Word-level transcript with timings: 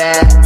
stat. 0.00 0.40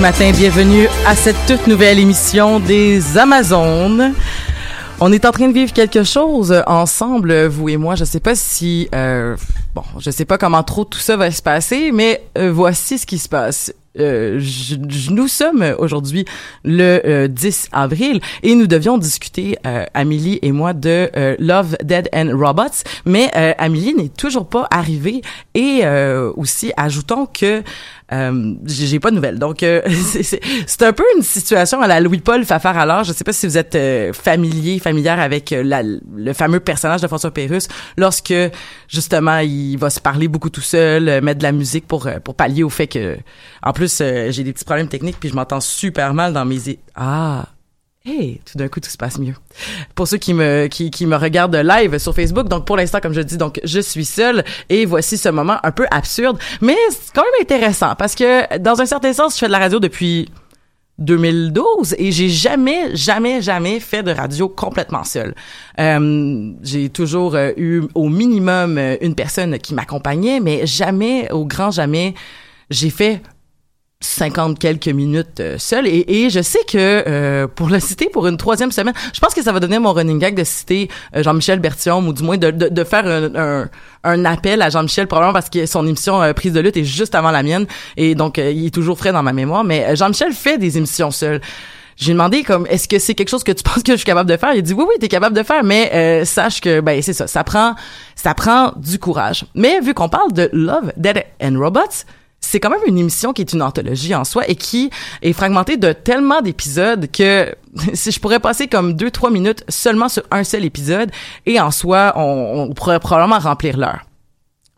Matin. 0.00 0.30
Bienvenue 0.32 0.86
à 1.06 1.14
cette 1.14 1.36
toute 1.46 1.66
nouvelle 1.66 1.98
émission 1.98 2.58
des 2.58 3.18
Amazones. 3.18 4.14
On 4.98 5.12
est 5.12 5.26
en 5.26 5.30
train 5.30 5.48
de 5.48 5.52
vivre 5.52 5.74
quelque 5.74 6.04
chose 6.04 6.62
ensemble, 6.66 7.46
vous 7.46 7.68
et 7.68 7.76
moi. 7.76 7.96
Je 7.96 8.04
sais 8.04 8.20
pas 8.20 8.34
si, 8.34 8.88
euh, 8.94 9.36
bon, 9.74 9.82
je 9.98 10.10
sais 10.10 10.24
pas 10.24 10.38
comment 10.38 10.62
trop 10.62 10.84
tout 10.84 10.98
ça 10.98 11.16
va 11.16 11.30
se 11.30 11.42
passer, 11.42 11.90
mais 11.92 12.22
euh, 12.38 12.50
voici 12.50 12.98
ce 12.98 13.04
qui 13.04 13.18
se 13.18 13.28
passe. 13.28 13.74
Euh, 13.98 14.40
nous 15.10 15.26
sommes 15.26 15.74
aujourd'hui 15.78 16.24
le 16.64 17.00
euh, 17.04 17.26
10 17.28 17.70
avril 17.72 18.20
et 18.44 18.54
nous 18.54 18.68
devions 18.68 18.98
discuter, 18.98 19.58
euh, 19.66 19.84
Amélie 19.94 20.38
et 20.42 20.52
moi, 20.52 20.72
de 20.72 21.10
euh, 21.16 21.34
Love, 21.40 21.76
Dead 21.82 22.08
and 22.14 22.30
Robots, 22.38 22.84
mais 23.04 23.30
euh, 23.36 23.52
Amélie 23.58 23.94
n'est 23.94 24.08
toujours 24.08 24.48
pas 24.48 24.68
arrivée 24.70 25.22
et 25.54 25.80
euh, 25.82 26.30
aussi 26.36 26.72
ajoutons 26.76 27.26
que 27.26 27.62
euh, 28.12 28.54
j'ai 28.66 28.98
pas 29.00 29.10
de 29.10 29.16
nouvelles. 29.16 29.38
Donc 29.38 29.62
euh, 29.62 29.82
c'est- 29.88 30.82
un 30.82 30.92
peu 30.92 31.04
une 31.16 31.22
situation 31.22 31.80
à 31.80 31.86
la 31.86 32.00
Louis-Paul 32.00 32.44
Fafard 32.44 32.78
alors. 32.78 33.04
Je 33.04 33.12
sais 33.12 33.24
pas 33.24 33.32
si 33.32 33.46
vous 33.46 33.58
êtes 33.58 33.74
euh, 33.74 34.12
familier, 34.12 34.78
familière 34.78 35.20
avec 35.20 35.52
euh, 35.52 35.62
la- 35.62 35.82
le 35.82 36.32
fameux 36.32 36.60
personnage 36.60 37.00
de 37.02 37.06
François 37.06 37.30
Pérusse 37.32 37.68
lorsque 37.96 38.34
justement 38.88 39.38
il 39.38 39.76
va 39.76 39.90
se 39.90 40.00
parler 40.00 40.28
beaucoup 40.28 40.50
tout 40.50 40.60
seul, 40.60 41.08
euh, 41.08 41.20
mettre 41.20 41.38
de 41.38 41.44
la 41.44 41.52
musique 41.52 41.86
pour 41.86 42.06
euh, 42.06 42.18
pour 42.20 42.34
pallier 42.34 42.62
au 42.62 42.70
fait 42.70 42.86
que 42.86 43.16
en 43.62 43.72
plus 43.72 44.02
j'ai 44.30 44.42
des 44.44 44.52
petits 44.52 44.64
problèmes 44.64 44.88
techniques 44.88 45.16
puis 45.20 45.28
je 45.28 45.34
m'entends 45.34 45.60
super 45.60 46.14
mal 46.14 46.32
dans 46.32 46.44
mes 46.44 46.60
ah 46.94 47.46
Hey, 48.06 48.40
tout 48.50 48.56
d'un 48.56 48.68
coup, 48.68 48.80
tout 48.80 48.88
se 48.88 48.96
passe 48.96 49.18
mieux. 49.18 49.34
Pour 49.94 50.08
ceux 50.08 50.16
qui 50.16 50.32
me 50.32 50.68
qui, 50.68 50.90
qui 50.90 51.04
me 51.04 51.16
regardent 51.16 51.56
live 51.56 51.98
sur 51.98 52.14
Facebook, 52.14 52.48
donc 52.48 52.64
pour 52.64 52.78
l'instant, 52.78 52.98
comme 52.98 53.12
je 53.12 53.20
dis, 53.20 53.36
donc 53.36 53.60
je 53.62 53.78
suis 53.78 54.06
seule 54.06 54.42
et 54.70 54.86
voici 54.86 55.18
ce 55.18 55.28
moment 55.28 55.58
un 55.62 55.70
peu 55.70 55.86
absurde, 55.90 56.38
mais 56.62 56.76
c'est 56.90 57.12
quand 57.14 57.22
même 57.22 57.42
intéressant 57.42 57.94
parce 57.96 58.14
que 58.14 58.56
dans 58.56 58.80
un 58.80 58.86
certain 58.86 59.12
sens, 59.12 59.34
je 59.34 59.40
fais 59.40 59.48
de 59.48 59.52
la 59.52 59.58
radio 59.58 59.80
depuis 59.80 60.30
2012 61.00 61.96
et 61.98 62.12
j'ai 62.12 62.28
jamais, 62.28 62.94
jamais, 62.94 63.42
jamais 63.42 63.80
fait 63.80 64.02
de 64.02 64.12
radio 64.12 64.48
complètement 64.48 65.04
seule. 65.04 65.34
Euh, 65.78 66.52
j'ai 66.62 66.90
toujours 66.90 67.34
euh, 67.34 67.50
eu 67.56 67.82
au 67.94 68.08
minimum 68.08 68.78
euh, 68.78 68.96
une 69.00 69.14
personne 69.14 69.58
qui 69.58 69.74
m'accompagnait, 69.74 70.40
mais 70.40 70.66
jamais, 70.66 71.30
au 71.32 71.44
grand 71.44 71.70
jamais, 71.70 72.14
j'ai 72.70 72.90
fait 72.90 73.20
50 74.02 74.58
quelques 74.58 74.88
minutes 74.88 75.40
euh, 75.40 75.58
seul. 75.58 75.86
Et, 75.86 76.04
et 76.08 76.30
je 76.30 76.40
sais 76.40 76.60
que 76.66 77.04
euh, 77.06 77.46
pour 77.46 77.68
le 77.68 77.78
citer 77.80 78.08
pour 78.08 78.26
une 78.26 78.38
troisième 78.38 78.72
semaine 78.72 78.94
je 79.12 79.20
pense 79.20 79.34
que 79.34 79.42
ça 79.42 79.52
va 79.52 79.60
donner 79.60 79.78
mon 79.78 79.92
running 79.92 80.18
gag 80.18 80.34
de 80.34 80.42
citer 80.44 80.88
euh, 81.14 81.22
Jean-Michel 81.22 81.58
Berthiaume 81.58 82.08
ou 82.08 82.12
du 82.14 82.22
moins 82.22 82.38
de, 82.38 82.50
de, 82.50 82.68
de 82.68 82.84
faire 82.84 83.06
un, 83.06 83.34
un, 83.34 83.68
un 84.04 84.24
appel 84.24 84.62
à 84.62 84.70
Jean-Michel 84.70 85.06
probablement 85.06 85.34
parce 85.34 85.50
que 85.50 85.66
son 85.66 85.86
émission 85.86 86.22
euh, 86.22 86.32
prise 86.32 86.54
de 86.54 86.60
lutte 86.60 86.78
est 86.78 86.84
juste 86.84 87.14
avant 87.14 87.30
la 87.30 87.42
mienne. 87.42 87.66
Et 87.98 88.14
donc 88.14 88.38
il 88.38 88.66
est 88.66 88.74
toujours 88.74 88.96
frais 88.96 89.12
dans 89.12 89.22
ma 89.22 89.34
mémoire. 89.34 89.64
Mais 89.64 89.94
Jean-Michel 89.96 90.32
fait 90.32 90.56
des 90.56 90.78
émissions 90.78 91.10
seul. 91.10 91.40
J'ai 91.96 92.12
demandé 92.12 92.42
comme 92.42 92.66
est-ce 92.70 92.88
que 92.88 92.98
c'est 92.98 93.14
quelque 93.14 93.28
chose 93.28 93.44
que 93.44 93.52
tu 93.52 93.62
penses 93.64 93.82
que 93.82 93.92
je 93.92 93.98
suis 93.98 94.06
capable 94.06 94.30
de 94.30 94.36
faire? 94.38 94.54
Il 94.54 94.62
dit 94.62 94.72
oui 94.72 94.84
oui 94.88 94.94
t'es 94.98 95.08
capable 95.08 95.36
de 95.36 95.42
faire. 95.42 95.62
Mais 95.62 96.24
sache 96.24 96.62
que 96.62 96.80
ben 96.80 97.02
c'est 97.02 97.12
ça. 97.12 97.26
Ça 97.26 97.44
prend 97.44 97.74
ça 98.16 98.32
prend 98.32 98.72
du 98.76 98.98
courage. 98.98 99.44
Mais 99.54 99.80
vu 99.80 99.92
qu'on 99.92 100.08
parle 100.08 100.32
de 100.32 100.48
Love 100.54 100.90
Dead 100.96 101.22
and 101.42 101.58
Robots 101.58 102.06
c'est 102.40 102.58
quand 102.58 102.70
même 102.70 102.80
une 102.86 102.98
émission 102.98 103.32
qui 103.32 103.42
est 103.42 103.52
une 103.52 103.62
anthologie 103.62 104.14
en 104.14 104.24
soi 104.24 104.48
et 104.48 104.54
qui 104.54 104.90
est 105.22 105.32
fragmentée 105.32 105.76
de 105.76 105.92
tellement 105.92 106.40
d'épisodes 106.40 107.06
que 107.12 107.54
si 107.94 108.10
je 108.10 108.20
pourrais 108.20 108.40
passer 108.40 108.66
comme 108.66 108.94
deux 108.94 109.10
trois 109.10 109.30
minutes 109.30 109.64
seulement 109.68 110.08
sur 110.08 110.22
un 110.30 110.44
seul 110.44 110.64
épisode 110.64 111.10
et 111.46 111.60
en 111.60 111.70
soi 111.70 112.12
on, 112.16 112.72
pourrait 112.74 113.00
probablement 113.00 113.38
remplir 113.38 113.76
l'heure. 113.76 114.00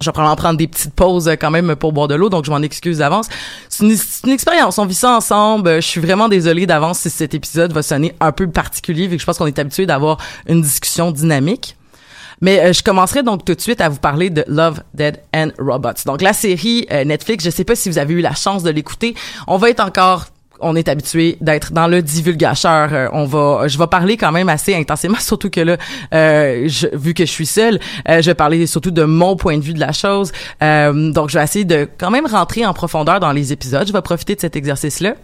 Je 0.00 0.08
vais 0.08 0.12
probablement 0.12 0.36
prendre 0.36 0.58
des 0.58 0.66
petites 0.66 0.94
pauses 0.94 1.28
euh, 1.28 1.36
quand 1.36 1.52
même 1.52 1.76
pour 1.76 1.92
boire 1.92 2.08
de 2.08 2.16
l'eau, 2.16 2.28
donc 2.28 2.44
je 2.44 2.50
m'en 2.50 2.60
excuse 2.60 2.98
d'avance. 2.98 3.28
C'est 3.68 3.84
une, 3.84 3.96
une 4.24 4.32
expérience, 4.32 4.78
on 4.78 4.84
vit 4.86 4.96
ça 4.96 5.16
ensemble. 5.16 5.68
Euh, 5.68 5.80
Je 5.80 5.86
suis 5.86 6.00
vraiment 6.00 6.28
désolée 6.28 6.66
d'avance 6.66 6.98
si 6.98 7.10
cet 7.10 7.34
épisode 7.34 7.72
va 7.72 7.82
sonner 7.82 8.12
un 8.18 8.32
peu 8.32 8.50
particulier, 8.50 9.06
vu 9.06 9.14
que 9.14 9.20
je 9.20 9.26
pense 9.26 9.38
qu'on 9.38 9.46
est 9.46 9.60
habitué 9.60 9.86
d'avoir 9.86 10.18
une 10.48 10.60
discussion 10.60 11.12
dynamique. 11.12 11.76
Mais 12.42 12.60
euh, 12.60 12.72
je 12.74 12.82
commencerai 12.82 13.22
donc 13.22 13.44
tout 13.46 13.54
de 13.54 13.60
suite 13.60 13.80
à 13.80 13.88
vous 13.88 13.98
parler 13.98 14.28
de 14.28 14.44
Love, 14.48 14.82
Dead 14.92 15.18
and 15.34 15.48
Robots. 15.58 16.02
Donc 16.04 16.20
la 16.20 16.34
série 16.34 16.86
euh, 16.92 17.04
Netflix, 17.04 17.42
je 17.44 17.50
sais 17.50 17.64
pas 17.64 17.74
si 17.76 17.88
vous 17.88 17.96
avez 17.98 18.12
eu 18.12 18.20
la 18.20 18.34
chance 18.34 18.62
de 18.62 18.70
l'écouter. 18.70 19.14
On 19.46 19.56
va 19.56 19.70
être 19.70 19.80
encore 19.80 20.26
on 20.64 20.76
est 20.76 20.86
habitué 20.88 21.38
d'être 21.40 21.72
dans 21.72 21.88
le 21.88 22.02
divulgacheur. 22.02 22.90
Euh, 22.92 23.08
on 23.12 23.24
va, 23.24 23.66
je 23.66 23.76
vais 23.76 23.86
parler 23.88 24.16
quand 24.16 24.30
même 24.30 24.48
assez 24.48 24.74
intensément, 24.76 25.16
surtout 25.20 25.50
que 25.50 25.60
là, 25.60 25.76
euh, 26.14 26.68
je- 26.68 26.86
vu 26.92 27.14
que 27.14 27.26
je 27.26 27.30
suis 27.32 27.46
seule, 27.46 27.80
euh, 28.08 28.22
je 28.22 28.30
vais 28.30 28.34
parler 28.36 28.66
surtout 28.68 28.92
de 28.92 29.02
mon 29.02 29.34
point 29.34 29.58
de 29.58 29.62
vue 29.64 29.74
de 29.74 29.80
la 29.80 29.90
chose. 29.90 30.30
Euh, 30.62 31.10
donc, 31.10 31.30
je 31.30 31.38
vais 31.38 31.42
essayer 31.44 31.64
de 31.64 31.88
quand 31.98 32.12
même 32.12 32.26
rentrer 32.26 32.64
en 32.64 32.74
profondeur 32.74 33.18
dans 33.18 33.32
les 33.32 33.52
épisodes. 33.52 33.88
Je 33.88 33.92
vais 33.92 34.02
profiter 34.02 34.36
de 34.36 34.40
cet 34.40 34.54
exercice-là. 34.54 35.14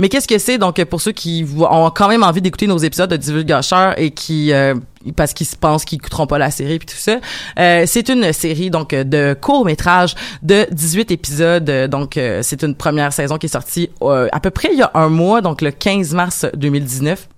Mais 0.00 0.08
qu'est-ce 0.08 0.28
que 0.28 0.38
c'est 0.38 0.58
donc 0.58 0.82
pour 0.84 1.00
ceux 1.00 1.12
qui 1.12 1.46
ont 1.58 1.90
quand 1.90 2.08
même 2.08 2.22
envie 2.22 2.40
d'écouter 2.40 2.66
nos 2.66 2.78
épisodes 2.78 3.10
de 3.10 3.16
divulgacheur 3.16 3.98
et 3.98 4.10
qui 4.10 4.52
euh, 4.52 4.74
parce 5.16 5.32
qu'ils 5.32 5.46
se 5.46 5.56
pensent 5.56 5.84
qu'ils 5.84 5.96
écouteront 5.96 6.26
pas 6.26 6.38
la 6.38 6.50
série 6.50 6.78
puis 6.78 6.86
tout 6.86 6.96
ça. 6.96 7.18
Euh, 7.58 7.84
c'est 7.86 8.08
une 8.08 8.32
série 8.32 8.70
donc 8.70 8.90
de 8.90 9.36
court 9.40 9.64
métrage 9.64 10.14
de 10.42 10.66
18 10.70 11.10
épisodes. 11.10 11.70
Donc 11.88 12.16
euh, 12.16 12.40
c'est 12.42 12.62
une 12.62 12.74
première 12.74 13.12
saison 13.12 13.38
qui 13.38 13.46
est 13.46 13.50
sortie 13.50 13.90
euh, 14.02 14.28
à 14.32 14.40
peu 14.40 14.50
près 14.50 14.70
il 14.72 14.78
y 14.78 14.82
a 14.82 14.90
un 14.94 15.08
mois, 15.08 15.40
donc 15.40 15.62
le 15.62 15.70
15 15.70 16.14
mars 16.14 16.46
2019. 16.54 17.28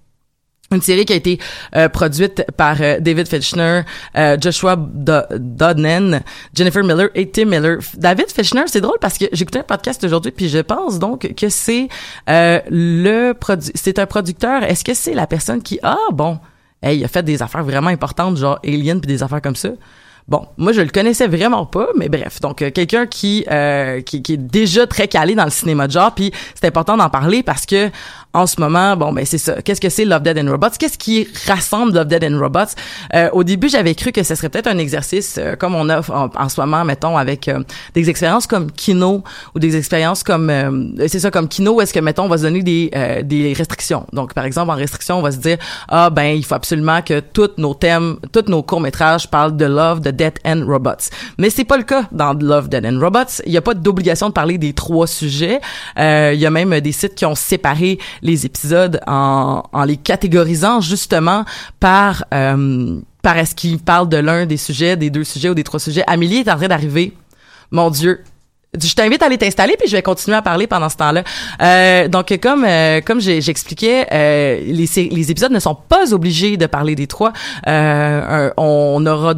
Une 0.73 0.81
série 0.83 1.05
qui 1.05 1.13
a 1.13 1.17
été 1.17 1.39
euh, 1.77 1.89
produite 1.89 2.45
par 2.57 2.77
euh, 2.81 2.99
David 2.99 3.29
Fitchner, 3.29 3.83
euh, 4.17 4.37
Joshua 4.41 4.77
Do- 4.77 5.37
Dodnen, 5.39 6.23
Jennifer 6.55 6.83
Miller 6.83 7.09
et 7.15 7.31
Tim 7.31 7.45
Miller. 7.47 7.79
David 7.97 8.31
Fitchner, 8.31 8.65
c'est 8.67 8.81
drôle 8.81 8.99
parce 9.01 9.19
que 9.19 9.27
j'écoutais 9.33 9.61
un 9.61 9.65
podcast 9.65 10.03
aujourd'hui 10.05 10.33
puis 10.33 10.49
je 10.49 10.59
pense 10.59 10.99
donc 10.99 11.35
que 11.35 11.49
c'est 11.49 11.89
euh, 12.31 12.61
le 12.71 13.35
c'est 13.75 13.99
un 13.99 14.07
producteur. 14.07 14.63
Est-ce 14.65 14.85
que 14.85 14.95
c'est 14.95 15.15
la 15.15 15.27
personne 15.27 15.63
qui 15.63 15.79
ah 15.83 15.97
bon, 16.13 16.39
hey, 16.83 16.99
il 16.99 17.05
a 17.05 17.09
fait 17.09 17.23
des 17.23 17.43
affaires 17.43 17.65
vraiment 17.65 17.91
importantes 17.91 18.37
genre 18.37 18.59
Alien 18.65 19.01
puis 19.01 19.09
des 19.09 19.23
affaires 19.23 19.43
comme 19.43 19.57
ça? 19.57 19.69
Bon, 20.29 20.47
moi 20.57 20.73
je 20.73 20.81
le 20.81 20.89
connaissais 20.89 21.27
vraiment 21.27 21.67
pas, 21.67 21.89
mais 21.99 22.09
bref, 22.09 22.41
donc 22.41 22.63
euh, 22.63 22.71
quelqu'un 22.71 23.07
qui, 23.07 23.45
euh, 23.51 24.01
qui 24.03 24.23
qui 24.23 24.35
est 24.35 24.37
déjà 24.37 24.87
très 24.87 25.09
calé 25.09 25.35
dans 25.35 25.45
le 25.45 25.51
cinéma 25.51 25.89
de 25.89 25.93
genre, 25.93 26.15
puis 26.15 26.31
c'est 26.55 26.65
important 26.69 26.97
d'en 26.97 27.11
parler 27.11 27.43
parce 27.43 27.67
que 27.67 27.91
en 28.35 28.47
ce 28.47 28.61
moment, 28.61 28.97
bon 28.97 29.13
ben 29.13 29.25
c'est 29.25 29.39
ça. 29.39 29.61
Qu'est-ce 29.63 29.81
que 29.81 29.89
c'est 29.89 30.05
Love 30.05 30.23
Dead 30.23 30.39
and 30.39 30.51
Robots? 30.51 30.71
Qu'est-ce 30.79 30.99
qui 30.99 31.29
rassemble 31.47 31.95
Love 31.95 32.07
Dead 32.07 32.25
and 32.25 32.39
Robots? 32.39 32.75
Euh, 33.15 33.29
Au 33.33 33.45
début, 33.45 33.69
j'avais 33.69 33.95
cru 33.95 34.13
que 34.13 34.23
ce 34.23 34.35
serait 34.35 34.49
peut-être 34.49 34.69
un 34.69 34.79
exercice 34.79 35.37
euh, 35.39 35.57
comme 35.57 35.75
on 35.75 35.89
a 35.89 36.01
en, 36.11 36.31
en 36.35 36.49
ce 36.49 36.61
moment, 36.61 36.85
mettons 36.85 37.17
avec 37.19 37.49
euh, 37.49 37.61
des 37.95 38.09
expériences 38.09 38.47
comme 38.47 38.71
Kino 38.71 39.23
ou 39.55 39.59
des 39.59 39.77
expériences 39.77 40.23
comme 40.23 40.51
euh, 40.51 41.07
c'est 41.09 41.21
ça 41.21 41.31
comme 41.31 41.49
Kino 41.49 41.81
est-ce 41.81 41.93
que 41.93 42.01
mettons 42.01 42.25
on 42.25 42.29
va 42.29 42.39
se 42.39 42.43
donner 42.43 42.63
des 42.63 42.91
euh, 42.95 43.23
des 43.23 43.53
restrictions. 43.53 44.07
Donc 44.13 44.35
par 44.35 44.45
exemple 44.45 44.71
en 44.71 44.77
restriction, 44.77 45.19
on 45.19 45.23
va 45.23 45.33
se 45.33 45.39
dire 45.39 45.59
ah 45.89 46.11
ben 46.11 46.37
il 46.37 46.45
faut 46.45 46.55
absolument 46.55 47.03
que 47.03 47.21
tous 47.21 47.51
nos 47.59 47.75
thèmes, 47.75 48.17
tous 48.33 48.49
nos 48.49 48.63
courts 48.63 48.81
métrages 48.81 49.29
parlent 49.31 49.57
de 49.57 49.67
love, 49.67 50.01
de 50.01 50.11
death 50.11 50.39
and 50.45 50.65
robots. 50.67 51.11
Mais 51.39 51.51
c'est 51.51 51.65
pas 51.65 51.77
le 51.77 51.83
cas 51.83 52.05
dans 52.13 52.33
Love, 52.33 52.69
Dead 52.69 52.85
and 52.87 52.99
Robots. 53.01 53.43
Il 53.47 53.53
y 53.53 53.57
a 53.57 53.61
pas 53.61 53.75
d'obligation 53.75 54.29
de 54.29 54.33
parler 54.33 54.59
des 54.59 54.73
trois 54.73 55.07
sujets. 55.07 55.61
Euh, 55.99 56.33
il 56.35 56.41
y 56.41 56.47
a 56.47 56.51
même 56.51 56.79
des 56.81 56.93
sites 56.93 57.15
qui 57.15 57.25
ont 57.25 57.35
séparé 57.35 57.99
les 58.23 58.47
épisodes 58.47 59.01
en, 59.07 59.63
en 59.73 59.85
les 59.85 59.97
catégorisant 59.97 60.81
justement 60.81 61.45
par 61.81 62.25
euh, 62.33 63.01
par 63.23 63.37
est-ce 63.39 63.55
qu'ils 63.55 63.79
parlent 63.79 64.09
de 64.09 64.17
l'un 64.17 64.47
des 64.47 64.57
sujets, 64.57 64.97
des 64.97 65.11
deux 65.11 65.25
sujets 65.25 65.49
ou 65.49 65.55
des 65.55 65.65
trois 65.65 65.81
sujets. 65.81 66.05
Amélie 66.07 66.39
est 66.39 66.51
en 66.51 66.57
train 66.57 66.69
d'arriver. 66.69 67.13
Mon 67.71 67.89
Dieu, 67.91 68.23
je 68.81 68.95
t'invite 68.95 69.23
à 69.23 69.27
aller 69.27 69.39
t'installer 69.39 69.77
puis 69.79 69.89
je 69.89 69.97
vais 69.97 70.03
continuer 70.03 70.37
à 70.37 70.43
parler 70.43 70.67
pendant 70.67 70.89
ce 70.89 70.97
temps-là. 70.97 71.23
Euh, 71.61 72.09
donc 72.09 72.37
comme 72.43 72.65
euh, 72.65 73.01
comme 73.01 73.21
j'expliquais, 73.21 74.07
euh, 74.13 74.61
les, 74.65 75.09
les 75.11 75.31
épisodes 75.31 75.53
ne 75.53 75.61
sont 75.61 75.75
pas 75.75 76.13
obligés 76.13 76.57
de 76.57 76.67
parler 76.67 76.95
des 76.95 77.07
trois. 77.07 77.33
Euh, 77.67 78.51
on 78.57 79.05
aura 79.07 79.35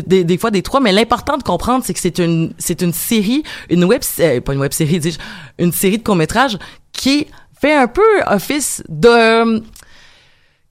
des, 0.00 0.38
fois 0.38 0.50
des 0.50 0.62
trois, 0.62 0.80
mais 0.80 0.92
l'important 0.92 1.36
de 1.36 1.42
comprendre, 1.42 1.84
c'est 1.84 1.94
que 1.94 2.00
c'est 2.00 2.18
une 2.18 2.52
c'est 2.58 2.82
une 2.82 2.92
série, 2.92 3.42
une 3.68 3.84
web 3.84 4.02
euh, 4.20 4.40
pas 4.40 4.54
une 4.54 4.60
web 4.60 4.72
série, 4.72 4.98
dis-je, 4.98 5.18
une 5.58 5.72
série 5.72 5.98
de 5.98 6.02
courts 6.02 6.16
métrages 6.16 6.58
qui 6.92 7.26
fait 7.62 7.74
un 7.74 7.86
peu 7.86 8.02
office 8.26 8.82
de 8.88 9.62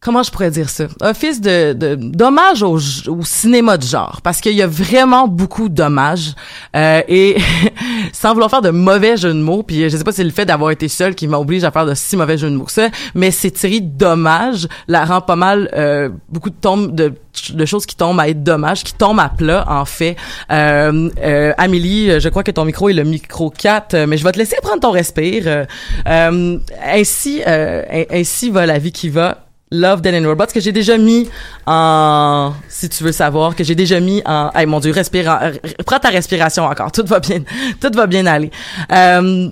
comment 0.01 0.23
je 0.23 0.31
pourrais 0.31 0.49
dire 0.51 0.67
ça? 0.69 0.85
Office 1.01 1.39
de 1.41 1.73
de- 1.73 1.95
d'hommage 1.95 2.63
au, 2.63 2.75
au 3.07 3.23
cinéma 3.23 3.77
de 3.77 3.83
genre 3.83 4.19
parce 4.23 4.41
qu'il 4.41 4.53
y 4.55 4.61
a 4.63 4.67
vraiment 4.67 5.27
beaucoup 5.27 5.69
d'hommages 5.69 6.33
euh, 6.75 7.01
et 7.07 7.37
sans 8.13 8.33
vouloir 8.33 8.49
faire 8.49 8.61
de 8.63 8.71
mauvais 8.71 9.15
jeux 9.15 9.29
de 9.33 9.39
mots 9.39 9.61
puis 9.63 9.89
je 9.89 9.95
sais 9.95 10.03
pas 10.03 10.11
si 10.11 10.17
c'est 10.17 10.23
le 10.23 10.31
fait 10.31 10.45
d'avoir 10.45 10.71
été 10.71 10.87
seul 10.87 11.13
qui 11.13 11.27
m'oblige 11.27 11.63
à 11.63 11.71
faire 11.71 11.85
de 11.85 11.93
si 11.93 12.17
mauvais 12.17 12.37
jeux 12.37 12.49
de 12.49 12.55
mots 12.55 12.65
que 12.65 12.71
ça 12.71 12.89
mais 13.13 13.29
cette 13.29 13.57
série 13.59 13.81
d'hommages 13.81 14.67
la 14.87 15.05
rend 15.05 15.21
pas 15.21 15.35
mal 15.35 15.69
euh, 15.73 16.09
beaucoup 16.29 16.49
de 16.49 16.55
tombes 16.59 16.95
de 16.95 17.13
de 17.53 17.65
choses 17.65 17.85
qui 17.85 17.95
tombent 17.95 18.19
à 18.19 18.27
être 18.27 18.43
dommages, 18.43 18.83
qui 18.83 18.93
tombent 18.93 19.21
à 19.21 19.29
plat, 19.29 19.63
en 19.69 19.85
fait. 19.85 20.17
Euh, 20.51 21.09
euh, 21.23 21.53
Amélie, 21.57 22.19
je 22.19 22.27
crois 22.27 22.43
que 22.43 22.51
ton 22.51 22.65
micro 22.65 22.89
est 22.89 22.93
le 22.93 23.05
micro 23.05 23.49
4, 23.49 23.93
euh, 23.93 24.05
mais 24.05 24.17
je 24.17 24.25
vais 24.25 24.33
te 24.33 24.37
laisser 24.37 24.57
prendre 24.61 24.81
ton 24.81 24.91
respire. 24.91 25.43
Euh, 25.47 25.65
euh, 26.07 26.57
ainsi, 26.85 27.41
euh, 27.47 27.83
ain- 27.89 28.03
ainsi 28.11 28.49
va 28.49 28.65
la 28.65 28.79
vie 28.79 28.91
qui 28.91 29.07
va. 29.07 29.45
Love, 29.71 30.01
Dead 30.01 30.13
and 30.15 30.27
Robots, 30.27 30.47
que 30.53 30.59
j'ai 30.59 30.73
déjà 30.73 30.97
mis 30.97 31.29
en, 31.65 32.53
si 32.67 32.89
tu 32.89 33.03
veux 33.03 33.13
savoir, 33.13 33.55
que 33.55 33.63
j'ai 33.63 33.75
déjà 33.75 33.99
mis 34.01 34.21
en, 34.25 34.51
hey, 34.53 34.65
mon 34.65 34.79
dieu, 34.79 34.91
respire, 34.91 35.53
prends 35.85 35.99
ta 35.99 36.09
respiration 36.09 36.65
encore, 36.65 36.91
tout 36.91 37.05
va 37.05 37.19
bien, 37.19 37.43
tout 37.81 37.91
va 37.93 38.05
bien 38.05 38.25
aller. 38.25 38.51
Euh, 38.91 39.49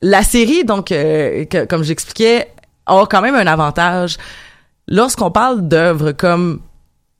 la 0.00 0.22
série, 0.22 0.64
donc, 0.64 0.92
euh, 0.92 1.44
comme 1.68 1.82
j'expliquais, 1.82 2.48
a 2.86 3.04
quand 3.06 3.20
même 3.20 3.34
un 3.34 3.46
avantage. 3.46 4.16
Lorsqu'on 4.86 5.32
parle 5.32 5.66
d'œuvres 5.66 6.12
comme, 6.12 6.60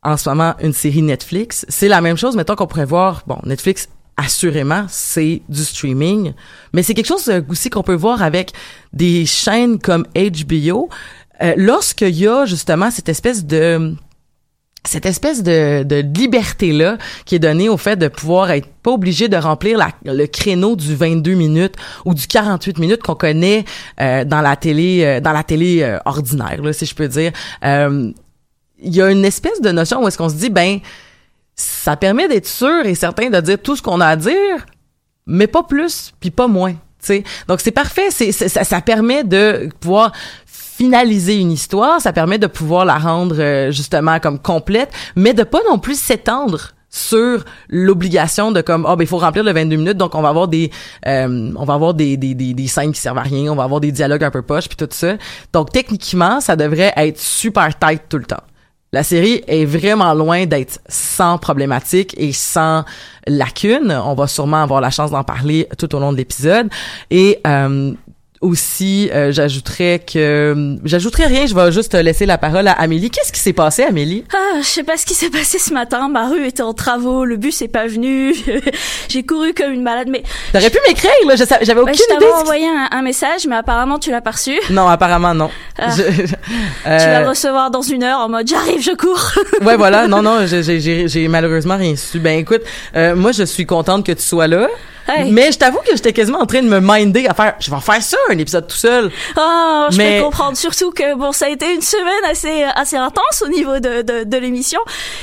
en 0.05 0.17
ce 0.17 0.29
moment, 0.29 0.55
une 0.61 0.73
série 0.73 1.03
Netflix, 1.03 1.67
c'est 1.69 1.89
la 1.89 2.01
même 2.01 2.17
chose, 2.17 2.37
mettons 2.37 2.55
qu'on 2.55 2.69
pourrait 2.69 2.85
voir, 2.85 3.25
bon, 3.27 3.39
Netflix, 3.45 3.89
assurément, 4.17 4.87
c'est 4.89 5.43
du 5.49 5.65
streaming, 5.65 6.33
mais 6.73 6.83
c'est 6.83 6.95
quelque 6.95 7.09
chose 7.09 7.31
aussi 7.49 7.69
qu'on 7.69 7.83
peut 7.83 7.95
voir 7.95 8.23
avec 8.23 8.53
des 8.93 9.27
chaînes 9.27 9.79
comme 9.79 10.07
HBO, 10.15 10.89
euh, 11.43 11.55
lorsqu'il 11.57 12.17
y 12.17 12.27
a 12.27 12.45
justement 12.47 12.91
cette 12.91 13.09
espèce 13.09 13.45
de 13.45 13.95
cette 14.87 15.05
espèce 15.07 15.43
de, 15.43 15.83
de 15.83 15.97
liberté-là 15.97 16.97
qui 17.25 17.35
est 17.35 17.39
donnée 17.41 17.69
au 17.69 17.77
fait 17.77 17.97
de 17.97 18.07
pouvoir 18.07 18.53
être 18.53 18.69
pas 18.85 18.93
obligé 18.93 19.27
de 19.29 19.37
remplir 19.37 19.81
le 20.05 20.27
créneau 20.27 20.77
du 20.77 20.95
22 20.95 21.35
minutes 21.35 21.75
ou 22.05 22.15
du 22.15 22.29
48 22.29 22.79
minutes 22.79 23.03
qu'on 23.03 23.17
connaît 23.17 23.65
euh, 24.01 24.25
dans 24.25 24.41
la 24.43 24.55
télé 24.55 25.03
euh, 25.05 25.21
dans 25.21 25.33
la 25.33 25.43
télé 25.43 25.83
euh, 25.83 25.99
ordinaire, 26.05 26.63
là, 26.63 26.73
si 26.73 26.87
je 26.87 26.95
peux 26.95 27.09
dire. 27.09 27.33
Euh, 27.65 28.13
Il 28.79 28.95
y 28.95 29.03
a 29.03 29.11
une 29.11 29.25
espèce 29.25 29.61
de 29.61 29.73
notion 29.73 30.05
où 30.05 30.07
est-ce 30.07 30.19
qu'on 30.19 30.29
se 30.29 30.37
dit, 30.37 30.51
ben, 30.51 30.79
ça 31.57 31.97
permet 31.97 32.29
d'être 32.29 32.47
sûr 32.47 32.85
et 32.87 32.95
certain 32.95 33.29
de 33.29 33.41
dire 33.41 33.59
tout 33.61 33.75
ce 33.75 33.83
qu'on 33.83 34.01
a 34.01 34.07
à 34.07 34.15
dire, 34.17 34.67
mais 35.27 35.49
pas 35.49 35.65
plus, 35.65 36.13
puis 36.21 36.31
pas 36.31 36.47
moins. 36.47 36.75
tu 36.75 36.79
sais. 37.01 37.25
Donc 37.49 37.61
c'est 37.61 37.73
parfait, 37.73 38.11
c'est- 38.11 38.31
ça, 38.33 38.63
ça 38.63 38.81
permet 38.81 39.25
de 39.25 39.69
pouvoir 39.81 40.13
finaliser 40.77 41.41
une 41.41 41.53
histoire, 41.53 42.01
ça 42.01 42.13
permet 42.13 42.39
de 42.39 42.47
pouvoir 42.47 42.85
la 42.85 42.99
rendre 42.99 43.37
euh, 43.39 43.71
justement 43.71 44.21
comme 44.21 44.39
complète, 44.39 44.91
mais 45.15 45.33
de 45.33 45.43
pas 45.43 45.61
non 45.71 45.79
plus 45.79 45.99
s'étendre 45.99 46.73
sur 46.91 47.45
l'obligation 47.69 48.53
de 48.53 48.61
comme 48.61 48.87
oh 48.89 48.95
ben 48.95 49.05
il 49.05 49.07
faut 49.07 49.19
remplir 49.19 49.43
le 49.43 49.53
22 49.53 49.77
minutes 49.77 49.97
donc 49.97 50.15
on 50.15 50.23
va 50.23 50.29
avoir 50.29 50.49
des 50.49 50.71
euh, 51.07 51.53
on 51.57 51.65
va 51.65 51.75
avoir 51.75 51.95
des, 51.95 52.17
des, 52.17 52.35
des, 52.35 52.55
des 52.55 52.67
scènes 52.69 52.93
qui 52.93 53.01
servent 53.01 53.19
à 53.19 53.23
rien 53.23 53.53
on 53.53 53.57
va 53.57 53.65
avoir 53.65 53.81
des 53.81 53.93
dialogues 53.93 54.25
un 54.25 54.31
peu 54.31 54.41
poches 54.41 54.69
puis 54.69 54.77
tout 54.77 54.89
ça 54.91 55.17
donc 55.53 55.73
techniquement 55.73 56.41
ça 56.41 56.57
devrait 56.57 56.95
être 56.97 57.19
super 57.19 57.77
tight 57.79 58.03
tout 58.09 58.19
le 58.19 58.25
temps 58.25 58.43
la 58.93 59.03
série 59.03 59.43
est 59.47 59.65
vraiment 59.65 60.15
loin 60.15 60.47
d'être 60.47 60.79
sans 60.89 61.39
problématique 61.39 62.15
et 62.17 62.33
sans 62.33 62.85
lacune. 63.27 63.91
On 63.93 64.15
va 64.15 64.27
sûrement 64.27 64.63
avoir 64.63 64.81
la 64.81 64.91
chance 64.91 65.11
d'en 65.11 65.25
parler 65.25 65.69
tout 65.77 65.93
au 65.95 65.99
long 65.99 66.13
de 66.13 66.17
l'épisode. 66.17 66.69
Et 67.11 67.41
euh, 67.47 67.93
aussi, 68.47 69.11
euh, 69.13 69.33
j'ajouterais 69.33 70.01
que... 70.01 70.77
J'ajouterais 70.85 71.27
rien, 71.27 71.47
je 71.47 71.55
vais 71.55 71.73
juste 71.73 71.95
laisser 71.95 72.27
la 72.27 72.39
parole 72.39 72.69
à 72.69 72.73
Amélie. 72.73 73.11
Qu'est-ce 73.11 73.33
qui 73.33 73.41
s'est 73.41 73.53
passé, 73.53 73.83
Amélie? 73.83 74.25
Ah, 74.35 74.59
je 74.61 74.67
sais 74.67 74.83
pas 74.85 74.97
ce 74.97 75.05
qui 75.07 75.15
s'est 75.15 75.31
passé 75.31 75.59
ce 75.59 75.73
matin. 75.75 76.09
Ma 76.09 76.29
rue 76.29 76.47
était 76.47 76.63
en 76.63 76.73
travaux, 76.75 77.25
le 77.25 77.37
bus 77.37 77.61
est 77.63 77.69
pas 77.69 77.87
venu. 77.87 78.35
J'ai 79.09 79.23
couru 79.25 79.53
comme 79.55 79.73
une 79.73 79.83
malade, 79.83 80.09
mais 80.11 80.23
T'aurais 80.53 80.71
pu 80.71 80.79
m'écrire, 80.87 81.11
là. 81.27 81.35
J'avais 81.37 81.75
ouais, 81.81 81.91
aucune 81.93 81.95
je 82.11 82.17
idée. 82.17 82.27
envoyé 82.41 82.67
un, 82.67 82.89
un 82.91 83.03
message, 83.03 83.47
mais 83.49 83.57
apparemment 83.57 83.99
tu 83.99 84.11
l'as 84.11 84.21
pas 84.21 84.31
reçu. 84.33 84.59
Non, 84.71 84.89
apparemment, 84.89 85.35
non. 85.35 85.51
Ah. 85.79 85.89
Je- 85.97 86.03
Tu 86.87 86.93
euh, 86.93 86.99
vas 86.99 87.21
le 87.23 87.29
recevoir 87.29 87.71
dans 87.71 87.83
une 87.83 88.03
heure 88.05 88.21
en 88.21 88.29
mode 88.29 88.47
j'arrive, 88.49 88.81
je 88.81 88.93
cours. 88.93 89.33
ouais, 89.67 89.77
voilà. 89.77 90.07
Non, 90.07 90.23
non, 90.23 90.47
j'ai 90.47 91.29
malheureusement 91.29 91.77
rien 91.77 91.97
su. 91.97 92.19
Ben, 92.21 92.39
écoute, 92.39 92.63
euh, 92.95 93.15
moi, 93.17 93.33
je 93.33 93.43
suis 93.45 93.67
contente 93.67 94.05
que 94.07 94.13
tu 94.13 94.23
sois 94.23 94.47
là. 94.47 94.69
Hey. 95.09 95.31
Mais 95.31 95.53
je 95.53 95.59
t'avoue 95.59 95.79
que 95.79 95.95
j'étais 95.95 96.13
quasiment 96.13 96.41
en 96.41 96.47
train 96.47 96.63
de 96.63 96.69
me 96.69 96.81
minder 96.81 97.27
à 97.29 97.35
faire, 97.35 97.55
je 97.61 97.71
vais 97.71 97.77
en 97.77 97.81
faire 97.81 98.03
ça, 98.03 98.17
un 98.31 98.39
épisode 98.39 98.67
tout 98.67 98.77
seul. 98.77 99.11
Oh, 99.37 99.87
je 99.91 99.97
Mais- 99.99 100.19
peux 100.19 100.25
comprendre. 100.25 100.57
Surtout 100.57 100.91
que 100.91 101.15
bon, 101.17 101.33
ça 101.33 101.47
a 101.47 101.49
été 101.49 101.73
une 101.75 101.83
semaine 101.83 102.31
assez 102.31 102.65
assez 102.75 102.97
intense 102.97 103.43
au 103.45 103.49
niveau 103.49 103.79
de 103.79 104.03
de, 104.03 104.25
de 104.25 104.37
l'émission, 104.37 104.81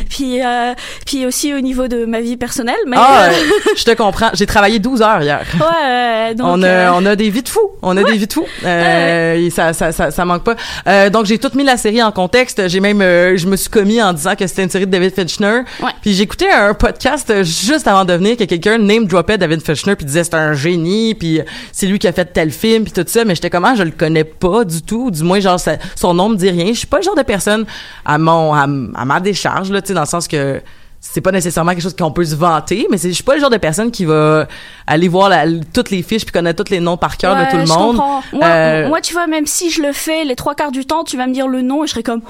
puis 0.10 0.42
euh, 0.44 0.74
puis 1.06 1.26
aussi 1.26 1.54
au 1.54 1.60
niveau 1.62 1.88
de 1.88 2.06
ma 2.06 2.22
vie 2.22 2.38
personnelle. 2.38 2.76
Mais 2.88 2.98
Ah, 3.00 3.26
euh, 3.26 3.30
euh, 3.32 3.70
je 3.78 3.84
te 3.84 3.92
comprends. 3.92 4.30
J'ai 4.34 4.46
travaillé 4.46 4.80
12 4.80 5.02
heures 5.02 5.22
hier. 5.22 5.42
ouais, 5.56 5.88
ouais, 6.30 6.36
donc 6.36 6.48
on 6.50 6.64
a, 6.64 6.68
euh, 6.68 6.90
on 6.96 7.06
a 7.06 7.16
des 7.16 7.30
vies 7.30 7.44
de 7.44 7.50
fous. 7.50 7.72
On 7.82 7.96
a 7.98 8.04
des 8.04 8.14
vies 8.18 8.28
de 8.28 8.34
fous. 8.34 8.46
Euh, 8.66 9.36
et 9.36 9.50
ça, 9.50 9.74
ça, 9.74 9.92
ça, 9.92 10.12
ça 10.12 10.26
manque 10.26 10.44
pas. 10.44 10.56
Euh, 10.88 11.10
donc, 11.10 11.26
j'ai 11.26 11.38
tout 11.38 11.52
mis 11.56 11.64
la 11.64 11.78
série 11.78 12.02
en 12.02 12.12
contexte. 12.12 12.68
J'ai 12.70 12.80
même, 12.80 13.02
euh, 13.02 13.36
je 13.38 13.48
me 13.48 13.56
suis 13.56 13.70
commis 13.70 14.02
en 14.02 14.14
disant 14.14 14.36
que 14.36 14.48
c'était 14.48 14.64
une 14.64 14.70
série 14.70 14.86
de 14.86 14.92
David 14.92 15.14
Fincher. 15.16 15.62
Ouais. 15.82 15.92
Puis 16.02 16.14
j'écoutais 16.14 16.50
un 16.52 16.74
podcast 16.74 17.30
euh, 17.30 17.44
juste 17.44 17.88
avant 17.88 18.06
de 18.06 18.14
venir 18.14 18.38
que 18.38 18.44
quelqu'un 18.46 18.78
name 18.78 19.06
dropait 19.06 19.38
David 19.38 19.62
Fincher 19.76 19.96
puis 19.96 20.06
disait 20.06 20.24
c'est 20.24 20.34
un 20.36 20.54
génie 20.54 21.16
puis 21.16 21.42
c'est 21.72 21.86
lui 21.88 22.00
qui 22.00 22.08
a 22.08 22.14
fait 22.14 22.26
tel 22.26 22.52
film 22.52 22.84
puis 22.84 22.94
tout 22.94 23.04
ça. 23.08 23.26
Mais 23.26 23.36
j'étais 23.36 23.50
comment 23.50 23.76
je 23.76 23.84
le 23.84 23.92
connais 23.92 24.24
pas 24.24 24.64
du 24.64 24.82
tout. 24.82 25.12
Du 25.12 25.24
moins, 25.24 25.40
genre, 25.40 25.60
ça- 25.60 25.78
son 25.96 26.14
nom 26.14 26.30
me 26.30 26.36
dit 26.36 26.50
rien. 26.50 26.68
Je 26.74 26.78
suis 26.80 26.88
pas 26.88 26.98
le 26.98 27.04
genre 27.04 27.16
de 27.16 27.22
personne 27.24 27.66
à 28.06 28.18
mon, 28.18 28.54
à, 28.54 28.64
à 28.64 29.06
ma 29.06 29.20
décharge 29.20 29.72
là, 29.72 29.82
tu 29.82 29.90
sais, 29.90 29.94
dans 29.94 30.02
le 30.02 30.08
sens 30.08 30.28
que 30.28 30.62
c'est 31.06 31.20
pas 31.20 31.32
nécessairement 31.32 31.72
quelque 31.72 31.84
chose 31.84 31.96
qu'on 31.98 32.12
peut 32.14 32.24
se 32.24 32.34
vanter, 32.34 32.88
mais 32.90 32.98
je 32.98 33.10
suis 33.10 33.24
pas 33.24 33.36
le 33.36 33.42
genre 33.42 33.50
de 33.50 33.58
personne 33.58 33.92
qui 33.92 34.06
va 34.06 34.48
aller 34.88 35.10
voir 35.10 35.28
la- 35.28 35.44
toutes 35.74 35.90
les 35.90 36.02
fiches 36.02 36.24
puis 36.24 36.32
connaître 36.32 36.64
tous 36.64 36.72
les 36.72 36.80
noms 36.80 36.96
par 36.96 37.18
cœur 37.18 37.36
ouais, 37.36 37.46
de 37.46 37.52
tout 37.52 37.58
le 37.58 37.66
monde. 37.66 37.98
Moi, 37.98 38.22
Euh, 38.42 38.88
moi, 38.88 39.02
tu 39.02 39.12
vois, 39.12 39.28
même 39.28 39.46
si 39.46 39.70
je 39.70 39.82
le 39.82 39.92
fais 39.92 40.24
les 40.24 40.38
trois 40.38 40.56
quarts 40.56 40.72
du 40.72 40.86
temps, 40.86 41.04
tu 41.04 41.18
vas 41.18 41.28
me 41.28 41.34
dire 41.34 41.48
le 41.50 41.62
nom 41.62 41.84
et 41.84 41.88
je 41.88 41.92
serai 41.92 42.04
comme 42.04 42.22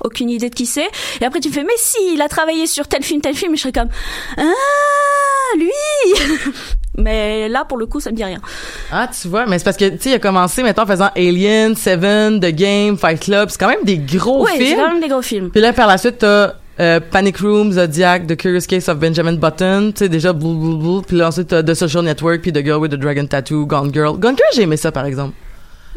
aucune 0.00 0.28
idée 0.28 0.50
de 0.50 0.54
qui 0.56 0.66
c'est. 0.66 0.88
Et 1.20 1.24
après, 1.24 1.38
tu 1.38 1.50
me 1.50 1.54
fais 1.54 1.62
mais 1.62 1.70
si, 1.76 1.98
il 2.14 2.20
a 2.20 2.28
travaillé 2.28 2.66
sur 2.66 2.88
tel 2.88 3.04
film, 3.04 3.20
tel 3.20 3.34
film, 3.36 3.54
et 3.54 3.56
je 3.56 3.62
serai 3.62 3.72
comme 3.72 3.88
ah 4.38 4.42
lui. 5.56 5.70
mais 6.98 7.48
là, 7.48 7.64
pour 7.64 7.78
le 7.78 7.86
coup, 7.86 8.00
ça 8.00 8.10
me 8.10 8.16
dit 8.16 8.24
rien. 8.24 8.40
Ah, 8.90 9.08
tu 9.08 9.28
vois, 9.28 9.46
mais 9.46 9.58
c'est 9.58 9.64
parce 9.64 9.76
que, 9.76 9.88
tu 9.88 9.98
sais, 10.00 10.10
il 10.10 10.14
a 10.14 10.18
commencé, 10.18 10.62
mettons, 10.62 10.82
en 10.82 10.86
faisant 10.86 11.10
Alien, 11.16 11.74
Seven, 11.74 12.40
The 12.40 12.54
Game, 12.54 12.96
Fight 12.96 13.20
Club. 13.20 13.48
C'est 13.50 13.58
quand 13.58 13.68
même 13.68 13.84
des 13.84 13.98
gros 13.98 14.44
ouais, 14.44 14.52
c'est 14.56 14.64
films. 14.64 14.78
quand 14.78 14.92
même 14.92 15.00
des 15.00 15.08
gros 15.08 15.22
films. 15.22 15.50
Puis 15.50 15.60
là, 15.60 15.72
par 15.72 15.86
la 15.86 15.98
suite, 15.98 16.18
t'as 16.18 16.54
euh, 16.80 17.00
Panic 17.10 17.38
Room, 17.38 17.72
Zodiac, 17.72 18.26
The 18.26 18.36
Curious 18.36 18.66
Case 18.68 18.88
of 18.88 18.98
Benjamin 18.98 19.34
Button, 19.34 19.92
tu 19.94 20.04
sais, 20.04 20.08
déjà, 20.08 20.32
blou, 20.32 20.54
blou, 20.54 20.76
blou. 20.78 21.02
Puis 21.02 21.16
là, 21.16 21.28
ensuite, 21.28 21.48
t'as 21.48 21.62
The 21.62 21.74
Social 21.74 22.04
Network, 22.04 22.42
puis 22.42 22.52
The 22.52 22.64
Girl 22.64 22.80
with 22.80 22.92
the 22.92 22.96
Dragon 22.96 23.26
Tattoo, 23.26 23.66
Gone 23.66 23.92
Girl. 23.92 24.18
Gone 24.18 24.36
Girl, 24.36 24.50
j'ai 24.54 24.62
aimé 24.62 24.76
ça, 24.76 24.92
par 24.92 25.06
exemple. 25.06 25.34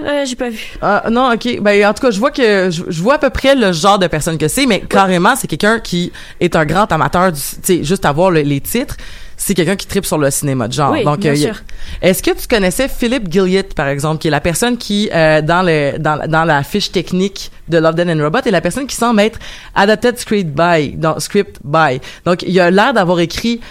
Euh, 0.02 0.26
j'ai 0.26 0.36
pas 0.36 0.50
vu. 0.50 0.78
Ah, 0.82 1.04
non, 1.12 1.32
ok. 1.34 1.60
Ben, 1.62 1.86
en 1.86 1.94
tout 1.94 2.02
cas, 2.02 2.12
je 2.12 2.20
vois 2.20 2.32
que, 2.32 2.70
je, 2.72 2.84
je 2.88 3.02
vois 3.02 3.16
à 3.16 3.18
peu 3.18 3.30
près 3.30 3.54
le 3.56 3.72
genre 3.74 4.00
de 4.00 4.08
personne 4.08 4.38
que 4.38 4.48
c'est, 4.48 4.66
mais 4.66 4.80
carrément, 4.80 5.36
c'est 5.36 5.48
quelqu'un 5.48 5.80
qui 5.80 6.12
est 6.40 6.56
un 6.56 6.66
grand 6.66 6.90
amateur 6.92 7.32
du, 7.32 7.40
tu 7.40 7.48
sais, 7.64 7.84
juste 7.84 8.06
à 8.06 8.12
voir 8.12 8.32
le- 8.32 8.42
les 8.42 8.62
titres. 8.62 8.96
C'est 9.42 9.54
quelqu'un 9.54 9.78
qui 9.78 9.88
tripe 9.88 10.06
sur 10.06 10.18
le 10.18 10.30
cinéma 10.32 10.68
de 10.68 10.74
genre. 10.74 10.92
Oui, 10.92 11.04
Donc, 11.06 11.20
bien 11.20 11.32
euh, 11.32 11.36
il 11.36 11.42
y 11.42 11.48
a- 11.48 11.54
sûr. 11.54 11.64
Est-ce 12.02 12.22
que 12.22 12.32
tu 12.32 12.46
connaissais 12.48 12.88
Philip 12.90 13.32
Gilliott, 13.32 13.74
par 13.74 13.88
exemple, 13.88 14.20
qui 14.22 14.28
est 14.28 14.32
la 14.32 14.42
personne 14.42 14.78
qui, 14.78 15.10
euh, 15.14 15.42
dans 15.42 15.62
le, 15.64 15.98
dans, 15.98 16.28
dans 16.28 16.44
la 16.44 16.62
fiche 16.64 16.92
technique 16.92 17.50
de 17.70 17.78
Love, 17.78 17.96
Death 17.96 18.10
and 18.10 18.22
Robot, 18.24 18.40
est 18.46 18.52
la 18.52 18.60
personne 18.62 18.86
qui 18.88 18.96
semble 18.98 19.22
être 19.22 19.40
adapted 19.76 20.18
script 20.18 20.50
by, 20.54 20.92
dans 20.98 21.20
script 21.20 21.58
by. 21.64 22.02
Donc, 22.26 22.44
il 22.46 22.60
a 22.60 22.70
l'air 22.70 22.94
d'avoir 22.94 23.20
écrit 23.22 23.62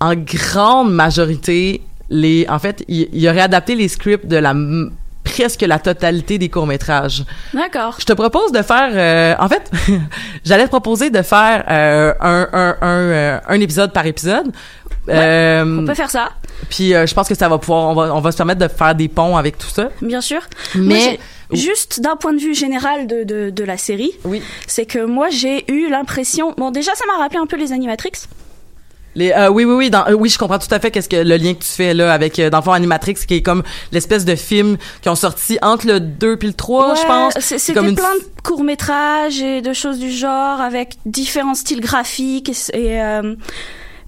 en 0.00 0.14
grande 0.14 0.92
majorité 0.92 1.80
les, 2.08 2.46
en 2.48 2.58
fait, 2.58 2.84
il, 2.88 3.08
il 3.12 3.28
aurait 3.28 3.40
adapté 3.40 3.74
les 3.74 3.88
scripts 3.88 4.26
de 4.26 4.36
la, 4.36 4.50
m- 4.50 4.90
presque 5.32 5.62
la 5.62 5.78
totalité 5.78 6.38
des 6.38 6.48
courts-métrages. 6.48 7.24
D'accord. 7.54 7.96
Je 7.98 8.04
te 8.04 8.12
propose 8.12 8.52
de 8.52 8.62
faire, 8.62 8.90
euh, 8.92 9.34
en 9.38 9.48
fait, 9.48 9.70
j'allais 10.44 10.64
te 10.64 10.68
proposer 10.70 11.10
de 11.10 11.22
faire 11.22 11.64
euh, 11.70 12.12
un, 12.20 12.48
un, 12.52 12.76
un, 12.80 12.98
euh, 12.98 13.38
un 13.48 13.60
épisode 13.60 13.92
par 13.92 14.06
épisode. 14.06 14.52
On 15.08 15.84
peut 15.86 15.94
faire 15.94 16.10
ça, 16.10 16.28
puis 16.68 16.90
je 16.90 17.14
pense 17.14 17.28
que 17.28 17.34
ça 17.34 17.48
va 17.48 17.58
pouvoir, 17.58 17.88
on 17.88 17.94
va, 17.94 18.14
on 18.14 18.20
va 18.20 18.30
se 18.32 18.36
permettre 18.36 18.60
de 18.60 18.68
faire 18.68 18.94
des 18.94 19.08
ponts 19.08 19.36
avec 19.36 19.58
tout 19.58 19.66
ça. 19.68 19.88
bien 20.02 20.20
sûr. 20.20 20.40
Mais 20.76 21.18
Moi, 21.50 21.58
juste 21.58 22.00
d'un 22.00 22.14
point 22.16 22.32
de 22.32 22.38
vue 22.38 22.54
général 22.54 23.06
de, 23.08 23.24
de, 23.24 23.50
de 23.50 23.64
la 23.64 23.76
série, 23.76 24.12
oui, 24.24 24.40
c'est 24.68 24.86
que 24.86 25.04
moi 25.04 25.28
j'ai 25.30 25.64
eu 25.72 25.88
l'impression. 25.90 26.54
Bon, 26.58 26.70
déjà, 26.70 26.94
ça 26.94 27.04
m'a 27.06 27.20
rappelé 27.22 27.40
un 27.40 27.46
peu 27.46 27.56
les 27.56 27.72
Animatrix. 27.72 28.12
Les, 29.14 29.32
euh, 29.32 29.48
oui, 29.48 29.64
oui, 29.64 29.74
oui, 29.74 29.90
dans, 29.90 30.06
euh, 30.06 30.12
oui, 30.12 30.28
je 30.28 30.38
comprends 30.38 30.58
tout 30.58 30.72
à 30.72 30.78
fait 30.78 30.90
qu'est-ce 30.90 31.08
que 31.08 31.16
le 31.16 31.36
lien 31.36 31.54
que 31.54 31.60
tu 31.60 31.68
fais 31.70 31.94
là 31.94 32.12
avec 32.12 32.38
euh, 32.38 32.48
dans 32.50 32.58
le 32.58 32.62
fond 32.64 32.72
Animatrix, 32.72 33.14
qui 33.26 33.34
est 33.34 33.42
comme 33.42 33.62
l'espèce 33.92 34.24
de 34.24 34.36
film 34.36 34.76
qui 35.02 35.08
ont 35.08 35.14
sorti 35.16 35.58
entre 35.62 35.86
le 35.86 35.98
2 36.00 36.36
puis 36.36 36.48
le 36.48 36.54
3, 36.54 36.94
je 36.94 37.02
pense. 37.06 37.34
c'est- 37.40 37.72
comme 37.74 37.88
une 37.88 37.96
plein 37.96 38.14
de 38.14 38.42
courts 38.44 38.62
métrages 38.64 39.40
et 39.40 39.62
de 39.62 39.72
choses 39.72 39.98
du 39.98 40.10
genre 40.12 40.60
avec 40.60 40.94
différents 41.06 41.54
styles 41.54 41.80
graphiques 41.80 42.50
et, 42.72 42.78
et, 42.78 43.00
euh, 43.02 43.34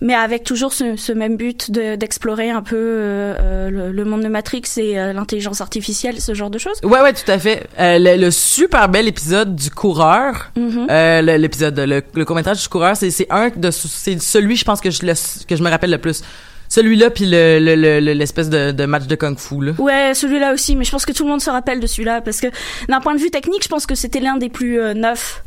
mais 0.02 0.14
avec 0.14 0.44
toujours 0.44 0.72
ce, 0.74 0.96
ce 0.96 1.12
même 1.12 1.36
but 1.36 1.70
de- 1.70 1.96
d'explorer 1.96 2.50
un 2.50 2.60
peu 2.62 2.76
euh, 2.76 3.34
euh, 3.40 3.70
le, 3.70 3.92
le 3.92 4.04
monde 4.04 4.22
de 4.22 4.28
Matrix 4.28 4.64
et 4.76 4.98
euh, 5.00 5.12
l'intelligence 5.14 5.60
artificielle, 5.60 6.20
ce 6.20 6.34
genre 6.34 6.50
de 6.50 6.58
choses. 6.58 6.78
Ouais, 6.82 7.00
ouais, 7.00 7.12
tout 7.14 7.30
à 7.30 7.38
fait. 7.38 7.66
Euh, 7.78 7.98
le, 7.98 8.16
le 8.20 8.30
super 8.30 8.88
bel 8.88 9.08
épisode 9.08 9.54
du 9.56 9.70
coureur, 9.70 10.50
le- 10.56 11.36
l'épisode, 11.36 11.78
le, 11.78 12.02
le 12.14 12.24
court-métrage 12.24 12.60
du 12.62 12.68
coureur, 12.68 12.96
c'est 12.96 13.26
un 13.30 13.48
de, 13.54 13.70
c'est 13.70 14.20
celui, 14.20 14.56
je 14.56 14.64
pense 14.64 14.80
que 14.80 14.90
je 14.90 15.06
le, 15.06 15.12
que 15.46 15.56
je 15.56 15.62
me 15.62 15.70
rappelle 15.70 15.90
le 15.90 15.98
plus. 15.98 16.22
Celui-là, 16.68 17.10
puis 17.10 17.26
le, 17.26 17.58
le, 17.58 17.74
le- 17.74 18.00
le- 18.00 18.12
l'espèce 18.14 18.48
de, 18.48 18.70
de 18.72 18.84
match 18.86 19.06
de 19.06 19.14
kung-fu 19.14 19.62
là. 19.62 19.72
Ouais, 19.78 20.12
celui-là 20.14 20.54
aussi, 20.54 20.74
mais 20.74 20.84
je 20.84 20.90
pense 20.90 21.04
que 21.04 21.12
tout 21.12 21.24
le 21.24 21.30
monde 21.30 21.42
se 21.42 21.50
rappelle 21.50 21.80
de 21.80 21.86
celui-là 21.86 22.22
parce 22.22 22.40
que 22.40 22.46
d'un 22.88 23.00
point 23.00 23.14
de 23.14 23.20
vue 23.20 23.30
technique, 23.30 23.62
je 23.62 23.68
pense 23.68 23.84
que 23.84 23.94
c'était 23.94 24.20
l'un 24.20 24.38
des 24.38 24.48
plus 24.48 24.80
euh, 24.80 24.94
neufs 24.94 25.44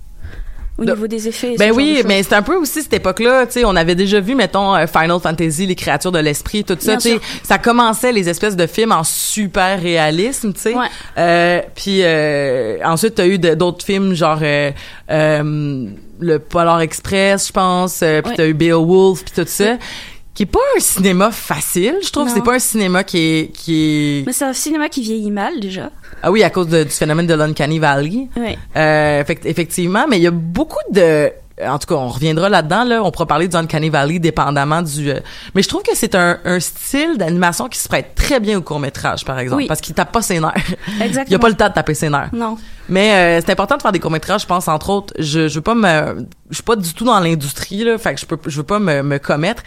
au 0.77 0.83
De- 0.85 0.91
niveau 0.93 1.07
des 1.07 1.27
effets. 1.27 1.55
Ben 1.57 1.71
oui, 1.73 2.01
mais 2.05 2.21
c'est 2.23 2.35
un 2.35 2.41
peu 2.41 2.55
aussi 2.55 2.81
cette 2.83 2.93
époque-là, 2.93 3.45
tu 3.45 3.53
sais, 3.53 3.65
on 3.65 3.75
avait 3.75 3.95
déjà 3.95 4.19
vu, 4.19 4.35
mettons, 4.35 4.75
euh, 4.75 4.87
Final 4.87 5.19
Fantasy, 5.21 5.65
les 5.65 5.75
créatures 5.75 6.11
de 6.11 6.19
l'esprit, 6.19 6.63
tout 6.63 6.75
ça, 6.79 6.97
tu 6.97 7.09
sais, 7.11 7.19
ça 7.43 7.57
commençait 7.57 8.11
les 8.11 8.27
espèces 8.27 8.55
de 8.55 8.67
films 8.67 8.91
en 8.91 9.03
super 9.03 9.81
réalisme, 9.81 10.51
tu 10.53 10.59
sais. 10.59 10.73
Ouais. 10.75 10.87
Euh, 11.17 11.61
puis 11.75 11.99
euh, 12.03 12.77
ensuite, 12.83 13.15
t'as 13.15 13.27
eu 13.27 13.37
d'autres 13.39 13.85
films, 13.85 14.13
genre 14.13 14.39
euh, 14.41 14.71
euh, 15.11 15.85
le 16.19 16.39
Polar 16.39 16.81
Express, 16.81 17.47
je 17.47 17.51
pense, 17.53 17.99
euh, 18.03 18.21
puis 18.21 18.31
Ouais. 18.31 18.37
t'as 18.37 18.47
eu 18.47 18.53
Beowulf, 18.53 19.23
puis 19.23 19.33
tout 19.43 19.49
ça. 19.49 19.77
Qui 20.35 20.43
est 20.43 20.47
pas 20.47 20.59
un 20.77 20.79
cinéma 20.79 21.31
facile, 21.31 21.95
je 22.03 22.11
trouve. 22.11 22.29
C'est 22.29 22.43
pas 22.43 22.55
un 22.55 22.59
cinéma 22.59 23.03
qui 23.03 23.17
est 23.17 23.47
qui 23.51 24.19
est 24.19 24.25
Mais 24.27 24.33
c'est 24.33 24.45
un 24.45 24.53
cinéma 24.53 24.89
qui 24.89 25.01
vieillit 25.01 25.31
mal 25.31 25.59
déjà. 25.59 25.89
ah 26.21 26.29
oui 26.31 26.43
à 26.43 26.49
cause 26.51 26.67
de- 26.67 26.83
du 26.83 26.89
phénomène 26.91 27.25
de 27.25 27.33
l'uncanny 27.33 27.79
valley. 27.79 28.27
Ouais. 28.37 28.57
Euh, 28.75 29.21
effect- 29.23 29.45
effectivement, 29.45 30.05
mais 30.09 30.17
il 30.17 30.23
y 30.23 30.27
a 30.27 30.31
beaucoup 30.31 30.77
de 30.91 31.31
en 31.65 31.79
tout 31.79 31.87
cas, 31.87 31.95
on 31.95 32.09
reviendra 32.09 32.49
là-dedans. 32.49 32.83
Là, 32.83 33.01
on 33.01 33.11
pourra 33.11 33.27
parler 33.27 33.47
du 33.47 33.55
Uncanny 33.55 33.89
Valley 33.89 34.19
dépendamment 34.19 34.81
du. 34.81 35.09
euh, 35.09 35.21
Mais 35.53 35.61
je 35.61 35.69
trouve 35.69 35.83
que 35.83 35.95
c'est 35.95 36.13
un, 36.13 36.37
un 36.43 36.59
style 36.59 37.15
d'animation 37.17 37.69
qui 37.69 37.79
se 37.79 37.87
prête 37.87 38.13
très 38.13 38.41
bien 38.41 38.57
au 38.57 38.61
court 38.61 38.81
métrage, 38.81 39.23
par 39.23 39.39
exemple, 39.39 39.61
Oui. 39.61 39.67
parce 39.69 39.79
qu'il 39.79 39.95
tape 39.95 40.11
pas 40.11 40.21
ses 40.21 40.41
nerfs. 40.41 40.51
Exactement. 41.01 41.23
il 41.29 41.31
y 41.31 41.35
a 41.35 41.39
pas 41.39 41.47
le 41.47 41.55
temps 41.55 41.69
de 41.69 41.73
taper 41.73 41.93
ses 41.93 42.09
nerfs. 42.09 42.29
Non. 42.33 42.57
Mais 42.89 43.39
euh, 43.39 43.41
c'est 43.45 43.53
important 43.53 43.77
de 43.77 43.81
faire 43.81 43.93
des 43.93 44.01
courts 44.01 44.11
métrages, 44.11 44.41
je 44.41 44.47
pense 44.47 44.67
entre 44.67 44.89
autres. 44.89 45.13
Je 45.17 45.47
je 45.47 45.55
veux 45.55 45.61
pas 45.61 45.75
me 45.75 46.27
je 46.49 46.55
suis 46.55 46.63
pas 46.63 46.75
du 46.75 46.93
tout 46.93 47.05
dans 47.05 47.21
l'industrie 47.21 47.85
là, 47.85 47.97
fait 47.97 48.15
que 48.15 48.19
je 48.19 48.25
peux 48.25 48.37
je 48.47 48.57
veux 48.57 48.63
pas 48.63 48.79
me, 48.79 49.01
me 49.01 49.17
commettre. 49.17 49.63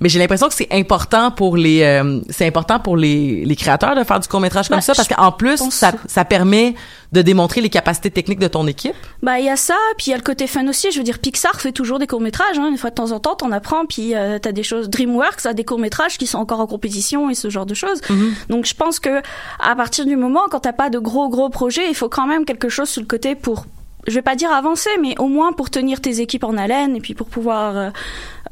Mais 0.00 0.08
j'ai 0.08 0.18
l'impression 0.18 0.48
que 0.48 0.54
c'est 0.54 0.68
important 0.72 1.30
pour 1.30 1.56
les 1.56 1.82
euh, 1.82 2.20
c'est 2.30 2.46
important 2.46 2.80
pour 2.80 2.96
les, 2.96 3.44
les 3.44 3.56
créateurs 3.56 3.94
de 3.94 4.04
faire 4.04 4.20
du 4.20 4.28
court 4.28 4.40
métrage 4.40 4.68
comme 4.68 4.78
Ouais, 4.78 4.82
ça 4.82 4.94
parce 4.94 5.08
qu'en 5.08 5.32
plus 5.32 5.58
ça 5.70 5.92
ça 6.06 6.24
permet 6.24 6.74
de 7.12 7.22
démontrer 7.22 7.60
les 7.60 7.70
capacités 7.70 8.10
techniques 8.10 8.38
de 8.38 8.48
ton 8.48 8.66
équipe. 8.66 8.94
Bah 9.22 9.38
il 9.40 9.46
y 9.46 9.50
a 9.50 9.56
ça, 9.56 9.74
puis 9.98 10.06
il 10.06 10.10
y 10.10 10.14
a 10.14 10.16
le 10.16 10.22
côté 10.22 10.46
fun 10.46 10.66
aussi. 10.68 10.90
Je 10.92 10.98
veux 10.98 11.04
dire, 11.04 11.18
Pixar 11.18 11.60
fait 11.60 11.72
toujours 11.72 11.98
des 11.98 12.06
courts 12.06 12.20
métrages. 12.20 12.58
Hein. 12.58 12.68
Une 12.70 12.78
fois 12.78 12.90
de 12.90 12.94
temps 12.94 13.10
en 13.10 13.18
temps, 13.20 13.34
t'en 13.34 13.50
apprends. 13.50 13.84
Puis 13.84 14.14
euh, 14.14 14.38
t'as 14.38 14.52
des 14.52 14.62
choses. 14.62 14.88
DreamWorks 14.88 15.44
a 15.46 15.52
des 15.52 15.64
courts 15.64 15.78
métrages 15.78 16.18
qui 16.18 16.26
sont 16.26 16.38
encore 16.38 16.60
en 16.60 16.66
compétition 16.66 17.28
et 17.28 17.34
ce 17.34 17.50
genre 17.50 17.66
de 17.66 17.74
choses. 17.74 18.00
Donc 18.48 18.64
je 18.64 18.74
pense 18.74 19.00
que 19.00 19.22
à 19.58 19.74
partir 19.76 20.06
du 20.06 20.16
moment 20.16 20.42
quand 20.50 20.60
t'as 20.60 20.72
pas 20.72 20.90
de 20.90 20.98
gros 20.98 21.28
gros 21.28 21.50
projets, 21.50 21.88
il 21.88 21.94
faut 21.94 22.08
quand 22.08 22.26
même 22.26 22.44
quelque 22.44 22.68
chose 22.68 22.88
sur 22.88 23.02
le 23.02 23.06
côté 23.06 23.34
pour 23.34 23.64
je 24.06 24.14
vais 24.14 24.22
pas 24.22 24.34
dire 24.36 24.50
avancer, 24.52 24.90
mais 25.00 25.14
au 25.18 25.28
moins 25.28 25.52
pour 25.52 25.70
tenir 25.70 26.00
tes 26.00 26.20
équipes 26.20 26.44
en 26.44 26.56
haleine 26.56 26.96
et 26.96 27.00
puis 27.00 27.14
pour 27.14 27.28
pouvoir 27.28 27.76
euh, 27.76 27.90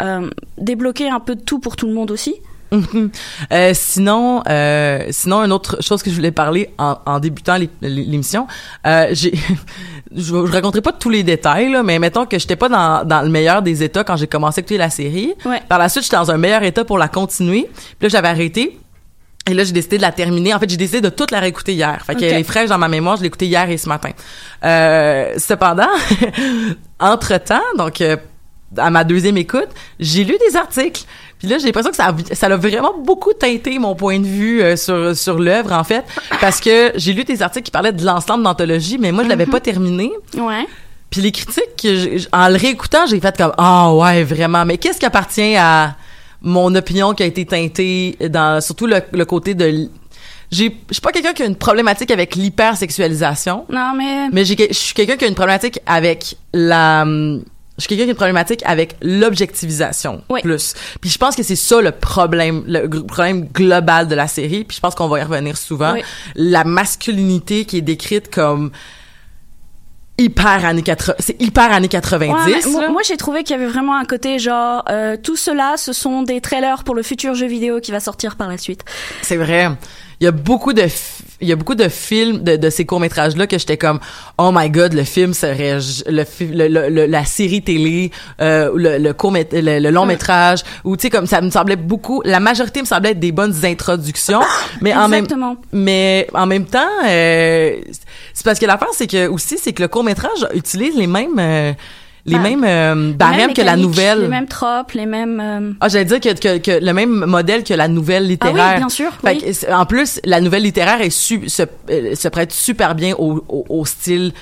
euh, 0.02 0.30
débloquer 0.58 1.08
un 1.08 1.20
peu 1.20 1.34
de 1.34 1.40
tout 1.40 1.58
pour 1.58 1.76
tout 1.76 1.86
le 1.86 1.94
monde 1.94 2.10
aussi. 2.10 2.34
Mhm. 2.70 3.10
Euh, 3.50 3.72
sinon, 3.72 4.42
euh, 4.46 5.06
sinon 5.10 5.42
une 5.42 5.52
autre 5.52 5.82
chose 5.82 6.02
que 6.02 6.10
je 6.10 6.14
voulais 6.16 6.32
parler 6.32 6.68
en, 6.76 6.98
en 7.06 7.18
débutant 7.18 7.56
l'é- 7.56 7.70
l'émission, 7.80 8.46
euh, 8.86 9.06
j'ai, 9.12 9.32
je, 10.14 10.20
je 10.22 10.52
raconterai 10.52 10.82
pas 10.82 10.92
tous 10.92 11.08
les 11.08 11.22
détails 11.22 11.72
là, 11.72 11.82
mais 11.82 11.98
mettons 11.98 12.26
que 12.26 12.38
j'étais 12.38 12.56
pas 12.56 12.68
dans, 12.68 13.06
dans 13.06 13.22
le 13.22 13.30
meilleur 13.30 13.62
des 13.62 13.82
états 13.82 14.04
quand 14.04 14.16
j'ai 14.16 14.26
commencé 14.26 14.58
à 14.58 14.60
écouter 14.60 14.76
la 14.76 14.90
série. 14.90 15.32
Ouais. 15.46 15.62
Par 15.66 15.78
la 15.78 15.88
suite, 15.88 16.04
j'étais 16.04 16.16
dans 16.16 16.30
un 16.30 16.36
meilleur 16.36 16.62
état 16.62 16.84
pour 16.84 16.98
la 16.98 17.08
continuer. 17.08 17.70
Puis 17.72 17.96
là, 18.02 18.08
j'avais 18.10 18.28
arrêté. 18.28 18.78
Et 19.48 19.54
là, 19.54 19.64
j'ai 19.64 19.72
décidé 19.72 19.96
de 19.96 20.02
la 20.02 20.12
terminer. 20.12 20.54
En 20.54 20.58
fait, 20.60 20.68
j'ai 20.68 20.76
décidé 20.76 21.00
de 21.00 21.08
toute 21.08 21.30
la 21.30 21.40
réécouter 21.40 21.72
hier. 21.72 22.02
Fait 22.06 22.14
qu'elle 22.14 22.34
Ok. 22.34 22.40
est 22.40 22.44
fraîche 22.44 22.68
dans 22.68 22.78
ma 22.78 22.88
mémoire. 22.88 23.16
Je 23.16 23.22
l'ai 23.22 23.28
écoutée 23.28 23.46
hier 23.46 23.68
et 23.70 23.78
ce 23.78 23.88
matin. 23.88 24.10
Euh, 24.64 25.32
cependant, 25.38 25.88
entre-temps, 27.00 27.60
donc 27.76 28.00
euh, 28.00 28.16
à 28.76 28.90
ma 28.90 29.04
deuxième 29.04 29.36
écoute, 29.38 29.68
j'ai 29.98 30.24
lu 30.24 30.34
des 30.48 30.56
articles. 30.56 31.02
Puis 31.38 31.48
là, 31.48 31.58
j'ai 31.58 31.66
l'impression 31.66 31.90
que 31.90 31.96
ça 31.96 32.06
a, 32.08 32.34
ça 32.34 32.46
a 32.46 32.56
vraiment 32.56 32.94
beaucoup 32.98 33.32
teinté 33.32 33.78
mon 33.78 33.94
point 33.94 34.18
de 34.18 34.26
vue 34.26 34.60
euh, 34.60 34.76
sur 34.76 35.16
sur 35.16 35.38
l'œuvre 35.38 35.72
en 35.72 35.84
fait, 35.84 36.04
parce 36.40 36.60
que 36.60 36.92
j'ai 36.96 37.12
lu 37.12 37.24
des 37.24 37.42
articles 37.42 37.64
qui 37.64 37.70
parlaient 37.70 37.92
de 37.92 38.04
l'ensemble 38.04 38.42
d'anthologie, 38.44 38.98
mais 38.98 39.12
moi 39.12 39.22
je 39.24 39.28
l'avais 39.28 39.46
pas 39.46 39.60
terminé. 39.60 40.10
Ouais. 40.36 40.66
Puis 41.10 41.22
les 41.22 41.32
critiques, 41.32 41.86
en 42.32 42.48
le 42.48 42.56
réécoutant, 42.58 43.06
j'ai 43.06 43.20
fait 43.20 43.34
comme 43.36 43.52
ah 43.56 43.94
ouais 43.94 44.24
vraiment. 44.24 44.64
Mais 44.66 44.76
qu'est-ce 44.76 44.98
qui 44.98 45.06
appartient 45.06 45.56
à 45.56 45.94
mon 46.42 46.74
opinion 46.74 47.14
qui 47.14 47.22
a 47.22 47.26
été 47.26 47.44
teintée 47.46 48.16
dans 48.30 48.60
surtout 48.60 48.86
le, 48.86 49.00
le 49.12 49.24
côté 49.24 49.54
de 49.54 49.88
j'ai 50.50 50.74
je 50.88 50.94
suis 50.94 51.00
pas 51.02 51.12
quelqu'un 51.12 51.34
qui 51.34 51.42
a 51.42 51.46
une 51.46 51.56
problématique 51.56 52.10
avec 52.10 52.34
l'hypersexualisation, 52.34 53.66
Non 53.68 53.92
mais 53.96 54.28
mais 54.32 54.44
j'ai 54.44 54.56
je 54.70 54.72
suis 54.74 54.94
quelqu'un 54.94 55.16
qui 55.16 55.24
a 55.24 55.28
une 55.28 55.34
problématique 55.34 55.80
avec 55.86 56.36
la 56.54 57.04
je 57.04 57.82
suis 57.82 57.88
quelqu'un 57.88 58.04
qui 58.04 58.10
a 58.10 58.12
une 58.12 58.16
problématique 58.16 58.62
avec 58.64 58.96
l'objectivisation 59.02 60.22
Oui. 60.30 60.40
plus. 60.42 60.74
Puis 61.00 61.10
je 61.10 61.18
pense 61.18 61.36
que 61.36 61.42
c'est 61.42 61.54
ça 61.56 61.80
le 61.80 61.92
problème 61.92 62.64
le 62.66 62.88
problème 63.04 63.44
global 63.52 64.08
de 64.08 64.14
la 64.14 64.26
série, 64.26 64.64
puis 64.64 64.76
je 64.76 64.80
pense 64.80 64.94
qu'on 64.94 65.06
va 65.08 65.20
y 65.20 65.22
revenir 65.22 65.56
souvent. 65.56 65.92
Oui. 65.92 66.00
La 66.34 66.64
masculinité 66.64 67.64
qui 67.66 67.78
est 67.78 67.82
décrite 67.82 68.30
comme 68.30 68.70
hyper 70.18 70.64
années 70.64 70.82
80 70.82 71.14
c'est 71.20 71.40
hyper 71.40 71.72
années 71.72 71.88
90 71.88 72.66
Ouais, 72.66 72.72
moi, 72.72 72.88
moi, 72.88 73.02
j'ai 73.02 73.16
trouvé 73.16 73.44
qu'il 73.44 73.56
y 73.56 73.58
avait 73.58 73.70
vraiment 73.70 73.96
un 73.96 74.04
côté 74.04 74.38
genre 74.38 74.84
euh, 74.88 75.16
tout 75.16 75.36
cela 75.36 75.76
ce 75.76 75.92
sont 75.92 76.22
des 76.22 76.40
trailers 76.40 76.84
pour 76.84 76.94
le 76.94 77.02
futur 77.02 77.34
jeu 77.34 77.46
vidéo 77.46 77.80
qui 77.80 77.92
va 77.92 78.00
sortir 78.00 78.36
par 78.36 78.48
la 78.48 78.58
suite. 78.58 78.84
C'est 79.22 79.36
vrai. 79.36 79.70
Il 80.20 80.24
y 80.24 80.26
a 80.26 80.32
beaucoup 80.32 80.72
de 80.72 80.82
il 81.40 81.46
y 81.48 81.52
a 81.52 81.56
beaucoup 81.56 81.76
de 81.76 81.88
films 81.88 82.42
de, 82.42 82.56
de 82.56 82.68
ces 82.70 82.84
courts 82.84 82.98
métrages 83.00 83.36
là 83.36 83.46
que 83.46 83.56
j'étais 83.58 83.76
comme 83.76 84.00
oh 84.38 84.50
my 84.52 84.68
god 84.70 84.92
le 84.92 85.04
film 85.04 85.32
serait 85.34 85.78
le, 86.08 86.24
le, 86.68 86.88
le- 86.88 87.06
la 87.06 87.24
série 87.24 87.62
télé 87.62 88.10
euh, 88.40 88.72
le, 88.74 88.98
le 88.98 89.12
court 89.12 89.32
mét- 89.32 89.52
le, 89.52 89.78
le 89.78 89.90
long 89.90 90.04
métrage 90.06 90.60
ou 90.84 90.96
tu 90.96 91.02
sais 91.02 91.10
comme 91.10 91.26
ça 91.26 91.40
me 91.40 91.50
semblait 91.50 91.76
beaucoup 91.76 92.22
la 92.24 92.40
majorité 92.40 92.80
me 92.80 92.86
semblait 92.86 93.10
être 93.12 93.20
des 93.20 93.30
bonnes 93.32 93.54
introductions 93.64 94.40
mais 94.80 94.92
en 94.94 95.08
même 95.08 95.26
mais 95.72 96.26
en 96.34 96.46
même 96.46 96.64
temps 96.66 96.88
euh, 97.06 97.76
c'est 98.34 98.44
parce 98.44 98.58
que 98.58 98.66
l'affaire 98.66 98.88
c'est 98.92 99.06
que 99.06 99.28
aussi 99.28 99.58
c'est 99.58 99.72
que 99.72 99.82
le 99.82 99.88
court 99.88 100.04
métrage 100.04 100.46
utilise 100.54 100.96
les 100.96 101.06
mêmes 101.06 101.38
euh, 101.38 101.72
les 102.26 102.34
Bah, 102.36 102.42
mêmes 102.42 102.64
euh, 102.64 102.94
Les 103.08 103.12
barèmes 103.14 103.36
mêmes 103.38 103.54
que 103.54 103.62
la 103.62 103.76
nouvelle 103.76 104.22
Les 104.22 104.28
mêmes 104.28 104.46
tropes, 104.48 104.92
les 104.92 105.06
mêmes. 105.06 105.40
euh, 105.40 105.72
ah, 105.80 105.88
j'allais 105.88 106.04
dire 106.04 106.20
que, 106.20 106.34
que, 106.38 106.58
que 106.58 106.84
le 106.84 106.92
même 106.92 107.24
modèle 107.26 107.64
que 107.64 107.74
la 107.74 107.88
nouvelle 107.88 108.26
littéraire. 108.26 108.56
Ah 108.58 108.72
oui, 108.74 108.78
bien 108.78 108.88
sûr, 108.88 109.10
Fait 109.24 109.32
oui. 109.32 109.38
que 109.42 109.52
c'est- 109.52 109.72
en 109.72 109.86
plus, 109.86 110.20
la 110.24 110.40
nouvelle 110.40 110.62
littéraire 110.62 111.00
est 111.00 111.10
su, 111.10 111.48
se, 111.48 111.62
euh, 111.90 112.14
se 112.14 112.28
prête 112.28 112.52
super 112.52 112.94
bien 112.94 113.14
au, 113.18 113.44
au, 113.48 113.64
au 113.68 113.84
style 113.86 114.32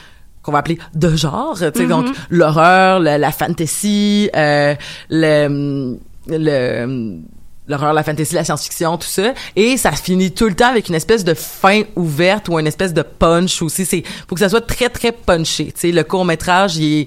qu'on 0.43 0.53
va 0.53 0.59
appeler 0.59 0.79
de 0.95 1.17
genre, 1.17 1.55
tu 1.55 1.59
sais, 1.65 1.71
Mm-hmm. 1.71 1.89
donc 1.89 2.07
l'horreur, 2.31 3.01
la, 3.01 3.19
la 3.19 3.33
fantasy, 3.33 4.31
euh, 4.37 4.75
le, 5.11 5.97
le 6.29 7.17
l'horreur, 7.69 7.93
la 7.95 8.05
fantasy, 8.05 8.33
la 8.37 8.45
science-fiction, 8.45 8.97
tout 8.97 9.09
ça, 9.09 9.35
et 9.57 9.77
ça 9.77 9.91
finit 9.91 10.31
tout 10.31 10.47
le 10.47 10.55
temps 10.55 10.69
avec 10.69 10.89
une 10.89 10.95
espèce 10.95 11.25
de 11.25 11.35
fin 11.35 11.83
ouverte 11.97 12.49
ou 12.49 12.61
une 12.61 12.67
espèce 12.69 12.95
de 12.95 13.03
punch 13.03 13.61
aussi. 13.61 13.85
C'est 13.85 14.05
faut 14.29 14.37
que 14.37 14.41
ça 14.41 14.49
soit 14.49 14.61
très 14.65 14.89
très 14.89 15.11
punché. 15.11 15.67
Tu 15.67 15.73
sais, 15.75 15.91
le 15.91 16.05
court 16.05 16.25
métrage, 16.25 16.77
il 16.77 17.01
est 17.01 17.07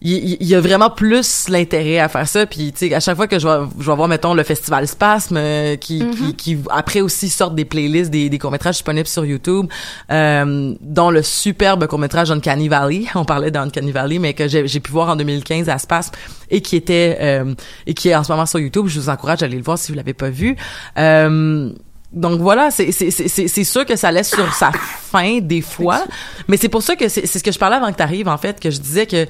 il, 0.00 0.44
y 0.44 0.54
a 0.54 0.60
vraiment 0.60 0.90
plus 0.90 1.48
l'intérêt 1.48 1.98
à 1.98 2.08
faire 2.08 2.28
ça. 2.28 2.46
Puis 2.46 2.72
tu 2.72 2.88
sais 2.88 2.94
à 2.94 3.00
chaque 3.00 3.16
fois 3.16 3.26
que 3.26 3.38
je 3.38 3.48
vais 3.48 3.66
je 3.80 3.90
vais 3.90 3.96
voir 3.96 4.06
mettons 4.06 4.32
le 4.32 4.44
festival 4.44 4.86
Spasme 4.86 5.36
euh, 5.36 5.76
qui, 5.76 6.04
qui 6.10 6.34
qui 6.36 6.58
après 6.70 7.00
aussi 7.00 7.28
sortent 7.28 7.56
des 7.56 7.64
playlists 7.64 8.10
des, 8.10 8.28
des 8.28 8.38
courts-métrages 8.38 8.76
disponibles 8.76 9.08
sur 9.08 9.24
YouTube 9.24 9.66
euh, 10.12 10.74
dont 10.80 11.10
le 11.10 11.22
superbe 11.22 11.86
court-métrage 11.86 12.30
Uncanny 12.30 12.68
Valley. 12.68 13.06
On 13.16 13.24
parlait 13.24 13.50
d'Uncanny 13.50 13.90
Valley 13.90 14.20
mais 14.20 14.34
que 14.34 14.46
j'ai 14.46 14.80
pu 14.80 14.92
voir 14.92 15.08
en 15.08 15.16
2015 15.16 15.68
à 15.68 15.78
Spasme 15.78 16.12
et 16.50 16.60
qui 16.60 16.76
était 16.76 17.18
euh, 17.20 17.54
et 17.86 17.94
qui 17.94 18.10
est 18.10 18.14
en 18.14 18.22
ce 18.22 18.30
moment 18.30 18.46
sur 18.46 18.60
YouTube. 18.60 18.86
Je 18.86 19.00
vous 19.00 19.08
encourage 19.08 19.42
à 19.42 19.46
aller 19.46 19.56
le 19.56 19.64
voir 19.64 19.78
si 19.78 19.90
vous 19.90 19.96
l'avez 19.96 20.14
pas 20.14 20.30
vu. 20.30 20.56
Euh, 20.96 21.70
donc 22.12 22.40
voilà, 22.40 22.70
c'est 22.70 22.90
c'est 22.90 23.10
c'est 23.10 23.28
c'est 23.28 23.48
c'est 23.48 23.64
sûr 23.64 23.84
que 23.84 23.94
ça 23.94 24.10
laisse 24.10 24.30
sur 24.30 24.50
sa 24.54 24.70
fin 24.72 25.40
des 25.40 25.60
fois, 25.60 26.04
mais 26.46 26.56
c'est 26.56 26.70
pour 26.70 26.82
ça 26.82 26.96
que 26.96 27.08
c'est 27.08 27.26
c'est 27.26 27.38
ce 27.38 27.44
que 27.44 27.52
je 27.52 27.58
parlais 27.58 27.76
avant 27.76 27.92
que 27.92 27.96
tu 27.96 28.02
arrives 28.02 28.28
en 28.28 28.38
fait 28.38 28.60
que 28.60 28.70
je 28.70 28.80
disais 28.80 29.06
que 29.06 29.26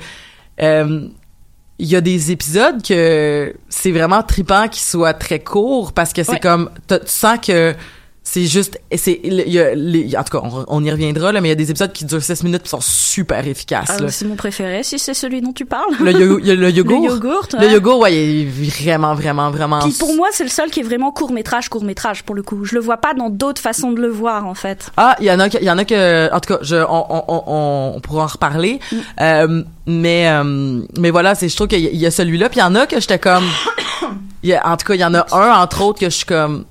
il 0.61 1.87
y 1.87 1.95
a 1.97 2.01
des 2.01 2.33
épisodes 2.33 2.83
que 2.83 3.55
c'est 3.69 3.93
vraiment 3.93 4.23
trippant 4.23 4.67
qu'ils 4.69 4.83
soient 4.83 5.15
très 5.15 5.39
courts 5.39 5.93
parce 5.93 6.13
que 6.13 6.23
c'est 6.25 6.33
Ouais. 6.33 6.41
comme 6.41 6.71
tu 6.89 6.97
sens 7.07 7.39
que 7.47 7.75
c'est 8.31 8.45
juste 8.45 8.79
c'est 8.95 9.21
il 9.25 9.33
y 9.49 9.59
a 9.59 9.75
les- 9.75 10.15
en 10.19 10.23
tout 10.23 10.39
cas 10.39 10.45
on, 10.47 10.65
on 10.69 10.85
y 10.85 10.91
reviendra 10.91 11.33
là 11.33 11.41
mais 11.41 11.49
il 11.49 11.51
y 11.51 11.53
a 11.53 11.57
des 11.57 11.71
épisodes 11.71 11.93
qui 11.93 12.05
durent 12.05 12.23
16 12.23 12.43
minutes 12.45 12.63
qui 12.65 12.69
sont 12.69 12.81
super 12.83 13.47
efficaces 13.47 13.89
ah, 13.89 14.09
c'est 14.11 14.27
mon 14.27 14.37
préféré, 14.37 14.83
si 14.83 14.99
c'est 14.99 15.15
celui 15.15 15.41
dont 15.41 15.53
tu 15.55 15.65
parles. 15.65 15.95
Le, 15.99 16.13
yo- 16.13 16.39
il 16.39 16.47
y 16.47 16.51
a 16.51 16.55
le 16.55 16.71
yogourt. 16.79 17.01
Le 17.07 17.15
yogourt, 17.15 17.47
Le 17.55 17.59
ouais. 17.59 17.73
yogourt, 17.73 17.99
ouais, 18.01 18.15
il 18.15 18.41
est 18.43 18.45
vraiment, 18.85 19.15
vraiment, 19.15 19.51
vraiment. 19.51 19.79
Qui 19.79 19.93
pour 19.93 20.15
moi 20.15 20.29
c'est 20.33 20.45
le 20.45 20.51
seul 20.51 20.69
qui 20.71 20.81
est 20.81 20.83
vraiment 20.83 21.11
court 21.11 21.33
métrage, 21.33 21.69
court 21.71 21.85
métrage 21.85 22.23
pour 22.23 22.35
le 22.35 22.43
coup. 22.43 22.65
Je 22.67 22.75
le 22.75 22.81
vois 22.81 22.99
pas 22.99 23.15
dans 23.15 23.31
d'autres 23.31 23.63
façons 23.63 23.93
de 23.93 24.01
le 24.01 24.09
voir 24.09 24.47
en 24.47 24.55
fait. 24.55 24.91
Ah, 24.99 25.17
il 25.21 25.27
y 25.27 25.33
en 25.33 25.41
a, 25.41 25.47
il 25.47 25.65
y 25.65 25.71
en 25.71 25.79
a 25.79 25.85
que, 25.87 26.31
en 26.33 26.41
tout 26.41 26.55
cas, 26.55 26.59
je, 26.63 26.77
on, 26.77 27.07
on, 27.29 27.95
on, 27.97 28.01
pourra 28.01 28.25
en 28.25 28.27
reparler. 28.27 28.79
Mm. 28.93 28.97
Euh, 29.21 29.63
mais, 29.87 30.29
euh, 30.29 30.81
mais 30.99 31.11
voilà, 31.11 31.35
c'est, 31.35 31.49
je 31.49 31.57
trouve 31.57 31.69
qu'il 31.69 31.81
y 31.81 31.97
y 31.97 32.05
a 32.07 32.11
celui-là, 32.11 32.51
puis 32.51 32.59
il 32.59 32.63
y 32.63 32.67
en 32.67 32.75
a 32.75 32.87
que 32.87 33.01
j'étais 33.01 33.19
comme, 33.19 33.45
il 34.43 34.51
y 34.51 34.55
a, 34.55 34.67
en 34.69 34.77
tout 34.77 34.87
cas, 34.87 34.95
il 34.95 35.01
y 35.01 35.05
en 35.05 35.15
a 35.15 35.27
un 35.35 35.63
entre 35.63 35.83
autres 35.83 35.99
que 36.01 36.07
je 36.11 36.15
suis 36.17 36.27
comme, 36.27 36.65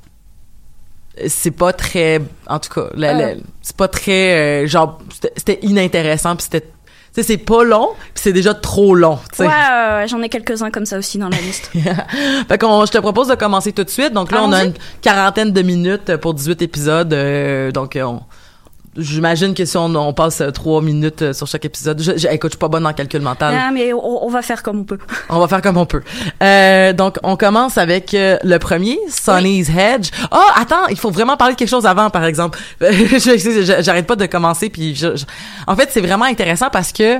c'est 1.27 1.51
pas 1.51 1.73
très, 1.73 2.21
en 2.47 2.60
tout 2.60 2.69
cas, 2.73 2.88
Euh. 2.97 3.36
c'est 3.62 3.75
pas 3.75 3.88
très, 3.88 4.63
euh, 4.63 4.67
genre, 4.67 4.99
c'était- 5.36 5.60
inintéressant, 5.63 6.36
puis 6.36 6.43
c'était, 6.43 6.62
tu 6.62 6.67
sais, 7.13 7.23
c'est 7.23 7.38
pas 7.38 7.63
long, 7.63 7.89
puis 8.13 8.21
c'est 8.23 8.34
déjà 8.34 8.53
trop 8.53 8.93
long, 8.93 9.17
tu 9.32 9.38
sais. 9.38 9.47
Ouais, 9.47 10.06
j'en 10.08 10.21
ai 10.21 10.30
quelques-uns 10.30 10.69
comme 10.69 10.86
ça 10.86 10.97
aussi 10.97 11.17
dans 11.17 11.30
la 11.30 11.38
liste. 11.38 11.71
fait 12.47 12.58
qu'on, 12.60 12.86
je 12.86 12.91
te 12.91 12.97
propose 12.99 13.27
de 13.30 13.36
commencer 13.36 13.71
tout 13.71 13.84
de 13.84 13.89
suite. 13.89 14.13
Donc 14.13 14.32
là, 14.32 14.43
on 14.43 14.51
a 14.51 14.63
une 14.65 14.73
quarantaine 15.01 15.51
de 15.51 15.62
minutes 15.63 16.15
pour 16.17 16.34
18 16.36 16.62
épisodes. 16.62 17.12
euh, 17.13 17.71
donc, 17.71 17.97
on, 18.01 18.21
j'imagine 18.97 19.53
que 19.53 19.63
si 19.65 19.77
on, 19.77 19.93
on 19.95 20.13
passe 20.13 20.41
euh, 20.41 20.51
trois 20.51 20.81
minutes 20.81 21.21
euh, 21.21 21.33
sur 21.33 21.47
chaque 21.47 21.65
épisode, 21.65 22.01
je, 22.01 22.17
je- 22.17 22.27
écoute, 22.27 22.51
je 22.51 22.55
suis 22.55 22.60
pas 22.60 22.67
bonne 22.67 22.86
le 22.88 22.93
calcul 22.93 23.21
mental. 23.21 23.55
Ah, 23.57 23.69
mais 23.71 23.93
on, 23.93 24.25
on 24.25 24.29
va 24.29 24.41
faire 24.41 24.63
comme 24.63 24.79
on 24.79 24.83
peut. 24.83 24.97
On 25.29 25.39
va 25.39 25.47
faire 25.47 25.62
comme 25.62 25.77
on 25.77 25.86
peut. 25.86 26.01
Euh, 26.43 26.93
donc, 26.93 27.17
on 27.23 27.36
commence 27.36 27.77
avec 27.77 28.13
euh, 28.13 28.38
le 28.43 28.57
premier, 28.60 28.97
Sonny's 29.10 29.69
Hedge. 29.69 30.10
Oh, 30.31 30.38
attends, 30.55 30.88
il 30.89 30.97
faut 30.97 31.12
vraiment 31.12 31.38
parler 31.38 31.53
de 31.53 31.60
quelque 31.60 31.69
chose 31.69 31.86
avant, 31.86 32.10
par 32.10 32.25
exemple. 32.25 32.60
J'arrête 32.81 34.07
pas 34.07 34.15
de 34.15 34.25
commencer, 34.25 34.69
puis 34.69 34.95
je- 34.95 35.15
je- 35.15 35.25
en 35.67 35.75
fait, 35.75 35.89
c'est 35.91 36.01
vraiment 36.01 36.25
intéressant 36.25 36.69
parce 36.71 36.91
que 36.91 37.17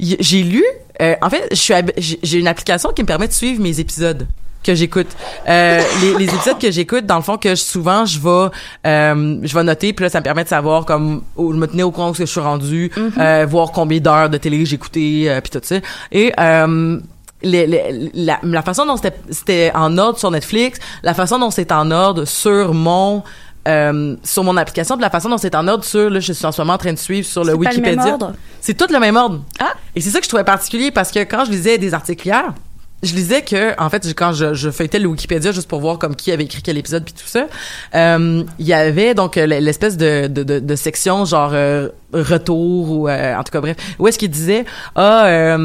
j'ai 0.00 0.42
lu. 0.42 0.64
euh, 1.00 1.14
en 1.22 1.30
fait, 1.30 1.46
je 1.50 1.56
suis 1.56 1.74
j'ai 2.22 2.38
une 2.38 2.48
application 2.48 2.90
qui 2.92 3.02
me 3.02 3.06
permet 3.06 3.28
de 3.28 3.32
suivre 3.32 3.60
mes 3.62 3.78
épisodes. 3.80 4.26
Que 4.64 4.74
j'écoute. 4.74 5.06
Euh, 5.48 5.80
les, 6.00 6.14
les 6.26 6.34
épisodes 6.34 6.58
que 6.58 6.70
j'écoute, 6.70 7.06
dans 7.06 7.16
le 7.16 7.22
fond, 7.22 7.36
que 7.36 7.50
je- 7.50 7.62
souvent 7.62 8.04
je 8.06 8.18
vais, 8.18 8.50
euh, 8.86 9.38
je 9.42 9.54
vais 9.54 9.62
noter, 9.62 9.92
puis 9.92 10.04
là 10.04 10.08
ça 10.10 10.18
me 10.20 10.24
permet 10.24 10.42
de 10.44 10.48
savoir 10.48 10.84
comme 10.84 11.22
où, 11.36 11.52
me 11.52 11.66
tenir 11.66 11.86
au 11.86 11.90
courant 11.90 12.10
où 12.10 12.14
je 12.14 12.24
suis 12.24 12.40
rendu, 12.40 12.90
euh, 13.18 13.46
voir 13.48 13.70
combien 13.72 14.00
d'heures 14.00 14.30
de 14.30 14.38
télé 14.38 14.64
j'ai 14.66 14.74
écouté, 14.76 15.30
euh, 15.30 15.40
puis 15.40 15.50
tout 15.50 15.60
ça. 15.62 15.76
Et 16.10 16.32
euh, 16.40 16.98
les- 17.42 17.66
les- 17.66 18.10
la, 18.14 18.38
la 18.42 18.62
façon 18.62 18.86
dont 18.86 18.96
c'était 18.96 19.16
c'était 19.30 19.70
en 19.74 19.98
ordre 19.98 20.18
sur 20.18 20.30
Netflix, 20.30 20.78
la 21.02 21.14
façon 21.14 21.38
dont 21.38 21.50
c'est 21.50 21.70
en 21.72 21.90
ordre 21.90 22.24
sur 22.24 22.72
mon 22.74 23.22
euh, 23.66 24.14
sur 24.22 24.44
mon 24.44 24.56
application, 24.58 24.94
puis 24.96 25.02
la 25.02 25.08
façon 25.10 25.30
dont 25.30 25.38
c'est 25.38 25.54
en 25.54 25.66
ordre 25.68 25.84
sur 25.84 26.10
là, 26.10 26.20
je 26.20 26.32
suis 26.34 26.44
en 26.46 26.52
ce 26.52 26.60
moment 26.60 26.74
en 26.74 26.78
train 26.78 26.92
de 26.92 26.98
suivre 26.98 27.26
sur 27.26 27.44
le 27.44 27.52
Wikipédia. 27.58 28.04
C'est 28.60 28.74
tout 28.74 28.92
le 28.92 28.98
même 29.00 29.16
ordre. 29.16 29.40
Ah. 29.58 29.72
Et 29.96 30.00
c'est 30.02 30.10
ça 30.10 30.18
que 30.18 30.24
je 30.24 30.28
trouvais 30.28 30.44
particulier 30.44 30.90
parce 30.90 31.10
que 31.10 31.20
quand 31.20 31.44
je 31.46 31.50
lisais 31.50 31.78
des 31.78 31.94
articles 31.94 32.26
hier, 32.26 32.52
je 33.04 33.14
lisais 33.14 33.42
que, 33.42 33.80
en 33.80 33.90
fait, 33.90 34.14
quand 34.14 34.32
je, 34.32 34.70
feuilletais 34.70 34.98
le 34.98 35.08
Wikipédia 35.08 35.52
juste 35.52 35.68
pour 35.68 35.80
voir 35.80 35.98
comme 35.98 36.16
qui 36.16 36.32
avait 36.32 36.44
écrit 36.44 36.62
quel 36.62 36.78
épisode 36.78 37.04
puis 37.04 37.14
tout 37.14 37.26
ça, 37.26 37.46
euh, 37.94 38.42
il 38.58 38.66
y 38.66 38.72
avait 38.72 39.14
donc 39.14 39.36
euh, 39.36 39.46
l'espèce 39.46 39.96
de, 39.96 40.74
section 40.76 41.24
genre 41.24 41.52
euh, 41.52 41.88
retour 42.12 42.90
ou 42.90 43.08
euh, 43.08 43.36
en 43.36 43.42
tout 43.42 43.52
cas 43.52 43.60
bref, 43.60 43.76
où 43.98 44.08
est-ce 44.08 44.18
qu'il 44.18 44.30
disait 44.30 44.64
ah 44.96 45.56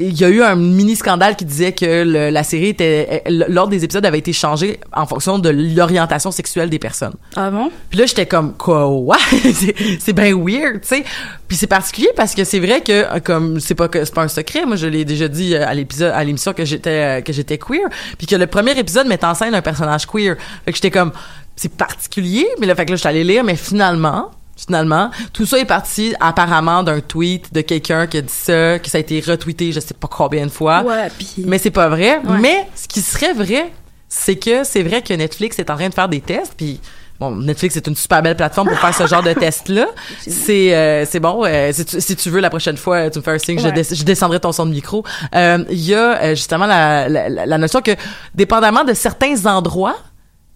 il 0.00 0.18
y 0.20 0.24
a 0.24 0.28
eu 0.28 0.42
un 0.42 0.54
mini 0.54 0.94
scandale 0.96 1.34
qui 1.36 1.44
disait 1.44 1.72
que 1.72 2.04
le- 2.04 2.30
la 2.30 2.42
série 2.44 2.68
était 2.68 3.22
l'ordre 3.28 3.70
des 3.70 3.82
épisodes 3.84 4.06
avait 4.06 4.18
été 4.20 4.32
changé 4.32 4.78
en 4.94 5.06
fonction 5.06 5.38
de 5.38 5.48
l'orientation 5.50 6.30
sexuelle 6.30 6.70
des 6.70 6.78
personnes. 6.78 7.14
Ah 7.36 7.50
bon? 7.50 7.70
Puis 7.90 7.98
là, 7.98 8.06
j'étais 8.06 8.26
comme 8.26 8.54
quoi 8.54 9.16
c'est 10.00 10.12
bien 10.12 10.34
weird, 10.36 10.80
tu 10.82 10.88
sais. 10.88 11.04
Puis 11.48 11.56
c'est 11.56 11.66
particulier 11.66 12.10
parce 12.16 12.34
que 12.34 12.44
c'est 12.44 12.60
vrai 12.60 12.80
que 12.82 13.18
comme 13.20 13.58
c'est 13.60 13.74
pas 13.74 13.88
c'est 13.92 14.14
pas 14.14 14.22
un 14.22 14.28
secret, 14.28 14.64
moi 14.66 14.76
je 14.76 14.86
l'ai 14.86 15.04
déjà 15.04 15.28
dit 15.28 15.54
euh, 15.54 15.66
à 15.66 15.74
l'épisode 15.74 16.12
à 16.14 16.22
l'émission 16.24 16.52
que 16.52 16.64
j'étais 16.64 16.90
euh, 16.90 17.20
que 17.20 17.32
j'étais 17.32 17.58
queer, 17.58 17.88
puis 18.18 18.26
que 18.26 18.36
le 18.36 18.46
premier 18.46 18.78
épisode 18.78 19.06
met 19.06 19.24
en 19.24 19.34
scène 19.34 19.54
un 19.54 19.62
personnage 19.62 20.06
queer. 20.06 20.36
Fait 20.64 20.72
que 20.72 20.76
j'étais 20.76 20.90
comme 20.90 21.12
c'est 21.56 21.72
particulier, 21.72 22.46
mais 22.60 22.66
là 22.66 22.74
fait 22.74 22.84
que 22.84 22.90
là 22.90 22.96
j'étais 22.96 23.08
allée 23.08 23.24
lire 23.24 23.42
mais 23.44 23.56
finalement 23.56 24.30
Finalement, 24.66 25.10
tout 25.32 25.46
ça 25.46 25.58
est 25.58 25.64
parti 25.64 26.14
apparemment 26.20 26.82
d'un 26.82 27.00
tweet 27.00 27.54
de 27.54 27.60
quelqu'un 27.60 28.06
qui 28.08 28.16
a 28.18 28.22
dit 28.22 28.32
ça, 28.32 28.78
que 28.80 28.90
ça 28.90 28.98
a 28.98 29.00
été 29.00 29.20
retweeté 29.20 29.70
je 29.72 29.78
sais 29.80 29.94
pas 29.94 30.08
combien 30.08 30.44
de 30.46 30.50
fois. 30.50 30.82
Ouais, 30.82 31.08
puis... 31.16 31.28
Ah. 31.38 31.42
Mais 31.46 31.58
c'est 31.58 31.70
pas 31.70 31.88
vrai. 31.88 32.18
Ouais. 32.24 32.38
Mais 32.40 32.68
ce 32.74 32.88
qui 32.88 33.00
serait 33.00 33.32
vrai, 33.32 33.70
c'est 34.08 34.36
que 34.36 34.64
c'est 34.64 34.82
vrai 34.82 35.00
que 35.02 35.14
Netflix 35.14 35.58
est 35.58 35.70
en 35.70 35.76
train 35.76 35.88
de 35.88 35.94
faire 35.94 36.08
des 36.08 36.20
tests, 36.20 36.54
puis 36.56 36.80
bon, 37.20 37.36
Netflix 37.36 37.76
est 37.76 37.86
une 37.86 37.94
super 37.94 38.20
belle 38.22 38.36
plateforme 38.36 38.68
pour 38.68 38.78
faire 38.78 38.94
ce 38.94 39.06
genre 39.06 39.22
de 39.22 39.32
test-là. 39.44 39.86
C'est 40.26 40.74
euh, 40.74 41.04
c'est 41.06 41.20
bon. 41.20 41.44
euh, 41.44 41.70
si, 41.72 41.84
tu, 41.84 42.00
si 42.00 42.16
tu 42.16 42.28
veux 42.30 42.40
la 42.40 42.50
prochaine 42.50 42.76
fois, 42.76 43.10
tu 43.10 43.18
me 43.20 43.22
fais 43.24 43.30
un 43.32 43.38
signe, 43.38 43.58
je, 43.60 43.66
Ouais. 43.66 43.72
des- 43.72 43.94
je 43.94 44.02
descendrai 44.04 44.40
ton 44.40 44.50
son 44.52 44.66
de 44.66 44.72
micro. 44.72 45.04
Euh, 45.34 45.62
Il 45.70 45.78
y 45.80 45.94
a 45.94 46.20
euh, 46.22 46.34
justement 46.34 46.66
la, 46.66 47.08
la, 47.08 47.28
la- 47.46 47.58
notion 47.58 47.80
que, 47.80 47.92
dépendamment 48.34 48.82
de 48.84 48.94
certains 48.94 49.46
endroits, 49.46 49.96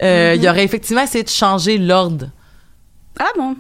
euh, 0.03 0.33
il 0.35 0.43
y 0.43 0.49
aurait 0.49 0.65
effectivement 0.65 1.03
essayé 1.03 1.23
de 1.23 1.29
changer 1.29 1.79
l'ordre. 1.79 2.27
Ah 3.21 3.27
bon? 3.37 3.55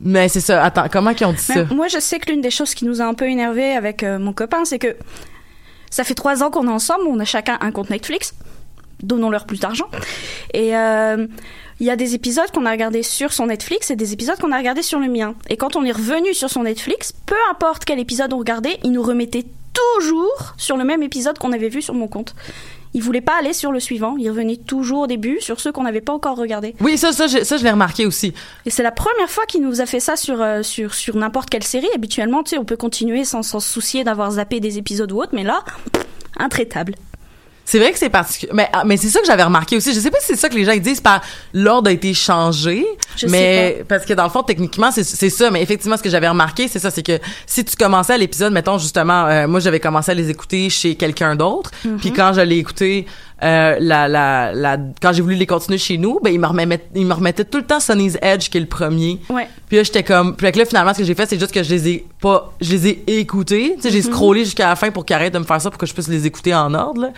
Mais 0.00 0.28
c'est 0.28 0.40
ça. 0.40 0.62
Attends, 0.62 0.86
comment 0.90 1.14
qu'ils 1.14 1.26
ont 1.26 1.32
dit 1.32 1.44
Mais 1.48 1.54
ça? 1.54 1.74
moi, 1.74 1.88
je 1.88 1.98
sais 1.98 2.18
que 2.18 2.30
l'une 2.30 2.40
des 2.40 2.50
choses 2.50 2.74
qui 2.74 2.84
nous 2.84 3.00
a 3.00 3.04
un 3.04 3.14
peu 3.14 3.28
énervé 3.28 3.72
avec 3.72 4.02
euh, 4.02 4.18
mon 4.18 4.32
copain, 4.32 4.64
c'est 4.64 4.78
que 4.78 4.96
ça 5.90 6.04
fait 6.04 6.14
trois 6.14 6.42
ans 6.42 6.50
qu'on 6.50 6.66
est 6.68 6.72
ensemble, 6.72 7.04
on 7.08 7.18
a 7.18 7.24
chacun 7.24 7.58
un 7.60 7.70
compte 7.70 7.90
Netflix. 7.90 8.34
Donnons-leur 9.02 9.46
plus 9.46 9.60
d'argent. 9.60 9.88
Et 10.54 10.76
euh, 10.76 11.26
il 11.80 11.86
y 11.86 11.90
a 11.90 11.96
des 11.96 12.14
épisodes 12.14 12.50
qu'on 12.50 12.66
a 12.66 12.70
regardés 12.70 13.04
sur 13.04 13.32
son 13.32 13.46
Netflix 13.46 13.90
et 13.90 13.96
des 13.96 14.12
épisodes 14.12 14.38
qu'on 14.38 14.50
a 14.50 14.58
regardés 14.58 14.82
sur 14.82 14.98
le 14.98 15.08
mien. 15.08 15.34
Et 15.48 15.56
quand 15.56 15.76
on 15.76 15.84
est 15.84 15.92
revenu 15.92 16.34
sur 16.34 16.50
son 16.50 16.64
Netflix, 16.64 17.12
peu 17.26 17.36
importe 17.50 17.84
quel 17.84 18.00
épisode 18.00 18.32
on 18.32 18.38
regardait, 18.38 18.78
il 18.82 18.90
nous 18.90 19.02
remettait 19.02 19.44
toujours 19.72 20.54
sur 20.56 20.76
le 20.76 20.84
même 20.84 21.02
épisode 21.02 21.38
qu'on 21.38 21.52
avait 21.52 21.68
vu 21.68 21.80
sur 21.80 21.94
mon 21.94 22.08
compte. 22.08 22.34
Il 22.94 23.02
voulait 23.02 23.20
pas 23.20 23.38
aller 23.38 23.52
sur 23.52 23.72
le 23.72 23.80
suivant, 23.80 24.16
il 24.18 24.28
revenait 24.30 24.56
toujours 24.56 25.00
au 25.00 25.06
début 25.06 25.38
sur 25.40 25.60
ceux 25.60 25.72
qu'on 25.72 25.82
n'avait 25.82 26.00
pas 26.00 26.12
encore 26.12 26.36
regardés. 26.36 26.74
Oui, 26.80 26.96
ça, 26.96 27.12
ça, 27.12 27.26
je, 27.26 27.44
ça, 27.44 27.56
je 27.56 27.64
l'ai 27.64 27.70
remarqué 27.70 28.06
aussi. 28.06 28.32
Et 28.66 28.70
c'est 28.70 28.82
la 28.82 28.92
première 28.92 29.28
fois 29.28 29.44
qu'il 29.46 29.62
nous 29.62 29.80
a 29.80 29.86
fait 29.86 30.00
ça 30.00 30.16
sur 30.16 30.40
euh, 30.40 30.62
sur 30.62 30.94
sur 30.94 31.16
n'importe 31.16 31.50
quelle 31.50 31.64
série. 31.64 31.88
Habituellement, 31.94 32.42
tu 32.42 32.50
sais, 32.50 32.58
on 32.58 32.64
peut 32.64 32.76
continuer 32.76 33.24
sans 33.24 33.42
sans 33.42 33.60
se 33.60 33.70
soucier 33.70 34.04
d'avoir 34.04 34.32
zappé 34.32 34.60
des 34.60 34.78
épisodes 34.78 35.10
ou 35.12 35.20
autre, 35.20 35.32
mais 35.32 35.44
là, 35.44 35.64
intraitable. 36.38 36.94
C'est 37.68 37.78
vrai 37.78 37.92
que 37.92 37.98
c'est 37.98 38.08
particulier. 38.08 38.50
Mais, 38.54 38.70
ah, 38.72 38.82
mais 38.86 38.96
c'est 38.96 39.10
ça 39.10 39.20
que 39.20 39.26
j'avais 39.26 39.42
remarqué 39.42 39.76
aussi. 39.76 39.92
Je 39.92 40.00
sais 40.00 40.10
pas 40.10 40.16
si 40.20 40.28
c'est 40.28 40.36
ça 40.36 40.48
que 40.48 40.54
les 40.54 40.64
gens 40.64 40.72
ils 40.72 40.80
disent 40.80 41.02
par 41.02 41.20
l'ordre 41.52 41.90
a 41.90 41.92
été 41.92 42.14
changé. 42.14 42.86
Je 43.14 43.26
sais 43.26 43.28
mais 43.28 43.84
parce 43.86 44.06
que 44.06 44.14
dans 44.14 44.24
le 44.24 44.30
fond, 44.30 44.42
techniquement, 44.42 44.90
c'est, 44.90 45.04
c'est 45.04 45.28
ça. 45.28 45.50
Mais 45.50 45.60
effectivement, 45.60 45.98
ce 45.98 46.02
que 46.02 46.08
j'avais 46.08 46.30
remarqué, 46.30 46.66
c'est 46.66 46.78
ça, 46.78 46.90
c'est 46.90 47.02
que 47.02 47.18
si 47.44 47.66
tu 47.66 47.76
commençais 47.76 48.14
à 48.14 48.16
l'épisode, 48.16 48.54
mettons 48.54 48.78
justement, 48.78 49.26
euh, 49.26 49.46
moi 49.46 49.60
j'avais 49.60 49.80
commencé 49.80 50.12
à 50.12 50.14
les 50.14 50.30
écouter 50.30 50.70
chez 50.70 50.94
quelqu'un 50.94 51.36
d'autre. 51.36 51.70
Mhm. 51.84 51.98
Puis 51.98 52.14
quand 52.14 52.32
je 52.32 52.40
l'ai 52.40 52.56
écouté, 52.56 53.04
euh, 53.42 53.76
la, 53.78 54.08
la, 54.08 54.54
la, 54.54 54.78
quand 55.02 55.12
j'ai 55.12 55.20
voulu 55.20 55.34
les 55.34 55.46
continuer 55.46 55.76
chez 55.76 55.98
nous, 55.98 56.20
ben 56.22 56.32
ils 56.32 56.40
me 56.40 56.46
remettaient, 56.46 56.88
ils 56.94 57.04
me 57.04 57.12
remettaient 57.12 57.44
tout 57.44 57.58
le 57.58 57.66
temps 57.66 57.80
Sonny's 57.80 58.16
Edge 58.22 58.48
qui 58.48 58.56
est 58.56 58.62
le 58.62 58.66
premier. 58.66 59.20
Ouais. 59.28 59.46
Puis 59.68 59.76
là, 59.76 59.82
j'étais 59.82 60.04
comme. 60.04 60.36
Puis 60.36 60.50
là, 60.50 60.64
finalement, 60.64 60.94
ce 60.94 61.00
que 61.00 61.04
j'ai 61.04 61.14
fait, 61.14 61.26
c'est 61.26 61.38
juste 61.38 61.52
que 61.52 61.62
je 61.62 61.68
les 61.68 61.88
ai 61.90 62.06
pas. 62.18 62.50
Je 62.62 62.72
les 62.72 62.88
ai 62.88 63.04
écoutés. 63.18 63.74
Tu 63.76 63.82
sais, 63.82 63.90
j'ai 63.90 64.00
scrollé 64.00 64.46
jusqu'à 64.46 64.68
la 64.68 64.74
fin 64.76 64.90
pour 64.90 65.04
qu'ils 65.04 65.16
arrêtent 65.16 65.34
de 65.34 65.38
me 65.38 65.44
faire 65.44 65.60
ça 65.60 65.68
pour 65.68 65.78
que 65.78 65.84
je 65.84 65.92
puisse 65.92 66.08
les 66.08 66.26
écouter 66.26 66.54
en 66.54 66.72
ordre, 66.72 67.02
là. 67.02 67.10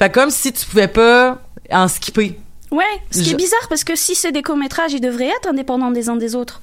Fait 0.00 0.10
comme 0.10 0.30
si 0.30 0.52
tu 0.52 0.64
pouvais 0.66 0.88
pas 0.88 1.38
en 1.70 1.86
skipper. 1.88 2.38
Ouais, 2.70 2.84
ce 3.10 3.18
qui 3.18 3.24
Je- 3.26 3.34
est 3.34 3.36
bizarre 3.36 3.66
parce 3.68 3.84
que 3.84 3.94
si 3.96 4.14
c'est 4.14 4.32
des 4.32 4.42
courts-métrages, 4.42 4.92
ils 4.92 5.00
devraient 5.00 5.28
être 5.28 5.48
indépendants 5.48 5.90
des 5.90 6.08
uns 6.08 6.16
des 6.16 6.34
autres. 6.34 6.60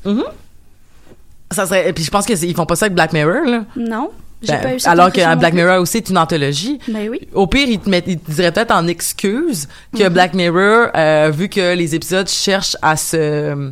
Ça 1.52 1.66
serait. 1.66 1.90
Et 1.90 1.94
puis 1.94 2.04
je 2.04 2.12
pense 2.12 2.26
qu'ils 2.26 2.56
font 2.56 2.66
pas 2.66 2.76
ça 2.76 2.86
avec 2.86 2.96
Black 2.96 3.14
Mirror, 3.14 3.46
là. 3.46 3.64
Non, 3.76 4.10
j'ai 4.42 4.54
Ben, 4.54 4.62
pas 4.62 4.74
eu 4.74 4.78
alors 4.86 5.12
que 5.12 5.36
Black 5.38 5.54
plus. 5.54 5.62
Mirror 5.62 5.82
aussi 5.82 5.98
est 5.98 6.10
une 6.10 6.18
anthologie. 6.18 6.80
Ben 6.88 7.10
oui. 7.10 7.22
Au 7.34 7.48
pire, 7.48 7.68
ils 7.70 7.80
te, 7.80 7.90
mettent, 7.90 8.06
ils 8.08 8.20
te 8.20 8.32
diraient 8.32 8.52
peut-être 8.52 8.72
en 8.72 8.86
excuse 8.88 9.68
que 9.98 10.10
Black 10.10 10.34
Mirror, 10.34 10.88
euh, 10.96 11.32
vu 11.34 11.48
que 11.48 11.74
les 11.76 11.96
épisodes 11.96 12.28
cherchent 12.28 12.76
à 12.82 12.98
se 12.98 13.72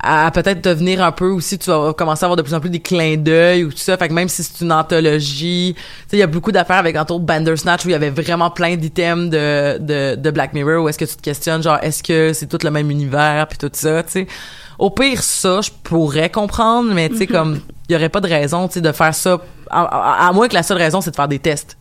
à 0.00 0.30
peut-être 0.30 0.62
devenir 0.62 1.02
un 1.02 1.10
peu 1.10 1.28
aussi, 1.28 1.58
tu 1.58 1.70
vas 1.70 1.92
commencer 1.92 2.22
à 2.24 2.26
avoir 2.26 2.36
de 2.36 2.42
plus 2.42 2.54
en 2.54 2.60
plus 2.60 2.70
des 2.70 2.78
clins 2.80 3.16
d'œil 3.16 3.64
ou 3.64 3.70
tout 3.72 3.78
ça. 3.78 3.96
Fait 3.96 4.08
que 4.08 4.12
même 4.12 4.28
si 4.28 4.44
c'est 4.44 4.60
une 4.64 4.72
anthologie, 4.72 5.74
tu 5.76 5.82
sais, 6.08 6.16
il 6.16 6.20
y 6.20 6.22
a 6.22 6.26
beaucoup 6.28 6.52
d'affaires 6.52 6.76
avec 6.76 6.96
entre 6.96 7.14
autres 7.14 7.24
Bandersnatch 7.24 7.84
où 7.84 7.88
il 7.88 7.92
y 7.92 7.94
avait 7.94 8.10
vraiment 8.10 8.50
plein 8.50 8.76
d'items 8.76 9.28
de, 9.30 9.78
de, 9.78 10.14
de 10.14 10.30
Black 10.30 10.52
Mirror 10.54 10.84
où 10.84 10.88
est-ce 10.88 10.98
que 10.98 11.04
tu 11.04 11.16
te 11.16 11.22
questionnes, 11.22 11.62
genre, 11.62 11.78
est-ce 11.82 12.02
que 12.02 12.32
c'est 12.32 12.46
tout 12.46 12.58
le 12.62 12.70
même 12.70 12.90
univers 12.90 13.46
puis 13.48 13.58
tout 13.58 13.70
ça, 13.72 14.02
tu 14.04 14.10
sais. 14.12 14.26
Au 14.78 14.90
pire, 14.90 15.20
ça, 15.24 15.60
je 15.60 15.70
pourrais 15.82 16.30
comprendre, 16.30 16.94
mais 16.94 17.08
tu 17.08 17.16
sais, 17.16 17.26
comme, 17.26 17.60
il 17.88 17.92
y 17.92 17.96
aurait 17.96 18.08
pas 18.08 18.20
de 18.20 18.28
raison, 18.28 18.68
tu 18.68 18.74
sais, 18.74 18.80
de 18.80 18.92
faire 18.92 19.12
ça, 19.12 19.40
à, 19.68 19.82
à- 19.82 20.28
à 20.28 20.32
moins 20.32 20.46
que 20.46 20.54
la 20.54 20.62
seule 20.62 20.78
raison, 20.78 21.00
c'est 21.00 21.10
de 21.10 21.16
faire 21.16 21.26
des 21.26 21.40
tests. 21.40 21.76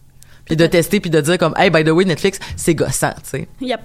Puis 0.45 0.55
de 0.55 0.65
tester, 0.65 0.99
puis 0.99 1.11
de 1.11 1.21
dire 1.21 1.37
comme, 1.37 1.53
hey, 1.57 1.69
by 1.69 1.83
the 1.83 1.89
way, 1.89 2.05
Netflix, 2.05 2.39
c'est 2.55 2.73
gossant, 2.73 3.11
tu 3.23 3.29
sais. 3.41 3.47
Yep. 3.61 3.81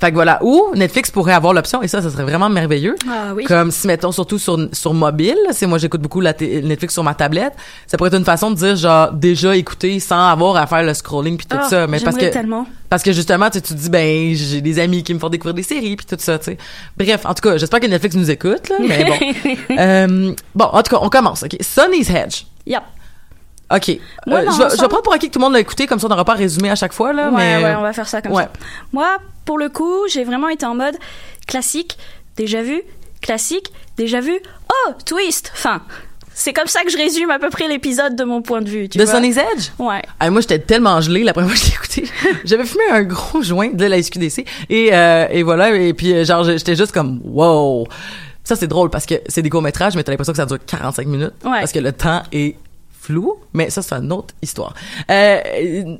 Fait 0.00 0.10
que 0.10 0.14
voilà. 0.14 0.38
Ou 0.42 0.70
Netflix 0.74 1.10
pourrait 1.10 1.32
avoir 1.32 1.52
l'option, 1.52 1.82
et 1.82 1.88
ça, 1.88 2.02
ça 2.02 2.10
serait 2.10 2.22
vraiment 2.24 2.48
merveilleux. 2.48 2.96
Ah 3.08 3.32
oui. 3.34 3.44
Comme 3.44 3.70
si, 3.70 3.86
mettons, 3.86 4.12
surtout 4.12 4.38
sur, 4.38 4.58
sur 4.72 4.92
mobile, 4.94 5.36
c'est 5.52 5.66
moi, 5.66 5.78
j'écoute 5.78 6.00
beaucoup 6.02 6.20
la 6.20 6.32
Netflix 6.32 6.92
sur 6.94 7.02
ma 7.02 7.14
tablette. 7.14 7.52
Ça 7.86 7.96
pourrait 7.96 8.08
être 8.08 8.16
une 8.18 8.24
façon 8.24 8.50
de 8.50 8.56
dire, 8.56 8.76
genre, 8.76 9.12
déjà 9.12 9.56
écouter 9.56 9.98
sans 10.00 10.28
avoir 10.28 10.56
à 10.56 10.66
faire 10.66 10.82
le 10.82 10.92
scrolling 10.94 11.36
puis 11.36 11.46
tout 11.46 11.56
Ah, 11.60 11.68
ça. 11.68 11.86
Mais 11.86 12.00
parce 12.00 12.16
que, 12.16 12.26
tellement. 12.26 12.66
parce 12.90 13.02
que 13.02 13.12
justement, 13.12 13.48
tu 13.50 13.60
te 13.62 13.72
dis, 13.74 13.88
ben, 13.90 14.34
j'ai 14.34 14.60
des 14.60 14.78
amis 14.78 15.02
qui 15.02 15.12
me 15.14 15.18
font 15.18 15.28
découvrir 15.30 15.54
des 15.54 15.62
séries 15.62 15.96
puis 15.96 16.06
tout 16.06 16.16
ça, 16.18 16.38
tu 16.38 16.44
sais. 16.46 16.58
Bref, 16.98 17.24
en 17.24 17.34
tout 17.34 17.48
cas, 17.48 17.56
j'espère 17.56 17.80
que 17.80 17.86
Netflix 17.86 18.16
nous 18.16 18.30
écoute, 18.30 18.68
là, 18.68 18.76
mais 18.80 19.04
bon. 19.04 19.16
Euh, 19.78 20.32
bon, 20.54 20.64
en 20.66 20.82
tout 20.82 20.94
cas, 20.94 20.98
on 21.02 21.08
commence, 21.08 21.42
OK. 21.42 21.56
Sonny's 21.60 22.08
Hedge. 22.10 22.42
Yep. 22.66 22.82
OK. 23.74 23.98
Moi, 24.26 24.38
Euh, 24.40 24.44
je, 24.50 24.76
je 24.76 24.80
vais 24.80 24.88
prendre 24.88 25.02
pour 25.02 25.12
acquis 25.12 25.28
que 25.28 25.32
tout 25.32 25.38
le 25.40 25.44
monde 25.44 25.54
l'a 25.54 25.60
écouté, 25.60 25.86
comme 25.86 25.98
ça 25.98 26.06
on 26.06 26.10
n'aura 26.10 26.24
pas 26.24 26.34
résumé 26.34 26.70
à 26.70 26.74
chaque 26.76 26.92
fois, 26.92 27.12
là. 27.12 27.30
Ouais, 27.30 27.36
mais... 27.36 27.64
ouais, 27.64 27.74
on 27.76 27.82
va 27.82 27.92
faire 27.92 28.08
ça 28.08 28.22
comme 28.22 28.32
Ouais. 28.32 28.44
ça. 28.44 28.50
Moi, 28.92 29.16
pour 29.44 29.58
le 29.58 29.68
coup, 29.68 30.06
j'ai 30.08 30.24
vraiment 30.24 30.48
été 30.48 30.64
en 30.66 30.74
mode 30.74 30.96
classique, 31.46 31.98
déjà 32.36 32.62
vu, 32.62 32.82
classique, 33.20 33.72
déjà 33.96 34.20
vu, 34.20 34.38
oh, 34.88 34.92
twist, 35.04 35.50
fin. 35.54 35.82
C'est 36.38 36.52
comme 36.52 36.66
ça 36.66 36.82
que 36.84 36.90
je 36.90 36.98
résume 36.98 37.30
à 37.30 37.38
peu 37.38 37.48
près 37.48 37.66
l'épisode 37.66 38.14
de 38.14 38.22
mon 38.22 38.42
point 38.42 38.60
de 38.60 38.68
vue, 38.68 38.88
tu 38.90 38.98
De 38.98 39.04
vois. 39.04 39.14
Sonny's 39.14 39.38
Edge? 39.38 39.68
Ouais. 39.78 40.02
Ah, 40.20 40.28
moi, 40.30 40.42
j'étais 40.42 40.58
tellement 40.58 41.00
gelé 41.00 41.24
la 41.24 41.32
première 41.32 41.48
fois 41.50 41.58
que 41.58 41.64
je 41.64 41.70
l'ai 41.70 41.74
écouté. 41.74 42.38
J'avais 42.44 42.64
fumé 42.66 42.84
un 42.90 43.02
gros 43.04 43.40
joint 43.42 43.70
de 43.72 43.86
la 43.86 44.02
SQDC. 44.02 44.44
Et, 44.68 44.90
euh, 44.92 45.26
et 45.30 45.42
voilà. 45.42 45.70
Et 45.74 45.94
puis, 45.94 46.12
euh, 46.12 46.24
genre, 46.26 46.44
j'étais 46.44 46.76
juste 46.76 46.92
comme, 46.92 47.20
wow. 47.24 47.86
Ça, 48.44 48.54
c'est 48.54 48.66
drôle 48.66 48.90
parce 48.90 49.06
que 49.06 49.14
c'est 49.28 49.40
des 49.40 49.48
courts-métrages, 49.48 49.96
mais 49.96 50.04
t'as 50.04 50.12
l'impression 50.12 50.34
que 50.34 50.36
ça 50.36 50.44
dure 50.44 50.58
45 50.64 51.06
minutes. 51.06 51.32
Ouais. 51.42 51.60
Parce 51.60 51.72
que 51.72 51.78
le 51.78 51.92
temps 51.92 52.22
est 52.32 52.56
flou. 53.06 53.34
Mais 53.52 53.70
ça, 53.70 53.82
c'est 53.82 53.94
une 53.94 54.12
autre 54.12 54.34
histoire. 54.42 54.74
Euh, 55.10 55.40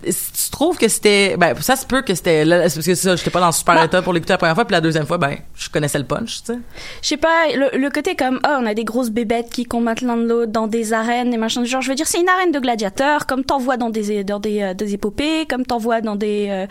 tu 0.04 0.50
trouves 0.50 0.76
que 0.76 0.88
c'était, 0.88 1.36
ben, 1.36 1.54
ça 1.60 1.76
se 1.76 1.86
peut 1.86 2.02
que 2.02 2.14
c'était, 2.14 2.44
là, 2.44 2.60
parce 2.60 2.76
que 2.78 2.94
ça, 2.94 3.16
j'étais 3.16 3.30
pas 3.30 3.40
dans 3.40 3.46
le 3.46 3.52
super 3.52 3.74
Bah. 3.74 3.84
état 3.84 4.02
pour 4.02 4.12
l'écouter 4.12 4.32
la 4.32 4.38
première 4.38 4.54
fois, 4.54 4.64
puis 4.64 4.72
la 4.72 4.80
deuxième 4.80 5.06
fois, 5.06 5.18
ben, 5.18 5.36
je 5.54 5.68
connaissais 5.70 5.98
le 5.98 6.04
punch, 6.04 6.42
tu 6.44 6.52
sais. 6.52 6.58
Je 7.02 7.08
sais 7.08 7.16
pas, 7.16 7.48
le, 7.54 7.78
le 7.78 7.90
côté 7.90 8.16
comme, 8.16 8.40
oh, 8.46 8.56
on 8.60 8.66
a 8.66 8.74
des 8.74 8.84
grosses 8.84 9.10
bébêtes 9.10 9.50
qui 9.50 9.64
combattent 9.64 10.00
l'un 10.02 10.16
de 10.16 10.26
l'autre 10.26 10.52
dans 10.52 10.66
des 10.66 10.92
arènes, 10.92 11.30
des 11.30 11.36
machins 11.36 11.62
du 11.62 11.68
genre. 11.68 11.82
Je 11.82 11.88
veux 11.88 11.94
dire, 11.94 12.06
c'est 12.06 12.20
une 12.20 12.28
arène 12.28 12.52
de 12.52 12.58
gladiateurs, 12.60 13.26
comme 13.26 13.44
t'en 13.44 13.58
vois 13.58 13.76
dans 13.76 13.90
des, 13.90 14.24
dans 14.24 14.40
des, 14.40 14.62
euh, 14.62 14.74
des 14.74 14.94
épopées, 14.94 15.46
comme 15.48 15.64
t'en 15.64 15.78
vois 15.78 16.00
dans 16.00 16.16
des, 16.16 16.48
euh, 16.50 16.66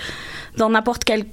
dans 0.57 0.69
n'importe 0.69 1.03
quel, 1.03 1.25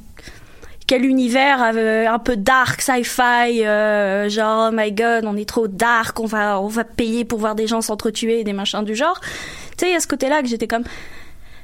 quel 0.86 1.04
univers 1.04 1.72
euh, 1.74 2.06
un 2.06 2.18
peu 2.18 2.36
dark, 2.36 2.80
sci-fi, 2.80 3.64
euh, 3.64 4.28
genre, 4.28 4.70
oh 4.70 4.74
my 4.74 4.92
god, 4.92 5.24
on 5.24 5.36
est 5.36 5.48
trop 5.48 5.68
dark, 5.68 6.18
on 6.20 6.26
va, 6.26 6.60
on 6.60 6.66
va 6.66 6.84
payer 6.84 7.24
pour 7.24 7.38
voir 7.38 7.54
des 7.54 7.66
gens 7.66 7.80
s'entretuer, 7.80 8.44
des 8.44 8.52
machins 8.52 8.84
du 8.84 8.94
genre. 8.94 9.20
Tu 9.78 9.86
sais, 9.86 9.94
à 9.94 10.00
ce 10.00 10.06
côté-là 10.06 10.42
que 10.42 10.48
j'étais 10.48 10.66
comme, 10.66 10.84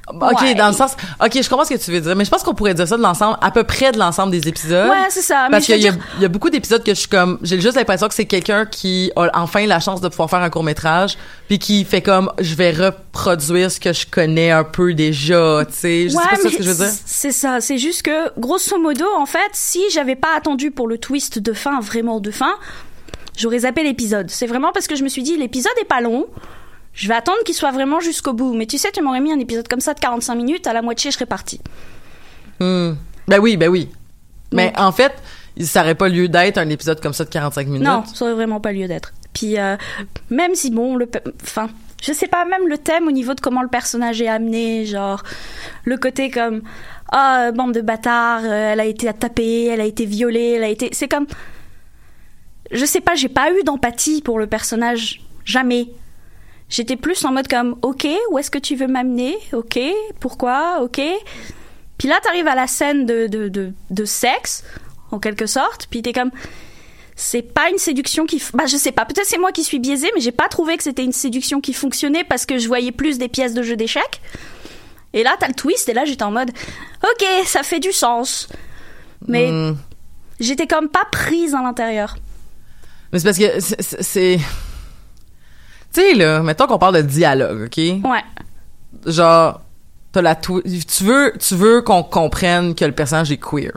Ok, 0.09 0.41
Ouais. 0.41 0.55
dans 0.55 0.67
le 0.67 0.73
sens. 0.73 0.91
Ok, 1.23 1.39
je 1.41 1.47
comprends 1.49 1.65
ce 1.65 1.73
que 1.73 1.79
tu 1.79 1.91
veux 1.91 2.01
dire, 2.01 2.15
mais 2.15 2.25
je 2.25 2.29
pense 2.29 2.43
qu'on 2.43 2.53
pourrait 2.53 2.73
dire 2.73 2.87
ça 2.87 2.97
de 2.97 3.01
l'ensemble, 3.01 3.37
à 3.41 3.51
peu 3.51 3.63
près 3.63 3.91
de 3.91 3.99
l'ensemble 3.99 4.31
des 4.31 4.47
épisodes. 4.47 4.89
Ouais, 4.89 5.07
c'est 5.09 5.21
ça. 5.21 5.47
Parce 5.51 5.65
qu'il 5.65 5.75
y, 5.79 5.87
a- 5.87 5.91
dire, 5.91 6.01
il 6.17 6.21
y 6.23 6.25
a 6.25 6.29
beaucoup 6.29 6.49
d'épisodes 6.49 6.83
que 6.83 6.91
je 6.93 6.99
suis 6.99 7.07
comme, 7.09 7.37
j'ai 7.43 7.61
juste 7.61 7.75
l'impression 7.75 8.07
que 8.07 8.13
c'est 8.15 8.25
quelqu'un 8.25 8.65
qui 8.65 9.11
a 9.15 9.29
enfin 9.35 9.65
la 9.67 9.79
chance 9.79 10.01
de 10.01 10.07
pouvoir 10.07 10.29
faire 10.29 10.39
un 10.41 10.49
court 10.49 10.63
métrage, 10.63 11.17
puis 11.47 11.59
qui 11.59 11.85
fait 11.85 12.01
comme, 12.01 12.31
je 12.39 12.55
vais 12.55 12.71
reproduire 12.71 13.71
ce 13.71 13.79
que 13.79 13.93
je 13.93 14.05
connais 14.05 14.51
un 14.51 14.63
peu 14.63 14.93
déjà, 14.93 15.63
tu 15.67 15.73
sais. 15.73 16.03
Je 16.05 16.09
sais 16.09 16.17
ouais, 16.17 16.23
pas 16.23 16.29
mais 16.43 16.49
ce 16.49 16.57
que 16.57 16.63
je 16.63 16.69
veux 16.69 16.75
dire. 16.75 16.85
c- 16.93 17.01
C'est 17.05 17.31
ça. 17.31 17.61
C'est 17.61 17.77
juste 17.77 18.01
que, 18.03 18.39
grosso 18.39 18.77
modo, 18.79 19.05
en 19.17 19.25
fait, 19.25 19.39
si 19.53 19.81
j'avais 19.91 20.15
pas 20.15 20.35
attendu 20.35 20.71
pour 20.71 20.87
le 20.87 20.97
twist 20.97 21.39
de 21.39 21.53
fin, 21.53 21.79
vraiment 21.81 22.19
de 22.19 22.31
fin, 22.31 22.53
j'aurais 23.37 23.59
zappé 23.59 23.83
l'épisode. 23.83 24.29
C'est 24.29 24.47
vraiment 24.47 24.71
parce 24.73 24.87
que 24.87 24.95
je 24.95 25.03
me 25.03 25.09
suis 25.09 25.23
dit, 25.23 25.37
l'épisode 25.37 25.71
est 25.81 25.85
pas 25.85 26.01
long. 26.01 26.25
Je 26.93 27.07
vais 27.07 27.13
attendre 27.13 27.39
qu'il 27.45 27.55
soit 27.55 27.71
vraiment 27.71 27.99
jusqu'au 27.99 28.33
bout. 28.33 28.53
Mais 28.53 28.65
tu 28.65 28.77
sais, 28.77 28.91
tu 28.91 29.01
m'aurais 29.01 29.21
mis 29.21 29.31
un 29.31 29.39
épisode 29.39 29.67
comme 29.67 29.79
ça 29.79 29.93
de 29.93 29.99
45 29.99 30.35
minutes, 30.35 30.67
à 30.67 30.73
la 30.73 30.81
moitié, 30.81 31.11
je 31.11 31.15
serais 31.15 31.25
partie. 31.25 31.61
Hmm. 32.59 32.93
Ben 33.27 33.39
oui, 33.39 33.57
ben 33.57 33.69
oui. 33.69 33.89
Mais 34.51 34.67
Donc- 34.67 34.79
en 34.79 34.91
fait, 34.91 35.13
ça 35.61 35.81
aurait 35.81 35.95
pas 35.95 36.09
lieu 36.09 36.27
d'être 36.27 36.57
un 36.57 36.69
épisode 36.69 36.99
comme 37.01 37.13
ça 37.13 37.25
de 37.25 37.29
45 37.29 37.67
minutes. 37.67 37.87
Non, 37.87 38.03
ça 38.05 38.25
aurait 38.25 38.33
vraiment 38.33 38.59
pas 38.59 38.71
lieu 38.71 38.87
d'être. 38.87 39.13
Puis 39.33 39.57
euh, 39.59 39.77
même 40.29 40.55
si 40.55 40.71
bon, 40.71 40.95
le, 40.95 41.09
enfin, 41.43 41.69
je 42.01 42.13
sais 42.13 42.27
pas, 42.27 42.45
même 42.45 42.67
le 42.67 42.77
thème 42.77 43.07
au 43.07 43.11
niveau 43.11 43.33
de 43.33 43.41
comment 43.41 43.61
le 43.61 43.67
personnage 43.67 44.21
est 44.21 44.27
amené, 44.27 44.85
genre 44.85 45.23
le 45.85 45.97
côté 45.97 46.31
comme 46.31 46.61
ah 47.11 47.51
bande 47.51 47.73
de 47.73 47.81
bâtards, 47.81 48.41
euh, 48.43 48.73
elle 48.73 48.79
a 48.79 48.85
été 48.85 49.11
tapée, 49.13 49.65
elle 49.65 49.81
a 49.81 49.85
été 49.85 50.05
violée, 50.05 50.53
elle 50.57 50.63
a 50.63 50.67
été, 50.67 50.89
c'est 50.91 51.07
comme, 51.07 51.27
je 52.71 52.85
sais 52.85 53.01
pas, 53.01 53.15
j'ai 53.15 53.29
pas 53.29 53.51
eu 53.51 53.63
d'empathie 53.63 54.21
pour 54.21 54.39
le 54.39 54.47
personnage, 54.47 55.21
jamais. 55.45 55.89
J'étais 56.69 56.95
plus 56.95 57.25
en 57.25 57.31
mode 57.31 57.47
comme 57.47 57.75
ok, 57.81 58.07
où 58.31 58.37
est-ce 58.37 58.51
que 58.51 58.59
tu 58.59 58.75
veux 58.75 58.87
m'amener, 58.87 59.35
ok, 59.53 59.79
pourquoi, 60.19 60.81
ok. 60.83 61.01
Puis 61.97 62.07
là, 62.07 62.19
t'arrives 62.23 62.47
à 62.47 62.55
la 62.55 62.67
scène 62.67 63.05
de, 63.05 63.27
de, 63.27 63.49
de, 63.49 63.73
de 63.89 64.05
sexe, 64.05 64.63
en 65.11 65.19
quelque 65.19 65.47
sorte, 65.47 65.87
puis 65.89 66.01
t'es 66.01 66.13
comme 66.13 66.31
c'est 67.15 67.41
pas 67.41 67.69
une 67.69 67.77
séduction 67.79 68.25
qui 68.25 68.41
bah 68.53 68.65
je 68.65 68.77
sais 68.77 68.93
pas. 68.93 69.03
Peut-être 69.03 69.25
c'est 69.25 69.37
moi 69.39 69.51
qui 69.51 69.65
suis 69.65 69.79
biaisée 69.79 70.09
mais 70.15 70.21
j'ai 70.21 70.31
pas 70.31 70.47
trouvé 70.47 70.77
que 70.77 70.83
c'était 70.83 71.03
une 71.03 71.11
séduction 71.11 71.59
qui 71.59 71.73
fonctionnait 71.73 72.23
parce 72.23 72.45
que 72.45 72.57
je 72.57 72.65
voyais 72.67 72.93
plus 72.93 73.17
des 73.17 73.27
pièces 73.27 73.53
de 73.53 73.61
jeu 73.61 73.75
d'échecs. 73.75 74.21
Et 75.11 75.23
là 75.23 75.35
t'as 75.37 75.47
le 75.49 75.53
twist 75.53 75.89
et 75.89 75.93
là 75.93 76.05
j'étais 76.05 76.23
en 76.23 76.31
mode 76.31 76.51
ok 77.03 77.25
ça 77.45 77.63
fait 77.63 77.81
du 77.81 77.91
sens. 77.91 78.47
Mais 79.27 79.49
Hmm. 79.51 79.75
j'étais 80.39 80.65
comme 80.67 80.87
pas 80.87 81.03
prise 81.11 81.55
à 81.55 81.61
l'intérieur. 81.61 82.15
Mais 83.11 83.19
c'est 83.19 83.25
parce 83.25 83.37
que 83.37 83.59
c'est- 84.01 84.39
Tu 85.93 86.01
sais, 86.01 86.13
là, 86.13 86.41
mettons 86.43 86.67
qu'on 86.67 86.77
parle 86.77 86.97
de 86.97 87.01
dialogue, 87.01 87.63
OK? 87.65 87.77
ouais 87.77 88.23
Genre, 89.05 89.61
t'as 90.11 90.21
la 90.21 90.35
tu 90.35 90.53
veux, 91.03 91.33
tu 91.39 91.55
veux 91.55 91.81
qu'on 91.81 92.03
comprenne 92.03 92.75
que 92.75 92.85
le 92.85 92.91
personnage 92.91 93.31
est 93.31 93.37
queer. 93.37 93.71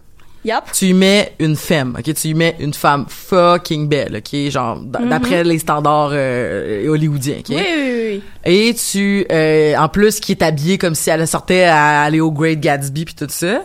yup 0.45 0.65
Tu 0.73 0.87
y 0.87 0.93
mets 0.95 1.35
une 1.39 1.55
femme, 1.57 1.97
OK? 1.99 2.13
Tu 2.15 2.29
y 2.29 2.35
mets 2.35 2.57
une 2.59 2.75
femme 2.75 3.07
fucking 3.09 3.89
belle, 3.89 4.17
OK? 4.17 4.51
Genre, 4.51 4.77
Mhm. 4.77 5.09
d'après 5.09 5.45
les 5.45 5.59
standards 5.59 6.11
euh, 6.13 6.89
hollywoodiens, 6.89 7.37
OK? 7.41 7.47
oui, 7.51 7.57
oui 7.57 7.63
oui 7.77 8.23
oui 8.47 8.51
Et 8.69 8.75
tu, 8.75 9.25
euh, 9.31 9.77
en 9.77 9.89
plus, 9.89 10.19
qui 10.21 10.33
est 10.33 10.43
habillée 10.43 10.79
comme 10.79 10.95
si 10.95 11.11
elle 11.11 11.27
sortait 11.29 11.65
à 11.65 12.03
aller 12.03 12.21
au 12.21 12.31
Great 12.33 12.61
Gatsby 12.61 13.05
puis 13.05 13.15
tout 13.15 13.27
ça. 13.29 13.63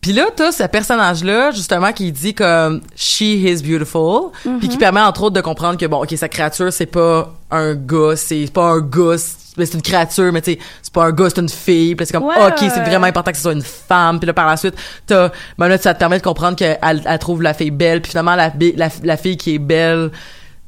Puis 0.00 0.12
là, 0.14 0.26
t'as 0.34 0.50
ce 0.50 0.62
personnage-là, 0.64 1.50
justement, 1.50 1.92
qui 1.92 2.10
dit 2.10 2.32
comme 2.34 2.80
«She 2.96 3.20
is 3.22 3.62
beautiful 3.62 4.30
puis 4.58 4.68
qui 4.68 4.78
permet, 4.78 5.00
entre 5.00 5.24
autres, 5.24 5.34
de 5.36 5.40
comprendre 5.42 5.76
que, 5.78 5.84
bon, 5.84 6.02
OK, 6.02 6.14
sa 6.16 6.28
créature, 6.28 6.72
c'est 6.72 6.86
pas 6.86 7.34
un 7.50 7.74
gars, 7.74 8.16
c'est 8.16 8.50
pas 8.52 8.64
un 8.70 8.80
gars, 8.80 9.18
c'est 9.18 9.36
mais 9.56 9.66
c'est 9.66 9.74
une 9.74 9.82
créature, 9.82 10.32
mais 10.32 10.40
tu 10.40 10.52
sais, 10.52 10.58
c'est 10.80 10.92
pas 10.92 11.04
un 11.04 11.10
gars, 11.10 11.28
c'est 11.28 11.40
une 11.40 11.48
fille. 11.48 11.94
Puis 11.96 12.06
c'est 12.06 12.12
comme, 12.14 12.22
Ouais, 12.22 12.34
OK, 12.46 12.62
ouais, 12.62 12.70
c'est 12.70 12.80
vraiment 12.82 13.06
important 13.06 13.30
que 13.32 13.36
ce 13.36 13.42
soit 13.42 13.52
une 13.52 13.62
femme. 13.62 14.18
Puis 14.20 14.26
là, 14.26 14.32
par 14.32 14.46
la 14.46 14.56
suite, 14.56 14.74
t'as, 15.06 15.30
ben 15.58 15.68
là, 15.68 15.76
ça 15.76 15.92
te 15.92 15.98
permet 15.98 16.18
de 16.18 16.22
comprendre 16.22 16.56
qu'elle 16.56 16.78
elle 16.80 17.18
trouve 17.18 17.42
la 17.42 17.52
fille 17.52 17.72
belle. 17.72 18.00
Puis 18.00 18.10
finalement, 18.10 18.36
la, 18.36 18.52
la, 18.76 18.88
la 19.02 19.16
fille 19.18 19.36
qui 19.36 19.56
est 19.56 19.58
belle 19.58 20.12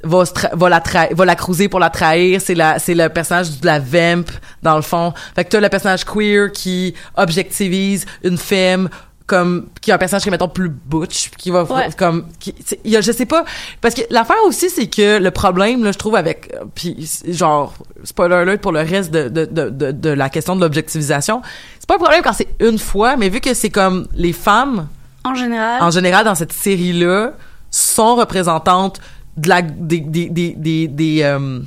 va, 0.02 0.24
va 0.52 0.68
la 0.68 0.80
tra- 0.80 1.14
va 1.14 1.24
la 1.24 1.36
cruiser 1.36 1.68
pour 1.68 1.78
la 1.80 1.90
trahir. 1.90 2.40
C'est 2.42 2.56
la, 2.56 2.78
c'est 2.80 2.94
le 2.94 3.08
personnage 3.08 3.60
de 3.60 3.64
la 3.66 3.78
vamp, 3.78 4.28
dans 4.64 4.76
le 4.76 4.82
fond. 4.82 5.14
Fait 5.36 5.44
que 5.44 5.50
t'as 5.50 5.60
le 5.60 5.68
personnage 5.68 6.04
queer 6.04 6.50
qui 6.52 6.92
objectivise 7.16 8.04
une 8.24 8.36
femme 8.36 8.90
comme 9.26 9.66
qui 9.80 9.90
est 9.90 9.94
un 9.94 9.98
personnage 9.98 10.22
qui 10.22 10.28
est 10.28 10.32
mettons 10.32 10.48
plus 10.48 10.68
butch 10.68 11.30
qui 11.38 11.50
va 11.50 11.62
Ouais. 11.64 11.88
comme 11.96 12.26
qui 12.40 12.54
y 12.84 12.96
a 12.96 13.00
je 13.00 13.12
sais 13.12 13.26
pas 13.26 13.44
parce 13.80 13.94
que 13.94 14.02
l'affaire 14.10 14.36
aussi 14.46 14.68
c'est 14.68 14.88
que 14.88 15.18
le 15.18 15.30
problème 15.30 15.84
là 15.84 15.92
je 15.92 15.98
trouve 15.98 16.16
avec 16.16 16.52
puis 16.74 17.08
genre 17.28 17.74
spoiler 18.04 18.34
alert 18.34 18.60
pour 18.60 18.72
le 18.72 18.80
reste 18.80 19.10
de 19.12 19.28
de, 19.28 19.44
de, 19.44 19.70
de, 19.70 19.92
de 19.92 20.08
la 20.10 20.28
question 20.28 20.56
de 20.56 20.60
l'objectivisation 20.60 21.40
c'est 21.78 21.86
pas 21.88 21.94
un 21.94 21.98
problème 21.98 22.22
quand 22.22 22.32
c'est 22.32 22.48
une 22.60 22.78
fois 22.78 23.16
mais 23.16 23.28
vu 23.28 23.40
que 23.40 23.54
c'est 23.54 23.70
comme 23.70 24.06
les 24.14 24.32
femmes 24.32 24.88
en 25.24 25.34
général 25.34 25.82
en 25.82 25.90
général 25.90 26.24
dans 26.24 26.34
cette 26.34 26.52
série 26.52 26.92
là 26.92 27.32
sont 27.70 28.16
représentantes 28.16 29.00
de 29.36 29.48
la 29.48 29.62
des 29.62 30.00
des 30.00 30.28
des 30.28 30.54
des, 30.56 30.88
des, 30.88 31.22
euh, 31.22 31.60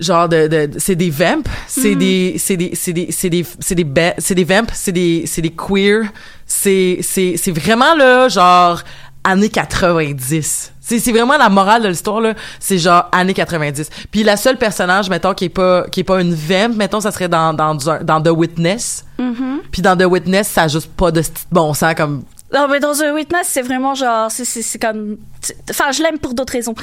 genre 0.00 0.28
de, 0.28 0.46
de 0.46 0.70
c'est 0.78 0.94
des 0.94 1.10
vamps 1.10 1.42
c'est 1.66 1.94
des 1.96 2.36
c'est 2.38 2.56
des 2.56 2.70
c'est 2.74 2.92
des 2.92 3.08
c'est 3.10 3.28
des 3.30 3.44
c'est 3.58 3.74
des 3.74 4.14
c'est 4.18 4.34
des 4.34 4.44
vamps 4.44 4.72
c'est 4.72 4.92
des 4.92 5.24
c'est 5.26 5.42
des 5.42 5.50
queer 5.50 6.04
c'est 6.46 6.98
c'est 7.02 7.36
c'est 7.36 7.50
vraiment 7.50 7.94
là 7.94 8.28
genre 8.28 8.82
années 9.24 9.48
90 9.48 10.72
c'est 10.80 10.98
c'est 11.00 11.12
vraiment 11.12 11.36
la 11.36 11.48
morale 11.50 11.82
de 11.82 11.88
l'histoire 11.88 12.20
là. 12.20 12.34
C'est 12.60 12.78
genre 12.78 13.08
années 13.12 13.34
90 13.34 13.90
puis 14.10 14.22
la 14.22 14.36
seule 14.36 14.56
personnage 14.56 15.10
mettons 15.10 15.34
qui 15.34 15.46
est 15.46 15.48
pas 15.50 15.86
qui 15.90 16.00
est 16.00 16.04
pas 16.04 16.20
une 16.20 16.32
vamp 16.34 16.76
mettons 16.76 17.00
ça 17.00 17.10
serait 17.10 17.28
dans 17.28 17.52
dans 17.52 17.74
dans 17.74 18.22
The 18.22 18.30
Witness. 18.30 19.04
Mhm. 19.18 19.60
puis 19.72 19.82
dans 19.82 19.96
The 19.96 20.04
Witness 20.04 20.48
ça 20.48 20.62
a 20.62 20.68
juste 20.68 20.90
pas 20.92 21.10
de 21.10 21.22
bon 21.50 21.74
sens 21.74 21.94
comme 21.94 22.22
non 22.54 22.68
mais 22.70 22.78
dans 22.80 22.92
The 22.94 23.12
Witness 23.14 23.48
c'est 23.48 23.62
vraiment 23.62 23.94
genre 23.94 24.30
c'est 24.30 24.44
c'est 24.44 24.62
c'est 24.62 24.78
comme 24.78 25.16
enfin 25.68 25.90
je 25.92 26.02
l'aime 26.02 26.18
pour 26.18 26.34
d'autres 26.34 26.52
raisons 26.52 26.74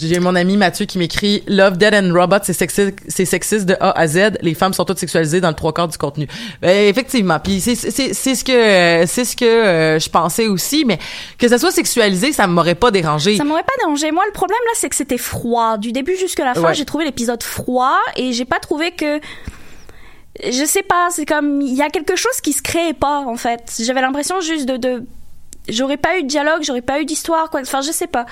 J'ai 0.00 0.20
mon 0.20 0.34
ami 0.34 0.56
Mathieu 0.56 0.86
qui 0.86 0.98
m'écrit 0.98 1.42
Love, 1.46 1.76
Dead 1.76 1.94
and 1.94 2.12
Robot, 2.12 2.36
c'est 2.42 2.52
sexiste, 2.52 2.94
c'est 3.08 3.24
sexiste 3.24 3.66
de 3.66 3.76
A 3.80 3.98
à 3.98 4.06
Z. 4.06 4.38
Les 4.42 4.54
femmes 4.54 4.72
sont 4.72 4.84
toutes 4.84 4.98
sexualisées 4.98 5.40
dans 5.40 5.48
le 5.48 5.54
trois 5.54 5.72
quarts 5.72 5.88
du 5.88 5.98
contenu. 5.98 6.26
Ben, 6.62 6.88
effectivement. 6.88 7.38
Puis 7.40 7.60
c'est 7.60 7.74
ce 7.74 8.44
que 8.44 9.06
c'est 9.06 9.24
ce 9.24 9.36
que 9.36 9.44
euh, 9.44 9.98
je 9.98 10.08
pensais 10.08 10.46
aussi, 10.46 10.84
mais 10.84 10.98
que 11.38 11.48
ça 11.48 11.58
soit 11.58 11.72
sexualisé, 11.72 12.32
ça 12.32 12.46
m'aurait 12.46 12.74
pas 12.74 12.90
dérangé. 12.90 13.36
Ça 13.36 13.44
m'aurait 13.44 13.62
pas 13.62 13.72
dérangé. 13.80 14.10
Moi, 14.12 14.24
le 14.26 14.32
problème 14.32 14.58
là, 14.66 14.72
c'est 14.74 14.88
que 14.88 14.96
c'était 14.96 15.18
froid. 15.18 15.78
Du 15.78 15.92
début 15.92 16.16
jusqu'à 16.16 16.44
la 16.44 16.54
fin, 16.54 16.60
Ouais. 16.62 16.74
j'ai 16.74 16.84
trouvé 16.84 17.04
l'épisode 17.04 17.42
froid 17.42 17.96
et 18.16 18.32
j'ai 18.32 18.44
pas 18.44 18.58
trouvé 18.60 18.92
que. 18.92 19.20
Je 20.44 20.64
sais 20.64 20.82
pas, 20.84 21.08
c'est 21.10 21.26
comme. 21.26 21.60
Il 21.60 21.74
y 21.74 21.82
a 21.82 21.88
quelque 21.90 22.14
chose 22.14 22.40
qui 22.42 22.52
se 22.52 22.62
crée 22.62 22.94
pas, 22.94 23.20
en 23.26 23.36
fait. 23.36 23.80
J'avais 23.84 24.00
l'impression 24.00 24.40
juste 24.40 24.66
de. 24.68 24.76
de... 24.76 25.02
J'aurais 25.68 25.96
pas 25.96 26.18
eu 26.18 26.22
de 26.22 26.28
dialogue, 26.28 26.62
j'aurais 26.62 26.82
pas 26.82 27.00
eu 27.00 27.04
d'histoire, 27.04 27.50
quoi. 27.50 27.60
Enfin, 27.60 27.80
je 27.82 27.90
sais 27.92 28.06
pas. 28.06 28.26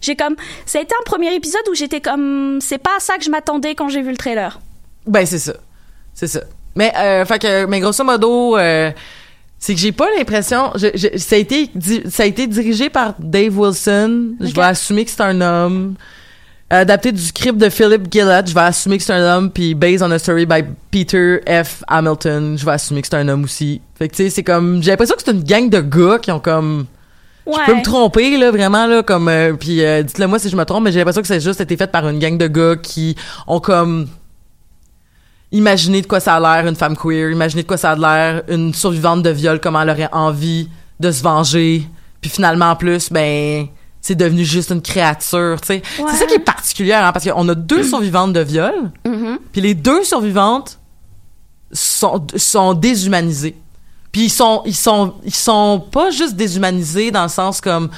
J'ai 0.00 0.16
comme. 0.16 0.36
Ça 0.66 0.78
a 0.78 0.82
été 0.82 0.94
un 1.00 1.04
premier 1.04 1.34
épisode 1.34 1.62
où 1.70 1.74
j'étais 1.74 2.00
comme. 2.00 2.58
C'est 2.60 2.78
pas 2.78 2.96
à 2.96 3.00
ça 3.00 3.16
que 3.18 3.24
je 3.24 3.30
m'attendais 3.30 3.74
quand 3.74 3.88
j'ai 3.88 4.02
vu 4.02 4.10
le 4.10 4.16
trailer. 4.16 4.60
Ben 5.06 5.24
c'est 5.26 5.38
ça, 5.38 5.54
c'est 6.14 6.26
ça. 6.26 6.40
Mais 6.76 6.92
euh, 6.96 7.24
fait 7.24 7.38
que 7.40 7.66
mais 7.66 7.80
grosso 7.80 8.04
modo. 8.04 8.56
Euh, 8.56 8.90
c'est 9.62 9.74
que 9.74 9.80
j'ai 9.80 9.92
pas 9.92 10.06
l'impression 10.16 10.70
je- 10.76 10.86
je- 10.94 11.18
ça 11.18 11.34
a 11.34 11.38
été 11.38 11.70
ça 12.08 12.22
a 12.22 12.26
été 12.26 12.46
dirigé 12.46 12.88
par 12.88 13.12
Dave 13.18 13.58
Wilson 13.58 14.36
je 14.40 14.54
vais 14.54 14.62
assumer 14.62 15.04
que 15.04 15.10
c'est 15.10 15.20
un 15.20 15.38
homme 15.42 15.96
adapté 16.70 17.10
du 17.12 17.20
script 17.20 17.58
de 17.58 17.68
Philip 17.68 18.06
Gillett 18.10 18.48
je 18.48 18.54
vais 18.54 18.60
assumer 18.60 18.96
que 18.98 19.02
c'est 19.04 19.12
un 19.12 19.36
homme 19.36 19.50
puis 19.50 19.74
based 19.74 20.02
on 20.02 20.10
a 20.12 20.18
story 20.18 20.46
by 20.46 20.62
Peter 20.90 21.40
F. 21.46 21.82
Hamilton 21.88 22.56
je 22.56 22.64
vais 22.64 22.72
assumer 22.72 23.02
que 23.02 23.08
c'est 23.08 23.16
un 23.16 23.28
homme 23.28 23.44
aussi. 23.44 23.80
Fait 23.98 24.08
que 24.08 24.14
tu 24.14 24.22
sais 24.24 24.30
c'est 24.30 24.44
comme 24.44 24.82
j'ai 24.82 24.90
l'impression 24.90 25.16
que 25.16 25.22
c'est 25.24 25.32
une 25.32 25.42
gang 25.42 25.68
de 25.68 25.80
gars 25.80 26.18
qui 26.18 26.30
ont 26.30 26.40
comme 26.40 26.86
Ouais. 27.46 27.54
je 27.66 27.72
peux 27.72 27.78
me 27.78 27.82
tromper 27.82 28.36
là 28.36 28.50
vraiment 28.50 28.86
là 28.86 29.02
comme 29.02 29.28
euh, 29.28 29.54
puis 29.54 29.82
euh, 29.82 30.02
dites-le 30.02 30.26
moi 30.26 30.38
si 30.38 30.50
je 30.50 30.56
me 30.56 30.64
trompe 30.64 30.84
mais 30.84 30.92
j'ai 30.92 30.98
l'impression 30.98 31.22
que 31.22 31.26
c'est 31.26 31.40
juste 31.40 31.60
été 31.60 31.76
fait 31.76 31.90
par 31.90 32.06
une 32.06 32.18
gang 32.18 32.36
de 32.36 32.46
gars 32.46 32.76
qui 32.76 33.16
ont 33.48 33.58
comme 33.60 34.06
imaginé 35.50 36.02
de 36.02 36.06
quoi 36.06 36.20
ça 36.20 36.36
a 36.36 36.40
l'air 36.40 36.68
une 36.68 36.76
femme 36.76 36.96
queer 36.96 37.30
imaginé 37.30 37.62
de 37.62 37.66
quoi 37.66 37.76
ça 37.78 37.92
a 37.92 37.96
l'air 37.96 38.42
une 38.48 38.72
survivante 38.74 39.22
de 39.22 39.30
viol 39.30 39.58
comment 39.58 39.80
elle 39.82 39.90
aurait 39.90 40.08
envie 40.12 40.68
de 41.00 41.10
se 41.10 41.22
venger. 41.22 41.86
Puis 42.20 42.30
finalement 42.30 42.66
en 42.66 42.76
plus 42.76 43.10
ben 43.10 43.66
c'est 44.02 44.14
devenu 44.14 44.44
juste 44.44 44.70
une 44.70 44.80
créature 44.82 45.60
tu 45.60 45.66
sais 45.68 45.82
Ouais. 45.98 46.10
c'est 46.12 46.16
ça 46.18 46.26
qui 46.26 46.34
est 46.34 46.38
particulier 46.38 46.92
hein, 46.94 47.12
parce 47.12 47.28
qu'on 47.28 47.48
a 47.48 47.54
deux 47.54 47.82
survivantes 47.88 48.32
de 48.32 48.40
viol 48.40 48.90
Mhm. 49.06 49.38
puis 49.52 49.60
les 49.60 49.74
deux 49.74 50.04
survivantes 50.04 50.78
sont, 51.72 52.26
sont 52.36 52.74
déshumanisées. 52.74 53.56
Puis 54.12 54.22
ils 54.22 54.30
sont, 54.30 54.62
ils 54.66 54.74
sont, 54.74 55.14
ils 55.24 55.34
sont 55.34 55.84
pas 55.92 56.10
juste 56.10 56.34
déshumanisés 56.34 57.12
dans 57.12 57.22
le 57.22 57.28
sens 57.28 57.60
comme 57.60 57.90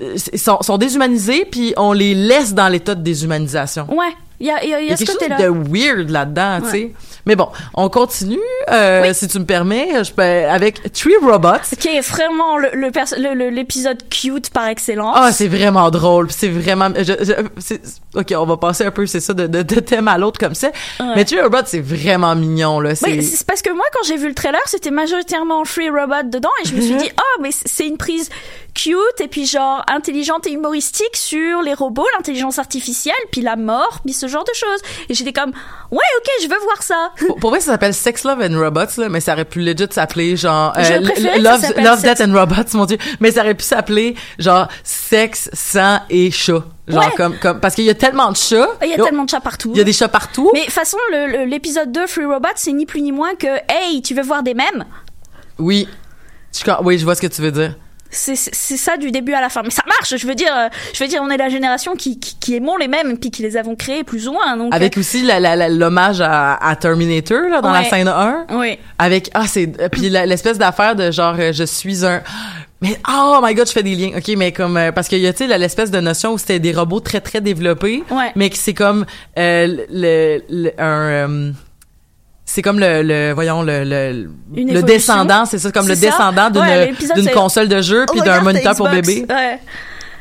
euh, 0.00 0.16
ils 0.32 0.38
sont, 0.40 0.58
sont 0.62 0.76
déshumanisés 0.76 1.44
puis 1.44 1.72
on 1.76 1.92
les 1.92 2.14
laisse 2.14 2.52
dans 2.52 2.66
l'état 2.68 2.94
de 2.96 3.02
déshumanisation. 3.02 3.86
Ouais. 3.96 4.12
Il 4.40 4.46
y 4.46 4.50
a, 4.50 4.64
y 4.64 4.72
a, 4.74 4.80
y 4.80 4.86
a 4.86 4.90
y 4.90 4.92
a 4.92 4.96
ce 4.96 5.04
quelque 5.04 5.20
chose 5.20 5.38
de 5.38 5.70
weird 5.70 6.08
là-dedans, 6.10 6.60
tu 6.64 6.70
sais. 6.70 6.92
Mais 7.26 7.36
bon, 7.36 7.48
on 7.74 7.90
continue, 7.90 8.38
euh, 8.70 9.02
Oui. 9.02 9.14
si 9.14 9.28
tu 9.28 9.38
me 9.38 9.44
permets, 9.44 10.02
je 10.02 10.10
peux, 10.12 10.22
avec 10.22 10.90
Three 10.94 11.12
Robots. 11.22 11.58
Qui 11.78 11.88
est 11.88 12.00
vraiment 12.00 12.56
le, 12.56 12.70
le 12.72 12.90
le- 13.18 13.34
le- 13.34 13.50
l'épisode 13.50 14.02
cute 14.08 14.48
par 14.50 14.68
excellence. 14.68 15.14
Ah, 15.18 15.30
c'est 15.30 15.46
vraiment 15.48 15.90
drôle, 15.90 16.30
c'est 16.30 16.48
vraiment, 16.48 16.88
je, 16.96 17.02
je- 17.04 17.48
c'est- 17.58 17.82
ok, 18.14 18.32
on 18.38 18.46
va 18.46 18.56
passer 18.56 18.84
un 18.86 18.90
peu, 18.90 19.04
c'est 19.06 19.20
ça, 19.20 19.34
de, 19.34 19.46
de, 19.46 19.60
de 19.62 19.80
thème 19.80 20.08
à 20.08 20.16
l'autre 20.16 20.40
comme 20.40 20.54
ça. 20.54 20.68
Ouais. 20.98 21.06
Mais 21.16 21.24
Three 21.26 21.40
Robots, 21.42 21.58
c'est 21.66 21.80
vraiment 21.82 22.34
mignon, 22.34 22.80
là. 22.80 22.94
C'est, 22.94 23.06
Oui, 23.10 23.22
c'est 23.22 23.46
parce 23.46 23.60
que 23.60 23.70
moi, 23.70 23.84
quand 23.92 24.06
j'ai 24.08 24.16
vu 24.16 24.28
le 24.28 24.34
trailer, 24.34 24.60
c'était 24.66 24.90
majoritairement 24.90 25.64
Free 25.66 25.90
Robot 25.90 26.22
dedans, 26.24 26.48
et 26.64 26.68
je 26.68 26.74
me 26.74 26.80
suis 26.80 26.94
dit, 26.96 27.10
oh, 27.18 27.40
mais 27.42 27.50
c'est 27.52 27.86
une 27.86 27.98
prise 27.98 28.30
cute, 28.74 29.20
et 29.20 29.28
puis 29.28 29.44
genre 29.46 29.84
intelligente 29.88 30.46
et 30.46 30.52
humoristique 30.52 31.14
sur 31.16 31.60
les 31.60 31.74
robots, 31.74 32.06
l'intelligence 32.16 32.58
artificielle, 32.58 33.14
puis 33.30 33.42
la 33.42 33.56
mort, 33.56 34.00
puis 34.04 34.14
ce 34.14 34.26
genre 34.30 34.44
de 34.44 34.54
choses. 34.54 34.80
Et 35.08 35.14
j'étais 35.14 35.32
comme, 35.32 35.50
ouais, 35.90 35.98
ok, 36.18 36.28
je 36.42 36.48
veux 36.48 36.58
voir 36.62 36.82
ça. 36.82 37.10
pour, 37.18 37.36
pour 37.36 37.50
vrai, 37.50 37.60
ça 37.60 37.72
s'appelle 37.72 37.94
Sex, 37.94 38.24
Love 38.24 38.40
and 38.40 38.58
Robots, 38.58 38.98
là, 38.98 39.08
mais 39.08 39.20
ça 39.20 39.32
aurait 39.34 39.44
pu 39.44 39.60
legit 39.60 39.86
s'appeler 39.90 40.36
genre 40.36 40.72
euh, 40.78 41.00
Love, 41.38 41.60
Love 41.78 42.00
Sex- 42.00 42.18
Death 42.18 42.28
and 42.28 42.32
Robots, 42.34 42.74
mon 42.74 42.86
dieu. 42.86 42.98
Mais 43.20 43.30
ça 43.32 43.40
aurait 43.42 43.54
pu 43.54 43.64
s'appeler 43.64 44.14
genre 44.38 44.68
Sexe, 44.84 45.50
sang 45.52 45.98
et 46.08 46.30
chat. 46.30 46.62
Genre 46.88 47.04
Ouais. 47.04 47.12
comme 47.16 47.36
comme 47.38 47.60
parce 47.60 47.74
qu'il 47.76 47.84
y 47.84 47.90
a 47.90 47.94
tellement 47.94 48.32
de 48.32 48.36
chats. 48.36 48.66
Il 48.82 48.88
y 48.88 48.94
a 48.94 48.96
tellement 49.04 49.24
de 49.24 49.30
chats 49.30 49.40
partout. 49.40 49.70
il 49.74 49.78
y 49.78 49.80
a 49.80 49.84
des 49.84 49.92
chats 49.92 50.08
partout. 50.08 50.50
Mais 50.52 50.60
de 50.60 50.64
toute 50.64 50.74
façon, 50.74 50.96
l'épisode 51.46 51.92
2, 51.92 52.06
Free 52.08 52.24
Robot, 52.24 52.48
c'est 52.56 52.72
ni 52.72 52.84
plus 52.86 53.00
ni 53.00 53.12
moins 53.12 53.34
que, 53.36 53.46
hey, 53.68 54.02
tu 54.02 54.12
veux 54.14 54.22
voir 54.22 54.42
des 54.42 54.54
mèmes? 54.54 54.84
Oui. 55.58 55.88
Je, 56.52 56.68
oui, 56.82 56.98
je 56.98 57.04
vois 57.04 57.14
ce 57.14 57.20
que 57.22 57.28
tu 57.28 57.42
veux 57.42 57.52
dire. 57.52 57.76
C'est 58.10 58.36
ça 58.76 58.96
du 58.96 59.10
début 59.10 59.32
à 59.34 59.40
la 59.40 59.48
fin. 59.48 59.62
Mais 59.62 59.70
ça 59.70 59.82
marche, 59.86 60.16
je 60.16 60.26
veux 60.26 60.34
dire, 60.34 60.52
euh, 60.56 60.68
je 60.92 61.02
veux 61.02 61.08
dire, 61.08 61.20
on 61.22 61.30
est 61.30 61.36
la 61.36 61.48
génération 61.48 61.94
qui, 61.94 62.18
qui, 62.18 62.36
qui 62.38 62.54
aimons 62.56 62.76
les 62.76 62.88
mêmes, 62.88 63.18
puis 63.18 63.30
qui 63.30 63.42
les 63.42 63.56
avons 63.56 63.76
créés 63.76 64.04
plus 64.04 64.26
ou 64.28 64.32
moins. 64.32 64.56
Donc, 64.56 64.74
Avec 64.74 64.96
aussi 64.98 65.22
la- 65.22 65.38
la- 65.40 65.56
la- 65.56 65.68
l'hommage 65.68 66.20
à, 66.20 66.54
à 66.56 66.76
Terminator 66.76 67.48
là, 67.48 67.60
dans 67.60 67.70
la 67.72 67.84
scène 67.84 68.08
1. 68.08 68.46
euh, 68.50 68.56
oui. 68.58 68.78
Avec 68.98 69.30
ah 69.34 69.44
c'est 69.46 69.80
euh, 69.80 69.88
puis 69.88 70.08
l'espèce 70.10 70.58
d'affaire 70.58 70.96
de 70.96 71.10
genre 71.10 71.36
euh, 71.38 71.52
je 71.52 71.64
suis 71.64 72.04
un 72.04 72.22
mais 72.82 72.98
oh 73.08 73.40
my 73.42 73.54
god 73.54 73.66
je 73.66 73.72
fais 73.72 73.82
des 73.82 73.94
liens 73.94 74.16
ok 74.18 74.28
mais 74.36 74.52
comme 74.52 74.76
euh, 74.76 74.90
parce 74.92 75.08
qu'il 75.08 75.18
y 75.20 75.26
a 75.26 75.32
tu 75.32 75.46
sais 75.46 75.58
l'espèce 75.58 75.90
de 75.90 76.00
notion 76.00 76.32
où 76.32 76.38
c'était 76.38 76.58
des 76.58 76.72
robots 76.72 77.00
très 77.00 77.20
très 77.20 77.40
développés 77.40 78.02
Ouais. 78.10 78.32
mais 78.36 78.50
que 78.50 78.56
c'est 78.56 78.74
comme 78.74 79.04
euh, 79.38 79.84
le, 79.90 80.40
le- 80.50 80.72
un 80.80 81.08
euh, 81.28 81.52
c'est 82.52 82.62
comme 82.62 82.80
le, 82.80 83.02
le 83.02 83.32
voyons 83.32 83.62
le 83.62 83.84
le, 83.84 84.28
le 84.54 84.82
descendant 84.82 85.44
c'est 85.46 85.58
ça 85.58 85.70
comme 85.70 85.86
le 85.88 85.94
ça? 85.94 86.00
descendant 86.00 86.50
d'une 86.50 86.62
Ouais, 86.62 86.92
d'une 87.14 87.30
console 87.30 87.68
de 87.68 87.80
jeu 87.80 88.06
puis 88.10 88.20
d'un 88.20 88.40
moniteur 88.42 88.74
pour 88.74 88.88
bébé 88.88 89.24
Ouais. 89.28 89.58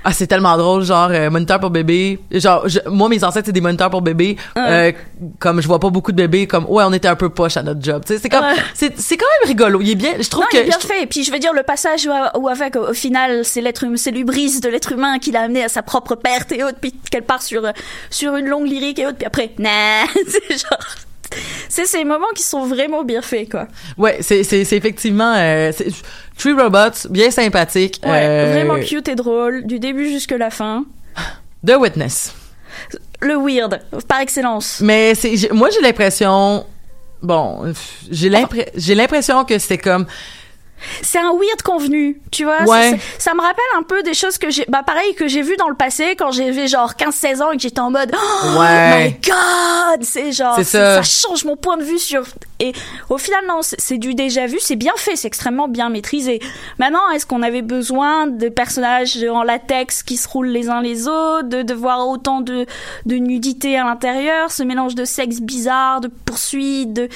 ah 0.04 0.14
c'est 0.14 0.28
tellement 0.28 0.56
drôle 0.58 0.84
genre 0.84 1.10
euh, 1.12 1.30
moniteur 1.30 1.60
pour 1.60 1.72
bébé 1.72 2.20
genre 2.32 2.68
je- 2.70 2.80
moi 2.88 3.10
mes 3.10 3.22
ancêtres 3.24 3.48
c'est 3.48 3.52
des 3.52 3.62
moniteurs 3.62 3.90
pour 3.90 4.02
bébé 4.02 4.38
euh, 4.58 4.92
comme 5.40 5.60
je 5.62 5.68
vois 5.68 5.80
pas 5.80 5.90
beaucoup 5.90 6.12
de 6.12 6.18
bébés 6.18 6.46
comme 6.48 6.66
ouais 6.66 6.84
on 6.86 6.94
était 6.94 7.08
un 7.08 7.16
peu 7.16 7.30
poche 7.30 7.58
à 7.58 7.64
notre 7.64 7.82
job 7.84 8.04
tu 8.06 8.14
sais 8.14 8.20
c'est 8.20 8.30
comme 8.30 8.44
Ouais. 8.46 8.56
c'est 8.74 8.98
c'est 9.00 9.18
quand 9.18 9.26
même 9.42 9.48
rigolo 9.50 9.82
il 9.82 9.90
est 9.92 9.96
bien 9.96 10.14
je 10.20 10.30
trouve 10.30 10.44
Non, 10.44 10.50
que 10.52 10.58
il 10.58 10.62
est 10.62 10.66
bien 10.70 10.78
je- 10.82 10.88
fait. 10.88 11.04
Et 11.04 11.08
puis, 11.08 11.24
je 11.24 11.32
veux 11.32 11.40
dire, 11.40 11.54
le 11.54 11.64
passage 11.64 12.08
où, 12.08 12.40
où 12.40 12.48
avec, 12.48 12.76
au, 12.76 12.90
au 12.90 12.94
final, 12.94 13.44
c'est 13.44 13.62
l'être 13.62 13.86
c'est 13.96 14.12
l'ubris 14.12 14.60
de 14.62 14.70
l'être 14.70 14.92
humain 14.92 15.18
qui 15.20 15.32
l'a 15.32 15.42
amené 15.42 15.64
à 15.64 15.70
sa 15.70 15.82
propre 15.82 16.16
perte 16.16 16.52
et 16.52 16.64
autres, 16.64 16.78
puis 16.80 16.94
qu'elle 17.12 17.24
part 17.24 17.42
sur, 17.42 17.62
sur 18.10 18.36
une 18.36 18.48
longue 18.48 18.68
lyrique 18.68 19.00
et 19.00 19.06
autres, 19.08 19.18
puis 19.18 19.26
après, 19.28 19.52
nah, 19.60 20.04
c'est 20.28 20.58
genre, 20.58 20.80
c'est 21.68 21.86
ces 21.86 22.04
moments 22.04 22.32
qui 22.36 22.44
sont 22.44 22.66
vraiment 22.66 23.04
bien 23.04 23.22
faits, 23.22 23.50
quoi. 23.52 23.68
Ouais, 23.98 24.18
c'est 24.22 24.44
c'est 24.44 24.66
c'est 24.66 24.78
effectivement 24.78 25.34
euh, 25.36 25.72
c'est- 25.76 25.92
Three 26.38 26.54
Robots 26.54 27.08
bien 27.10 27.32
sympathique. 27.32 28.00
Ouais, 28.06 28.12
euh, 28.24 28.54
vraiment 28.54 28.80
cute 28.80 29.08
et 29.10 29.16
drôle, 29.16 29.66
du 29.66 29.80
début 29.80 30.08
jusque 30.10 30.32
la 30.32 30.50
fin. 30.50 30.86
The 31.66 31.74
Witness. 31.78 32.34
Le 33.22 33.36
weird, 33.36 33.82
par 34.08 34.22
excellence. 34.22 34.80
Mais 34.82 35.14
c'est 35.16 35.36
j'ai- 35.36 35.50
moi 35.50 35.70
j'ai 35.74 35.82
l'impression 35.82 36.66
bon, 37.22 37.74
j'ai 38.10 38.30
l'impression 38.30 38.72
j'ai 38.76 38.96
l'impression 38.96 39.44
que 39.44 39.60
c'est 39.60 39.78
comme 39.78 40.06
C'est 41.02 41.20
un 41.20 41.32
weird 41.34 41.62
convenu, 41.64 42.22
tu 42.32 42.44
vois. 42.46 42.64
Ouais. 42.64 42.98
ça 43.18 43.34
me 43.34 43.42
rappelle 43.42 43.64
un 43.78 43.84
peu 43.84 44.02
des 44.04 44.14
choses 44.14 44.38
que 44.38 44.50
j'ai, 44.50 44.66
bah 44.68 44.84
pareil 44.86 45.14
que 45.16 45.28
j'ai 45.28 45.42
vu 45.42 45.56
dans 45.58 45.70
le 45.70 45.76
passé 45.76 46.16
quand 46.18 46.32
j'avais 46.32 46.68
genre 46.68 46.94
15-16 46.94 47.42
ans 47.42 47.52
et 47.52 47.58
que 47.58 47.62
j'étais 47.62 47.80
en 47.80 47.92
mode, 47.92 48.12
oh 48.14 48.60
Ouais. 48.60 49.10
my 49.10 49.16
god, 49.26 50.04
c'est 50.04 50.32
genre, 50.32 50.56
ça. 50.64 50.64
ça 50.64 51.04
change 51.04 51.46
mon 51.46 51.56
point 51.56 51.78
de 51.78 51.84
vue 51.84 52.00
sur. 52.00 52.24
Et 52.62 52.74
au 53.10 53.18
final 53.18 53.40
non, 53.48 53.62
c'est 53.62 53.80
c'est 53.80 53.98
du 53.98 54.14
déjà 54.14 54.46
vu, 54.46 54.58
c'est 54.60 54.76
bien 54.76 54.94
fait, 54.98 55.16
c'est 55.16 55.28
extrêmement 55.28 55.68
bien 55.68 55.90
maîtrisé. 55.90 56.40
Maintenant, 56.78 57.10
est-ce 57.14 57.26
qu'on 57.26 57.42
avait 57.42 57.62
besoin 57.62 58.28
de 58.28 58.50
personnages 58.50 59.18
en 59.32 59.44
latex 59.44 60.04
qui 60.04 60.18
se 60.18 60.28
roulent 60.28 60.48
les 60.50 60.70
uns 60.70 60.82
les 60.82 61.08
autres, 61.08 61.44
de, 61.48 61.62
de 61.64 61.74
voir 61.74 62.08
autant 62.08 62.42
de, 62.42 62.66
de 63.06 63.16
nudité 63.16 63.78
à 63.78 63.84
l'intérieur, 63.86 64.52
ce 64.52 64.64
mélange 64.64 64.96
de 64.96 65.06
sexe 65.06 65.40
bizarre, 65.42 66.02
de 66.02 66.08
poursuites, 66.08 66.94
de 66.94 67.10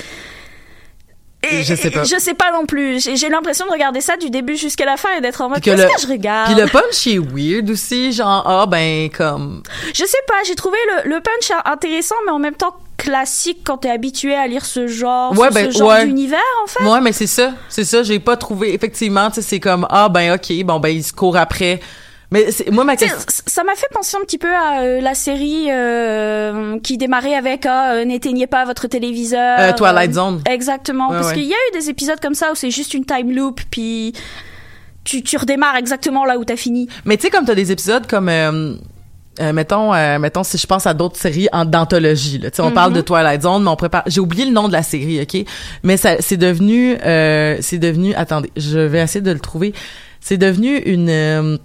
et- 1.43 1.63
Je 1.63 1.75
sais 1.75 1.91
pas. 1.91 2.03
Je 2.03 2.17
sais 2.19 2.34
pas 2.34 2.51
non 2.51 2.65
plus. 2.65 2.99
J'ai 3.01 3.29
l'impression 3.29 3.65
de 3.65 3.71
regarder 3.71 4.01
ça 4.01 4.17
du 4.17 4.29
début 4.29 4.56
jusqu'à 4.58 4.86
la 4.86 4.97
fin 4.97 5.10
et 5.17 5.21
d'être 5.21 5.41
en 5.41 5.49
mode 5.49 5.62
qu'est-ce 5.62 5.84
que 5.84 6.01
je 6.01 6.08
regarde? 6.08 6.53
puis 6.53 6.62
le 6.62 6.67
punch 6.69 7.08
est 7.08 7.17
weird 7.19 7.69
aussi 7.69 8.12
genre 8.12 8.43
ah 8.47 8.65
ben 8.65 9.10
comme 9.10 9.63
Je 9.93 10.06
sais 10.06 10.17
pas. 10.27 10.36
J'ai 10.45 10.56
trouvé 10.56 10.77
le, 11.06 11.10
le 11.10 11.21
punch 11.21 11.51
intéressant, 11.65 12.15
mais 12.25 12.32
en 12.32 12.39
même 12.39 12.56
temps 12.56 12.75
classique 12.97 13.60
quand 13.65 13.77
t'es 13.79 13.89
habitué 13.89 14.34
à 14.34 14.47
lire 14.47 14.65
ce 14.65 14.88
genre, 14.88 15.38
Ouais, 15.38 15.49
ce, 15.49 15.53
ben, 15.53 15.71
ce 15.71 15.77
genre 15.79 15.89
ouais. 15.89 16.06
d'univers 16.06 16.39
en 16.63 16.67
fait. 16.67 16.84
Ouais, 16.86 17.01
mais 17.01 17.12
c'est 17.12 17.27
ça, 17.27 17.51
c'est 17.67 17.84
ça, 17.84 18.01
j'ai 18.03 18.19
pas 18.19 18.38
trouvé 18.38 18.73
effectivement, 18.73 19.27
tu 19.29 19.36
sais 19.36 19.41
c'est 19.41 19.60
comme 19.60 19.86
ah 19.89 20.08
ben 20.10 20.34
OK, 20.36 20.63
bon 20.63 20.79
ben 20.79 20.89
il 20.89 21.03
se 21.03 21.12
court 21.12 21.36
après. 21.36 21.79
Mais 22.34 22.52
c'est 22.52 22.72
moi 22.72 22.84
ma 22.84 22.96
question 22.96 23.17
ça 23.46 23.63
m'a 23.63 23.76
fait 23.76 23.88
penser 23.93 24.17
un 24.19 24.26
petit 24.26 24.39
peu 24.39 24.52
à 24.52 24.82
euh, 24.82 25.02
la 25.02 25.13
série 25.13 25.67
euh, 25.69 26.80
qui 26.80 26.98
démarrait 26.98 27.36
avec 27.36 27.67
ah, 27.67 27.93
euh, 27.93 28.06
n'éteignez 28.06 28.48
pas 28.48 28.65
votre 28.65 28.88
téléviseur. 28.88 29.60
Euh, 29.60 29.72
Twilight 29.74 30.13
Zone. 30.13 30.41
Exactement, 30.50 31.10
Ouais, 31.10 31.17
parce 31.17 31.28
ouais. 31.28 31.34
qu'il 31.36 31.43
y 31.43 31.54
a 31.54 31.56
eu 31.56 31.78
des 31.78 31.89
épisodes 31.89 32.19
comme 32.19 32.34
ça 32.34 32.52
où 32.52 32.56
c'est 32.56 32.72
juste 32.72 32.96
une 32.96 33.06
time 33.06 33.32
loop, 33.32 33.62
puis 33.69 34.13
tu, 35.04 35.22
tu 35.22 35.38
redémarres 35.38 35.76
exactement 35.76 36.26
là 36.26 36.39
où 36.39 36.43
t'as 36.43 36.56
fini. 36.56 36.89
Mais 37.06 37.17
tu 37.17 37.24
sais, 37.24 37.30
comme 37.30 37.46
t'as 37.46 37.54
des 37.54 37.72
épisodes 37.72 38.08
comme, 38.08 38.30
euh, 38.30 38.74
mettons, 39.54 39.93
euh, 39.93 40.17
mettons, 40.17 40.43
si 40.43 40.58
je 40.58 40.65
pense 40.65 40.88
à 40.88 40.96
d'autres 40.96 41.17
séries 41.17 41.50
en 41.52 41.65
d'anthologie, 41.65 42.39
là. 42.39 42.50
Tu 42.50 42.58
sais, 42.58 42.62
on 42.63 42.72
parle 42.72 42.93
de 42.93 43.02
Twilight 43.02 43.43
Zone, 43.43 43.63
mais 43.63 43.69
on 43.69 43.76
prépare. 43.76 44.04
J'ai 44.08 44.22
oublié 44.22 44.46
le 44.46 44.52
nom 44.52 44.67
de 44.67 44.74
la 44.74 44.84
série, 44.84 45.22
ok? 45.22 45.46
Mais 45.84 45.98
ça, 45.98 46.15
c'est 46.19 46.38
devenu, 46.38 46.98
euh, 47.06 47.58
c'est 47.62 47.78
devenu. 47.78 48.15
Attendez, 48.15 48.52
je 48.58 48.80
vais 48.80 49.02
essayer 49.02 49.22
de 49.22 49.32
le 49.32 49.39
trouver. 49.39 49.74
C'est 50.19 50.38
devenu 50.38 50.78
une. 50.78 51.60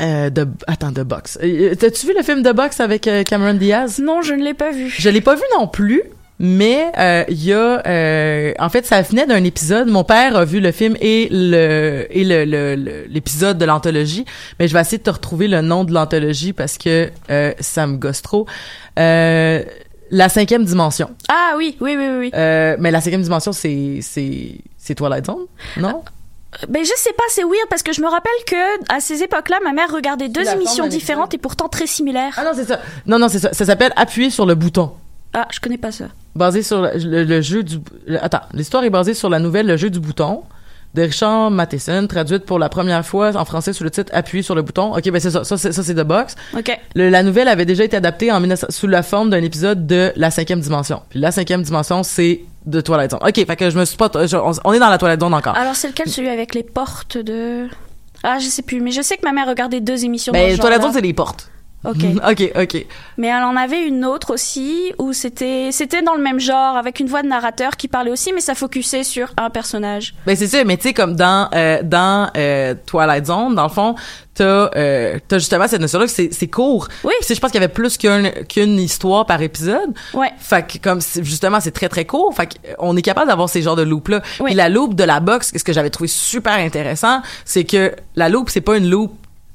Euh, 0.00 0.02
euh, 0.26 0.30
de, 0.30 0.48
attends, 0.66 0.90
de 0.92 1.02
box. 1.02 1.38
Euh, 1.42 1.74
T'as-tu 1.74 2.06
vu 2.06 2.14
le 2.16 2.22
film 2.22 2.42
de 2.42 2.52
box 2.52 2.80
avec 2.80 3.06
euh, 3.06 3.24
Cameron 3.24 3.54
Diaz? 3.54 3.98
Non, 3.98 4.22
je 4.22 4.32
ne 4.34 4.42
l'ai 4.42 4.54
pas 4.54 4.70
vu. 4.72 4.88
Je 4.96 5.08
l'ai 5.10 5.20
pas 5.20 5.34
vu 5.34 5.42
non 5.58 5.66
plus, 5.68 6.02
mais 6.38 6.90
euh, 6.98 7.24
il 7.28 7.44
y 7.44 7.52
a 7.52 7.82
euh, 7.86 8.52
en 8.58 8.68
fait 8.70 8.86
ça 8.86 9.02
venait 9.02 9.26
d'un 9.26 9.44
épisode. 9.44 9.88
Mon 9.88 10.02
père 10.02 10.34
a 10.36 10.44
vu 10.44 10.60
le 10.60 10.72
film 10.72 10.96
et 11.00 11.28
le 11.30 12.06
et 12.10 12.24
le 12.24 12.44
le- 12.44 12.74
le- 12.74 13.04
l'épisode 13.08 13.58
de 13.58 13.64
l'anthologie, 13.66 14.24
mais 14.58 14.66
je 14.66 14.72
vais 14.72 14.80
essayer 14.80 14.98
de 14.98 15.02
te 15.02 15.10
retrouver 15.10 15.46
le 15.46 15.60
nom 15.60 15.84
de 15.84 15.92
l'anthologie 15.92 16.52
parce 16.54 16.78
que 16.78 17.10
euh, 17.30 17.52
ça 17.60 17.86
me 17.86 17.96
gosse 17.98 18.22
trop. 18.22 18.46
Euh, 18.98 19.62
la 20.10 20.28
cinquième 20.28 20.64
dimension. 20.64 21.10
Ah 21.28 21.54
oui, 21.56 21.76
oui, 21.80 21.96
oui, 21.98 22.04
oui. 22.06 22.18
oui. 22.18 22.30
Euh, 22.34 22.76
mais 22.78 22.90
la 22.90 23.00
cinquième 23.00 23.22
dimension, 23.22 23.52
c'est 23.52 23.98
c'est 24.02 24.56
c'est 24.78 24.94
Twilight 24.94 25.26
Zone, 25.26 25.46
non? 25.78 26.02
Ben 26.68 26.84
je 26.84 26.92
sais 26.96 27.12
pas, 27.14 27.24
c'est 27.30 27.42
weird 27.44 27.66
parce 27.70 27.82
que 27.82 27.92
je 27.92 28.00
me 28.02 28.08
rappelle 28.08 28.32
que 28.46 28.92
à 28.94 29.00
ces 29.00 29.22
époques-là, 29.22 29.58
ma 29.64 29.72
mère 29.72 29.90
regardait 29.90 30.28
deux 30.28 30.46
émissions 30.48 30.86
différentes 30.86 31.32
et 31.34 31.38
pourtant 31.38 31.68
très 31.68 31.86
similaires. 31.86 32.34
Ah 32.36 32.44
non, 32.44 32.50
c'est 32.54 32.66
ça. 32.66 32.80
Non 33.06 33.18
non, 33.18 33.28
c'est 33.28 33.38
ça. 33.38 33.52
Ça 33.52 33.64
s'appelle 33.64 33.92
Appuyer 33.96 34.30
sur 34.30 34.44
le 34.46 34.54
bouton. 34.54 34.92
Ah, 35.34 35.48
je 35.50 35.60
connais 35.60 35.78
pas 35.78 35.92
ça. 35.92 36.04
basé 36.34 36.62
sur 36.62 36.82
le, 36.82 36.90
le- 36.98 37.24
le 37.24 37.40
jeu 37.40 37.62
du 37.62 37.78
le- 38.06 38.22
attends 38.22 38.42
l'histoire 38.52 38.84
est 38.84 38.90
basée 38.90 39.14
sur 39.14 39.30
la 39.30 39.38
nouvelle 39.38 39.66
Le 39.66 39.78
jeu 39.78 39.88
du 39.88 39.98
bouton 39.98 40.42
de 40.94 41.02
Richard 41.02 41.50
Matheson 41.50 42.06
traduite 42.06 42.44
pour 42.44 42.58
la 42.58 42.68
première 42.68 43.04
fois 43.06 43.34
en 43.36 43.44
français 43.44 43.72
sous 43.72 43.82
le 43.84 43.90
titre 43.90 44.10
Appuyer 44.14 44.42
sur 44.42 44.54
le 44.54 44.62
bouton. 44.62 44.94
Ok 44.94 45.10
ben 45.10 45.20
c'est 45.20 45.30
ça. 45.30 45.42
Ça 45.44 45.56
c'est 45.56 45.94
The 45.94 46.00
Box. 46.02 46.34
Ok. 46.56 46.78
Le- 46.94 47.08
la 47.08 47.22
nouvelle 47.22 47.48
avait 47.48 47.64
déjà 47.64 47.84
été 47.84 47.96
adaptée 47.96 48.30
en 48.30 48.40
1900 48.40 48.66
sous 48.70 48.86
la 48.86 49.02
forme 49.02 49.30
d'un 49.30 49.42
épisode 49.42 49.86
de 49.86 50.12
la 50.16 50.30
cinquième 50.30 50.60
dimension. 50.60 51.02
Puis 51.08 51.18
la 51.20 51.30
cinquième 51.32 51.62
dimension 51.62 52.02
c'est 52.02 52.42
de 52.66 52.80
Twilight 52.80 53.10
Zone. 53.12 53.20
Ok 53.26 53.34
fait 53.46 53.56
que 53.56 53.70
je 53.70 53.78
me 53.78 53.84
suis 53.84 53.96
pas 53.96 54.10
je- 54.26 54.36
on, 54.36 54.52
on 54.64 54.72
est 54.72 54.78
dans 54.78 54.90
la 54.90 54.98
Twilight 54.98 55.20
Zone 55.20 55.32
encore. 55.34 55.56
Alors 55.56 55.76
c'est 55.76 55.88
lequel 55.88 56.08
celui 56.08 56.28
avec 56.28 56.54
les 56.54 56.62
portes 56.62 57.16
de? 57.16 57.68
Ah, 58.24 58.38
je 58.38 58.46
sais 58.46 58.62
plus, 58.62 58.80
mais 58.80 58.92
je 58.92 59.02
sais 59.02 59.16
que 59.16 59.24
ma 59.24 59.32
mère 59.32 59.48
regardait 59.48 59.80
deux 59.80 60.04
émissions 60.04 60.32
ben 60.32 60.56
Twilight. 60.58 60.82
Zone 60.82 60.92
c'est 60.92 61.00
les 61.00 61.12
portes 61.14 61.50
Ok. 61.84 62.04
ok 62.30 62.52
ok 62.56 62.86
Mais 63.18 63.28
elle 63.28 63.42
en 63.42 63.56
avait 63.56 63.86
une 63.86 64.04
autre 64.04 64.32
aussi 64.32 64.92
où 64.98 65.12
c'était 65.12 65.70
c'était 65.72 66.02
dans 66.02 66.14
le 66.14 66.22
même 66.22 66.40
genre 66.40 66.76
avec 66.76 67.00
une 67.00 67.08
voix 67.08 67.22
de 67.22 67.28
narrateur 67.28 67.76
qui 67.76 67.88
parlait 67.88 68.10
aussi 68.10 68.32
mais 68.32 68.40
ça 68.40 68.54
focusait 68.54 69.04
sur 69.04 69.32
un 69.36 69.50
personnage. 69.50 70.14
Ben 70.26 70.36
c'est 70.36 70.46
ça, 70.46 70.62
mais 70.64 70.76
tu 70.76 70.88
sais 70.88 70.94
comme 70.94 71.16
dans 71.16 71.48
euh, 71.54 71.82
dans 71.82 72.30
euh, 72.36 72.74
Twilight 72.86 73.26
Zone, 73.26 73.54
dans 73.54 73.64
le 73.64 73.68
fond, 73.68 73.94
t'as 74.34 74.70
euh, 74.76 75.18
t'as 75.26 75.38
justement 75.38 75.66
cette 75.66 75.80
notion-là 75.80 76.06
que 76.06 76.10
c'est 76.10 76.32
c'est 76.32 76.48
court. 76.48 76.88
Oui. 77.04 77.12
Puis 77.20 77.34
je 77.34 77.40
pense 77.40 77.50
qu'il 77.50 77.60
y 77.60 77.64
avait 77.64 77.72
plus 77.72 77.96
qu'un 77.96 78.30
qu'une 78.48 78.78
histoire 78.78 79.26
par 79.26 79.42
épisode. 79.42 79.92
Ouais. 80.14 80.30
Fait 80.38 80.66
que 80.66 80.78
comme 80.78 81.00
justement 81.00 81.60
c'est 81.60 81.72
très 81.72 81.88
très 81.88 82.04
court, 82.04 82.34
fait 82.34 82.48
qu'on 82.78 82.96
est 82.96 83.02
capable 83.02 83.28
d'avoir 83.28 83.48
ces 83.48 83.62
genres 83.62 83.76
de 83.76 83.82
loops 83.82 84.08
là. 84.08 84.22
Oui. 84.40 84.46
Puis 84.46 84.54
la 84.54 84.68
loop 84.68 84.94
de 84.94 85.04
la 85.04 85.20
box, 85.20 85.52
ce 85.56 85.64
que 85.64 85.72
j'avais 85.72 85.90
trouvé 85.90 86.08
super 86.08 86.54
intéressant, 86.54 87.22
c'est 87.44 87.64
que 87.64 87.92
la 88.14 88.28
loop 88.28 88.50
c'est 88.50 88.60
pas 88.60 88.76
une 88.76 88.88
loop 88.88 89.12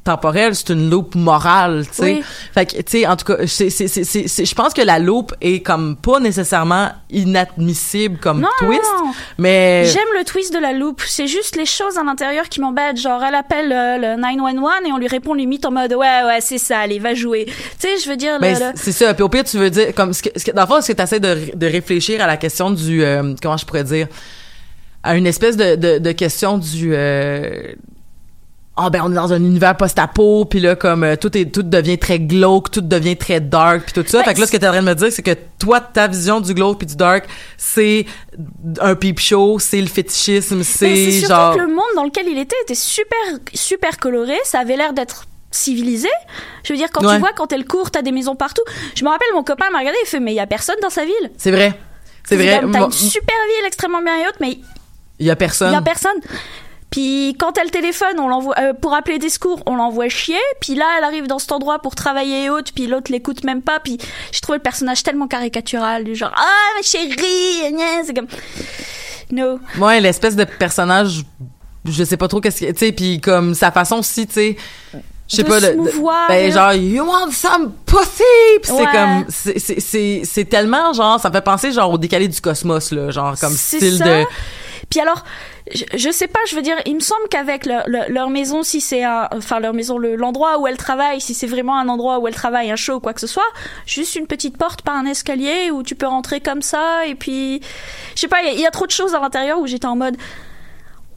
temporelle, 0.07 0.55
c'est 0.55 0.69
une 0.69 0.89
loupe 0.89 1.15
morale, 1.15 1.85
tu 1.87 1.93
sais. 1.93 2.03
Oui. 2.03 2.23
Fait 2.53 2.65
que, 2.65 2.77
tu 2.77 2.83
sais, 2.87 3.07
en 3.07 3.15
tout 3.15 3.25
cas, 3.25 3.37
je 3.45 4.53
pense 4.55 4.73
que 4.73 4.81
la 4.81 4.99
loupe 4.99 5.33
est 5.41 5.61
comme 5.61 5.95
pas 5.95 6.19
nécessairement 6.19 6.89
inadmissible 7.09 8.17
comme 8.19 8.41
Non, 8.41 8.47
twist, 8.57 8.81
non. 9.03 9.11
mais 9.37 9.85
J'aime 9.85 10.07
le 10.17 10.23
twist 10.23 10.53
de 10.53 10.59
la 10.59 10.73
loupe. 10.73 11.01
C'est 11.05 11.27
juste 11.27 11.55
les 11.55 11.65
choses 11.65 11.97
à 11.97 12.03
l'intérieur 12.03 12.49
qui 12.49 12.59
m'embêtent. 12.61 12.97
Genre, 12.99 13.21
elle 13.23 13.35
appelle 13.35 13.71
euh, 13.71 14.15
le 14.15 14.21
911 14.21 14.71
et 14.87 14.91
on 14.91 14.97
lui 14.97 15.07
répond 15.07 15.33
limite 15.33 15.65
en 15.65 15.71
mode 15.71 15.93
ouais, 15.93 16.23
ouais, 16.25 16.39
c'est 16.41 16.57
ça, 16.57 16.79
allez, 16.79 16.99
va 16.99 17.13
jouer. 17.13 17.45
Tu 17.45 17.53
sais, 17.79 17.97
je 18.03 18.09
veux 18.09 18.17
dire, 18.17 18.33
le- 18.35 18.39
Ben, 18.39 18.57
le- 18.59 18.71
c'est 18.75 18.91
ça. 18.91 19.13
Puis 19.13 19.23
au 19.23 19.29
pire, 19.29 19.43
tu 19.43 19.57
veux 19.57 19.69
dire, 19.69 19.93
comme, 19.93 20.13
ce 20.13 20.23
que, 20.23 20.29
ce 20.35 20.45
que- 20.45 20.51
dans 20.51 20.61
le 20.63 20.67
fond, 20.67 20.77
est-ce 20.77 20.91
que 20.91 20.97
tu 20.97 21.03
essaies 21.03 21.19
de, 21.19 21.37
de 21.55 21.67
réfléchir 21.67 22.21
à 22.23 22.27
la 22.27 22.37
question 22.37 22.71
du, 22.71 23.03
euh, 23.03 23.33
comment 23.41 23.57
je 23.57 23.65
pourrais 23.65 23.83
dire, 23.83 24.07
à 25.03 25.15
une 25.15 25.27
espèce 25.27 25.55
de, 25.57 25.75
de, 25.75 25.97
de 25.99 26.11
question 26.11 26.57
du, 26.57 26.91
euh, 26.93 27.73
ah 28.77 28.89
ben 28.89 29.01
on 29.03 29.11
est 29.11 29.15
dans 29.15 29.33
un 29.33 29.37
univers 29.43 29.75
post-apo 29.75 30.45
puis 30.45 30.59
là 30.59 30.75
comme 30.75 31.03
euh, 31.03 31.15
tout 31.15 31.35
est 31.37 31.51
tout 31.51 31.63
devient 31.63 31.97
très 31.97 32.19
glauque 32.19 32.69
tout 32.71 32.81
devient 32.81 33.17
très 33.17 33.39
dark 33.39 33.83
puis 33.85 33.93
tout 33.93 34.07
ça 34.07 34.19
Ben, 34.19 34.25
fait 34.25 34.33
que 34.35 34.39
là 34.41 34.45
ce 34.47 34.51
que 34.51 34.57
t'es 34.57 34.67
en 34.67 34.71
train 34.71 34.81
de 34.81 34.87
me 34.87 34.93
dire 34.95 35.11
c'est 35.11 35.23
que 35.23 35.35
toi 35.59 35.79
ta 35.81 36.07
vision 36.07 36.39
du 36.41 36.53
glauque 36.53 36.77
puis 36.77 36.87
du 36.87 36.95
dark 36.95 37.25
c'est 37.57 38.05
un 38.79 38.95
peep 38.95 39.19
show 39.19 39.57
c'est 39.59 39.81
le 39.81 39.87
fétichisme 39.87 40.57
Mais 40.57 40.63
c'est 40.63 41.27
genre 41.27 41.55
que 41.55 41.59
le 41.61 41.67
monde 41.67 41.83
dans 41.95 42.03
lequel 42.03 42.27
il 42.27 42.37
était 42.37 42.55
était 42.63 42.75
super, 42.75 43.17
super 43.53 43.97
coloré. 43.97 44.35
Ça 44.43 44.59
avait 44.59 44.75
l'air 44.77 44.93
d'être 44.93 45.25
civilisé. 45.51 46.09
Je 46.63 46.73
veux 46.73 46.77
dire, 46.77 46.89
quand 46.91 47.05
Ouais. 47.05 47.13
tu 47.15 47.19
vois, 47.19 47.31
quand 47.35 47.51
elle 47.53 47.65
court, 47.65 47.89
t'as 47.91 48.01
des 48.01 48.11
maisons 48.11 48.35
partout. 48.35 48.61
Je 48.95 49.03
me 49.03 49.09
rappelle, 49.09 49.27
mon 49.33 49.43
copain 49.43 49.69
m'a 49.71 49.79
regardé, 49.79 49.97
il 50.03 50.07
fait, 50.07 50.19
mais 50.19 50.33
il 50.33 50.35
y 50.35 50.39
a 50.39 50.47
personne 50.47 50.75
dans 50.81 50.89
sa 50.89 51.05
ville. 51.05 51.31
c'est 51.37 51.51
vrai 51.51 51.79
c'est 52.27 52.35
vrai 52.35 52.59
T'as 52.71 52.85
une 52.85 52.91
super 52.91 53.35
ville 53.57 53.65
extrêmement 53.65 54.01
bien 54.01 54.27
haute, 54.27 54.35
mais 54.41 54.59
il 55.19 55.25
y 55.25 55.29
a 55.29 55.33
il 55.33 55.37
personne 55.37 55.71
y 55.71 55.75
a 55.75 55.81
personne. 55.81 56.19
Puis 56.89 57.35
quand 57.37 57.57
elle 57.57 57.69
téléphone, 57.69 58.19
on 58.19 58.27
l'envoie 58.27 58.55
euh, 58.59 58.73
pour 58.73 58.93
appeler 58.93 59.19
des 59.19 59.29
secours, 59.29 59.61
on 59.65 59.75
l'envoie 59.75 60.09
chier. 60.09 60.37
Puis 60.61 60.75
là, 60.75 60.85
elle 60.97 61.03
arrive 61.03 61.27
dans 61.27 61.39
cet 61.39 61.51
endroit 61.51 61.79
pour 61.79 61.95
travailler 61.95 62.45
et 62.45 62.49
autres. 62.49 62.71
Puis 62.73 62.87
l'autre 62.87 63.11
l'écoute 63.11 63.43
même 63.43 63.61
pas. 63.61 63.79
Puis 63.79 63.97
j'ai 64.31 64.39
trouvé 64.39 64.57
le 64.57 64.63
personnage 64.63 65.03
tellement 65.03 65.27
caricatural, 65.27 66.03
du 66.03 66.15
genre 66.15 66.31
ah 66.35 66.75
ma 66.75 66.81
chérie, 66.81 67.75
c'est 68.05 68.13
comme 68.13 68.27
no. 69.31 69.59
Ouais, 69.79 69.99
l'espèce 69.99 70.35
de 70.35 70.45
personnage, 70.45 71.23
je 71.85 72.03
sais 72.03 72.17
pas 72.17 72.27
trop 72.27 72.39
qu'est-ce 72.39 72.61
que, 72.61 72.71
tu 72.71 72.77
sais, 72.77 72.91
puis 72.91 73.19
comme 73.19 73.53
sa 73.53 73.71
façon 73.71 73.97
aussi, 73.97 74.27
tu 74.27 74.33
sais, 74.33 74.57
je 75.27 75.35
sais 75.35 75.43
pas, 75.43 75.59
se 75.59 75.73
mouvoir, 75.73 76.29
ben 76.29 76.51
genre, 76.51 76.73
you 76.73 77.03
want 77.03 77.31
some 77.31 77.73
pussy, 77.85 78.23
c'est 78.63 78.91
comme, 78.91 79.25
c'est 79.27 79.59
c'est 79.59 79.79
c'est 79.81 80.21
c'est 80.23 80.45
tellement 80.45 80.93
genre, 80.93 81.19
ça 81.19 81.29
me 81.29 81.33
fait 81.33 81.41
penser 81.41 81.71
genre 81.73 81.91
au 81.91 81.97
décalé 81.97 82.29
du 82.29 82.39
cosmos 82.39 82.91
là, 82.91 83.11
genre 83.11 83.37
comme 83.37 83.53
style 83.53 83.97
ça. 83.97 84.05
de, 84.05 84.25
Puis 84.89 85.01
alors, 85.01 85.23
je, 85.73 85.83
je 85.95 86.09
sais 86.09 86.27
pas, 86.27 86.39
je 86.47 86.55
veux 86.55 86.61
dire, 86.61 86.77
il 86.85 86.95
me 86.95 87.01
semble 87.01 87.27
qu'avec 87.29 87.65
leur, 87.65 88.29
maison, 88.29 88.63
si 88.63 88.79
c'est 88.79 89.03
un, 89.03 89.27
enfin 89.33 89.59
leur 89.59 89.73
maison, 89.73 89.97
le- 89.97 90.15
l'endroit 90.15 90.59
où 90.59 90.67
elle 90.67 90.77
travaille, 90.77 91.19
si 91.19 91.33
c'est 91.33 91.47
vraiment 91.47 91.77
un 91.77 91.89
endroit 91.89 92.19
où 92.19 92.27
elle 92.27 92.33
travaille, 92.35 92.71
un 92.71 92.77
show 92.77 92.93
ou 92.95 92.99
quoi 93.01 93.13
que 93.13 93.19
ce 93.19 93.27
soit, 93.27 93.43
juste 93.85 94.15
une 94.15 94.27
petite 94.27 94.57
porte 94.57 94.81
par 94.83 94.95
un 94.95 95.05
escalier 95.05 95.71
où 95.71 95.83
tu 95.83 95.95
peux 95.95 96.07
rentrer 96.07 96.39
comme 96.39 96.61
ça, 96.61 97.05
et 97.05 97.15
puis, 97.15 97.61
je 98.15 98.21
sais 98.21 98.27
pas, 98.29 98.41
il 98.43 98.57
y, 98.57 98.61
y 98.61 98.65
a 98.65 98.71
trop 98.71 98.85
de 98.85 98.91
choses 98.91 99.13
à 99.13 99.19
l'intérieur 99.19 99.59
où 99.59 99.67
j'étais 99.67 99.87
en 99.87 99.97
mode, 99.97 100.15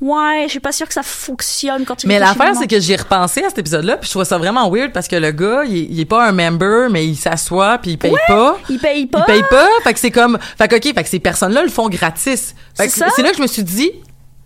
ouais, 0.00 0.42
je 0.46 0.50
suis 0.50 0.60
pas 0.60 0.72
sûre 0.72 0.86
que 0.88 0.94
ça 0.94 1.02
fonctionne 1.02 1.84
quand 1.84 1.96
tu 1.96 2.06
Mais 2.06 2.18
l'affaire, 2.18 2.54
c'est 2.56 2.66
que 2.66 2.80
j'ai 2.80 2.96
repensé 2.96 3.42
à 3.44 3.48
cet 3.48 3.58
épisode-là, 3.58 3.96
puis 3.98 4.06
je 4.06 4.10
trouve 4.12 4.24
ça 4.24 4.38
vraiment 4.38 4.70
weird 4.70 4.92
parce 4.92 5.08
que 5.08 5.16
le 5.16 5.30
gars, 5.32 5.62
il, 5.66 5.76
est- 5.76 5.86
il 5.90 6.00
est 6.00 6.04
pas 6.04 6.26
un 6.26 6.32
member, 6.32 6.88
mais 6.90 7.06
il 7.06 7.16
s'assoit 7.16 7.78
puis 7.78 7.92
il 7.92 7.98
paye 7.98 8.14
pas. 8.28 8.58
il 8.68 8.78
paye 8.78 9.06
pas. 9.06 9.18
Il 9.20 9.24
paye 9.24 9.42
pas, 9.50 9.68
fait 9.84 9.94
que 9.94 10.00
c'est 10.00 10.10
comme, 10.10 10.38
fait 10.58 10.68
que 10.68 10.76
ok, 10.76 10.94
fait 10.94 11.02
que 11.04 11.08
ces 11.08 11.20
personnes-là 11.20 11.62
le 11.62 11.68
font 11.70 11.88
gratis. 11.88 12.54
Fait 12.74 12.86
que 12.86 12.92
C'est 12.92 13.22
là 13.22 13.30
que 13.30 13.36
je 13.36 13.42
me 13.42 13.46
suis 13.46 13.64
dit, 13.64 13.90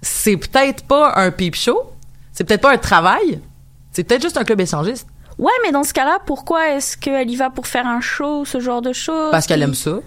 c'est 0.02 0.36
peut-être 0.36 0.84
pas 0.84 1.12
un 1.16 1.30
peep 1.30 1.54
show, 1.54 1.80
c'est 2.32 2.44
peut-être 2.44 2.60
pas 2.62 2.72
un 2.72 2.78
travail, 2.78 3.40
c'est 3.92 4.04
peut-être 4.04 4.22
juste 4.22 4.36
un 4.36 4.44
club 4.44 4.60
échangiste 4.60 5.06
Ouais, 5.38 5.50
mais 5.64 5.72
dans 5.72 5.82
ce 5.82 5.92
cas-là, 5.92 6.18
pourquoi 6.26 6.68
est-ce 6.76 6.96
qu'elle 6.96 7.28
y 7.28 7.34
va 7.34 7.50
pour 7.50 7.66
faire 7.66 7.86
un 7.88 8.00
show, 8.00 8.44
ce 8.44 8.60
genre 8.60 8.80
de 8.82 8.92
choses? 8.92 9.32
Parce 9.32 9.46
qu'elle 9.46 9.62
aime 9.62 9.74
ça. 9.74 9.98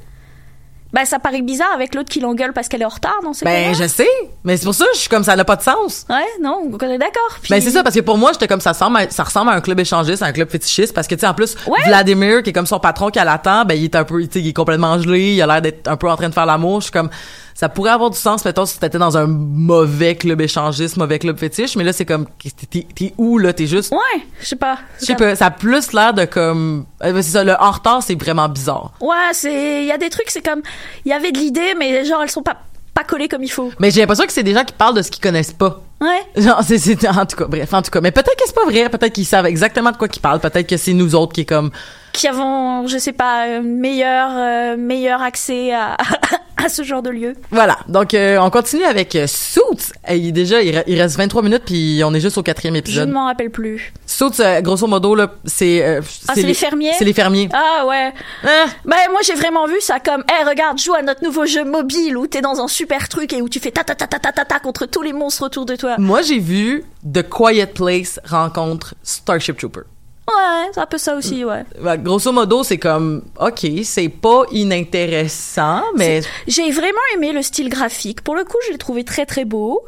Bah, 0.94 1.04
ça 1.06 1.20
paraît 1.20 1.42
bizarre 1.42 1.72
avec 1.76 1.94
l'autre 1.96 2.10
qui 2.10 2.20
l'engueule 2.22 2.54
parce 2.54 2.68
qu'elle 2.70 2.82
est 2.82 2.86
en 2.86 2.90
retard 2.90 3.18
dans 3.24 3.32
Ben 3.44 3.74
cas-là. 3.74 3.74
je 3.74 3.88
sais, 3.88 4.08
mais 4.44 4.56
c'est 4.56 4.64
pour 4.66 4.74
ça 4.74 4.86
que 4.86 4.92
je 4.96 5.00
suis 5.02 5.10
comme 5.10 5.24
ça 5.24 5.36
n'a 5.36 5.44
pas 5.44 5.58
de 5.58 5.62
sens. 5.62 6.06
Ouais, 6.10 6.16
non, 6.42 6.62
on 6.72 6.78
est 6.90 6.98
d'accord. 6.98 7.38
Puis- 7.42 7.50
Ben 7.50 7.62
c'est 7.62 7.72
ça 7.72 7.84
parce 7.84 7.96
que 7.96 8.00
pour 8.02 8.18
moi 8.18 8.32
j'étais 8.34 8.48
comme 8.48 8.62
ça 8.62 8.72
ressemble 8.72 8.98
à, 8.98 9.10
ça 9.10 9.24
ressemble 9.24 9.50
à 9.52 9.54
un 9.54 9.62
club 9.62 9.80
échangiste, 9.80 10.24
à 10.24 10.28
un 10.28 10.32
club 10.32 10.50
fétichiste 10.50 10.94
parce 10.94 11.08
que 11.08 11.16
tu 11.16 11.22
sais 11.22 11.28
en 11.28 11.34
plus 11.34 11.56
Ouais. 11.68 11.80
Vladimir 11.86 12.42
qui 12.42 12.52
est 12.52 12.54
comme 12.54 12.66
son 12.66 12.80
patron 12.80 13.10
qui 13.10 13.20
l'attend, 13.20 13.66
ben 13.66 13.74
il 13.76 13.84
est 13.86 13.96
un 13.96 14.06
peu 14.06 14.22
tu 14.24 14.30
sais 14.32 14.40
il 14.40 14.48
est 14.50 14.54
complètement 14.54 14.98
gelé, 15.00 15.34
il 15.34 15.42
a 15.42 15.48
l'air 15.48 15.62
d'être 15.62 15.88
un 15.90 15.98
peu 15.98 16.10
en 16.10 16.16
train 16.16 16.30
de 16.30 16.34
faire 16.34 16.46
l'amour, 16.46 16.80
je 16.80 16.86
suis 16.86 16.92
comme 16.94 17.10
ça 17.58 17.70
pourrait 17.70 17.90
avoir 17.90 18.12
du 18.12 18.18
sens 18.20 18.46
mettons 18.46 18.68
si 18.68 18.80
t'étais 18.80 19.00
dans 19.00 19.18
un 19.18 19.26
mauvais 19.26 20.14
club 20.14 20.40
échangiste, 20.42 20.96
mauvais 20.96 21.18
club 21.18 21.40
fétiche, 21.40 21.76
mais 21.76 21.84
là 21.84 21.92
c'est 21.92 22.06
comme 22.06 22.28
t'es 22.70 23.14
où 23.18 23.40
là, 23.40 23.52
t'es 23.52 23.66
juste 23.66 23.92
Ouais, 23.92 24.22
je 24.40 24.46
sais 24.46 24.56
pas. 24.56 24.78
je 25.00 25.06
sais 25.06 25.16
pas, 25.16 25.36
ça 25.36 25.48
a 25.48 25.52
plus 25.52 25.92
l'air 25.92 26.14
de 26.14 26.26
comme 26.26 26.86
euh, 27.04 27.14
c'est 27.16 27.32
ça 27.32 27.44
le 27.44 27.56
en 27.60 27.72
retard 27.72 28.04
c'est 28.04 28.14
vraiment 28.14 28.48
bizarre. 28.48 28.94
Ouais, 29.02 29.16
c'est, 29.34 29.82
il 29.82 29.88
y 29.88 29.92
a 29.92 29.98
des 29.98 30.12
trucs, 30.12 30.30
c'est 30.30 30.46
comme, 30.46 30.62
il 31.04 31.10
y 31.10 31.14
avait 31.14 31.32
de 31.32 31.40
l'idée, 31.40 31.74
mais 31.80 32.06
genre 32.06 32.22
elles 32.22 32.30
sont 32.30 32.44
pas 32.44 32.58
pas 32.94 33.04
collées 33.04 33.28
comme 33.28 33.44
il 33.44 33.52
faut. 33.52 33.72
Mais 33.80 33.90
j'ai 33.90 34.02
l'impression 34.02 34.26
que 34.28 34.34
c'est 34.34 34.44
des 34.44 34.54
gens 34.54 34.64
qui 34.64 34.74
parlent 34.74 34.96
de 34.96 35.02
ce 35.02 35.10
qu'ils 35.10 35.22
connaissent 35.22 35.54
pas. 35.54 35.82
Ouais. 36.02 36.22
Genre, 36.42 36.60
c'est, 36.64 37.08
en 37.08 37.26
tout 37.28 37.38
cas, 37.38 37.46
bref, 37.46 37.72
en 37.72 37.84
tout 37.84 37.92
cas. 37.92 38.02
Mais 38.02 38.10
peut-être 38.12 38.36
que 38.36 38.44
c'est 38.48 38.56
pas 38.56 38.66
vrai, 38.66 38.90
peut-être 38.90 39.14
qu'ils 39.14 39.26
savent 39.26 39.46
exactement 39.46 39.92
de 39.92 39.98
quoi 39.98 40.08
qu'ils 40.08 40.22
parlent, 40.22 40.40
peut-être 40.40 40.68
que 40.68 40.78
c'est 40.78 40.94
nous 40.94 41.14
autres 41.14 41.34
qui 41.34 41.42
est 41.42 41.46
comme, 41.46 41.70
Qui 42.12 42.28
avons, 42.28 42.88
je 42.88 42.98
sais 42.98 43.14
pas, 43.14 43.44
un 43.44 43.62
meilleur 43.62 44.32
euh, 44.34 44.78
meilleur 44.78 45.22
accès 45.22 45.74
à 45.76 45.96
à 46.64 46.70
ce 46.70 46.84
genre 46.84 47.02
de 47.02 47.10
lieu. 47.10 47.34
Voilà. 47.52 47.78
Donc, 47.88 48.14
euh, 48.14 48.38
on 48.40 48.50
continue 48.50 48.84
avec 48.84 49.16
euh, 49.16 49.28
Suits. 49.28 49.92
Et 50.08 50.32
déjà, 50.32 50.62
il, 50.62 50.76
re- 50.76 50.84
il 50.88 51.00
reste 51.00 51.18
23 51.18 51.42
minutes, 51.44 51.64
puis 51.66 52.02
on 52.04 52.14
est 52.14 52.20
juste 52.20 52.38
au 52.38 52.44
quatrième 52.44 52.76
Je 52.76 52.80
épisode. 52.80 53.10
ne 53.10 53.14
m'en 53.14 53.26
rappelle 53.28 53.50
plus. 53.52 53.94
Suits, 54.06 54.40
euh, 54.40 54.62
grosso 54.62 54.88
modo, 54.88 55.14
là, 55.16 55.32
c'est... 55.46 55.84
euh, 55.86 56.02
Ah, 56.28 56.34
c'est 56.36 56.42
les 56.44 56.54
fermiers? 56.54 56.92
C'est 56.98 57.06
les 57.06 57.14
fermiers. 57.14 57.50
Ah 57.54 57.86
ouais. 57.86 58.12
Ah, 58.44 58.66
Ben 58.86 58.96
moi 59.12 59.20
j'ai 59.26 59.34
vraiment 59.36 59.68
vu 59.68 59.80
ça 59.82 60.00
comme, 60.00 60.24
eh 60.30 60.44
regarde, 60.44 60.80
joue 60.80 60.94
à 60.96 61.02
notre 61.02 61.24
nouveau 61.24 61.46
jeu 61.46 61.64
mobile 61.64 62.18
où 62.18 62.28
t'es 62.28 62.42
dans 62.42 62.60
un 62.62 62.68
super 62.68 63.08
truc 63.10 63.34
et 63.34 63.42
où 63.42 63.50
tu 63.50 63.60
fais 63.60 63.72
ta 63.72 63.84
ta 63.84 63.96
ta 63.96 64.08
ta 64.08 64.20
ta 64.20 64.32
ta 64.32 64.46
ta 64.46 64.60
contre 64.60 64.86
tous 64.86 65.02
les 65.02 65.14
monstres 65.14 65.44
autour 65.46 65.66
de 65.66 65.76
toi. 65.76 65.96
moi, 66.00 66.22
j'ai 66.22 66.40
vu 66.40 66.84
The 67.12 67.22
Quiet 67.28 67.68
Place 67.68 68.20
rencontre 68.26 68.96
Starship 69.04 69.58
Trooper. 69.58 69.82
Ouais, 70.28 70.70
c'est 70.74 70.82
un 70.82 70.86
peu 70.86 70.98
ça 70.98 71.16
aussi, 71.16 71.46
ouais. 71.46 71.64
Ouais, 71.82 71.98
grosso 71.98 72.32
modo, 72.34 72.64
c'est 72.64 72.78
comme, 72.78 73.24
OK, 73.40 73.66
c'est 73.84 74.10
pas 74.10 74.44
inintéressant, 74.52 75.84
mais... 75.96 76.22
J'ai 76.48 76.70
vraiment 76.72 76.98
aimé 77.16 77.32
le 77.32 77.42
style 77.42 77.70
graphique. 77.70 78.22
Pour 78.22 78.36
le 78.36 78.44
coup, 78.44 78.58
je 78.68 78.74
l'ai 78.74 78.78
trouvé 78.78 79.04
très 79.06 79.26
très 79.26 79.46
beau. 79.46 79.82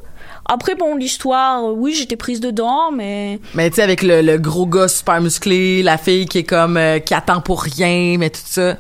Après, 0.46 0.76
bon, 0.76 0.96
l'histoire, 0.96 1.64
euh, 1.66 1.74
oui, 1.76 1.94
j'étais 1.94 2.16
prise 2.16 2.40
dedans, 2.40 2.92
mais 2.92 3.40
Mais 3.54 3.70
tu 3.70 3.76
sais, 3.76 3.82
avec 3.84 4.02
le, 4.02 4.22
le 4.22 4.38
gros 4.38 4.66
gars 4.66 4.88
super 4.88 5.22
musclé, 5.22 5.84
la 5.84 5.98
fille 5.98 6.26
qui 6.26 6.40
est 6.40 6.44
comme... 6.44 6.78
euh, 6.78 7.00
qui 7.00 7.14
attend 7.14 7.42
pour 7.42 7.62
rien, 7.62 8.16
mais 8.18 8.30
tout 8.30 8.40
ça... 8.44 8.78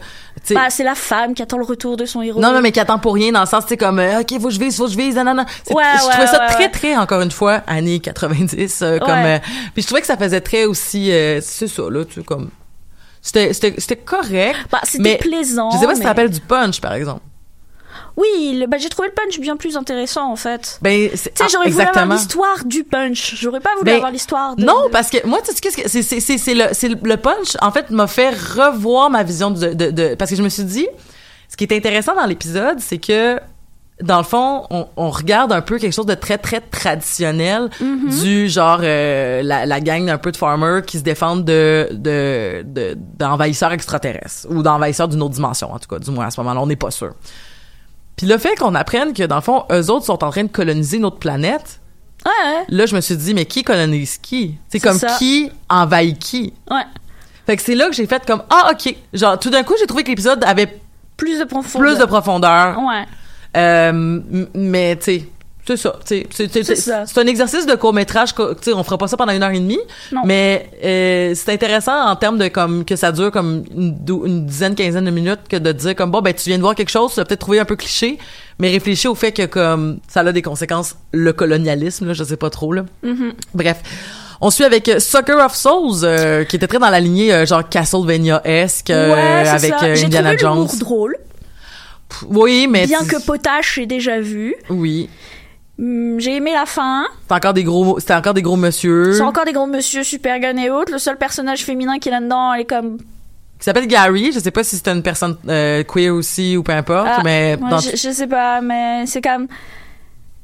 Bah, 0.55 0.69
c'est 0.69 0.83
la 0.83 0.95
femme 0.95 1.33
qui 1.33 1.41
attend 1.41 1.57
le 1.57 1.63
retour 1.65 1.97
de 1.97 2.05
son 2.05 2.21
héros. 2.21 2.39
Non, 2.39 2.51
non, 2.53 2.61
mais 2.61 2.71
qui 2.71 2.79
attend 2.79 2.99
pour 2.99 3.13
rien 3.15 3.31
dans 3.31 3.41
le 3.41 3.45
sens, 3.45 3.63
sais, 3.69 3.77
comme, 3.77 3.99
euh, 3.99 4.21
OK, 4.21 4.39
faut 4.39 4.47
que 4.47 4.53
je 4.53 4.59
vise, 4.59 4.77
faut 4.77 4.85
que 4.85 4.91
je 4.91 4.97
vise, 4.97 5.15
non. 5.15 5.45
C'est- 5.65 5.73
Ouais, 5.73 5.83
je 5.99 6.05
ouais, 6.05 6.11
trouvais 6.11 6.27
ça 6.27 6.39
ouais, 6.39 6.47
très, 6.47 6.63
ouais. 6.65 6.69
très, 6.71 6.97
encore 6.97 7.21
une 7.21 7.31
fois, 7.31 7.61
années 7.67 7.99
90, 7.99 8.81
euh, 8.81 8.99
comme, 8.99 9.09
Ouais. 9.09 9.41
euh, 9.43 9.49
puis 9.73 9.81
je 9.81 9.87
trouvais 9.87 10.01
que 10.01 10.07
ça 10.07 10.17
faisait 10.17 10.41
très 10.41 10.65
aussi, 10.65 11.11
euh, 11.11 11.39
c'est 11.41 11.67
ça, 11.67 11.83
là, 11.89 12.05
tu 12.05 12.15
sais, 12.15 12.23
comme, 12.23 12.49
c'était, 13.21 13.53
c'était, 13.53 13.75
c'était 13.79 13.95
correct. 13.97 14.55
Bah, 14.71 14.79
c'était 14.83 15.17
plaisant. 15.17 15.71
Je 15.71 15.77
sais 15.77 15.85
pas 15.85 15.93
si 15.93 15.99
mais- 15.99 16.03
ça 16.03 16.09
rappelle 16.09 16.29
du 16.29 16.39
punch, 16.39 16.79
par 16.81 16.93
exemple. 16.93 17.21
Oui, 18.19 18.65
bah, 18.67 18.77
j'ai 18.77 18.89
trouvé 18.89 19.07
le 19.07 19.13
punch 19.13 19.39
bien 19.39 19.55
plus 19.55 19.77
intéressant, 19.77 20.31
en 20.31 20.35
fait. 20.35 20.77
Ben, 20.81 21.09
Tu 21.09 21.17
sais, 21.17 21.31
ah, 21.39 21.45
j'aurais 21.51 21.69
voulu 21.69 21.83
avoir 21.85 22.05
l'histoire 22.17 22.65
du 22.65 22.83
punch. 22.83 23.35
J'aurais 23.39 23.59
pas 23.61 23.71
voulu 23.77 23.85
Ben, 23.85 23.95
avoir 23.95 24.11
l'histoire 24.11 24.55
de... 24.55 24.63
Non, 24.63 24.87
de- 24.87 24.91
parce 24.91 25.09
que 25.09 25.25
moi, 25.25 25.39
tu 25.45 25.53
sais, 25.53 25.59
qu'est-ce 25.61 25.77
que 25.77 25.87
c'est, 25.89 26.01
c'est, 26.01 26.19
c'est, 26.19 26.37
c'est 26.37 26.53
le, 26.53 26.65
c'est 26.73 26.89
le 26.89 27.17
punch, 27.17 27.55
en 27.61 27.71
fait, 27.71 27.89
m'a 27.91 28.07
fait 28.07 28.29
revoir 28.31 29.09
ma 29.09 29.23
vision 29.23 29.51
de, 29.51 29.73
de, 29.73 29.91
de- 29.91 30.15
parce 30.15 30.31
que 30.31 30.37
je 30.37 30.43
me 30.43 30.49
suis 30.49 30.63
dit, 30.65 30.87
ce 31.47 31.55
qui 31.57 31.63
est 31.63 31.71
intéressant 31.75 32.13
dans 32.15 32.25
l'épisode, 32.25 32.79
c'est 32.79 32.97
que, 32.99 33.39
dans 34.01 34.17
le 34.19 34.23
fond, 34.23 34.65
on, 34.69 34.87
on 34.97 35.09
regarde 35.09 35.51
un 35.51 35.61
peu 35.61 35.77
quelque 35.77 35.93
chose 35.93 36.05
de 36.05 36.13
très, 36.13 36.37
très 36.37 36.61
traditionnel, 36.61 37.69
Mm-hmm. 37.81 38.21
du 38.21 38.47
genre, 38.49 38.79
euh, 38.83 39.41
la, 39.43 39.65
la 39.65 39.79
gang 39.81 40.05
d'un 40.05 40.17
peu 40.17 40.31
de 40.31 40.37
farmers 40.37 40.83
qui 40.85 40.97
se 40.99 41.03
défendent 41.03 41.43
de, 41.45 41.87
de, 41.91 42.63
de, 42.65 42.95
d'envahisseurs 43.17 43.71
extraterrestres, 43.73 44.47
ou 44.49 44.61
d'envahisseurs 44.63 45.07
d'une 45.07 45.21
autre 45.21 45.33
dimension, 45.35 45.71
en 45.73 45.79
tout 45.79 45.87
cas, 45.87 45.99
du 45.99 46.11
moins 46.11 46.27
à 46.27 46.31
ce 46.31 46.39
moment-là, 46.41 46.61
on 46.61 46.67
n'est 46.67 46.75
pas 46.75 46.91
sûr. 46.91 47.13
Puis 48.19 48.27
le 48.27 48.37
fait 48.37 48.55
qu'on 48.59 48.75
apprenne 48.75 49.13
que, 49.13 49.23
dans 49.23 49.37
le 49.37 49.41
fond, 49.41 49.63
eux 49.71 49.89
autres 49.89 50.05
sont 50.05 50.21
en 50.25 50.29
train 50.29 50.43
de 50.43 50.49
coloniser 50.49 50.99
notre 50.99 51.17
planète, 51.19 51.79
Ouais, 52.25 52.65
Là, 52.67 52.85
je 52.85 52.93
me 52.97 52.99
suis 52.99 53.15
dit, 53.15 53.33
mais 53.33 53.45
qui 53.45 53.63
colonise 53.63 54.17
qui? 54.17 54.57
C'est 54.67 54.81
comme 54.81 54.97
ça. 54.99 55.15
qui 55.17 55.49
envahit 55.69 56.19
qui? 56.19 56.51
ouais. 56.69 56.81
Fait 57.45 57.55
que 57.55 57.61
c'est 57.63 57.75
là 57.75 57.87
que 57.87 57.93
j'ai 57.95 58.05
fait 58.07 58.25
comme, 58.25 58.43
ah, 58.49 58.71
ok. 58.73 58.93
Genre, 59.13 59.39
tout 59.39 59.49
d'un 59.49 59.63
coup, 59.63 59.73
j'ai 59.79 59.87
trouvé 59.87 60.03
que 60.03 60.09
l'épisode 60.09 60.43
avait 60.43 60.81
Plus 61.15 61.39
de 61.39 61.45
profondeur. 61.45 61.87
plus 61.91 61.97
de 61.97 62.03
profondeur. 62.05 62.77
Ouais. 62.77 63.05
Euh, 63.55 64.21
mais, 64.53 64.97
tu 64.97 65.03
sais, 65.03 65.29
c'est 65.65 65.77
ça. 65.77 67.05
C'est 67.05 67.17
un 67.17 67.27
exercice 67.27 67.65
de 67.65 67.75
court-métrage. 67.75 68.33
on 68.37 68.83
fera 68.83 68.97
pas 68.97 69.07
ça 69.07 69.17
pendant 69.17 69.33
une 69.33 69.43
heure 69.43 69.51
et 69.51 69.59
demie. 69.59 69.79
Non. 70.11 70.21
Mais 70.25 70.69
euh, 70.83 71.33
c'est 71.35 71.53
intéressant 71.53 72.07
en 72.07 72.15
termes 72.15 72.37
de 72.37 72.47
comme 72.47 72.85
que 72.85 72.95
ça 72.95 73.11
dure 73.11 73.31
comme 73.31 73.63
une, 73.75 74.45
dizaine, 74.45 74.75
quinzaine 74.75 75.05
de 75.05 75.11
minutes 75.11 75.41
que 75.49 75.57
de 75.57 75.71
dire 75.71 75.95
comme 75.95 76.11
bon 76.11 76.21
ben 76.21 76.33
tu 76.33 76.49
viens 76.49 76.57
de 76.57 76.63
voir 76.63 76.75
quelque 76.75 76.89
chose, 76.89 77.11
tu 77.11 77.17
vas 77.17 77.25
peut-être 77.25 77.41
trouver 77.41 77.59
un 77.59 77.65
peu 77.65 77.75
cliché, 77.75 78.17
mais 78.57 78.69
réfléchis 78.71 79.07
au 79.07 79.15
fait 79.15 79.31
que 79.31 79.45
comme 79.45 79.99
ça 80.07 80.21
a 80.21 80.31
des 80.31 80.41
conséquences 80.41 80.95
le 81.11 81.33
colonialisme 81.33 82.07
là, 82.07 82.13
je 82.13 82.23
sais 82.23 82.37
pas 82.37 82.49
trop 82.49 82.73
là. 82.73 82.85
Mm-hmm. 83.03 83.31
Bref, 83.53 83.77
On 84.41 84.49
suit 84.49 84.63
avec 84.63 84.87
euh, 84.87 84.99
Sucker 84.99 85.33
of 85.33 85.53
Souls, 85.53 86.03
euh, 86.03 86.45
qui 86.45 86.55
était 86.55 86.67
très 86.67 86.79
dans 86.79 86.89
la 86.89 86.99
lignée 86.99 87.33
euh, 87.33 87.45
genre 87.45 87.67
Castlevania-esque, 87.67 88.89
ouais, 88.89 89.47
avec 89.47 89.73
Indiana 89.73 90.35
trouvé 90.35 90.67
Jones. 90.67 90.79
drôle, 90.79 91.17
Oui, 92.29 92.67
mais 92.69 92.87
bien 92.87 93.05
que 93.05 93.21
potache, 93.23 93.75
j'ai 93.75 93.85
déjà 93.85 94.19
vu. 94.19 94.55
oui, 94.69 95.09
Hum, 95.79 96.19
J'ai 96.19 96.35
aimé 96.35 96.51
la 96.53 96.65
fin. 96.65 97.05
c'était 97.21 97.33
encore 97.35 97.53
des 97.53 97.63
gros, 97.63 97.99
c'était 97.99 98.13
encore 98.13 98.33
des 98.33 98.41
gros 98.41 98.57
monsieur 98.57 99.13
C'est 99.13 99.21
encore 99.21 99.45
des 99.45 99.53
gros 99.53 99.65
monsieur 99.67 100.03
super 100.03 100.39
gun 100.39 100.57
et 100.57 100.69
autres. 100.69 100.91
Le 100.91 100.97
seul 100.99 101.17
personnage 101.17 101.63
féminin 101.63 101.99
qui 101.99 102.09
est 102.09 102.11
là-dedans, 102.11 102.53
elle 102.53 102.61
est 102.61 102.65
comme. 102.65 102.97
qui 102.97 103.05
s'appelle 103.65 103.87
Gary. 103.87 104.31
Je 104.33 104.39
sais 104.39 104.51
pas 104.51 104.63
si 104.63 104.75
c'était 104.75 104.91
une 104.91 105.03
personne 105.03 105.37
euh, 105.47 105.83
queer 105.83 106.09
aussi 106.13 106.57
ou 106.57 106.63
peu 106.63 106.73
importe, 106.73 107.07
Ah, 107.09 107.21
mais 107.23 107.55
dans- 107.57 107.79
je, 107.79 107.91
je 107.91 108.11
sais 108.11 108.27
pas, 108.27 108.59
mais 108.61 109.05
c'est 109.05 109.21
comme. 109.21 109.47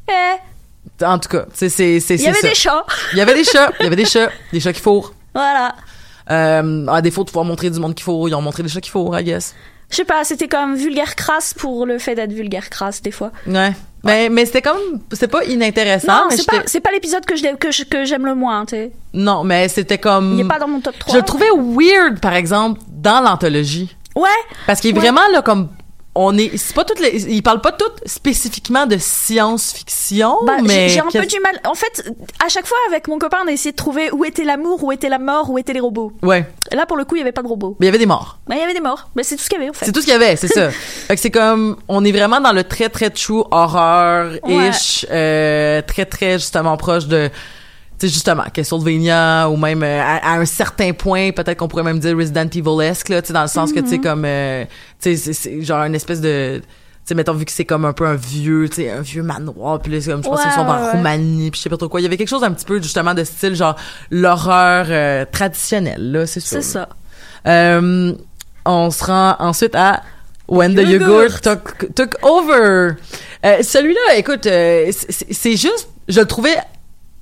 Eh, 0.07 1.03
en 1.03 1.19
tout 1.19 1.29
cas, 1.29 1.45
c'est 1.53 1.67
c'est 1.69 1.99
c'est 1.99 2.15
il 2.15 2.19
y 2.21 2.23
c'est 2.23 2.29
avait 2.29 2.39
ça. 2.39 2.47
des 2.49 2.55
chats. 2.55 2.85
Il 3.13 3.17
y 3.17 3.21
avait 3.21 3.33
des 3.33 3.43
chats, 3.43 3.71
il 3.79 3.83
y 3.83 3.87
avait 3.87 3.95
des 3.95 4.05
chats, 4.05 4.29
des 4.53 4.59
chats 4.59 4.71
qui 4.73 4.81
fourrent. 4.81 5.11
Voilà. 5.33 5.75
Euh, 6.31 6.87
à 6.87 7.01
défaut 7.01 7.23
de 7.23 7.29
pouvoir 7.29 7.45
montrer 7.45 7.69
du 7.69 7.79
monde 7.79 7.93
qui 7.95 8.03
fourre, 8.03 8.29
ils 8.29 8.35
ont 8.35 8.41
montré 8.41 8.63
des 8.63 8.69
chats 8.69 8.81
qui 8.81 8.89
fourrent, 8.89 9.19
I 9.19 9.23
guess. 9.23 9.53
Je 9.89 9.97
sais 9.97 10.05
pas, 10.05 10.23
c'était 10.23 10.47
comme 10.47 10.75
vulgaire 10.75 11.15
crasse 11.15 11.53
pour 11.53 11.85
le 11.85 11.99
fait 11.99 12.15
d'être 12.15 12.31
vulgaire 12.33 12.69
crasse 12.69 13.01
des 13.01 13.11
fois. 13.11 13.31
Ouais. 13.45 13.73
Mais, 14.05 14.29
mais 14.29 14.45
c'était 14.45 14.61
comme, 14.61 14.77
c'est 15.11 15.27
pas 15.27 15.43
inintéressant, 15.45 16.25
non, 16.25 16.27
c'est 16.29 16.45
pas, 16.45 16.61
c'est 16.65 16.79
pas 16.79 16.91
l'épisode 16.91 17.25
que 17.25 17.33
l'ai- 17.33 17.55
que 17.57 17.71
je- 17.71 17.83
que 17.85 18.05
j'aime 18.05 18.25
le 18.25 18.35
moins, 18.35 18.65
tu 18.65 18.75
sais. 18.75 18.91
non, 19.13 19.43
mais 19.43 19.67
c'était 19.67 19.97
comme, 19.97 20.33
Il 20.35 20.45
est 20.45 20.47
pas 20.47 20.59
dans 20.59 20.67
mon 20.67 20.79
top 20.79 20.97
3. 20.99 21.13
je 21.13 21.17
le 21.19 21.25
trouvais 21.25 21.49
weird, 21.55 22.19
par 22.19 22.33
exemple, 22.33 22.79
dans 22.87 23.21
l'anthologie. 23.21 23.95
Ouais, 24.15 24.29
Parce 24.67 24.79
qu'il 24.79 24.91
est 24.91 24.93
Ouais. 24.93 24.99
vraiment 24.99 25.27
là 25.33 25.41
comme 25.41 25.69
on 26.15 26.37
est 26.37 26.55
c'est 26.57 26.73
pas 26.73 26.85
toutes 26.85 26.99
les 26.99 27.25
ils 27.25 27.43
parlent 27.43 27.61
pas 27.61 27.73
toutes 27.73 28.01
spécifiquement 28.07 28.85
de 28.85 28.97
science-fiction 28.97 30.37
bah, 30.45 30.57
mais 30.63 30.89
j'ai 30.89 31.01
un 31.01 31.09
peu 31.11 31.25
du 31.25 31.39
mal. 31.39 31.59
En 31.65 31.73
fait, 31.75 32.09
à 32.43 32.49
chaque 32.49 32.65
fois 32.65 32.77
avec 32.89 33.07
mon 33.07 33.19
copain, 33.19 33.37
on 33.43 33.47
a 33.47 33.51
essayé 33.51 33.71
de 33.71 33.75
trouver 33.75 34.09
où 34.11 34.23
était 34.25 34.43
l'amour, 34.43 34.83
où 34.83 34.91
était 34.91 35.09
la 35.09 35.19
mort, 35.19 35.49
où 35.49 35.57
étaient 35.57 35.73
les 35.73 35.79
robots. 35.79 36.13
ouais, 36.23 36.45
Là, 36.71 36.85
pour 36.85 36.97
le 36.97 37.05
coup, 37.05 37.15
il 37.15 37.19
y 37.19 37.21
avait 37.21 37.31
pas 37.31 37.43
de 37.43 37.47
robots. 37.47 37.75
mais 37.79 37.85
il 37.85 37.87
y 37.87 37.89
avait 37.89 37.97
des 37.97 38.05
morts. 38.05 38.39
Mais 38.49 38.55
il 38.55 38.59
y 38.59 38.63
avait 38.63 38.73
des 38.73 38.79
morts. 38.79 39.09
Mais 39.15 39.23
c'est 39.23 39.35
tout 39.35 39.43
ce 39.43 39.49
qu'il 39.49 39.59
y 39.59 39.61
avait, 39.61 39.69
en 39.69 39.73
fait. 39.73 39.85
C'est 39.85 39.91
tout 39.91 40.01
ce 40.01 40.05
qu'il 40.05 40.13
y 40.13 40.15
avait, 40.15 40.35
c'est 40.35 40.47
ça. 40.47 40.71
fait 41.07 41.15
que 41.15 41.21
c'est 41.21 41.31
comme 41.31 41.77
on 41.87 42.03
est 42.05 42.11
vraiment 42.11 42.39
dans 42.39 42.53
le 42.53 42.63
très 42.63 42.89
très 42.89 43.09
true 43.09 43.43
horror 43.51 44.31
ish 44.47 45.05
euh, 45.11 45.81
très 45.81 46.05
très 46.05 46.33
justement 46.33 46.77
proche 46.77 47.07
de 47.07 47.29
sais 47.97 48.07
justement 48.07 48.43
Castlevania 48.53 49.49
ou 49.49 49.57
même 49.57 49.83
euh, 49.83 50.01
à, 50.01 50.33
à 50.33 50.37
un 50.39 50.45
certain 50.45 50.91
point 50.93 51.31
peut-être 51.31 51.57
qu'on 51.57 51.67
pourrait 51.67 51.83
même 51.83 51.99
dire 51.99 52.15
Resident 52.17 52.47
Evil-esque 52.53 53.09
là, 53.09 53.21
tu 53.21 53.27
sais 53.27 53.33
dans 53.33 53.41
le 53.41 53.47
sens 53.47 53.71
que 53.73 53.79
tu 53.79 53.87
sais 53.89 53.99
comme 53.99 54.23
euh, 54.25 54.65
tu 55.01 55.15
sais 55.17 55.33
c'est- 55.33 55.61
genre 55.61 55.83
une 55.83 55.95
espèce 55.95 56.21
de 56.21 56.59
tu 56.61 56.63
sais 57.09 57.15
mettons 57.15 57.33
vu 57.33 57.45
que 57.45 57.51
c'est 57.51 57.65
comme 57.65 57.85
un 57.85 57.93
peu 57.93 58.05
un 58.05 58.15
vieux 58.15 58.67
tu 58.69 58.77
sais 58.77 58.89
un 58.91 59.01
vieux 59.01 59.23
manoir 59.23 59.79
puis 59.79 59.91
là 59.93 60.01
c'est 60.01 60.11
comme 60.11 60.23
je 60.23 60.29
pense 60.29 60.41
qu'ils 60.41 60.51
sont 60.51 60.61
en. 60.61 60.91
Roumanie 60.91 61.51
puis 61.51 61.59
je 61.59 61.63
sais 61.63 61.69
pas 61.69 61.77
trop 61.77 61.87
quoi 61.89 61.99
il 62.01 62.03
y 62.03 62.07
avait 62.07 62.17
quelque 62.17 62.27
chose 62.29 62.43
un 62.43 62.51
petit 62.51 62.65
peu 62.65 62.81
justement 62.81 63.13
de 63.13 63.23
style 63.23 63.55
genre 63.55 63.75
l'horreur 64.11 64.87
euh, 64.89 65.25
traditionnelle 65.31 66.11
là 66.11 66.25
c'est 66.25 66.39
sûr 66.39 66.57
C'est 66.57 66.61
ça. 66.63 66.89
euh, 67.47 68.13
on 68.65 68.89
se 68.91 69.03
rend 69.03 69.35
ensuite 69.39 69.75
à 69.75 70.01
When 70.47 70.75
the 70.75 70.87
Yogurt. 70.87 71.41
Took, 71.41 71.93
took 71.95 72.17
Over. 72.23 72.91
Euh, 73.45 73.63
Celui-là, 73.63 74.15
écoute, 74.17 74.45
euh, 74.45 74.91
c'est 74.91 75.33
c'est 75.33 75.55
juste, 75.55 75.89
je 76.07 76.19
le 76.19 76.25
trouvais 76.27 76.55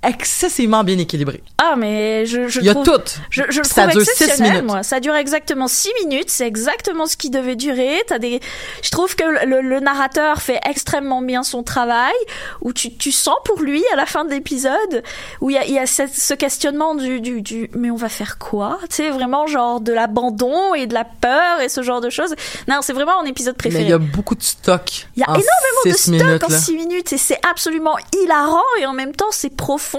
excessivement 0.03 0.83
bien 0.83 0.97
équilibré. 0.97 1.41
Ah, 1.57 1.75
mais 1.77 2.25
je, 2.25 2.47
je 2.47 2.59
Il 2.59 2.65
y 2.65 2.69
a 2.69 2.73
trouve... 2.73 2.85
tout. 2.85 3.01
Je, 3.29 3.43
je 3.49 3.59
le 3.59 3.63
Ça 3.63 3.87
trouve 3.87 4.03
dure 4.03 4.13
six 4.15 4.41
minutes. 4.41 4.63
moi. 4.63 4.83
Ça 4.83 4.99
dure 4.99 5.15
exactement 5.15 5.67
6 5.67 5.89
minutes. 6.05 6.29
C'est 6.29 6.47
exactement 6.47 7.05
ce 7.05 7.17
qui 7.17 7.29
devait 7.29 7.55
durer. 7.55 8.01
T'as 8.07 8.19
des, 8.19 8.39
je 8.81 8.89
trouve 8.89 9.15
que 9.15 9.23
le, 9.45 9.61
le 9.61 9.79
narrateur 9.79 10.41
fait 10.41 10.59
extrêmement 10.69 11.21
bien 11.21 11.43
son 11.43 11.63
travail, 11.63 12.13
où 12.61 12.73
tu, 12.73 12.95
tu 12.95 13.11
sens 13.11 13.35
pour 13.45 13.59
lui 13.61 13.83
à 13.93 13.95
la 13.95 14.05
fin 14.05 14.25
de 14.25 14.31
l'épisode, 14.31 15.03
où 15.41 15.49
il 15.49 15.53
y 15.53 15.57
a, 15.57 15.65
il 15.65 15.73
y 15.73 15.79
a 15.79 15.85
cette- 15.85 16.13
ce 16.13 16.33
questionnement 16.33 16.95
du, 16.95 17.21
du, 17.21 17.41
du, 17.41 17.69
mais 17.75 17.91
on 17.91 17.95
va 17.95 18.09
faire 18.09 18.37
quoi? 18.37 18.79
Tu 18.89 18.95
sais, 18.97 19.09
vraiment 19.09 19.47
genre 19.47 19.79
de 19.81 19.93
l'abandon 19.93 20.73
et 20.73 20.87
de 20.87 20.93
la 20.93 21.05
peur 21.05 21.61
et 21.61 21.69
ce 21.69 21.81
genre 21.81 22.01
de 22.01 22.09
choses. 22.09 22.33
Non, 22.67 22.79
c'est 22.81 22.93
vraiment 22.93 23.21
mon 23.21 23.27
épisode 23.29 23.55
Mais 23.55 23.69
préféré. 23.69 23.83
il 23.83 23.89
y 23.89 23.93
a 23.93 23.97
beaucoup 23.97 24.35
de 24.35 24.43
stock. 24.43 25.07
Il 25.15 25.19
y 25.21 25.23
a 25.23 25.29
en 25.29 25.33
énormément 25.35 25.83
de 25.85 25.91
stock 25.91 26.11
minutes, 26.13 26.43
en 26.43 26.47
là. 26.49 26.59
6 26.59 26.75
minutes 26.75 27.13
et 27.13 27.17
c'est 27.17 27.39
absolument 27.49 27.95
hilarant 28.21 28.61
et 28.79 28.85
en 28.85 28.93
même 28.93 29.15
temps 29.15 29.31
c'est 29.31 29.55
profond. 29.55 29.92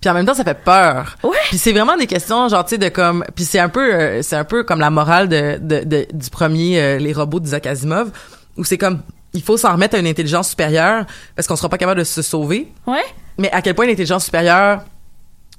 Puis 0.00 0.10
en 0.10 0.14
même 0.14 0.26
temps, 0.26 0.34
ça 0.34 0.44
fait 0.44 0.58
peur. 0.62 1.16
Ouais. 1.22 1.36
Puis 1.48 1.58
c'est 1.58 1.72
vraiment 1.72 1.96
des 1.96 2.06
questions, 2.06 2.48
genre, 2.48 2.64
tu 2.64 2.70
sais, 2.70 2.78
de 2.78 2.88
comme... 2.90 3.24
Puis 3.34 3.44
c'est 3.44 3.58
un 3.58 3.68
peu 3.70 3.94
euh, 3.94 4.22
c'est 4.22 4.36
un 4.36 4.44
peu 4.44 4.62
comme 4.64 4.80
la 4.80 4.90
morale 4.90 5.28
de, 5.28 5.58
de, 5.60 5.84
de- 5.84 6.06
du 6.12 6.30
premier 6.30 6.78
euh, 6.80 6.98
Les 6.98 7.12
robots 7.12 7.40
d'Isaac 7.40 7.66
Asimov, 7.66 8.10
où 8.58 8.64
c'est 8.64 8.76
comme, 8.78 9.00
il 9.32 9.42
faut 9.42 9.56
s'en 9.56 9.72
remettre 9.72 9.96
à 9.96 9.98
une 9.98 10.06
intelligence 10.06 10.50
supérieure 10.50 11.06
parce 11.34 11.48
qu'on 11.48 11.56
sera 11.56 11.68
pas 11.70 11.78
capable 11.78 12.00
de 12.00 12.04
se 12.04 12.20
sauver. 12.22 12.70
Ouais. 12.86 13.02
Mais 13.38 13.50
à 13.50 13.62
quel 13.62 13.74
point 13.74 13.86
l'intelligence 13.86 14.26
supérieure, 14.26 14.82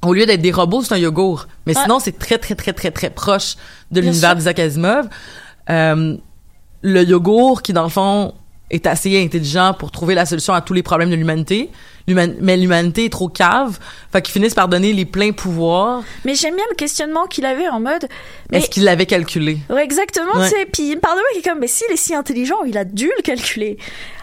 au 0.05 0.13
lieu 0.13 0.25
d'être 0.27 0.41
des 0.41 0.51
robots, 0.51 0.83
c'est 0.83 0.93
un 0.93 0.97
yogourt. 0.99 1.47
Mais 1.65 1.75
Ouais. 1.75 1.81
sinon, 1.81 1.99
c'est 1.99 2.17
très, 2.19 2.37
très, 2.37 2.53
très, 2.53 2.73
très, 2.73 2.91
très 2.91 3.09
proche 3.09 3.55
de 3.91 3.99
l'univers 4.01 4.35
d'Isaac 4.35 4.59
Asimov. 4.59 5.07
Euh, 5.71 6.15
le 6.83 7.03
yogourt, 7.03 7.63
qui 7.63 7.73
dans 7.73 7.83
le 7.83 7.89
fond 7.89 8.33
est 8.69 8.85
assez 8.85 9.19
intelligent 9.23 9.73
pour 9.73 9.89
trouver 9.91 10.13
la 10.15 10.25
solution 10.25 10.53
à 10.53 10.61
tous 10.61 10.73
les 10.73 10.83
problèmes 10.83 11.09
de 11.09 11.15
l'humanité, 11.15 11.57
L'human- 11.65 11.71
mais 12.07 12.55
l'humanité 12.57 13.05
est 13.05 13.09
trop 13.09 13.29
cave, 13.29 13.79
fait 14.11 14.21
qu'ils 14.21 14.33
finissent 14.33 14.53
par 14.53 14.67
donner 14.67 14.93
les 14.93 15.05
pleins 15.05 15.31
pouvoirs. 15.31 16.03
Mais 16.23 16.35
j'aime 16.35 16.55
bien 16.55 16.65
le 16.69 16.75
questionnement 16.75 17.25
qu'il 17.25 17.45
avait 17.45 17.67
en 17.67 17.79
mode. 17.79 18.07
Est-ce 18.51 18.69
qu'il 18.69 18.83
l'avait 18.83 19.07
calculé? 19.07 19.57
Ouais, 19.69 19.83
exactement, 19.83 20.33
Ouais. 20.35 20.49
tu 20.49 20.55
sais. 20.55 20.65
Puis 20.71 20.89
il 20.91 20.95
me 20.95 20.99
parle 21.01 21.15
de 21.15 21.21
moi 21.21 21.29
qui 21.33 21.39
est 21.39 21.49
comme, 21.49 21.59
mais 21.59 21.67
s'il 21.67 21.91
est 21.91 21.97
si 21.97 22.13
intelligent, 22.13 22.61
il 22.67 22.77
a 22.77 22.85
dû 22.85 23.11
le 23.17 23.21
calculer. 23.23 23.77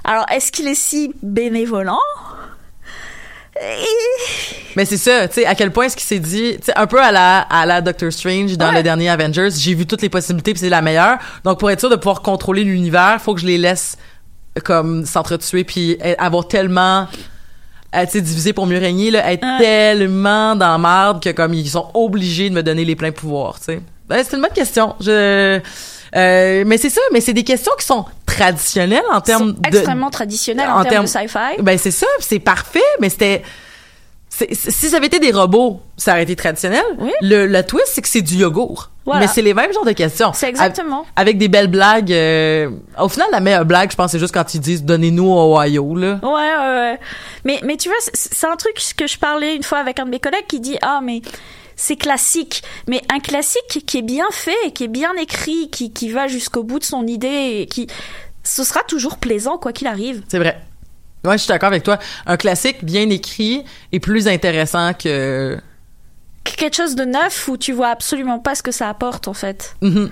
Alors, 0.04 0.26
est-ce 0.30 0.52
qu'il 0.52 0.68
est 0.68 0.74
si 0.74 1.12
bénévolent? 1.22 1.98
Mais 4.76 4.84
c'est 4.86 4.96
ça, 4.96 5.28
tu 5.28 5.34
sais, 5.34 5.46
à 5.46 5.54
quel 5.54 5.70
point 5.70 5.84
est-ce 5.84 5.96
qu'il 5.96 6.06
s'est 6.06 6.18
dit, 6.18 6.56
tu 6.58 6.66
sais, 6.66 6.72
un 6.74 6.86
peu 6.86 7.00
à 7.00 7.12
la, 7.12 7.40
à 7.40 7.66
la 7.66 7.80
Doctor 7.82 8.10
Strange 8.10 8.56
dans 8.56 8.70
Ouais. 8.70 8.76
le 8.76 8.82
dernier 8.82 9.10
Avengers, 9.10 9.50
j'ai 9.56 9.74
vu 9.74 9.86
toutes 9.86 10.00
les 10.02 10.08
possibilités 10.08 10.52
puis 10.52 10.60
c'est 10.60 10.70
la 10.70 10.80
meilleure. 10.80 11.18
Donc 11.44 11.58
pour 11.60 11.70
être 11.70 11.80
sûr 11.80 11.90
de 11.90 11.96
pouvoir 11.96 12.22
contrôler 12.22 12.64
l'univers, 12.64 13.20
faut 13.20 13.34
que 13.34 13.40
je 13.40 13.46
les 13.46 13.58
laisse 13.58 13.98
comme 14.64 15.04
s'entretuer 15.04 15.64
puis 15.64 15.98
euh, 16.04 16.14
avoir 16.18 16.48
tellement 16.48 17.06
euh, 17.94 18.04
tu 18.06 18.12
sais 18.12 18.20
divisé 18.20 18.52
pour 18.52 18.66
mieux 18.66 18.78
régner 18.78 19.10
là, 19.10 19.30
être 19.32 19.46
tellement 19.58 20.56
dans 20.56 20.78
marde 20.78 21.22
que 21.22 21.30
comme 21.30 21.54
ils 21.54 21.68
sont 21.68 21.88
obligés 21.94 22.48
de 22.50 22.54
me 22.54 22.62
donner 22.62 22.84
les 22.84 22.96
pleins 22.96 23.12
pouvoirs, 23.12 23.58
tu 23.58 23.64
sais. 23.66 23.80
Ben, 24.08 24.22
c'est 24.26 24.36
une 24.36 24.42
bonne 24.42 24.52
question. 24.52 24.94
Je 25.00 25.60
euh, 26.14 26.64
mais 26.66 26.76
c'est 26.76 26.90
ça, 26.90 27.00
mais 27.12 27.22
c'est 27.22 27.32
des 27.32 27.44
questions 27.44 27.72
qui 27.78 27.86
sont 27.86 28.04
traditionnelles 28.26 29.02
en 29.10 29.20
termes 29.22 29.52
de 29.52 29.68
extrêmement 29.68 30.10
traditionnel 30.10 30.68
en, 30.68 30.80
en 30.80 30.84
termes 30.84 31.06
de 31.06 31.10
termes- 31.10 31.28
sci-fi. 31.28 31.62
ben 31.62 31.78
c'est 31.78 31.90
ça, 31.90 32.06
c'est 32.20 32.38
parfait, 32.38 32.80
mais 33.00 33.08
c'était 33.08 33.42
si 34.34 34.88
ça 34.88 34.96
avait 34.96 35.06
été 35.06 35.18
des 35.20 35.30
robots, 35.30 35.80
ça 35.96 36.12
aurait 36.12 36.22
été 36.22 36.34
traditionnel. 36.36 36.82
Oui. 36.98 37.10
Le, 37.20 37.46
le 37.46 37.62
twist, 37.66 37.88
c'est 37.88 38.00
que 38.02 38.08
c'est 38.08 38.22
du 38.22 38.36
yogourt. 38.36 38.90
Voilà. 39.04 39.20
Mais 39.20 39.26
c'est 39.26 39.42
les 39.42 39.52
mêmes 39.52 39.72
genres 39.72 39.84
de 39.84 39.92
questions. 39.92 40.32
C'est 40.32 40.48
exactement. 40.48 41.00
Avec, 41.00 41.12
avec 41.16 41.38
des 41.38 41.48
belles 41.48 41.66
blagues. 41.68 42.12
euh, 42.12 42.70
au 42.98 43.08
final, 43.08 43.26
la 43.32 43.40
meilleure 43.40 43.64
blague, 43.66 43.90
je 43.90 43.96
pense, 43.96 44.12
c'est 44.12 44.18
juste 44.18 44.32
quand 44.32 44.54
ils 44.54 44.60
disent 44.60 44.84
donnez-nous 44.84 45.28
Ohio 45.30 45.94
là. 45.96 46.18
Ouais, 46.22 46.30
ouais, 46.30 46.74
ouais. 46.92 47.00
Mais, 47.44 47.60
mais 47.64 47.76
tu 47.76 47.88
vois, 47.88 47.98
c'est- 48.00 48.16
c'est 48.34 48.46
un 48.46 48.56
truc 48.56 48.74
que 48.96 49.06
je 49.06 49.18
parlais 49.18 49.54
une 49.56 49.62
fois 49.64 49.78
avec 49.78 49.98
un 50.00 50.04
de 50.06 50.10
mes 50.10 50.20
collègues 50.20 50.46
qui 50.48 50.60
dit 50.60 50.78
Ah, 50.82 51.00
mais 51.02 51.20
c'est 51.76 51.96
classique. 51.96 52.62
Mais 52.88 53.02
un 53.12 53.18
classique 53.18 53.84
qui 53.86 53.98
est 53.98 54.02
bien 54.02 54.26
fait, 54.30 54.70
qui 54.74 54.84
est 54.84 54.88
bien 54.88 55.12
écrit, 55.20 55.68
qui, 55.70 55.92
qui 55.92 56.10
va 56.10 56.26
jusqu'au 56.28 56.62
bout 56.62 56.78
de 56.78 56.84
son 56.84 57.06
idée, 57.06 57.58
et 57.62 57.66
qui. 57.66 57.88
Ce 58.44 58.64
sera 58.64 58.80
toujours 58.84 59.18
plaisant, 59.18 59.58
quoi 59.58 59.72
qu'il 59.72 59.86
arrive. 59.88 60.22
C'est 60.28 60.38
vrai. 60.38 60.58
Ouais, 61.24 61.38
je 61.38 61.42
suis 61.42 61.48
d'accord 61.48 61.68
avec 61.68 61.82
toi. 61.82 61.98
Un 62.26 62.36
classique 62.36 62.84
bien 62.84 63.08
écrit 63.10 63.64
est 63.92 64.00
plus 64.00 64.26
intéressant 64.26 64.92
que. 64.94 65.58
Quelque 66.44 66.74
chose 66.76 66.96
de 66.96 67.04
neuf 67.04 67.46
où 67.48 67.56
tu 67.56 67.72
vois 67.72 67.88
absolument 67.88 68.40
pas 68.40 68.54
ce 68.54 68.62
que 68.62 68.72
ça 68.72 68.88
apporte, 68.88 69.28
en 69.28 69.34
fait. 69.34 69.76
Mhm. 69.80 70.10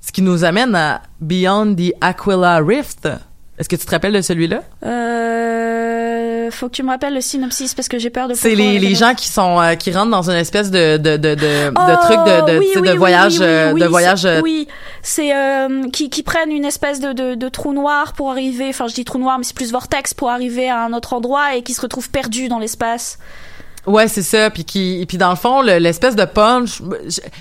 Ce 0.00 0.12
qui 0.12 0.22
nous 0.22 0.44
amène 0.44 0.74
à 0.74 1.02
Beyond 1.20 1.74
the 1.74 1.92
Aquila 2.00 2.58
Rift. 2.58 3.08
Est-ce 3.58 3.68
que 3.68 3.76
tu 3.76 3.84
te 3.86 3.90
rappelles 3.90 4.12
de 4.12 4.20
celui-là? 4.20 4.62
Euh. 4.84 6.50
Faut 6.50 6.68
que 6.68 6.72
tu 6.74 6.82
me 6.82 6.88
rappelles 6.88 7.12
le 7.14 7.20
synopsis 7.20 7.74
parce 7.74 7.88
que 7.88 7.98
j'ai 7.98 8.08
peur 8.10 8.26
de. 8.28 8.34
C'est 8.34 8.54
les, 8.54 8.78
les 8.78 8.94
gens 8.94 9.14
qui 9.14 9.28
sont 9.28 9.60
euh, 9.60 9.74
qui 9.74 9.92
rentrent 9.92 10.10
dans 10.10 10.30
une 10.30 10.36
espèce 10.36 10.70
de 10.70 10.96
de 10.96 11.16
de 11.16 11.34
de, 11.34 11.34
de 11.34 11.72
Oh, 11.76 11.96
truc 12.02 12.18
de 12.18 12.52
de, 12.52 12.58
oui, 12.58 12.66
oui, 12.76 12.82
de 12.82 12.90
oui, 12.92 12.96
voyage 12.96 13.34
oui, 13.34 13.38
oui, 13.40 13.46
euh, 13.46 13.72
de 13.74 13.78
c'est- 13.80 13.86
voyage 13.88 14.24
euh, 14.24 14.40
Oui, 14.42 14.66
c'est 15.02 15.34
euh, 15.36 15.88
qui, 15.92 16.08
qui 16.08 16.22
prennent 16.22 16.50
une 16.50 16.64
espèce 16.64 17.00
de, 17.00 17.12
de, 17.12 17.34
de 17.34 17.48
trou 17.48 17.72
noir 17.74 18.14
pour 18.14 18.30
arriver. 18.30 18.68
Enfin, 18.70 18.86
je 18.88 18.94
dis 18.94 19.04
trou 19.04 19.18
noir, 19.18 19.36
mais 19.38 19.44
c'est 19.44 19.54
plus 19.56 19.72
vortex 19.72 20.14
pour 20.14 20.30
arriver 20.30 20.70
à 20.70 20.82
un 20.84 20.92
autre 20.94 21.12
endroit 21.12 21.54
et 21.54 21.62
qui 21.62 21.74
se 21.74 21.80
retrouvent 21.82 22.10
perdus 22.10 22.48
dans 22.48 22.58
l'espace. 22.58 23.18
Ouais 23.86 24.08
c'est 24.08 24.22
ça. 24.22 24.50
Puis 24.50 24.64
qui 24.64 25.04
puis 25.08 25.18
dans 25.18 25.30
le 25.30 25.36
fond 25.36 25.62
le- 25.62 25.78
l'espèce 25.78 26.14
de 26.16 26.24
punch 26.24 26.82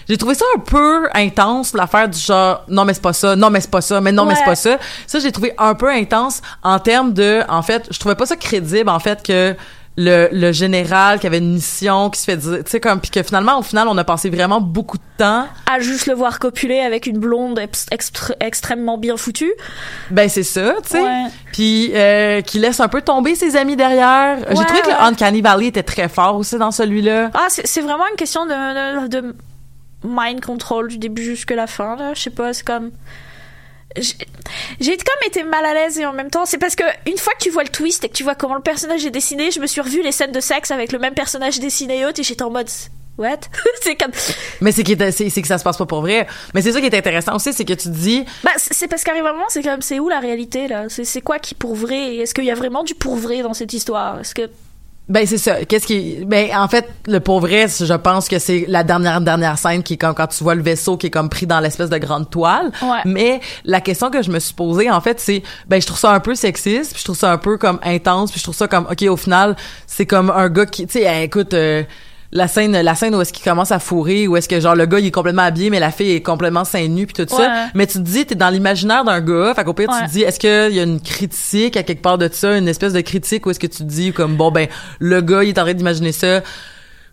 j'ai- 0.07 0.17
trouvé 0.17 0.35
ça 0.35 0.45
un 0.55 0.59
peu 0.59 1.07
intense 1.13 1.73
l'affaire 1.73 2.07
du 2.09 2.19
genre 2.19 2.63
non 2.67 2.85
mais 2.85 2.93
c'est 2.93 3.01
pas 3.01 3.13
ça 3.13 3.35
non 3.35 3.49
mais 3.49 3.61
c'est 3.61 3.71
pas 3.71 3.81
ça 3.81 3.99
mais 4.01 4.11
non 4.11 4.25
mais 4.25 4.35
c'est 4.35 4.45
pas 4.45 4.55
ça. 4.55 4.77
Ça 5.05 5.19
j'ai 5.19 5.31
trouvé 5.31 5.53
un 5.57 5.73
peu 5.75 5.89
intense 5.89 6.41
en 6.63 6.79
termes 6.79 7.13
de 7.13 7.41
en 7.49 7.61
fait 7.61 7.87
je 7.91 7.99
trouvais 7.99 8.15
pas 8.15 8.25
ça 8.25 8.35
crédible 8.35 8.89
en 8.89 8.99
fait 8.99 9.21
que 9.23 9.55
le, 9.97 10.29
le 10.31 10.51
général 10.51 11.19
qui 11.19 11.25
avait 11.25 11.39
une 11.39 11.53
mission 11.53 12.09
qui 12.11 12.19
se 12.21 12.25
fait 12.25 12.37
dire, 12.37 12.63
tu 12.63 12.69
sais 12.71 12.79
comme 12.79 13.01
puis 13.01 13.09
que 13.09 13.23
finalement 13.23 13.57
au 13.57 13.63
final 13.63 13.87
on 13.87 13.97
a 13.97 14.03
passé 14.03 14.29
vraiment 14.29 14.61
beaucoup 14.61 14.97
de 14.97 15.03
temps. 15.17 15.47
À 15.65 15.79
juste 15.79 16.05
le 16.05 16.13
voir 16.13 16.37
copuler 16.37 16.79
avec 16.79 17.07
une 17.07 17.17
blonde 17.17 17.57
ex- 17.57 17.87
extr- 17.91 18.35
extrêmement 18.39 18.97
bien 18.99 19.17
foutue. 19.17 19.51
Ben 20.11 20.29
c'est 20.29 20.43
ça, 20.43 20.75
tu 20.83 20.89
sais. 20.89 21.01
Ouais. 21.01 21.23
Puis 21.51 21.91
euh, 21.95 22.41
qui 22.41 22.59
laisse 22.59 22.79
un 22.79 22.87
peu 22.89 23.01
tomber 23.01 23.33
ses 23.35 23.55
amis 23.55 23.75
derrière. 23.75 24.37
J'ai 24.49 24.55
Ouais, 24.57 24.65
trouvé 24.65 24.81
que 24.81 24.89
le 24.89 25.01
Uncanny 25.01 25.41
Valley 25.41 25.65
était 25.67 25.83
très 25.83 26.09
fort 26.09 26.35
aussi 26.35 26.57
dans 26.57 26.71
celui-là. 26.71 27.31
Ah, 27.33 27.47
c'est 27.49 27.65
c'est 27.65 27.81
vraiment 27.81 28.05
une 28.11 28.17
question 28.17 28.45
de, 28.45 29.07
de, 29.07 29.21
de 29.21 29.35
mind 30.03 30.41
control 30.45 30.89
du 30.89 30.99
début 30.99 31.23
jusque 31.23 31.49
la 31.51 31.65
fin, 31.65 31.95
là. 31.95 32.13
Je 32.13 32.21
sais 32.21 32.29
pas, 32.29 32.53
c'est 32.53 32.65
comme. 32.65 32.91
J'ai 33.95 34.97
comme 34.97 35.27
été 35.27 35.43
mal 35.43 35.65
à 35.65 35.73
l'aise 35.73 35.97
et 35.97 36.05
en 36.05 36.13
même 36.13 36.29
temps, 36.29 36.45
c'est 36.45 36.57
parce 36.57 36.75
que 36.75 36.83
une 37.09 37.17
fois 37.17 37.33
que 37.33 37.43
tu 37.43 37.49
vois 37.49 37.63
le 37.63 37.69
twist 37.69 38.03
et 38.03 38.09
que 38.09 38.13
tu 38.13 38.23
vois 38.23 38.35
comment 38.35 38.55
le 38.55 38.61
personnage 38.61 39.05
est 39.05 39.11
dessiné, 39.11 39.49
je 39.51 39.59
me 39.59 39.67
suis 39.67 39.81
revu 39.81 40.03
les 40.03 40.11
scènes 40.11 40.31
de 40.31 40.39
sexe 40.39 40.71
avec 40.71 40.91
le 40.91 40.99
même 40.99 41.13
personnage 41.13 41.59
dessiné 41.59 41.99
et 41.99 42.05
autres 42.05 42.19
et 42.19 42.23
j'étais 42.23 42.43
en 42.43 42.51
mode. 42.51 42.69
What? 43.17 43.39
c'est 43.81 43.95
comme. 43.95 44.11
Mais 44.61 44.71
c'est 44.71 44.83
c'est 45.11 45.41
que 45.41 45.47
ça 45.47 45.57
se 45.57 45.63
passe 45.63 45.77
pas 45.77 45.85
pour 45.85 46.01
vrai. 46.01 46.27
Mais 46.53 46.61
c'est 46.61 46.71
ça 46.71 46.79
qui 46.79 46.85
est 46.85 46.95
intéressant 46.95 47.35
aussi, 47.35 47.51
c'est 47.51 47.65
que 47.65 47.73
tu 47.73 47.89
te 47.89 47.95
dis 47.95 48.23
Bah, 48.43 48.51
c'est 48.57 48.87
parce 48.87 49.03
qu'arrive 49.03 49.25
un 49.25 49.33
moment, 49.33 49.45
c'est 49.49 49.63
comme, 49.63 49.81
c'est 49.81 49.99
où 49.99 50.07
la 50.07 50.19
réalité, 50.19 50.67
là? 50.67 50.85
C'est 50.89 51.03
c'est 51.03 51.21
quoi 51.21 51.39
qui 51.39 51.55
pour 51.55 51.73
vrai? 51.73 52.17
Est-ce 52.17 52.35
qu'il 52.35 52.45
y 52.45 52.51
a 52.51 52.55
vraiment 52.55 52.83
du 52.83 52.93
pour 52.93 53.15
vrai 53.15 53.41
dans 53.41 53.55
cette 53.55 53.73
histoire? 53.73 54.19
Est-ce 54.19 54.35
que. 54.35 54.49
Ben 55.09 55.25
c'est 55.25 55.37
ça. 55.37 55.63
Qu'est-ce 55.63 55.87
qui 55.87 56.25
ben 56.25 56.49
en 56.55 56.67
fait 56.67 56.89
le 57.07 57.19
pour 57.19 57.39
vrai, 57.39 57.67
je 57.67 57.93
pense 57.93 58.27
que 58.27 58.39
c'est 58.39 58.65
la 58.67 58.83
dernière 58.83 59.21
dernière 59.21 59.57
scène 59.57 59.81
qui 59.81 59.93
est 59.93 59.97
comme 59.97 60.13
quand 60.13 60.27
tu 60.27 60.43
vois 60.43 60.55
le 60.55 60.61
vaisseau 60.61 60.97
qui 60.97 61.07
est 61.07 61.09
comme 61.09 61.29
pris 61.29 61.47
dans 61.47 61.61
l'espèce 61.61 61.89
de 61.89 61.97
grande 61.97 62.29
toile. 62.29 62.71
Ouais. 62.81 62.99
Mais 63.05 63.39
la 63.63 63.79
question 63.79 64.09
que 64.09 64.21
je 64.21 64.29
me 64.29 64.39
suis 64.39 64.53
posée 64.53 64.91
en 64.91 64.99
fait, 64.99 65.19
c'est 65.21 65.43
ben 65.67 65.81
je 65.81 65.87
trouve 65.87 65.99
ça 65.99 66.11
un 66.11 66.19
peu 66.19 66.35
sexiste, 66.35 66.91
puis 66.91 66.99
je 66.99 67.05
trouve 67.05 67.17
ça 67.17 67.31
un 67.31 67.37
peu 67.37 67.57
comme 67.57 67.79
intense, 67.83 68.31
puis 68.31 68.39
je 68.39 68.43
trouve 68.43 68.55
ça 68.55 68.67
comme 68.67 68.85
OK 68.91 69.01
au 69.03 69.17
final, 69.17 69.55
c'est 69.85 70.05
comme 70.05 70.29
un 70.29 70.49
gars 70.49 70.65
qui 70.65 70.85
tu 70.85 70.99
sais 70.99 71.05
hey, 71.05 71.23
écoute 71.23 71.53
euh, 71.53 71.83
la 72.37 72.47
scène 72.47 72.79
la 72.79 72.95
scène 72.95 73.13
où 73.15 73.21
est-ce 73.21 73.33
qu'il 73.33 73.43
commence 73.43 73.71
à 73.71 73.79
fourrer 73.79 74.27
où 74.27 74.37
est-ce 74.37 74.47
que 74.47 74.59
genre 74.59 74.75
le 74.75 74.85
gars 74.85 74.99
il 74.99 75.05
est 75.07 75.11
complètement 75.11 75.41
habillé 75.41 75.69
mais 75.69 75.79
la 75.79 75.91
fille 75.91 76.11
est 76.11 76.21
complètement 76.21 76.63
seins 76.63 76.87
nus 76.87 77.07
puis 77.07 77.25
tout 77.25 77.33
Ouais. 77.35 77.43
ça 77.43 77.67
mais 77.73 77.85
tu 77.87 77.93
te 77.97 78.03
dis 78.03 78.25
t'es 78.25 78.35
dans 78.35 78.49
l'imaginaire 78.49 79.03
d'un 79.03 79.19
gars 79.21 79.53
fait 79.55 79.63
qu'au 79.63 79.73
pire 79.73 79.89
tu 79.89 80.05
te 80.07 80.11
dis 80.11 80.21
est-ce 80.21 80.39
qu'il 80.39 80.75
y 80.75 80.79
a 80.79 80.83
une 80.83 81.01
critique 81.01 81.75
à 81.75 81.83
quelque 81.83 82.01
part 82.01 82.17
de 82.17 82.29
ça 82.31 82.57
une 82.57 82.67
espèce 82.67 82.93
de 82.93 83.01
critique 83.01 83.45
ou 83.45 83.49
est-ce 83.51 83.59
que 83.59 83.67
tu 83.67 83.79
te 83.79 83.83
dis 83.83 84.13
comme 84.13 84.35
bon 84.37 84.51
ben 84.51 84.67
le 84.99 85.21
gars 85.21 85.43
il 85.43 85.49
est 85.49 85.59
en 85.59 85.63
train 85.63 85.73
d'imaginer 85.73 86.11
ça 86.11 86.41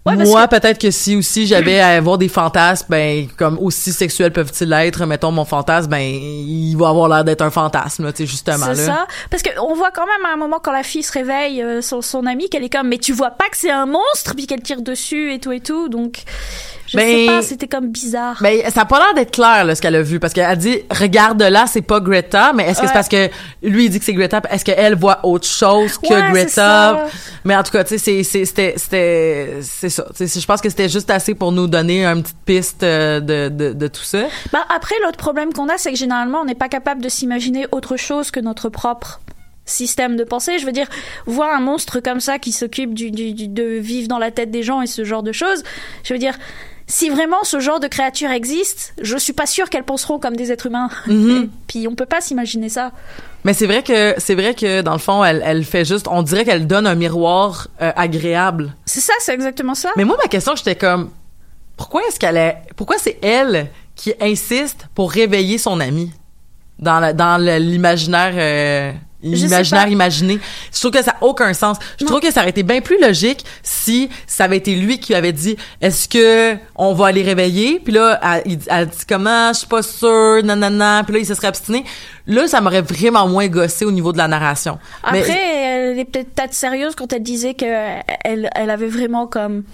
Ouais, 0.06 0.16
moi 0.16 0.48
peut-être 0.48 0.78
que 0.78 0.90
si 0.90 1.16
aussi 1.16 1.46
j'avais 1.46 1.80
à 1.80 1.88
avoir 1.88 2.18
des 2.18 2.28
fantasmes 2.28 2.86
ben 2.90 3.26
comme 3.38 3.58
aussi 3.58 3.90
sexuels 3.92 4.32
peuvent-ils 4.32 4.72
être 4.72 5.06
mettons 5.06 5.30
mon 5.30 5.46
fantasme 5.46 5.90
ben 5.90 6.02
il 6.02 6.74
va 6.76 6.90
avoir 6.90 7.08
l'air 7.08 7.24
d'être 7.24 7.40
un 7.40 7.50
fantasme 7.50 8.12
tu 8.12 8.18
sais 8.18 8.26
justement 8.26 8.66
là 8.66 8.74
C'est 8.74 8.84
ça. 8.84 9.06
Parce 9.30 9.42
qu'on 9.42 9.74
voit 9.74 9.90
quand 9.90 10.06
même 10.06 10.26
à 10.26 10.34
un 10.34 10.36
moment 10.36 10.58
quand 10.62 10.72
la 10.72 10.82
fille 10.82 11.02
se 11.02 11.12
réveille, 11.12 11.62
euh, 11.62 11.80
son, 11.82 12.02
son 12.02 12.26
amie, 12.26 12.48
qu'elle 12.48 12.64
est 12.64 12.72
comme, 12.72 12.88
mais 12.88 12.98
tu 12.98 13.12
vois 13.12 13.30
pas 13.30 13.48
que 13.50 13.56
c'est 13.56 13.70
un 13.70 13.86
monstre, 13.86 14.34
puis 14.34 14.46
qu'elle 14.46 14.62
tire 14.62 14.82
dessus 14.82 15.32
et 15.32 15.38
tout 15.38 15.52
et 15.52 15.60
tout. 15.60 15.88
Donc, 15.88 16.22
je 16.94 16.98
Ben, 16.98 17.08
sais 17.18 17.26
pas, 17.26 17.42
c'était 17.42 17.66
comme 17.68 17.88
bizarre. 17.88 18.38
Ben, 18.40 18.60
ça 18.70 18.82
a 18.82 18.84
pas 18.84 18.98
l'air 18.98 19.14
d'être 19.14 19.32
clair, 19.32 19.64
là, 19.64 19.74
ce 19.74 19.82
qu'elle 19.82 19.96
a 19.96 20.02
vu. 20.02 20.20
Parce 20.20 20.32
qu'elle 20.32 20.56
dit, 20.56 20.78
regarde 20.90 21.42
là, 21.42 21.66
c'est 21.66 21.82
pas 21.82 22.00
Greta, 22.00 22.52
mais 22.54 22.64
est-ce 22.64 22.78
que 22.78 22.82
Ouais. 22.82 22.88
c'est 22.88 22.94
parce 22.94 23.08
que 23.08 23.28
lui, 23.62 23.86
il 23.86 23.90
dit 23.90 23.98
que 23.98 24.04
c'est 24.04 24.12
Greta, 24.14 24.40
est-ce 24.50 24.64
qu'elle 24.64 24.94
voit 24.96 25.20
autre 25.24 25.46
chose 25.46 25.98
que 25.98 26.08
Ouais, 26.14 26.30
Greta? 26.32 27.06
Mais 27.44 27.56
en 27.56 27.62
tout 27.62 27.72
cas, 27.72 27.84
tu 27.84 27.98
sais, 27.98 28.22
c'était, 28.22 28.74
c'était, 28.76 29.58
c'est 29.62 29.88
ça. 29.90 30.06
Tu 30.16 30.26
sais, 30.28 30.40
je 30.40 30.46
pense 30.46 30.60
que 30.60 30.68
c'était 30.70 30.88
juste 30.88 31.10
assez 31.10 31.34
pour 31.34 31.52
nous 31.52 31.66
donner 31.66 32.04
une 32.06 32.22
petite 32.22 32.36
piste 32.46 32.82
euh, 32.82 33.20
de, 33.20 33.48
de, 33.48 33.72
de 33.72 33.86
tout 33.88 34.02
ça. 34.04 34.22
Bah, 34.52 34.64
après, 34.74 34.94
l'autre 35.04 35.18
problème 35.18 35.52
qu'on 35.52 35.68
a, 35.68 35.76
c'est 35.78 35.90
que 35.92 35.98
généralement, 35.98 36.40
on 36.40 36.44
n'est 36.44 36.54
pas 36.54 36.68
capable 36.68 37.02
de 37.02 37.08
s'imaginer 37.08 37.66
autre 37.72 37.96
chose 37.96 38.30
que 38.30 38.40
notre 38.40 38.68
propre 38.68 39.20
système 39.66 40.16
de 40.16 40.24
pensée. 40.24 40.58
Je 40.58 40.66
veux 40.66 40.72
dire, 40.72 40.88
voir 41.26 41.54
un 41.54 41.60
monstre 41.60 42.00
comme 42.00 42.20
ça 42.20 42.38
qui 42.38 42.52
s'occupe 42.52 42.92
du, 42.92 43.10
du, 43.10 43.32
du- 43.32 43.48
de 43.48 43.64
vivre 43.78 44.08
dans 44.08 44.18
la 44.18 44.30
tête 44.30 44.50
des 44.50 44.62
gens 44.62 44.82
et 44.82 44.86
ce 44.86 45.04
genre 45.04 45.22
de 45.22 45.32
choses, 45.32 45.62
je 46.04 46.12
veux 46.12 46.18
dire, 46.18 46.34
si 46.86 47.08
vraiment 47.08 47.42
ce 47.44 47.60
genre 47.60 47.80
de 47.80 47.86
créature 47.86 48.30
existe, 48.30 48.94
je 49.00 49.16
suis 49.16 49.32
pas 49.32 49.46
sûre 49.46 49.70
qu'elles 49.70 49.84
penseront 49.84 50.18
comme 50.18 50.36
des 50.36 50.52
êtres 50.52 50.66
humains. 50.66 50.90
Mhm. 51.06 51.48
Puis 51.66 51.88
on 51.88 51.94
peut 51.94 52.06
pas 52.06 52.20
s'imaginer 52.20 52.68
ça. 52.68 52.92
Mais 53.44 53.54
c'est 53.54 53.66
vrai 53.66 53.82
que, 53.82 54.14
c'est 54.18 54.34
vrai 54.34 54.54
que, 54.54 54.82
dans 54.82 54.92
le 54.92 54.98
fond, 54.98 55.24
elle, 55.24 55.42
elle 55.44 55.64
fait 55.64 55.84
juste, 55.84 56.08
on 56.08 56.22
dirait 56.22 56.44
qu'elle 56.44 56.66
donne 56.66 56.86
un 56.86 56.94
miroir 56.94 57.68
euh, 57.80 57.92
agréable. 57.94 58.74
C'est 58.86 59.00
ça, 59.00 59.12
c'est 59.18 59.34
exactement 59.34 59.74
ça. 59.74 59.90
Mais 59.96 60.04
moi, 60.04 60.16
ma 60.22 60.28
question, 60.28 60.56
j'étais 60.56 60.76
comme, 60.76 61.10
pourquoi 61.76 62.02
est-ce 62.08 62.18
qu'elle 62.18 62.36
est, 62.36 62.56
pourquoi 62.76 62.96
c'est 62.98 63.18
elle 63.22 63.68
qui 63.94 64.14
insiste 64.20 64.86
pour 64.94 65.10
réveiller 65.12 65.58
son 65.58 65.80
ami 65.80 66.10
dans 66.78 67.40
l'imaginaire, 67.60 68.34
euh, 68.36 68.92
l'imaginaire 69.24 69.88
imaginé? 69.88 70.38
Je 70.72 70.78
trouve 70.78 70.92
que 70.92 71.02
ça 71.02 71.12
a 71.20 71.24
aucun 71.24 71.52
sens. 71.54 71.78
Je 71.98 72.04
trouve 72.04 72.20
que 72.20 72.30
ça 72.30 72.40
aurait 72.40 72.50
été 72.50 72.62
bien 72.62 72.80
plus 72.80 73.00
logique 73.00 73.44
si 73.62 74.10
ça 74.26 74.44
avait 74.44 74.58
été 74.58 74.74
lui 74.74 74.98
qui 74.98 75.14
avait 75.14 75.32
dit, 75.32 75.56
est-ce 75.80 76.08
que 76.08 76.56
on 76.76 76.92
va 76.94 77.06
aller 77.06 77.22
réveiller? 77.22 77.80
Puis 77.82 77.92
là, 77.92 78.20
elle, 78.44 78.56
dit 78.86 78.96
comment, 79.08 79.52
je 79.52 79.58
suis 79.58 79.66
pas 79.66 79.82
sûre, 79.82 80.42
nanana. 80.44 81.02
Puis 81.04 81.14
là, 81.14 81.18
il 81.20 81.26
se 81.26 81.34
serait 81.34 81.48
abstiné. 81.48 81.84
Là, 82.26 82.46
ça 82.46 82.60
m'aurait 82.60 82.82
vraiment 82.82 83.26
moins 83.28 83.48
gossé 83.48 83.84
au 83.84 83.92
niveau 83.92 84.12
de 84.12 84.18
la 84.18 84.28
narration. 84.28 84.78
Mais- 85.12 85.20
Après, 85.20 85.56
elle 85.64 85.98
est 85.98 86.04
peut-être 86.04 86.34
peut-être 86.34 86.54
sérieuse 86.54 86.94
quand 86.94 87.12
elle 87.12 87.22
disait 87.22 87.54
que 87.54 87.64
elle, 88.24 88.50
elle 88.54 88.70
avait 88.70 88.88
vraiment 88.88 89.26
comme 89.26 89.64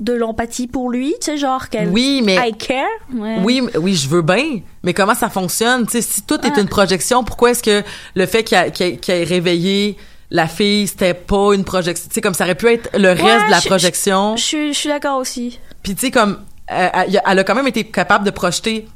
de 0.00 0.12
l'empathie 0.12 0.66
pour 0.66 0.90
lui, 0.90 1.14
tu 1.20 1.26
sais, 1.26 1.36
genre 1.36 1.68
qu'elle 1.68 1.88
oui, 1.88 2.20
mais 2.24 2.36
I 2.48 2.52
care. 2.52 2.84
Ouais. 3.14 3.36
Oui, 3.44 3.62
oui, 3.78 3.94
je 3.94 4.08
veux 4.08 4.22
bien, 4.22 4.60
mais 4.82 4.92
comment 4.92 5.14
ça 5.14 5.30
fonctionne? 5.30 5.86
Tu 5.86 5.92
sais, 5.92 6.02
si 6.02 6.22
tout 6.22 6.40
est 6.44 6.50
Ouais. 6.54 6.60
une 6.60 6.68
projection, 6.68 7.22
pourquoi 7.22 7.52
est-ce 7.52 7.62
que 7.62 7.82
le 8.14 8.26
fait 8.26 8.42
qu'il 8.42 8.58
ait, 8.58 8.70
qu'il 8.72 9.14
ait 9.14 9.24
réveillé 9.24 9.96
la 10.30 10.48
fille, 10.48 10.88
c'était 10.88 11.14
pas 11.14 11.54
une 11.54 11.62
projection? 11.64 12.08
Tu 12.08 12.14
sais, 12.14 12.20
comme 12.20 12.34
ça 12.34 12.44
aurait 12.44 12.56
pu 12.56 12.66
être 12.72 12.90
le 12.98 13.10
reste 13.10 13.22
Ouais, 13.22 13.46
de 13.46 13.50
la 13.50 13.60
je- 13.60 13.68
projection. 13.68 14.36
Je 14.36 14.42
suis, 14.42 14.72
je 14.72 14.78
suis 14.78 14.88
d'accord 14.88 15.18
aussi. 15.18 15.60
Puis 15.84 15.94
tu 15.94 16.00
sais, 16.06 16.10
comme, 16.10 16.40
euh, 16.72 16.88
elle, 16.92 17.20
elle 17.24 17.38
a 17.38 17.44
quand 17.44 17.54
même 17.54 17.68
été 17.68 17.84
capable 17.84 18.24
de 18.24 18.30
projeter 18.30 18.88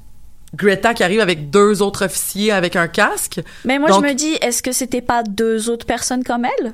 Greta 0.56 0.94
qui 0.94 1.04
arrive 1.04 1.20
avec 1.20 1.50
deux 1.50 1.82
autres 1.82 2.06
officiers 2.06 2.50
avec 2.52 2.74
un 2.74 2.88
casque. 2.88 3.40
Mais 3.66 3.78
moi, 3.78 3.90
Donc- 3.90 4.02
je 4.04 4.08
me 4.08 4.14
dis, 4.14 4.32
est-ce 4.40 4.62
que 4.62 4.72
c'était 4.72 5.02
pas 5.02 5.22
deux 5.22 5.68
autres 5.70 5.84
personnes 5.86 6.24
comme 6.24 6.44
elle? 6.46 6.72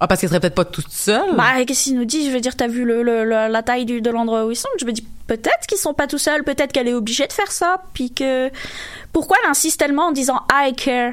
Ah, 0.00 0.06
parce 0.08 0.20
qu'elle 0.20 0.30
serait 0.30 0.40
peut-être 0.40 0.54
pas 0.54 0.64
toute 0.64 0.90
seule. 0.90 1.36
Bah, 1.36 1.62
qu'est-ce 1.66 1.84
qu'il 1.84 1.96
nous 1.96 2.06
dit? 2.06 2.26
Je 2.26 2.32
veux 2.32 2.40
dire, 2.40 2.56
t'as 2.56 2.68
vu 2.68 2.84
le, 2.84 3.02
la 3.24 3.62
taille 3.62 3.84
du, 3.84 4.00
de 4.00 4.10
l'endroit 4.10 4.46
où 4.46 4.50
ils 4.50 4.56
sont? 4.56 4.68
Je 4.78 4.86
me 4.86 4.92
dis, 4.92 5.06
peut-être 5.26 5.66
qu'ils 5.68 5.76
sont 5.78 5.92
pas 5.92 6.06
tout 6.06 6.16
seuls, 6.16 6.42
peut-être 6.42 6.72
qu'elle 6.72 6.88
est 6.88 6.94
obligée 6.94 7.26
de 7.26 7.32
faire 7.32 7.52
ça, 7.52 7.82
puis 7.92 8.10
que... 8.10 8.50
Pourquoi 9.12 9.36
elle 9.42 9.50
insiste 9.50 9.78
tellement 9.78 10.06
en 10.06 10.12
disant 10.12 10.40
«I 10.52 10.74
care» 10.74 11.12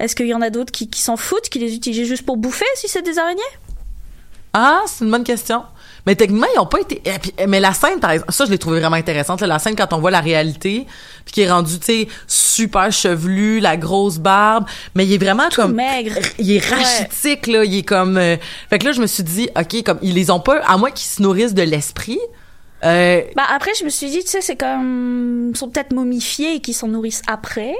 Est-ce 0.00 0.14
qu'il 0.14 0.26
y 0.26 0.34
en 0.34 0.42
a 0.42 0.50
d'autres 0.50 0.70
qui, 0.70 0.88
qui 0.88 1.00
s'en 1.00 1.16
foutent, 1.16 1.48
qui 1.48 1.58
les 1.58 1.74
utilisent 1.74 2.06
juste 2.06 2.26
pour 2.26 2.36
bouffer 2.36 2.66
si 2.74 2.88
c'est 2.88 3.02
des 3.02 3.18
araignées? 3.18 3.40
Ah, 4.52 4.82
c'est 4.86 5.04
une 5.04 5.10
bonne 5.10 5.24
question. 5.24 5.64
Mais 6.08 6.16
techniquement, 6.16 6.46
ils 6.54 6.58
ont 6.58 6.64
pas 6.64 6.80
été. 6.80 7.02
et 7.04 7.18
puis- 7.18 7.34
mais 7.46 7.60
la 7.60 7.74
scène, 7.74 8.00
par 8.00 8.12
exemple, 8.12 8.32
ça, 8.32 8.46
je 8.46 8.50
l'ai 8.50 8.56
trouvé 8.56 8.80
vraiment 8.80 8.96
intéressante. 8.96 9.42
là, 9.42 9.46
la 9.46 9.58
scène 9.58 9.76
quand 9.76 9.92
on 9.92 9.98
voit 9.98 10.10
la 10.10 10.22
réalité, 10.22 10.86
puis 11.26 11.32
qui 11.34 11.42
est 11.42 11.50
rendue, 11.50 11.78
tu 11.78 11.84
sais, 11.84 12.08
super 12.26 12.90
chevelu, 12.90 13.60
la 13.60 13.76
grosse 13.76 14.16
barbe, 14.16 14.64
mais 14.94 15.04
il 15.04 15.12
est 15.12 15.18
vraiment 15.22 15.50
comme. 15.54 15.74
maigre. 15.74 16.14
Il 16.38 16.50
est 16.50 16.64
rachitique 16.64 17.46
là, 17.46 17.62
il 17.62 17.76
est 17.76 17.82
comme. 17.82 18.16
euh, 18.16 18.36
Fait 18.70 18.78
que 18.78 18.86
là, 18.86 18.92
je 18.92 19.02
me 19.02 19.06
suis 19.06 19.22
dit, 19.22 19.50
ok, 19.54 19.82
comme 19.84 19.98
ils 20.00 20.14
les 20.14 20.30
ont 20.30 20.40
pas, 20.40 20.60
à 20.66 20.78
moins 20.78 20.90
qu'ils 20.90 21.06
se 21.08 21.20
nourrissent 21.20 21.52
de 21.52 21.62
l'esprit. 21.62 22.18
Euh, 22.84 23.20
Bah 23.36 23.42
après, 23.54 23.72
je 23.78 23.84
me 23.84 23.90
suis 23.90 24.08
dit, 24.08 24.20
tu 24.24 24.28
sais, 24.28 24.40
c'est 24.40 24.56
comme... 24.56 25.50
Ils 25.52 25.56
sont 25.58 25.68
peut-être 25.68 25.92
momifiés 25.92 26.54
et 26.54 26.60
qu'ils 26.60 26.74
s'en 26.74 26.88
nourrissent 26.88 27.22
après. 27.26 27.74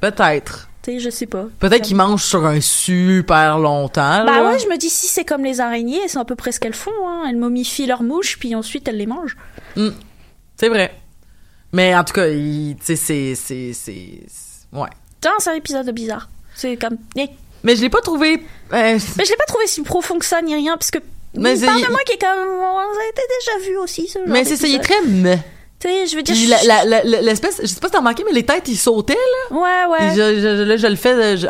peut-être. 0.00 0.67
Sais, 0.84 1.00
je 1.00 1.10
sais 1.10 1.26
pas. 1.26 1.46
Peut-être 1.58 1.82
qu'ils 1.84 1.96
mangent 1.96 2.24
sur 2.24 2.46
un 2.46 2.60
super 2.60 3.58
longtemps. 3.58 4.24
Bah 4.24 4.40
là. 4.40 4.44
ouais, 4.50 4.58
je 4.58 4.66
me 4.68 4.76
dis, 4.78 4.88
si 4.88 5.06
c'est 5.06 5.24
comme 5.24 5.44
les 5.44 5.60
araignées, 5.60 6.08
c'est 6.08 6.18
à 6.18 6.24
peu 6.24 6.34
près 6.34 6.50
ce 6.52 6.60
qu'elles 6.60 6.74
font. 6.74 6.90
Hein. 7.06 7.24
Elles 7.28 7.36
momifient 7.36 7.86
leurs 7.86 8.02
mouches, 8.02 8.38
puis 8.38 8.54
ensuite 8.54 8.88
elles 8.88 8.96
les 8.96 9.06
mangent. 9.06 9.36
C'est 10.56 10.68
vrai. 10.68 10.94
Mais 11.72 11.94
en 11.94 12.04
tout 12.04 12.14
cas, 12.14 12.26
il- 12.28 12.76
tu 12.78 12.86
sais, 12.86 12.96
c'est, 12.96 13.34
c'est, 13.34 13.72
c'est, 13.74 14.20
ouais. 14.72 14.88
C'est 15.40 15.50
un 15.50 15.54
épisode 15.54 15.90
bizarre. 15.90 16.28
C'est 16.54 16.76
comme... 16.76 16.96
eh. 17.16 17.28
Mais 17.64 17.76
je 17.76 17.82
l'ai 17.82 17.90
pas 17.90 18.00
trouvé. 18.00 18.34
euh, 18.72 18.98
Mais 19.18 19.24
je 19.24 19.30
l'ai 19.30 19.36
pas 19.36 19.44
trouvé 19.46 19.66
si 19.66 19.82
profond 19.82 20.18
que 20.18 20.24
ça, 20.24 20.40
ni 20.40 20.54
rien, 20.54 20.76
parce 20.76 20.90
que... 20.90 20.98
Mais 21.34 21.56
c'est- 21.56 21.66
parle 21.66 21.82
de 21.82 21.88
moi 21.90 22.00
qui 22.06 22.12
est 22.12 22.18
comme... 22.18 22.28
Ça 22.60 23.00
a 23.00 23.08
été 23.10 23.22
déjà 23.40 23.70
vu 23.70 23.76
aussi, 23.78 24.08
ce 24.08 24.18
genre 24.20 24.28
mais 24.28 24.44
c'est 24.44 24.56
ça, 24.56 24.66
il 24.66 24.76
est 24.76 24.78
très. 24.78 24.94
Tu 25.80 25.88
sais, 25.88 26.06
je 26.08 26.16
veux 26.16 26.22
dire... 26.22 26.34
L'espèce, 27.22 27.60
je 27.62 27.66
sais 27.66 27.78
pas 27.80 27.86
si 27.88 27.92
t'as 27.92 27.98
remarqué, 27.98 28.24
mais 28.26 28.32
les 28.32 28.44
têtes, 28.44 28.66
ils 28.66 28.76
sautaient, 28.76 29.14
là. 29.50 29.56
Ouais, 29.56 29.84
ouais. 29.92 30.10
Je, 30.16 30.40
je- 30.40 30.62
là, 30.64 30.76
je 30.76 30.86
le 30.88 30.96
fais, 30.96 31.12
euh, 31.12 31.36
euh, 31.36 31.46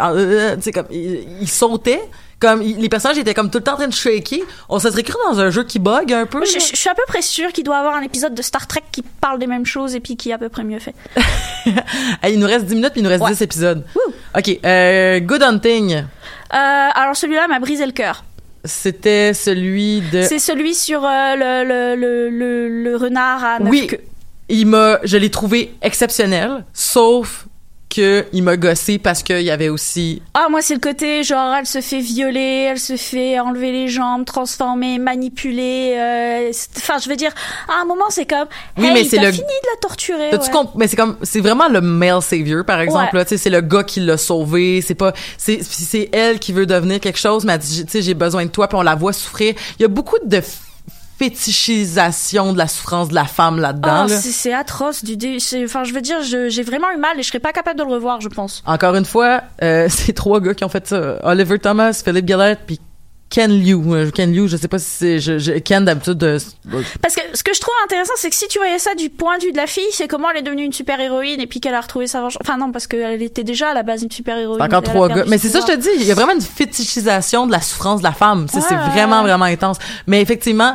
euh, 0.52 0.56
tu 0.56 0.62
sais, 0.62 0.72
comme, 0.72 0.86
ils, 0.90 1.26
ils 1.40 1.48
sautaient. 1.48 2.02
Comme, 2.40 2.60
les 2.62 2.88
personnages 2.88 3.18
étaient 3.18 3.34
comme 3.34 3.50
tout 3.50 3.58
le 3.58 3.64
temps 3.64 3.72
en 3.72 3.78
train 3.78 3.88
de 3.88 3.92
shaker. 3.92 4.38
On 4.68 4.78
se 4.78 4.88
serait 4.90 5.02
cru 5.02 5.16
dans 5.28 5.40
un 5.40 5.50
jeu 5.50 5.64
qui 5.64 5.80
bug 5.80 6.12
un 6.12 6.24
peu. 6.24 6.44
Je, 6.44 6.52
là. 6.52 6.58
je- 6.60 6.70
je 6.72 6.76
suis 6.76 6.88
à 6.88 6.94
peu 6.94 7.02
près 7.08 7.20
sûre 7.22 7.52
qu'il 7.52 7.64
doit 7.64 7.78
avoir 7.78 7.96
un 7.96 8.02
épisode 8.02 8.32
de 8.34 8.42
Star 8.42 8.68
Trek 8.68 8.82
qui 8.92 9.02
parle 9.02 9.40
des 9.40 9.48
mêmes 9.48 9.66
choses 9.66 9.96
et 9.96 10.00
puis 10.00 10.16
qui 10.16 10.30
est 10.30 10.34
à 10.34 10.38
peu 10.38 10.48
près 10.48 10.62
mieux 10.62 10.78
fait. 10.78 10.94
Il 12.28 12.38
nous 12.38 12.46
reste 12.46 12.66
10 12.66 12.74
minutes, 12.76 12.90
puis 12.92 13.00
il 13.00 13.04
nous 13.04 13.10
reste 13.10 13.24
Ouais. 13.24 13.30
10 13.32 13.42
épisodes. 13.42 13.84
OK, 14.36 14.58
euh, 14.64 15.18
Good 15.20 15.42
Hunting. 15.42 15.94
Euh, 15.94 16.04
alors 16.52 17.16
celui-là 17.16 17.48
m'a 17.48 17.58
brisé 17.58 17.84
le 17.86 17.92
cœur. 17.92 18.24
C'était 18.64 19.34
celui 19.34 20.00
de... 20.12 20.22
C'est 20.22 20.38
celui 20.38 20.74
sur 20.74 21.04
euh, 21.04 21.34
le, 21.36 21.64
le, 21.64 21.96
le, 21.96 22.28
le, 22.28 22.68
le 22.84 22.96
renard 22.96 23.44
à 23.44 23.58
neuf 23.58 23.68
Oui, 23.70 23.86
queues. 23.88 24.00
Il 24.48 24.66
m'a, 24.66 24.98
je 25.04 25.16
l'ai 25.16 25.30
trouvé 25.30 25.74
exceptionnel, 25.82 26.64
sauf 26.72 27.46
que 27.90 28.26
il 28.34 28.42
m'a 28.42 28.58
gossé 28.58 28.98
parce 28.98 29.22
qu'il 29.22 29.40
y 29.40 29.50
avait 29.50 29.70
aussi 29.70 30.20
Ah, 30.34 30.48
moi, 30.50 30.60
c'est 30.60 30.74
le 30.74 30.80
côté, 30.80 31.22
genre, 31.22 31.54
elle 31.54 31.64
se 31.64 31.80
fait 31.80 32.00
violer, 32.00 32.66
elle 32.70 32.78
se 32.78 32.98
fait 32.98 33.40
enlever 33.40 33.72
les 33.72 33.88
jambes, 33.88 34.26
transformer, 34.26 34.98
manipuler. 34.98 35.94
euh, 35.96 36.50
c'est- 36.52 36.68
Enfin, 36.76 36.98
je 37.02 37.08
veux 37.08 37.16
dire, 37.16 37.32
à 37.66 37.80
un 37.80 37.86
moment, 37.86 38.04
c'est 38.10 38.26
comme, 38.26 38.46
Oui, 38.76 38.88
hey, 38.88 38.92
mais 38.92 39.04
c'est 39.04 39.16
t'as 39.16 39.22
le- 39.24 39.32
fini 39.32 39.44
de 39.46 39.68
la 39.74 39.80
torturer. 39.80 40.28
T'as-tu 40.30 40.44
ouais. 40.48 40.52
comp- 40.52 40.72
mais 40.76 40.86
c'est 40.86 40.96
comme 40.96 41.16
c'est 41.22 41.40
vraiment 41.40 41.68
le 41.68 41.80
male 41.80 42.20
savior 42.20 42.62
par 42.62 42.80
exemple 42.82 43.08
Ouais. 43.14 43.20
là, 43.20 43.24
tu 43.24 43.30
sais 43.30 43.38
c'est 43.38 43.48
le 43.50 43.62
gars 43.62 43.84
qui 43.84 44.00
l'a 44.00 44.18
sauvé, 44.18 44.82
c'est 44.82 44.94
pas 44.94 45.14
c'est 45.38 45.56
puis 45.56 45.66
c'est 45.70 46.10
elle 46.12 46.38
qui 46.38 46.52
veut 46.52 46.66
devenir 46.66 47.00
quelque 47.00 47.18
chose 47.18 47.46
mais 47.46 47.54
elle 47.54 47.58
dit 47.60 47.86
tu 47.86 47.90
sais 47.92 48.02
j'ai 48.02 48.12
besoin 48.14 48.44
de 48.44 48.50
toi 48.50 48.68
puis 48.68 48.76
on 48.76 48.82
la 48.82 48.96
voit 48.96 49.14
souffrir. 49.14 49.54
Il 49.78 49.82
y 49.82 49.84
a 49.86 49.88
beaucoup 49.88 50.16
de 50.22 50.40
fétichisation 51.18 52.52
de 52.52 52.58
la 52.58 52.68
souffrance 52.68 53.08
de 53.08 53.14
la 53.14 53.24
femme 53.24 53.58
là-dedans 53.60 54.04
Oh, 54.06 54.08
là. 54.10 54.16
c'est 54.16 54.52
atroce 54.52 55.02
c'est- 55.38 55.64
Enfin, 55.64 55.84
je 55.84 55.92
veux 55.92 56.00
dire, 56.00 56.18
j'ai 56.22 56.62
vraiment 56.62 56.90
eu 56.92 56.96
mal 56.98 57.18
et 57.18 57.22
je 57.22 57.28
serais 57.28 57.40
pas 57.40 57.52
capable 57.52 57.78
de 57.78 57.84
le 57.84 57.90
revoir, 57.92 58.20
je 58.20 58.28
pense. 58.28 58.62
Encore 58.66 58.94
une 58.94 59.04
fois, 59.04 59.42
euh, 59.62 59.86
c'est 59.90 60.12
trois 60.12 60.40
gars 60.40 60.54
qui 60.54 60.64
ont 60.64 60.68
fait 60.68 60.86
ça. 60.86 61.18
Oliver 61.24 61.58
Thomas, 61.58 61.92
Philippe 61.92 62.26
Gillette 62.28 62.60
puis 62.66 62.80
Ken 63.30 63.50
Liu. 63.52 63.76
Euh, 63.94 64.10
Ken 64.10 64.32
Liu, 64.32 64.48
je 64.48 64.56
sais 64.56 64.68
pas 64.68 64.78
si 64.78 64.86
c'est 64.88 65.20
je, 65.20 65.38
je- 65.38 65.52
Ken 65.52 65.84
d'habitude 65.84 66.22
euh, 66.24 66.38
Parce 67.02 67.14
que 67.14 67.20
ce 67.34 67.42
que 67.42 67.54
je 67.54 67.60
trouve 67.60 67.74
intéressant, 67.84 68.14
c'est 68.16 68.30
que 68.30 68.34
si 68.36 68.48
tu 68.48 68.58
voyais 68.58 68.78
ça 68.78 68.94
du 68.94 69.10
point 69.10 69.36
de 69.36 69.44
vue 69.44 69.52
de 69.52 69.58
la 69.58 69.66
fille, 69.66 69.84
c'est 69.92 70.08
comment 70.08 70.30
elle 70.30 70.38
est 70.38 70.42
devenue 70.42 70.64
une 70.64 70.72
super 70.72 70.98
héroïne 70.98 71.38
et 71.40 71.46
puis 71.46 71.60
qu'elle 71.60 71.74
a 71.74 71.80
retrouvé 71.82 72.06
sa 72.06 72.20
vengeance. 72.22 72.38
Enfin 72.42 72.56
non, 72.56 72.72
parce 72.72 72.86
qu'elle 72.86 73.20
était 73.22 73.44
déjà 73.44 73.68
à 73.70 73.74
la 73.74 73.82
base 73.82 74.02
une 74.02 74.10
super 74.10 74.38
héroïne. 74.38 74.62
Encore 74.62 74.82
trois 74.82 75.08
gars. 75.10 75.24
Mais 75.26 75.36
c'est 75.36 75.48
ça, 75.50 75.60
je 75.60 75.66
te 75.66 75.76
dis, 75.76 75.88
il 75.96 76.04
y 76.04 76.10
a 76.10 76.14
vraiment 76.14 76.32
une 76.32 76.40
fétichisation 76.40 77.46
de 77.46 77.52
la 77.52 77.60
souffrance 77.60 78.00
de 78.00 78.04
la 78.04 78.12
femme. 78.12 78.46
C'est 78.50 78.60
vraiment, 78.92 79.22
vraiment 79.22 79.44
intense. 79.44 79.76
Mais 80.06 80.22
effectivement, 80.22 80.74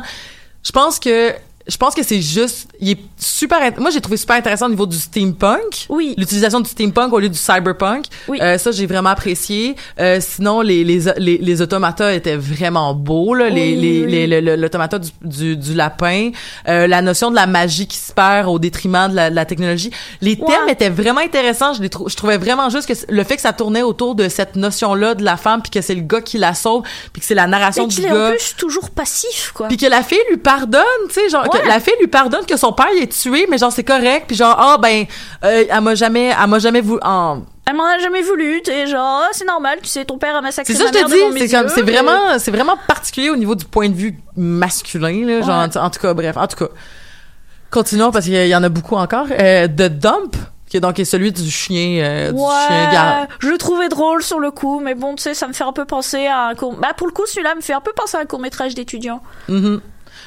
je 0.64 0.72
pense 0.72 0.98
que 0.98 1.34
je 1.66 1.76
pense 1.78 1.94
que 1.94 2.02
c'est 2.02 2.20
juste, 2.20 2.68
il 2.78 2.90
est 2.90 2.98
super. 3.18 3.58
Moi, 3.78 3.90
j'ai 3.90 4.00
trouvé 4.02 4.16
super 4.18 4.36
intéressant 4.36 4.66
au 4.66 4.70
niveau 4.70 4.84
du 4.86 4.98
steampunk. 4.98 5.86
Oui. 5.88 6.14
L'utilisation 6.18 6.60
du 6.60 6.68
steampunk 6.68 7.12
au 7.12 7.18
lieu 7.18 7.28
du 7.30 7.38
cyberpunk. 7.38 8.04
Oui. 8.28 8.38
Euh, 8.42 8.58
ça, 8.58 8.70
j'ai 8.70 8.86
vraiment 8.86 9.08
apprécié. 9.10 9.74
Euh, 9.98 10.18
sinon, 10.20 10.60
les, 10.60 10.84
les, 10.84 11.00
les, 11.16 11.38
les 11.38 11.62
automatas 11.62 12.12
étaient 12.12 12.36
vraiment 12.36 12.92
beaux, 12.94 13.34
là. 13.34 13.48
Les, 13.48 13.74
Oui, 13.74 14.06
les, 14.06 14.26
oui. 14.40 14.56
l'automata 14.56 14.98
du, 14.98 15.08
du, 15.22 15.56
du 15.56 15.74
lapin. 15.74 16.30
Euh, 16.68 16.86
la 16.86 17.00
notion 17.00 17.30
de 17.30 17.36
la 17.36 17.46
magie 17.46 17.86
qui 17.86 17.96
se 17.96 18.12
perd 18.12 18.46
au 18.48 18.58
détriment 18.58 19.08
de 19.10 19.14
la, 19.16 19.30
de 19.30 19.34
la 19.34 19.44
technologie. 19.46 19.90
Les 20.20 20.34
Ouais. 20.34 20.46
thèmes 20.46 20.68
étaient 20.68 20.90
vraiment 20.90 21.20
intéressants. 21.22 21.72
Je, 21.74 21.80
les 21.80 21.88
trou- 21.88 22.08
je 22.10 22.16
trouvais 22.16 22.36
vraiment 22.36 22.68
juste 22.68 22.86
que 22.86 22.92
le 23.12 23.24
fait 23.24 23.36
que 23.36 23.42
ça 23.42 23.52
tournait 23.54 23.82
autour 23.82 24.14
de 24.14 24.28
cette 24.28 24.56
notion-là 24.56 25.14
de 25.14 25.24
la 25.24 25.36
femme, 25.38 25.62
puis 25.62 25.70
que 25.70 25.80
c'est 25.80 25.94
le 25.94 26.02
gars 26.02 26.20
qui 26.20 26.36
la 26.36 26.52
sauve, 26.54 26.82
puis 27.12 27.20
que 27.20 27.26
c'est 27.26 27.34
la 27.34 27.46
narration 27.46 27.84
Et 27.84 27.88
du 27.88 27.94
qu'il 27.96 28.04
est 28.04 28.08
gars. 28.08 28.28
en 28.28 28.30
plus 28.32 28.54
toujours 28.58 28.90
passif, 28.90 29.52
quoi. 29.54 29.68
Puis 29.68 29.76
que 29.78 29.86
la 29.86 30.02
fille 30.02 30.18
lui 30.30 30.36
pardonne, 30.36 30.82
tu 31.08 31.14
sais, 31.14 31.28
genre 31.30 31.44
que 31.60 31.68
la 31.68 31.80
fille 31.80 31.94
lui 32.00 32.06
pardonne 32.08 32.44
que 32.46 32.56
son 32.56 32.72
père 32.72 32.88
il 32.96 33.02
est 33.02 33.12
tué, 33.20 33.46
mais 33.50 33.58
genre 33.58 33.72
c'est 33.72 33.84
correct, 33.84 34.24
puis 34.26 34.36
genre 34.36 34.56
ah 34.58 34.78
ben 34.80 35.04
euh, 35.44 35.64
elle 35.68 35.80
m'a 35.80 35.94
jamais 35.94 36.32
elle 36.40 36.48
m'a 36.50 36.58
jamais 36.58 36.80
voulu 36.80 37.00
Elle 37.02 37.74
m'en 37.76 37.84
a 37.86 37.98
jamais 37.98 38.22
voulu, 38.22 38.60
t'es 38.62 38.86
genre, 38.86 39.22
Ah, 39.24 39.28
c'est 39.32 39.46
normal, 39.46 39.78
tu 39.82 39.88
sais, 39.88 40.04
ton 40.04 40.18
père 40.18 40.36
a 40.36 40.40
massacré 40.42 40.72
c'est 40.74 40.78
ça 40.78 40.86
je 40.88 40.92
te 40.92 40.98
mère 40.98 41.32
dis, 41.32 41.38
c'est 41.48 41.56
comme 41.56 41.68
c'est 41.68 41.82
vraiment 41.82 42.38
c'est 42.38 42.50
vraiment 42.50 42.76
particulier 42.86 43.30
au 43.30 43.36
niveau 43.36 43.54
du 43.54 43.64
point 43.64 43.88
de 43.88 43.94
vue 43.94 44.18
masculin 44.36 45.24
là, 45.26 45.40
genre 45.40 45.62
Ouais. 45.64 45.76
en, 45.78 45.84
en 45.86 45.90
tout 45.90 46.00
cas 46.00 46.12
bref, 46.14 46.36
en 46.36 46.46
tout 46.46 46.56
cas. 46.56 46.70
Continuons 47.70 48.12
parce 48.12 48.26
qu'il 48.26 48.34
y, 48.46 48.54
en 48.54 48.62
a 48.62 48.68
beaucoup 48.68 48.94
encore. 48.94 49.26
Euh, 49.32 49.66
The 49.66 49.88
Dump 49.88 50.36
qui 50.68 50.76
est 50.78 50.80
donc 50.80 50.98
est 51.00 51.04
celui 51.04 51.32
du 51.32 51.50
chien 51.50 52.02
euh, 52.04 52.30
du 52.32 52.38
chien 52.38 52.92
gar- 52.92 53.22
Ouais, 53.22 53.28
je 53.40 53.48
le 53.48 53.58
trouvais 53.58 53.88
drôle 53.88 54.22
sur 54.22 54.38
le 54.40 54.50
coup, 54.52 54.80
mais 54.80 54.94
bon, 54.94 55.14
tu 55.16 55.22
sais, 55.24 55.34
ça 55.34 55.46
me 55.48 55.52
fait 55.52 55.64
un 55.64 55.72
peu 55.72 55.84
penser 55.84 56.26
à 56.26 56.46
un 56.48 56.54
court... 56.54 56.74
Bah, 56.74 56.88
pour 56.96 57.06
le 57.06 57.12
coup, 57.12 57.26
celui-là 57.26 57.54
me 57.56 57.60
fait 57.60 57.72
un 57.74 57.80
peu 57.80 57.92
penser 57.96 58.16
à 58.16 58.20
un 58.20 58.24
court-métrage 58.26 58.74
d'étudiant. 58.74 59.22
Mhm. 59.48 59.80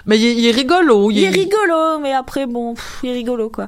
Mais 0.08 0.18
il, 0.18 0.26
est- 0.26 0.36
il 0.36 0.46
est 0.48 0.52
rigolo, 0.52 1.12
Il 1.12 1.24
est 1.24 1.30
rigolo, 1.30 2.00
mais 2.02 2.14
après, 2.14 2.46
bon, 2.48 2.74
pff, 2.74 3.00
il 3.04 3.10
est 3.10 3.14
rigolo, 3.14 3.50
quoi. 3.50 3.68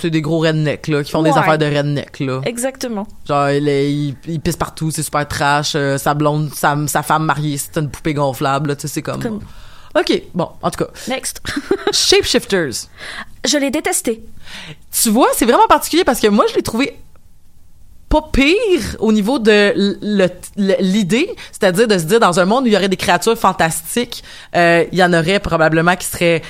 C'est 0.00 0.10
des 0.10 0.22
gros 0.22 0.38
rednecks 0.38 0.88
là 0.88 1.02
qui 1.02 1.10
font 1.10 1.22
des 1.22 1.30
affaires 1.30 1.58
de 1.58 1.66
rednecks 1.66 2.20
là. 2.20 2.40
Exactement. 2.44 3.06
Genre, 3.28 3.50
il, 3.50 3.68
il, 3.68 4.16
il 4.28 4.40
pisse 4.40 4.56
partout, 4.56 4.90
c'est 4.90 5.02
super 5.02 5.26
trash. 5.28 5.72
euh, 5.74 5.98
sa 5.98 6.14
blonde, 6.14 6.50
sa, 6.54 6.76
sa 6.86 7.02
femme 7.02 7.24
mariée, 7.24 7.58
c'est 7.58 7.76
une 7.80 7.90
poupée 7.90 8.14
gonflable, 8.14 8.68
là, 8.70 8.76
tu 8.76 8.82
sais, 8.82 8.88
c'est 8.88 9.02
comme... 9.02 9.20
Comme- 9.22 9.40
OK, 9.94 10.22
bon, 10.34 10.48
en 10.62 10.70
tout 10.70 10.84
cas. 10.84 10.90
Next. 11.08 11.42
Shapeshifters. 11.92 12.88
je 13.44 13.58
l'ai 13.58 13.70
détesté. 13.70 14.24
Tu 14.90 15.10
vois, 15.10 15.28
c'est 15.34 15.44
vraiment 15.44 15.66
particulier 15.68 16.04
parce 16.04 16.20
que 16.20 16.28
moi, 16.28 16.44
je 16.50 16.54
l'ai 16.54 16.62
trouvé 16.62 16.96
pas 18.12 18.28
pire 18.32 18.96
au 19.00 19.10
niveau 19.12 19.38
de 19.38 19.58
l'idée, 20.80 21.34
c'est-à-dire 21.50 21.88
de 21.88 21.96
se 21.98 22.04
dire 22.04 22.20
dans 22.20 22.38
un 22.40 22.44
monde 22.44 22.64
où 22.64 22.66
il 22.66 22.72
y 22.72 22.76
aurait 22.76 22.88
des 22.88 22.96
créatures 22.96 23.38
fantastiques, 23.38 24.22
euh, 24.54 24.84
il 24.92 24.98
y 24.98 25.02
en 25.04 25.12
aurait 25.12 25.40
probablement 25.40 25.96
qui 25.96 26.06
seraient 26.06 26.42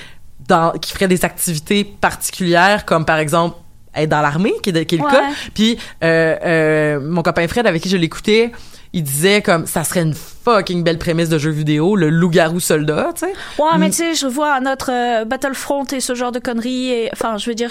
dans 0.49 0.73
qui 0.73 0.93
feraient 0.93 1.09
des 1.09 1.25
activités 1.25 1.85
particulières 1.85 2.85
comme 2.85 3.05
par 3.05 3.19
exemple 3.19 3.57
être 3.95 4.09
dans 4.09 4.23
l'armée 4.23 4.55
qui 4.63 4.71
est, 4.71 4.73
de- 4.73 4.83
qui 4.83 4.95
est 4.97 4.99
le 4.99 5.05
Ouais. 5.05 5.11
cas. 5.13 5.23
Puis 5.55 5.79
euh, 6.03 6.37
euh, 6.45 7.01
mon 7.01 7.23
copain 7.23 7.47
Fred 7.47 7.67
avec 7.67 7.83
qui 7.83 7.89
je 7.89 7.97
l'écoutais, 7.97 8.51
il 8.93 9.03
disait 9.05 9.41
comme 9.43 9.67
ça 9.67 9.85
serait 9.85 10.03
une 10.03 10.15
fucking 10.15 10.83
belle 10.83 10.99
prémisse 10.99 11.29
de 11.29 11.39
jeu 11.39 11.51
vidéo, 11.51 11.95
le 11.95 12.09
loup-garou 12.11 12.59
soldat, 12.59 13.11
tu 13.15 13.21
sais. 13.27 13.33
Ouais, 13.63 13.79
mais 13.79 13.89
Mm. 13.89 13.91
tu 13.91 13.97
sais, 13.99 14.15
je 14.15 14.27
vois 14.27 14.59
euh, 14.89 15.25
Battlefront 15.27 15.85
et 15.93 16.01
ce 16.01 16.15
genre 16.15 16.33
de 16.33 16.39
conneries. 16.41 17.09
Enfin, 17.13 17.37
je 17.39 17.49
veux 17.49 17.55
dire, 17.55 17.71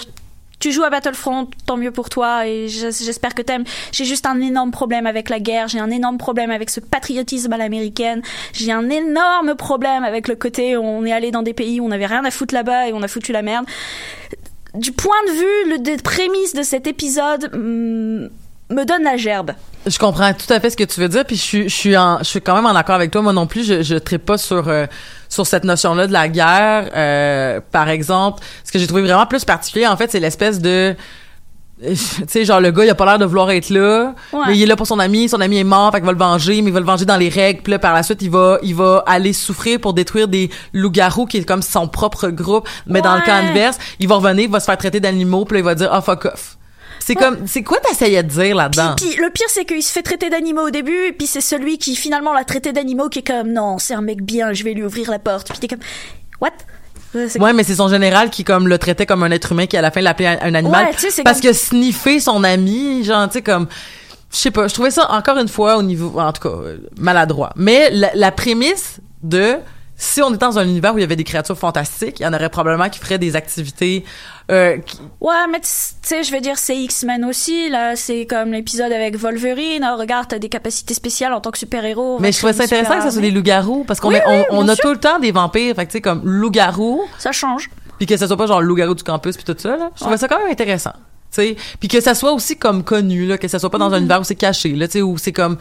tu 0.62 0.70
joues 0.70 0.84
à 0.84 0.90
Battlefront, 0.90 1.48
tant 1.66 1.76
mieux 1.76 1.90
pour 1.90 2.08
toi. 2.08 2.46
Et 2.46 2.68
je- 2.68 2.90
j'espère 2.92 3.34
que 3.34 3.42
t'aimes. 3.42 3.64
J'ai 3.90 4.04
juste 4.04 4.26
un 4.26 4.40
énorme 4.40 4.70
problème 4.70 5.06
avec 5.08 5.28
la 5.28 5.40
guerre. 5.40 5.66
J'ai 5.66 5.80
un 5.80 5.90
énorme 5.90 6.18
problème 6.18 6.52
avec 6.52 6.70
ce 6.70 6.78
patriotisme 6.78 7.52
à 7.52 7.56
l'américaine. 7.56 8.22
J'ai 8.52 8.70
un 8.70 8.88
énorme 8.88 9.56
problème 9.56 10.04
avec 10.04 10.28
le 10.28 10.36
côté 10.36 10.76
on 10.76 11.04
est 11.04 11.12
allé 11.12 11.32
dans 11.32 11.42
des 11.42 11.52
pays 11.52 11.80
où 11.80 11.84
on 11.86 11.90
avait 11.90 12.06
rien 12.06 12.24
à 12.24 12.30
foutre 12.30 12.54
là-bas 12.54 12.86
et 12.88 12.92
on 12.92 13.02
a 13.02 13.08
foutu 13.08 13.32
la 13.32 13.42
merde. 13.42 13.66
Du 14.74 14.92
point 14.92 15.16
de 15.26 15.32
vue 15.32 15.78
des 15.80 15.96
prémices 15.98 16.54
de 16.54 16.62
cet 16.62 16.86
épisode, 16.86 17.50
hum, 17.52 18.30
me 18.72 18.84
donne 18.84 19.02
la 19.04 19.16
gerbe. 19.16 19.52
Je 19.86 19.98
comprends 19.98 20.32
tout 20.32 20.52
à 20.52 20.60
fait 20.60 20.70
ce 20.70 20.76
que 20.76 20.84
tu 20.84 21.00
veux 21.00 21.08
dire, 21.08 21.24
puis 21.24 21.36
je 21.36 21.42
suis, 21.42 21.62
je 21.68 21.74
suis, 21.74 21.96
en, 21.96 22.18
je 22.18 22.24
suis 22.24 22.40
quand 22.40 22.54
même 22.54 22.66
en 22.66 22.74
accord 22.76 22.94
avec 22.94 23.10
toi. 23.10 23.20
Moi 23.22 23.32
non 23.32 23.46
plus, 23.46 23.64
je, 23.64 23.82
je 23.82 23.96
tripe 23.96 24.24
pas 24.24 24.38
sur 24.38 24.68
euh, 24.68 24.86
sur 25.28 25.46
cette 25.46 25.64
notion-là 25.64 26.06
de 26.06 26.12
la 26.12 26.28
guerre. 26.28 26.90
Euh, 26.94 27.60
par 27.72 27.88
exemple, 27.88 28.42
ce 28.64 28.70
que 28.70 28.78
j'ai 28.78 28.86
trouvé 28.86 29.02
vraiment 29.02 29.26
plus 29.26 29.44
particulier, 29.44 29.86
en 29.86 29.96
fait, 29.96 30.10
c'est 30.10 30.20
l'espèce 30.20 30.60
de 30.60 30.94
tu 31.84 31.96
sais 32.28 32.44
genre 32.44 32.60
le 32.60 32.70
gars 32.70 32.84
il 32.84 32.90
a 32.90 32.94
pas 32.94 33.04
l'air 33.06 33.18
de 33.18 33.24
vouloir 33.24 33.50
être 33.50 33.68
là 33.70 34.14
Ouais. 34.32 34.40
mais 34.46 34.56
il 34.56 34.62
est 34.62 34.66
là 34.66 34.76
pour 34.76 34.86
son 34.86 35.00
ami 35.00 35.28
son 35.28 35.40
ami 35.40 35.58
est 35.58 35.64
mort 35.64 35.90
fait 35.90 35.96
qu'il 35.98 36.06
va 36.06 36.12
le 36.12 36.18
venger 36.18 36.62
mais 36.62 36.70
il 36.70 36.72
va 36.72 36.78
le 36.78 36.86
venger 36.86 37.04
dans 37.06 37.16
les 37.16 37.28
règles 37.28 37.60
puis 37.62 37.72
là 37.72 37.80
par 37.80 37.92
la 37.92 38.04
suite 38.04 38.22
il 38.22 38.30
va 38.30 38.58
il 38.62 38.76
va 38.76 39.02
aller 39.04 39.32
souffrir 39.32 39.80
pour 39.80 39.92
détruire 39.92 40.28
des 40.28 40.48
loups-garous 40.74 41.26
qui 41.26 41.38
est 41.38 41.44
comme 41.44 41.62
son 41.62 41.88
propre 41.88 42.28
groupe 42.28 42.68
mais 42.86 43.00
dans 43.02 43.16
le 43.16 43.22
cas 43.22 43.34
inverse 43.34 43.78
il 43.98 44.06
va 44.06 44.14
revenir 44.14 44.44
il 44.44 44.50
va 44.50 44.60
se 44.60 44.66
faire 44.66 44.78
traiter 44.78 45.00
d'animaux 45.00 45.44
puis 45.44 45.54
là 45.54 45.58
il 45.60 45.64
va 45.64 45.74
dire 45.74 45.88
ah 45.90 46.00
fuck 46.00 46.26
off 46.26 46.56
c'est 47.04 47.14
comme 47.14 47.46
c'est 47.46 47.62
quoi 47.62 47.78
t'essayais 47.80 48.22
de 48.22 48.28
dire 48.28 48.54
là-dedans? 48.54 48.94
Puis, 48.96 49.16
le 49.16 49.30
pire, 49.30 49.46
c'est 49.48 49.64
qu'il 49.64 49.82
se 49.82 49.92
fait 49.92 50.02
traiter 50.02 50.30
d'animaux 50.30 50.66
au 50.68 50.70
début, 50.70 51.06
et 51.08 51.12
puis 51.12 51.26
c'est 51.26 51.40
celui 51.40 51.78
qui 51.78 51.96
finalement 51.96 52.32
l'a 52.32 52.44
traité 52.44 52.72
d'animaux 52.72 53.08
qui 53.08 53.20
est 53.20 53.26
comme 53.26 53.52
non, 53.52 53.78
c'est 53.78 53.94
un 53.94 54.02
mec 54.02 54.22
bien, 54.22 54.52
je 54.52 54.64
vais 54.64 54.74
lui 54.74 54.84
ouvrir 54.84 55.10
la 55.10 55.18
porte. 55.18 55.48
Puis 55.48 55.58
t'es 55.58 55.68
comme 55.68 55.80
what? 56.40 56.50
Ouais, 57.14 57.52
mais 57.52 57.62
c'est 57.62 57.74
son 57.74 57.88
général 57.88 58.30
qui 58.30 58.42
comme 58.42 58.68
le 58.68 58.78
traitait 58.78 59.04
comme 59.04 59.22
un 59.22 59.30
être 59.30 59.52
humain 59.52 59.66
qui 59.66 59.76
à 59.76 59.82
la 59.82 59.90
fin 59.90 60.00
l'appelait 60.00 60.38
un, 60.40 60.54
animal 60.54 60.86
Ouais, 60.86 60.92
tu 60.94 61.00
sais, 61.00 61.10
c'est 61.10 61.22
parce 61.22 61.40
comme- 61.42 61.50
que 61.50 61.56
sniffer 61.56 62.20
son 62.20 62.42
ami, 62.42 63.04
genre 63.04 63.26
tu 63.26 63.34
sais 63.34 63.42
comme 63.42 63.66
je 64.32 64.36
sais 64.38 64.50
pas, 64.50 64.66
je 64.66 64.72
trouvais 64.72 64.90
ça 64.90 65.10
encore 65.12 65.36
une 65.36 65.48
fois 65.48 65.76
au 65.76 65.82
niveau 65.82 66.18
en 66.18 66.32
tout 66.32 66.48
cas 66.48 66.54
euh, 66.54 66.78
maladroit. 66.96 67.52
Mais 67.56 67.90
la, 67.90 68.10
la 68.14 68.32
prémisse 68.32 69.00
de 69.22 69.56
si 70.04 70.20
on 70.20 70.30
était 70.30 70.44
dans 70.44 70.58
un 70.58 70.64
univers 70.64 70.92
où 70.94 70.98
il 70.98 71.02
y 71.02 71.04
avait 71.04 71.14
des 71.14 71.22
créatures 71.22 71.56
fantastiques, 71.56 72.18
il 72.18 72.24
y 72.24 72.26
en 72.26 72.34
aurait 72.34 72.48
probablement 72.48 72.88
qui 72.88 72.98
feraient 72.98 73.18
des 73.18 73.36
activités 73.36 74.04
euh, 74.50 74.76
qui- 74.78 74.98
Ouais, 75.20 75.46
mais 75.50 75.60
tu 75.60 75.68
sais, 76.02 76.24
je 76.24 76.32
veux 76.32 76.40
dire, 76.40 76.58
c'est 76.58 76.76
X-Men 76.76 77.24
aussi, 77.24 77.70
là, 77.70 77.94
c'est 77.94 78.26
comme 78.26 78.50
l'épisode 78.52 78.90
avec 78.92 79.16
Wolverine. 79.16 79.88
Oh, 79.88 79.96
regarde, 79.96 80.26
t'as 80.28 80.40
des 80.40 80.48
capacités 80.48 80.94
spéciales 80.94 81.32
en 81.32 81.40
tant 81.40 81.52
que 81.52 81.58
super-héros. 81.58 82.18
mais 82.18 82.32
je 82.32 82.38
trouvais 82.38 82.52
ça 82.52 82.64
intéressant 82.64 82.96
que 82.96 83.02
ça 83.04 83.10
soit 83.12 83.20
des 83.22 83.30
loups-garous 83.30 83.84
parce 83.84 84.00
qu'on 84.00 84.08
Oui, 84.08 84.16
est- 84.16 84.24
oui, 84.26 84.42
on, 84.50 84.58
on 84.58 84.64
bien 84.64 84.72
a 84.72 84.74
sûr. 84.74 84.82
tout 84.86 84.90
le 84.92 84.98
temps 84.98 85.20
des 85.20 85.30
vampires, 85.30 85.76
fait 85.76 85.86
que 85.86 85.90
tu 85.92 85.98
sais 85.98 86.00
comme 86.00 86.22
loup-garou, 86.24 87.02
Ça 87.18 87.30
change. 87.30 87.70
puis 87.98 88.06
que 88.06 88.16
ça 88.16 88.26
soit 88.26 88.36
pas 88.36 88.46
genre 88.46 88.60
loup-garou 88.60 88.94
du 88.94 89.04
campus 89.04 89.36
puis 89.36 89.44
tout 89.44 89.54
ça 89.56 89.76
là. 89.76 89.90
Je 89.94 90.00
trouvais 90.00 90.12
Ouais. 90.14 90.18
ça 90.18 90.26
quand 90.26 90.38
même 90.40 90.50
intéressant. 90.50 90.92
Tu 91.34 91.36
sais, 91.40 91.56
puis 91.80 91.88
que 91.88 91.98
ça 92.02 92.14
soit 92.14 92.32
aussi 92.32 92.58
comme 92.58 92.84
connu 92.84 93.24
là, 93.26 93.38
que 93.38 93.48
ça 93.48 93.58
soit 93.58 93.70
pas 93.70 93.78
dans 93.78 93.88
Mm-hmm. 93.88 93.94
un 93.94 93.98
univers 94.00 94.20
où 94.20 94.24
c'est 94.24 94.34
caché 94.34 94.70
là, 94.74 94.86
tu 94.86 94.92
sais 94.94 95.02
où 95.02 95.16
c'est 95.16 95.32
comme 95.32 95.56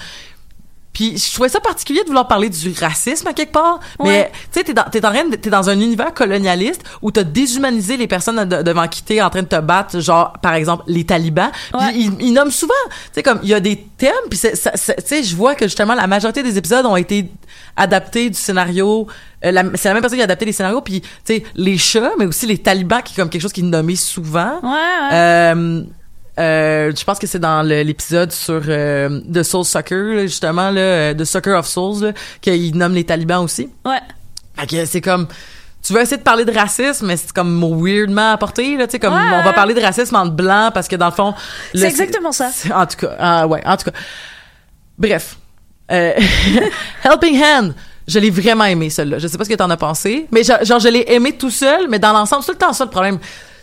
puis 0.93 1.17
je 1.17 1.33
trouvais 1.33 1.49
ça 1.49 1.59
particulier 1.59 2.01
de 2.01 2.07
vouloir 2.07 2.27
parler 2.27 2.49
du 2.49 2.73
racisme 2.79 3.27
à 3.27 3.33
quelque 3.33 3.51
part, 3.53 3.79
mais 3.99 4.05
Ouais. 4.09 4.31
tu 4.51 4.59
sais 4.59 4.63
t'es 4.65 4.73
dans 4.73 4.83
t'es 4.83 4.99
t'es 5.37 5.49
dans 5.49 5.69
un 5.69 5.79
univers 5.79 6.13
colonialiste 6.13 6.83
où 7.01 7.11
t'as 7.11 7.23
déshumanisé 7.23 7.97
les 7.97 8.07
personnes 8.07 8.43
de- 8.45 8.61
devant 8.61 8.87
qui 8.87 9.01
t'es 9.03 9.21
en 9.21 9.29
train 9.29 9.41
de 9.43 9.47
te 9.47 9.59
battre, 9.59 9.99
genre 9.99 10.33
par 10.41 10.53
exemple 10.53 10.83
les 10.87 11.05
talibans. 11.05 11.51
Puis 11.71 11.79
Ouais. 11.85 11.93
ils, 11.95 12.11
ils 12.21 12.33
nomment 12.33 12.51
souvent, 12.51 12.73
tu 12.89 12.91
sais 13.13 13.23
comme 13.23 13.39
il 13.43 13.49
y 13.49 13.53
a 13.53 13.59
des 13.59 13.77
thèmes 13.97 14.11
puis 14.29 14.39
tu 14.39 14.49
sais 14.49 15.23
je 15.23 15.35
vois 15.35 15.55
que 15.55 15.65
justement 15.65 15.95
la 15.95 16.07
majorité 16.07 16.43
des 16.43 16.57
épisodes 16.57 16.85
ont 16.85 16.95
été 16.97 17.29
adaptés 17.77 18.29
du 18.29 18.37
scénario 18.37 19.07
euh, 19.45 19.51
la- 19.51 19.63
c'est 19.75 19.87
la 19.87 19.93
même 19.93 20.01
personne 20.01 20.17
qui 20.17 20.21
a 20.21 20.25
adapté 20.25 20.45
les 20.45 20.51
scénarios 20.51 20.81
puis 20.81 21.01
tu 21.01 21.07
sais 21.25 21.43
les 21.55 21.77
chats 21.77 22.11
mais 22.19 22.25
aussi 22.25 22.45
les 22.45 22.57
talibans 22.57 23.01
qui 23.01 23.13
est 23.13 23.15
comme 23.15 23.29
quelque 23.29 23.41
chose 23.41 23.53
qui 23.53 23.61
est 23.61 23.63
nommé 23.63 23.95
souvent. 23.95 24.59
Ouais, 24.61 24.69
ouais. 24.69 25.09
Euh, 25.13 25.83
euh, 26.41 26.91
je 26.95 27.03
pense 27.03 27.19
que 27.19 27.27
c'est 27.27 27.39
dans 27.39 27.61
l'épisode 27.61 28.31
sur 28.31 28.61
euh, 28.67 29.21
The 29.33 29.43
Soul 29.43 29.63
Sucker, 29.65 30.15
là, 30.15 30.21
justement, 30.23 30.71
là, 30.71 30.81
euh, 30.81 31.13
The 31.13 31.23
Sucker 31.23 31.51
of 31.53 31.67
Souls, 31.67 32.13
qu'il 32.41 32.75
nomme 32.77 32.93
les 32.93 33.03
talibans 33.03 33.43
aussi. 33.43 33.69
ouais. 33.85 33.99
Fait 34.57 34.67
que 34.67 34.85
c'est 34.85 35.01
comme... 35.01 35.27
tu 35.81 35.93
veux 35.93 36.01
essayer 36.01 36.17
de 36.17 36.23
parler 36.23 36.43
de 36.45 36.51
racisme, 36.51 37.07
mais 37.07 37.15
c'est 37.17 37.31
comme 37.31 37.63
weirdement 37.81 38.31
apporté, 38.33 38.75
là, 38.77 38.85
tu 38.85 38.91
sais, 38.91 38.99
comme 38.99 39.13
Ouais. 39.13 39.39
on 39.39 39.43
va 39.43 39.53
parler 39.53 39.73
de 39.73 39.79
racisme 39.81 40.15
entre 40.15 40.31
blancs 40.33 40.73
parce 40.73 40.87
que 40.87 40.95
dans 40.97 41.05
le 41.07 41.11
fond. 41.13 41.33
C'est 41.73 41.85
exactement 41.87 42.31
ça. 42.33 42.49
En 42.75 42.85
tout 42.85 42.97
cas, 42.97 43.15
ah, 43.17 43.47
ouais, 43.47 43.61
en 43.65 43.77
tout 43.77 43.85
cas. 43.89 43.97
Bref. 44.97 45.37
Euh, 45.91 46.13
Helping 47.03 47.41
Hand. 47.41 47.73
Je 48.07 48.19
l'ai 48.19 48.29
vraiment 48.29 48.65
aimé, 48.65 48.89
celle-là. 48.89 49.19
Je 49.19 49.27
sais 49.27 49.37
pas 49.37 49.45
ce 49.45 49.49
que 49.49 49.55
t'en 49.55 49.69
as 49.69 49.77
pensé, 49.77 50.27
mais 50.31 50.43
genre, 50.43 50.63
genre, 50.63 50.79
je 50.79 50.89
l'ai 50.89 51.05
aimé 51.07 51.33
tout 51.37 51.51
seul, 51.51 51.87
mais 51.89 51.99
dans 51.99 52.11
l'ensemble, 52.13 52.43
c'est 52.43 52.51
tout 52.51 52.57
le 52.59 52.65
temps 52.65 52.73
ça 52.73 52.83
le 52.83 52.89
problème. 52.89 53.19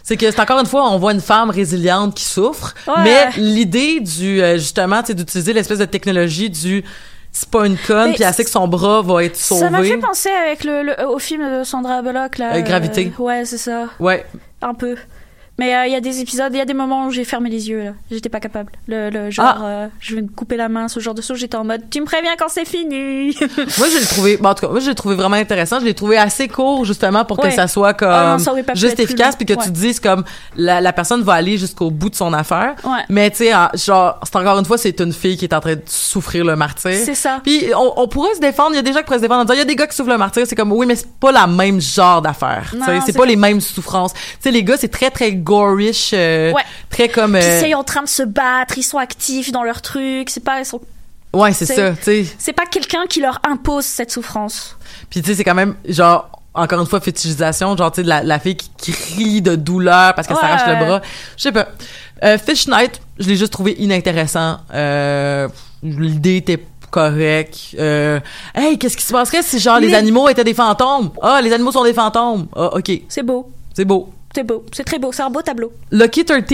C'est 0.09 0.17
que 0.17 0.31
c'est 0.31 0.41
encore 0.41 0.59
une 0.59 0.65
fois, 0.65 0.91
on 0.91 0.97
voit 0.99 1.13
une 1.13 1.21
femme 1.21 1.51
résiliente 1.51 2.15
qui 2.15 2.25
souffre, 2.25 2.75
Ouais. 2.87 2.95
mais 3.05 3.27
l'idée 3.37 4.01
du, 4.01 4.41
euh, 4.43 4.55
justement, 4.57 5.05
sais, 5.05 5.13
d'utiliser 5.13 5.53
l'espèce 5.53 5.81
de 5.81 5.85
technologie 5.85 6.49
du, 6.49 6.83
c'est 7.31 7.51
pas 7.51 7.67
une 7.67 7.77
conne, 7.77 8.15
puis 8.15 8.23
elle 8.23 8.33
sait 8.33 8.43
que 8.43 8.49
son 8.49 8.67
bras 8.67 9.03
va 9.03 9.23
être 9.25 9.37
sauvé. 9.37 9.61
Ça 9.61 9.69
m'a 9.69 9.83
fait 9.83 9.99
penser 9.99 10.31
avec 10.31 10.65
le, 10.65 10.83
le- 10.83 11.07
au 11.09 11.19
film 11.19 11.59
de 11.59 11.63
Sandra 11.63 12.01
Bullock 12.01 12.39
là. 12.39 12.55
Euh, 12.55 12.63
Gravité. 12.63 13.13
euh, 13.21 13.23
ouais, 13.23 13.45
c'est 13.45 13.59
ça, 13.59 13.89
Ouais. 14.01 14.25
un 14.63 14.73
peu. 14.73 14.97
Mais 15.59 15.75
euh, 15.75 15.87
il 15.87 15.93
y 15.93 15.97
a 15.97 16.01
des 16.01 16.21
épisodes, 16.21 16.51
il 16.53 16.59
y 16.59 16.61
a 16.61 16.65
des 16.65 16.75
moments 16.75 17.07
où 17.07 17.11
j'ai 17.11 17.25
fermé 17.25 17.51
les 17.51 17.69
yeux 17.69 17.83
là. 17.85 17.91
J'étais 18.11 18.29
pas 18.29 18.41
capable. 18.41 18.73
Le, 18.87 19.11
le 19.11 19.31
genre, 19.31 19.57
Ah. 19.61 19.65
euh, 19.65 19.87
je 20.01 20.15
vais 20.15 20.23
me 20.23 20.29
couper 20.29 20.57
la 20.57 20.69
main, 20.69 20.87
ce 20.89 21.01
genre 21.01 21.15
de 21.15 21.23
choses. 21.23 21.39
J'étais 21.39 21.57
en 21.57 21.65
mode, 21.65 21.83
tu 21.91 22.01
me 22.01 22.07
préviens 22.07 22.33
quand 22.39 22.49
c'est 22.49 22.65
fini. 22.67 23.35
Moi, 23.79 23.89
je 23.93 23.99
l'ai 23.99 24.07
trouvé, 24.07 24.37
bon, 24.37 24.49
en 24.51 24.55
tout 24.55 24.67
cas, 24.67 24.71
moi, 24.73 24.81
je 24.81 24.89
l'ai 24.89 24.95
trouvé 24.95 25.15
vraiment 25.17 25.37
intéressant. 25.37 25.81
Je 25.81 25.85
l'ai 25.85 25.95
trouvé 25.95 26.17
assez 26.17 26.47
court, 26.49 26.85
justement, 26.85 27.25
pour 27.25 27.39
que 27.39 27.51
ça 27.51 27.67
soit 27.67 27.95
comme, 27.95 28.09
Ah 28.09 28.33
non, 28.33 28.39
ça 28.39 28.53
pas 28.63 28.75
juste 28.75 29.01
efficace, 29.01 29.35
puis 29.37 29.47
que 29.47 29.53
tu 29.55 29.59
te 29.59 29.69
dises 29.71 29.99
comme, 30.01 30.25
la, 30.57 30.81
la 30.81 30.93
personne 30.93 31.23
va 31.23 31.35
aller 31.35 31.59
jusqu'au 31.59 31.91
bout 31.91 32.11
de 32.11 32.15
son 32.15 32.33
affaire. 32.33 32.75
Ouais. 32.85 33.01
Mais, 33.09 33.31
tu 33.31 33.39
sais, 33.39 33.55
en- 33.55 33.69
genre, 33.75 34.21
c'est 34.23 34.37
encore 34.37 34.59
une 34.59 34.65
fois, 34.65 34.79
c'est 34.79 35.01
une 35.01 35.13
fille 35.13 35.37
qui 35.37 35.45
est 35.45 35.55
en 35.55 35.61
train 35.61 35.75
de 35.75 35.83
souffrir 35.87 36.45
le 36.45 36.55
martyr. 36.57 36.93
c'est 37.05 37.15
ça. 37.15 37.41
Puis, 37.43 37.65
on, 37.77 37.95
on 38.01 38.07
pourrait 38.09 38.35
se 38.35 38.41
défendre. 38.41 38.71
Il 38.73 38.77
y 38.77 38.79
a 38.79 38.83
des 38.83 38.93
gens 38.93 38.99
qui 39.01 39.05
pourraient 39.07 39.19
se 39.19 39.23
défendre 39.23 39.41
en 39.41 39.45
disant, 39.45 39.55
il 39.55 39.59
y 39.59 39.63
a 39.63 39.65
des 39.65 39.77
gars 39.77 39.87
qui 39.87 39.97
souffrent 39.97 40.11
le 40.13 40.19
martyr. 40.19 40.45
C'est 40.47 40.55
comme, 40.57 40.73
oui, 40.73 40.87
mais 40.87 40.95
c'est 40.95 41.11
pas 41.19 41.33
la 41.33 41.47
même 41.47 41.81
genre 41.81 42.23
d'affaire. 42.23 42.73
C'est 43.05 43.13
pas 43.13 43.19
comme- 43.21 43.29
les 43.29 43.37
mêmes 43.37 43.61
souffrances. 43.61 44.13
Tu 44.15 44.21
sais, 44.41 44.51
les 44.51 44.63
gars, 44.63 44.77
c'est 44.77 44.89
très, 44.89 45.11
très 45.11 45.33
gorish, 45.49 46.11
euh, 46.13 46.53
Ouais. 46.53 46.63
très 46.91 47.09
comme, 47.09 47.33
Puis 47.33 47.43
euh, 47.43 47.61
c'est 47.61 47.75
en 47.75 47.83
train 47.85 48.03
de 48.03 48.09
se 48.09 48.23
battre, 48.23 48.77
ils 48.77 48.83
sont 48.83 48.99
actifs 48.99 49.51
dans 49.51 49.63
leur 49.65 49.81
truc. 49.81 50.29
C'est 50.31 50.45
pas, 50.45 50.61
ils 50.61 50.67
sont- 50.67 50.81
ouais, 51.33 51.53
c'est 51.55 51.65
ça, 51.67 51.93
tu 51.93 52.03
sais. 52.03 52.27
c'est 52.39 52.53
pas 52.53 52.67
quelqu'un 52.67 53.07
qui 53.09 53.21
leur 53.21 53.41
impose 53.49 53.85
cette 53.85 54.11
souffrance. 54.11 54.77
Puis 55.11 55.23
tu 55.23 55.29
sais, 55.31 55.37
c'est 55.37 55.45
quand 55.45 55.55
même 55.55 55.75
genre 55.89 56.31
encore 56.55 56.81
une 56.81 56.87
fois 56.87 57.01
fétichisation, 57.01 57.77
genre 57.77 57.91
tu 57.93 58.03
sais 58.03 58.07
la, 58.07 58.23
la 58.23 58.39
fille 58.39 58.57
qui 58.57 58.93
crie 58.93 59.41
de 59.43 59.55
douleur 59.55 60.15
parce 60.15 60.27
qu'elle 60.27 60.37
Ouais. 60.37 60.43
s'arrache 60.43 60.67
le 60.69 60.85
bras. 60.85 61.01
Je 61.37 61.43
sais 61.45 61.53
pas. 61.53 61.69
Euh, 62.25 62.37
Fish 62.37 62.67
Night, 62.67 63.01
je 63.19 63.29
l'ai 63.29 63.37
juste 63.37 63.53
trouvé 63.53 63.75
inintéressant. 63.79 64.59
Euh, 64.75 65.49
L'idée 65.83 66.39
était 66.39 66.65
correcte. 66.91 67.77
Euh, 67.79 68.19
hey, 68.57 68.77
qu'est-ce 68.79 68.97
qui 68.97 69.05
se 69.05 69.13
passerait 69.13 69.43
si 69.43 69.61
genre 69.61 69.79
les 69.79 69.89
Les- 69.89 69.95
animaux 69.95 70.29
étaient 70.29 70.43
des 70.43 70.55
fantômes? 70.55 71.11
Ah, 71.23 71.41
les 71.41 71.53
animaux 71.53 71.71
sont 71.71 71.85
des 71.85 71.95
fantômes. 71.95 72.49
Ah, 72.57 72.75
ok, 72.75 72.91
C'est 73.09 73.23
beau, 73.23 73.49
c'est 73.75 73.85
beau. 73.85 74.13
C'est 74.39 74.45
beau, 74.45 74.65
c'est 74.73 74.85
très 74.85 75.01
beau, 75.01 75.11
c'est 75.11 75.23
un 75.23 75.31
beau 75.31 75.43
tableau. 75.43 75.73
Lucky 75.91 76.25
13, 76.25 76.45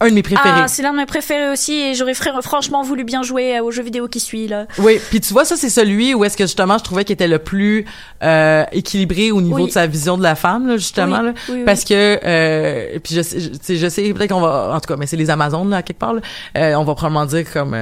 un 0.00 0.08
de 0.08 0.14
mes 0.14 0.22
préférés. 0.22 0.48
Ah, 0.62 0.66
c'est 0.66 0.80
l'un 0.80 0.92
de 0.92 0.96
mes 0.96 1.04
préférés 1.04 1.50
aussi 1.50 1.74
et 1.74 1.94
j'aurais 1.94 2.12
fr- 2.12 2.40
franchement 2.40 2.82
voulu 2.82 3.04
bien 3.04 3.22
jouer 3.22 3.58
euh, 3.58 3.62
au 3.64 3.70
jeu 3.70 3.82
vidéo 3.82 4.08
qui 4.08 4.18
suit 4.18 4.48
là. 4.48 4.66
Oui, 4.78 4.98
puis 5.10 5.20
tu 5.20 5.34
vois, 5.34 5.44
ça, 5.44 5.56
c'est 5.56 5.68
celui 5.68 6.14
où 6.14 6.24
est-ce 6.24 6.38
que 6.38 6.44
justement 6.44 6.78
je 6.78 6.84
trouvais 6.84 7.04
qu'il 7.04 7.12
était 7.12 7.28
le 7.28 7.38
plus 7.38 7.84
euh, 8.22 8.64
équilibré 8.72 9.30
au 9.30 9.42
niveau 9.42 9.56
Oui. 9.56 9.66
de 9.66 9.72
sa 9.72 9.86
vision 9.86 10.16
de 10.16 10.22
la 10.22 10.36
femme, 10.36 10.68
là, 10.68 10.76
justement. 10.78 11.18
Oui, 11.18 11.26
là. 11.26 11.32
oui. 11.50 11.62
Parce 11.66 11.84
que, 11.84 12.18
euh, 12.24 12.98
puis 13.04 13.14
je 13.14 13.20
sais, 13.20 13.40
je, 13.40 13.48
tu 13.50 13.58
sais, 13.60 13.76
je 13.76 13.88
sais 13.88 14.10
peut-être 14.14 14.30
qu'on 14.30 14.40
va, 14.40 14.70
en 14.74 14.80
tout 14.80 14.88
cas, 14.88 14.96
mais 14.96 15.06
c'est 15.06 15.16
les 15.18 15.28
Amazones, 15.28 15.68
là, 15.68 15.78
à 15.78 15.82
quelque 15.82 15.98
part, 15.98 16.14
là. 16.14 16.22
Euh, 16.56 16.74
on 16.76 16.84
va 16.84 16.94
probablement 16.94 17.26
dire 17.26 17.44
comme, 17.52 17.76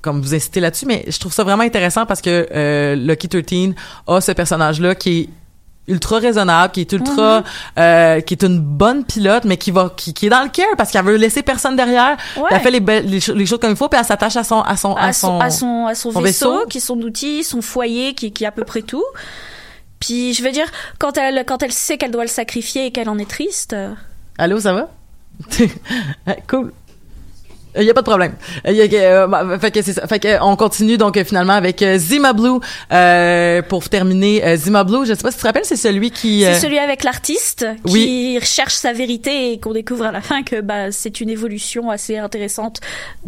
comme 0.00 0.20
vous 0.20 0.34
inciter 0.34 0.58
là-dessus, 0.58 0.86
mais 0.86 1.04
je 1.06 1.18
trouve 1.20 1.32
ça 1.32 1.44
vraiment 1.44 1.62
intéressant 1.62 2.04
parce 2.06 2.20
que 2.20 2.48
euh, 2.52 2.96
Lucky 2.96 3.28
13 3.28 3.74
a 4.08 4.20
ce 4.20 4.32
personnage-là 4.32 4.94
qui 4.96 5.20
est 5.20 5.28
ultra 5.88 6.18
raisonnable, 6.18 6.72
qui 6.72 6.80
est 6.82 6.92
ultra, 6.92 7.40
Mhm. 7.40 7.44
euh, 7.78 8.20
qui 8.20 8.34
est 8.34 8.44
une 8.44 8.60
bonne 8.60 9.04
pilote, 9.04 9.44
mais 9.44 9.56
qui 9.56 9.70
va, 9.72 9.92
qui, 9.96 10.14
qui 10.14 10.26
est 10.26 10.30
dans 10.30 10.42
le 10.44 10.48
cœur 10.48 10.68
parce 10.76 10.90
qu'elle 10.92 11.04
veut 11.04 11.16
laisser 11.16 11.42
personne 11.42 11.74
derrière. 11.76 12.16
Ouais. 12.36 12.44
Elle 12.50 12.60
fait 12.60 12.70
les, 12.70 12.80
belles- 12.80 13.06
les, 13.06 13.18
les 13.34 13.46
choses 13.46 13.58
comme 13.58 13.70
il 13.72 13.76
faut, 13.76 13.88
puis 13.88 13.98
elle 13.98 14.06
s'attache 14.06 14.36
à 14.36 14.44
son, 14.44 14.60
à 14.60 14.76
son, 14.76 14.94
à 14.94 15.12
son, 15.12 15.40
à 15.40 15.50
son, 15.50 15.86
à 15.86 15.94
son 15.94 16.12
son 16.12 16.20
vaisseau, 16.20 16.52
vaisseau. 16.52 16.66
qui 16.68 16.78
est 16.78 16.80
son 16.80 16.98
outil, 17.00 17.42
son 17.44 17.60
foyer, 17.62 18.14
qui, 18.14 18.32
qui 18.32 18.44
est 18.44 18.46
à 18.46 18.52
peu 18.52 18.64
près 18.64 18.82
tout. 18.82 19.04
Puis 19.98 20.34
je 20.34 20.42
veux 20.42 20.50
dire, 20.52 20.66
quand 20.98 21.16
elle, 21.18 21.44
quand 21.46 21.62
elle 21.62 21.72
sait 21.72 21.98
qu'elle 21.98 22.10
doit 22.12 22.24
le 22.24 22.28
sacrifier 22.28 22.86
et 22.86 22.90
qu'elle 22.92 23.08
en 23.08 23.18
est 23.18 23.28
triste, 23.28 23.72
euh, 23.72 23.92
Allô, 24.38 24.60
ça 24.60 24.72
va? 24.72 24.88
cool. 26.48 26.72
Il 27.78 27.84
y 27.84 27.90
a 27.90 27.94
pas 27.94 28.02
de 28.02 28.06
problème. 28.06 28.34
Il 28.66 28.74
y 28.74 28.82
a- 28.96 29.00
euh, 29.22 29.26
bah, 29.26 29.58
fait 29.58 29.70
que 29.70 29.80
c'est 29.82 29.94
ça. 29.94 30.06
Fait 30.06 30.18
que 30.18 30.42
on 30.42 30.56
continue 30.56 30.98
donc 30.98 31.16
euh, 31.16 31.24
finalement 31.24 31.54
avec 31.54 31.80
euh, 31.82 31.96
Zima 31.98 32.32
Blue 32.34 32.58
euh, 32.92 33.62
pour 33.62 33.88
terminer 33.88 34.44
euh, 34.44 34.56
Zima 34.56 34.84
Blue. 34.84 35.06
Je 35.06 35.14
sais 35.14 35.22
pas 35.22 35.30
si 35.30 35.36
tu 35.38 35.42
te 35.42 35.46
rappelles, 35.46 35.64
c'est 35.64 35.76
celui 35.76 36.10
qui 36.10 36.44
euh, 36.44 36.52
c'est 36.54 36.60
celui 36.60 36.78
avec 36.78 37.02
l'artiste 37.04 37.66
qui 37.86 37.92
oui. 37.92 38.38
cherche 38.42 38.74
sa 38.74 38.92
vérité 38.92 39.52
et 39.52 39.60
qu'on 39.60 39.72
découvre 39.72 40.04
à 40.04 40.12
la 40.12 40.20
fin 40.20 40.42
que 40.42 40.60
bah, 40.60 40.92
c'est 40.92 41.20
une 41.20 41.30
évolution 41.30 41.88
assez 41.90 42.18
intéressante 42.18 42.80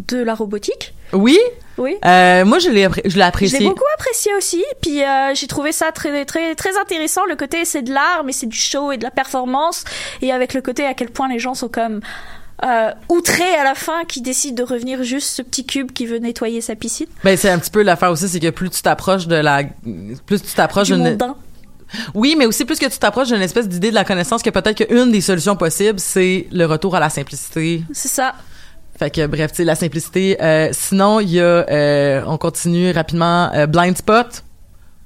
de 0.07 0.17
la 0.21 0.35
robotique. 0.35 0.93
oui. 1.13 1.39
Oui. 1.77 1.97
Euh, 2.05 2.45
moi 2.45 2.57
je 2.59 2.69
l'ai 2.69 2.87
je 3.03 3.17
l'ai 3.17 3.21
apprécié. 3.23 3.59
beaucoup 3.67 3.83
apprécié 3.95 4.31
aussi, 4.37 4.63
puis 4.81 5.03
euh, 5.03 5.33
j'ai 5.35 5.45
trouvé 5.47 5.73
ça 5.73 5.91
très 5.91 6.23
très 6.23 6.55
très 6.55 6.77
intéressant. 6.77 7.25
Le 7.27 7.35
côté 7.35 7.65
c'est 7.65 7.81
de 7.81 7.91
l'art, 7.93 8.23
mais 8.25 8.31
c'est 8.31 8.45
du 8.45 8.55
show 8.57 8.93
et 8.93 8.97
de 8.97 9.03
la 9.03 9.11
performance, 9.11 9.83
et 10.21 10.31
avec 10.31 10.53
le 10.53 10.61
côté 10.61 10.85
à 10.85 10.93
quel 10.93 11.09
point 11.09 11.27
les 11.27 11.37
gens 11.37 11.53
sont 11.53 11.67
comme 11.67 11.99
euh, 12.63 12.91
outrés 13.09 13.55
à 13.59 13.63
la 13.63 13.75
fin, 13.75 14.03
qui 14.05 14.21
décident 14.21 14.63
de 14.63 14.69
revenir 14.69 15.03
juste 15.03 15.27
ce 15.27 15.41
petit 15.41 15.65
cube 15.65 15.91
qui 15.91 16.05
veut 16.05 16.19
nettoyer 16.19 16.61
sa 16.61 16.75
piscine. 16.75 17.07
Ben 17.23 17.35
c'est 17.35 17.49
un 17.49 17.59
petit 17.59 17.71
peu 17.71 17.81
l'affaire 17.81 18.11
aussi, 18.11 18.29
c'est 18.29 18.39
que 18.39 18.49
plus 18.49 18.69
tu 18.69 18.81
t'approches 18.81 19.27
de 19.27 19.35
la, 19.35 19.63
plus 20.25 20.41
tu 20.41 20.53
t'approches 20.53 20.89
Du 20.89 20.95
d'une, 20.95 21.17
oui, 22.13 22.35
mais 22.37 22.45
aussi 22.45 22.65
plus 22.65 22.79
que 22.79 22.85
tu 22.85 22.97
t'approches 22.97 23.27
d'une 23.27 23.41
espèce 23.41 23.67
d'idée 23.67 23.89
de 23.89 23.95
la 23.95 24.03
connaissance 24.03 24.41
que 24.41 24.49
peut-être 24.49 24.85
qu'une 24.85 25.11
des 25.11 25.21
solutions 25.21 25.55
possibles 25.55 25.99
c'est 25.99 26.47
le 26.51 26.65
retour 26.65 26.95
à 26.95 26.99
la 26.99 27.09
simplicité. 27.09 27.83
C'est 27.93 28.07
ça. 28.07 28.33
Fait 28.97 29.11
que 29.11 29.27
bref, 29.27 29.51
tu 29.51 29.57
sais, 29.57 29.63
la 29.65 29.75
simplicité. 29.75 30.41
Euh, 30.41 30.69
sinon, 30.71 31.19
il 31.19 31.31
y 31.31 31.41
a, 31.41 31.43
euh, 31.43 32.23
on 32.27 32.37
continue 32.37 32.91
rapidement, 32.91 33.51
euh, 33.53 33.67
Blind 33.67 33.97
Spot. 33.97 34.43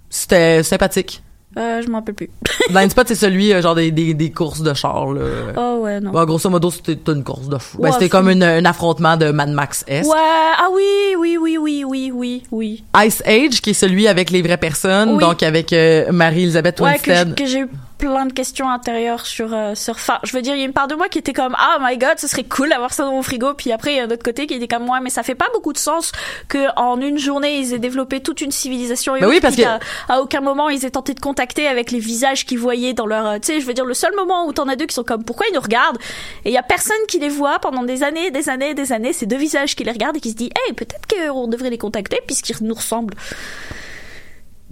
C'était 0.10 0.62
sympathique. 0.62 1.24
Euh, 1.58 1.82
je 1.82 1.90
m'en 1.90 1.98
rappelle 1.98 2.14
plus. 2.16 2.30
Blind 2.70 2.92
Spot, 2.92 3.08
c'est 3.08 3.16
celui, 3.16 3.52
euh, 3.52 3.62
genre, 3.62 3.74
des, 3.76 3.92
des, 3.92 4.14
des 4.14 4.32
courses 4.32 4.62
de 4.62 4.74
char, 4.76 5.12
là. 5.14 5.22
Oh 5.58 5.80
ouais, 5.82 6.00
non. 6.00 6.12
Bon, 6.12 6.24
grosso 6.26 6.50
modo, 6.50 6.70
c'était 6.70 7.12
une 7.12 7.24
course 7.24 7.48
de 7.50 7.58
fou. 7.58 7.82
Ben, 7.82 7.92
c'était 7.92 8.08
comme 8.10 8.30
une, 8.30 8.44
un 8.44 8.64
affrontement 8.66 9.18
de 9.18 9.32
Mad 9.32 9.50
Max 9.50 9.84
S. 9.88 10.06
Ouais, 10.06 10.14
ah 10.16 10.68
oui, 10.72 11.16
oui, 11.18 11.38
oui, 11.42 11.58
oui, 11.58 11.84
oui, 11.88 12.12
oui, 12.14 12.44
oui. 12.52 12.84
Ice 13.04 13.24
Age, 13.26 13.62
qui 13.62 13.72
est 13.72 13.74
celui 13.74 14.08
avec 14.08 14.30
les 14.30 14.42
vraies 14.44 14.58
personnes, 14.58 15.14
Oui. 15.14 15.20
donc 15.20 15.42
avec 15.42 15.74
euh, 15.74 16.12
Marie-Elisabeth 16.12 16.80
Ouais, 16.82 17.00
que, 17.00 17.10
Winstead. 17.10 17.28
j- 17.30 17.36
que 17.36 17.46
j'ai 17.50 17.60
eu 17.62 17.70
plein 18.00 18.26
de 18.26 18.34
questions 18.34 18.68
intérieures 18.70 19.26
sur 19.28 19.54
euh, 19.54 19.76
sur 19.76 19.94
enfin 19.94 20.18
je 20.24 20.32
veux 20.34 20.42
dire 20.42 20.56
il 20.56 20.60
y 20.60 20.64
a 20.64 20.66
une 20.66 20.74
part 20.74 20.88
de 20.88 20.96
moi 20.96 21.08
qui 21.10 21.20
était 21.20 21.34
comme 21.34 21.54
ah 21.60 21.78
my 21.82 21.98
god 21.98 22.18
ce 22.18 22.28
serait 22.28 22.46
cool 22.46 22.70
d'avoir 22.70 22.94
ça 22.94 23.04
dans 23.04 23.12
mon 23.12 23.22
frigo. 23.22 23.54
Puis 23.54 23.72
après 23.72 23.92
il 23.94 23.98
y 23.98 24.00
a 24.00 24.04
un 24.06 24.10
autre 24.10 24.24
côté 24.24 24.48
qui 24.48 24.54
était 24.56 24.68
comme 24.68 24.86
moi 24.86 25.00
mais 25.02 25.10
ça 25.12 25.22
fait 25.22 25.36
pas 25.36 25.48
beaucoup 25.54 25.74
de 25.74 25.78
sens 25.78 26.12
que 26.48 26.68
en 26.78 27.00
une 27.02 27.18
journée 27.20 27.60
ils 27.60 27.74
aient 27.74 27.80
développé 27.80 28.22
toute 28.22 28.42
une 28.42 28.52
civilisation 28.52 29.16
et 29.16 29.20
Ben 29.20 29.28
oui, 29.28 29.40
parce 29.42 29.56
que- 29.56 29.62
qu'à- 29.62 29.80
à 30.08 30.22
aucun 30.22 30.42
moment 30.42 30.70
ils 30.70 30.84
aient 30.86 30.90
tenté 30.92 31.14
de 31.14 31.20
contacter 31.20 31.68
avec 31.68 31.92
les 31.92 32.00
visages 32.00 32.46
qu'ils 32.46 32.58
voyaient 32.60 32.94
dans 32.94 33.06
leur 33.06 33.28
euh, 33.28 33.36
tu 33.40 33.48
sais 33.54 33.60
je 33.62 33.66
veux 33.66 33.74
dire 33.74 33.86
le 33.86 33.94
seul 33.94 34.16
moment 34.16 34.48
où 34.48 34.54
t'en 34.54 34.68
as 34.70 34.76
deux 34.78 34.86
qui 34.86 34.96
sont 34.96 35.04
comme 35.04 35.24
pourquoi 35.26 35.46
ils 35.52 35.54
nous 35.54 35.62
regardent? 35.62 35.98
Et 36.46 36.50
il 36.50 36.54
y 36.54 36.58
a 36.58 36.64
personne 36.64 36.96
qui 37.10 37.20
les 37.20 37.30
voit 37.30 37.60
pendant 37.60 37.84
des 37.84 38.02
années 38.04 38.32
des 38.32 38.48
années 38.50 38.74
des 38.74 38.94
années. 38.94 39.12
Ces 39.14 39.26
deux 39.26 39.38
visages 39.38 39.76
qui 39.76 39.84
les 39.84 39.92
regardent 39.92 40.16
et 40.18 40.22
qui 40.22 40.32
se 40.32 40.36
dit 40.36 40.50
hey 40.68 40.74
peut-être 40.74 41.06
qu'on 41.08 41.48
devrait 41.48 41.70
les 41.70 41.78
contacter 41.78 42.20
puisqu'ils 42.26 42.56
nous 42.62 42.76
ressemblent 42.76 43.14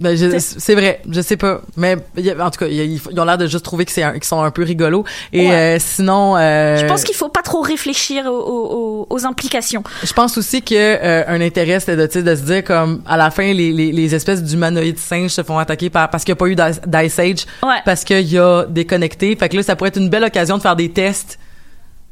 Ben, 0.00 0.16
c'est 0.38 0.74
vrai, 0.76 1.00
je 1.10 1.20
sais 1.20 1.36
pas. 1.36 1.60
Mais 1.76 1.96
il 2.16 2.24
y 2.24 2.30
a- 2.30 2.46
en 2.46 2.50
tout 2.50 2.60
cas, 2.60 2.66
ils 2.68 3.00
ont 3.18 3.24
l'air 3.24 3.36
de 3.36 3.48
juste 3.48 3.64
trouver 3.64 3.84
que 3.84 3.90
c'est 3.90 4.02
qu'ils 4.12 4.22
sont 4.24 4.40
un 4.42 4.50
peu 4.52 4.62
rigolos. 4.62 5.04
Et 5.32 5.48
Ouais. 5.48 5.54
euh, 5.54 5.76
sinon... 5.80 6.36
euh, 6.36 6.76
je 6.76 6.86
pense 6.86 7.02
qu'il 7.02 7.16
faut 7.16 7.28
pas 7.28 7.42
trop 7.42 7.62
réfléchir 7.62 8.26
aux, 8.26 8.30
aux- 8.30 9.06
aux- 9.10 9.26
implications 9.26 9.82
Je 10.04 10.12
pense 10.12 10.38
aussi 10.38 10.62
que 10.62 10.74
euh, 10.76 11.24
un 11.26 11.40
intérêt 11.40 11.80
c'était 11.80 11.96
de, 11.96 12.20
de 12.20 12.34
se 12.36 12.42
dire 12.42 12.62
comme 12.62 13.02
à 13.06 13.16
la 13.16 13.32
fin 13.32 13.52
les, 13.52 13.72
les, 13.72 13.90
les 13.90 14.14
espèces 14.14 14.44
d'humanoïdes 14.44 14.98
singes 14.98 15.32
se 15.32 15.42
font 15.42 15.58
attaquer 15.58 15.90
par 15.90 16.08
parce 16.10 16.22
qu'il 16.22 16.32
n'y 16.32 16.38
a 16.38 16.40
pas 16.44 16.46
eu 16.46 16.54
d'Ice 16.54 17.18
Age 17.18 17.46
Ouais. 17.64 17.80
parce 17.84 18.04
qu'il 18.04 18.20
y 18.32 18.38
a 18.38 18.64
déconnecté. 18.66 19.34
Fait 19.34 19.48
que 19.48 19.56
là 19.56 19.64
ça 19.64 19.74
pourrait 19.74 19.88
être 19.88 19.98
une 19.98 20.08
belle 20.08 20.22
occasion 20.24 20.56
de 20.56 20.62
faire 20.62 20.76
des 20.76 20.90
tests 20.90 21.40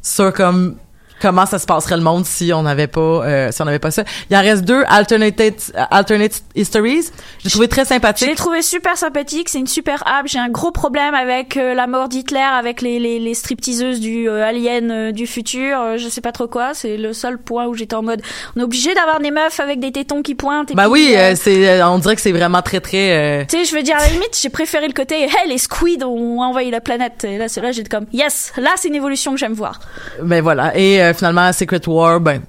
sur 0.03 0.32
comme 0.32 0.76
comment 1.20 1.46
ça 1.46 1.58
se 1.58 1.66
passerait 1.66 1.96
le 1.96 2.02
monde 2.02 2.24
si 2.26 2.52
on 2.52 2.62
n'avait 2.62 2.86
pas 2.86 3.00
euh, 3.00 3.52
si 3.52 3.62
on 3.62 3.64
n'avait 3.64 3.78
pas 3.78 3.90
ça. 3.90 4.04
Il 4.30 4.36
en 4.36 4.40
reste 4.42 4.64
deux 4.64 4.84
alternated 4.88 5.54
alternate 5.90 6.42
histories. 6.54 7.08
J'ai 7.42 7.50
trouvé 7.50 7.68
très 7.68 7.82
Je 7.84 7.88
l'ai 7.90 7.94
sympathique. 7.94 8.34
trouvé 8.36 8.62
super 8.62 8.96
sympathique, 8.96 9.48
c'est 9.48 9.58
une 9.58 9.66
super 9.66 10.02
app. 10.06 10.26
J'ai 10.26 10.38
un 10.38 10.48
gros 10.48 10.70
problème 10.72 11.14
avec 11.14 11.56
euh, 11.56 11.74
la 11.74 11.86
mort 11.86 12.08
d'Hitler, 12.08 12.38
avec 12.40 12.82
les, 12.82 12.98
les, 12.98 13.18
les 13.18 13.34
stripteaseuses 13.34 14.00
du 14.00 14.28
euh, 14.28 14.44
Alien 14.46 14.90
euh, 14.90 15.12
du 15.12 15.26
futur, 15.26 15.80
euh, 15.80 15.96
je 15.96 16.08
sais 16.08 16.20
pas 16.20 16.32
trop 16.32 16.46
quoi. 16.48 16.74
C'est 16.74 16.96
le 16.96 17.12
seul 17.12 17.38
point 17.38 17.66
où 17.66 17.74
j'étais 17.74 17.94
en 17.96 18.02
mode, 18.02 18.22
on 18.56 18.60
est 18.60 18.64
obligé 18.64 18.94
d'avoir 18.94 19.20
des 19.20 19.30
meufs 19.30 19.60
avec 19.60 19.80
des 19.80 19.92
tétons 19.92 20.22
qui 20.22 20.34
pointent. 20.34 20.70
Et 20.70 20.74
Ben 20.74 20.84
puis, 20.84 20.92
oui, 20.92 21.12
euh, 21.14 21.32
euh, 21.32 21.34
c'est 21.36 21.68
euh, 21.80 21.88
on 21.88 21.98
dirait 21.98 22.16
que 22.16 22.22
c'est 22.22 22.32
vraiment 22.32 22.62
très 22.62 22.80
très 22.80 23.40
euh, 23.40 23.44
tu 23.48 23.56
sais, 23.58 23.64
je 23.64 23.74
veux 23.74 23.82
dire, 23.82 23.96
à 23.96 24.00
la 24.00 24.08
limite, 24.08 24.38
j'ai 24.40 24.50
préféré 24.50 24.86
le 24.86 24.92
côté, 24.92 25.22
hey, 25.22 25.48
les 25.48 25.58
squids 25.58 26.04
ont 26.04 26.40
envahi 26.40 26.70
la 26.70 26.80
planète. 26.80 27.24
Et 27.24 27.38
là, 27.38 27.48
c'est 27.48 27.60
là, 27.60 27.72
j'étais 27.72 27.88
comme, 27.88 28.06
yes, 28.12 28.52
là, 28.56 28.70
c'est 28.76 28.88
une 28.88 28.94
évolution 28.94 29.32
que 29.32 29.38
j'aime 29.38 29.52
voir. 29.54 29.80
ben 30.22 30.42
voilà 30.42 30.76
et 30.76 31.05
euh, 31.11 31.14
finalement 31.14 31.52
Secret 31.52 31.80
War 31.86 32.20
ben 32.20 32.42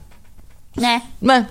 Ouais, 0.77 0.99
ben 1.21 1.45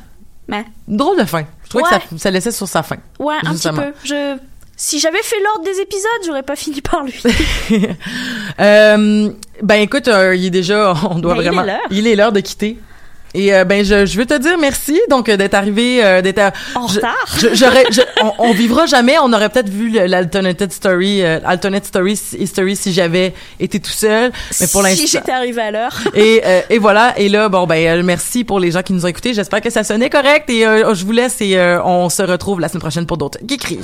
ouais, 0.49 0.65
drôle 0.87 1.19
de 1.19 1.25
fin. 1.25 1.45
Je 1.65 1.69
trouvais 1.71 1.85
Ouais. 1.85 1.91
que 1.99 2.11
ça, 2.11 2.19
ça 2.19 2.31
laissait 2.31 2.53
sur 2.53 2.69
sa 2.69 2.83
fin. 2.83 2.97
ouais, 3.19 3.35
un 3.45 3.55
petit 3.55 3.69
peu. 3.71 3.93
Je, 4.05 4.37
Si 4.77 4.99
j'avais 5.01 5.23
fait 5.23 5.37
l'ordre 5.43 5.65
des 5.65 5.81
épisodes, 5.81 6.23
j'aurais 6.27 6.43
pas 6.43 6.55
fini 6.57 6.81
par 6.81 7.03
lui. 7.03 7.21
Euh, 8.61 9.31
ben 9.63 9.75
écoute, 9.77 10.09
euh, 10.09 10.35
il 10.35 10.47
est 10.47 10.51
déjà, 10.51 10.95
on 11.11 11.19
doit 11.19 11.35
Ben, 11.35 11.43
vraiment, 11.43 11.65
il 11.91 12.07
est 12.07 12.17
l'heure 12.17 12.33
de 12.33 12.41
quitter. 12.41 12.79
Et 13.37 13.55
euh, 13.55 13.65
ben 13.65 13.85
je, 13.85 14.07
je 14.07 14.17
veux 14.19 14.25
te 14.27 14.37
dire 14.39 14.57
merci 14.59 14.99
donc 15.11 15.29
euh, 15.29 15.37
d'être 15.37 15.55
arrivé 15.55 16.03
euh, 16.03 16.23
d'être 16.23 16.39
à- 16.39 16.53
En 16.75 16.89
je- 16.89 16.97
retard? 16.97 17.27
je- 17.39 17.55
j'aurais 17.55 17.85
je- 17.91 18.01
on, 18.23 18.33
on 18.39 18.53
vivra 18.53 18.87
jamais. 18.87 19.15
On 19.23 19.33
aurait 19.33 19.49
peut-être 19.51 19.69
vu 19.69 19.91
l'alternative 19.91 20.71
story 20.71 21.23
euh, 21.23 21.39
alternate 21.45 21.85
story 21.85 22.19
history 22.39 22.75
si 22.77 22.93
j'avais 22.93 23.35
été 23.61 23.79
tout 23.79 23.91
seul. 23.91 24.33
Mais 24.61 24.67
pour 24.69 24.83
si 24.83 24.89
l'instant 24.89 25.07
j'étais 25.19 25.33
arrivée 25.33 25.63
à 25.63 25.71
l'heure. 25.71 25.97
et, 26.15 26.41
euh, 26.47 26.61
et 26.71 26.79
voilà. 26.79 27.15
Et 27.19 27.29
là 27.29 27.49
bon 27.51 27.67
ben 27.67 28.03
merci 28.03 28.43
pour 28.45 28.59
les 28.59 28.71
gens 28.71 28.83
qui 28.83 28.95
nous 28.95 29.05
ont 29.05 29.09
écoutés. 29.09 29.35
J'espère 29.35 29.61
que 29.61 29.71
ça 29.71 29.85
sonnait 29.85 30.11
correct. 30.11 30.49
Et 30.49 30.67
euh, 30.67 30.95
je 30.95 31.05
vous 31.05 31.13
laisse 31.13 31.41
et 31.43 31.59
euh, 31.59 31.83
on 31.85 32.09
se 32.09 32.23
retrouve 32.23 32.61
la 32.61 32.69
semaine 32.69 32.81
prochaine 32.81 33.07
pour 33.07 33.19
d'autres. 33.19 33.39
Geekeries 33.47 33.81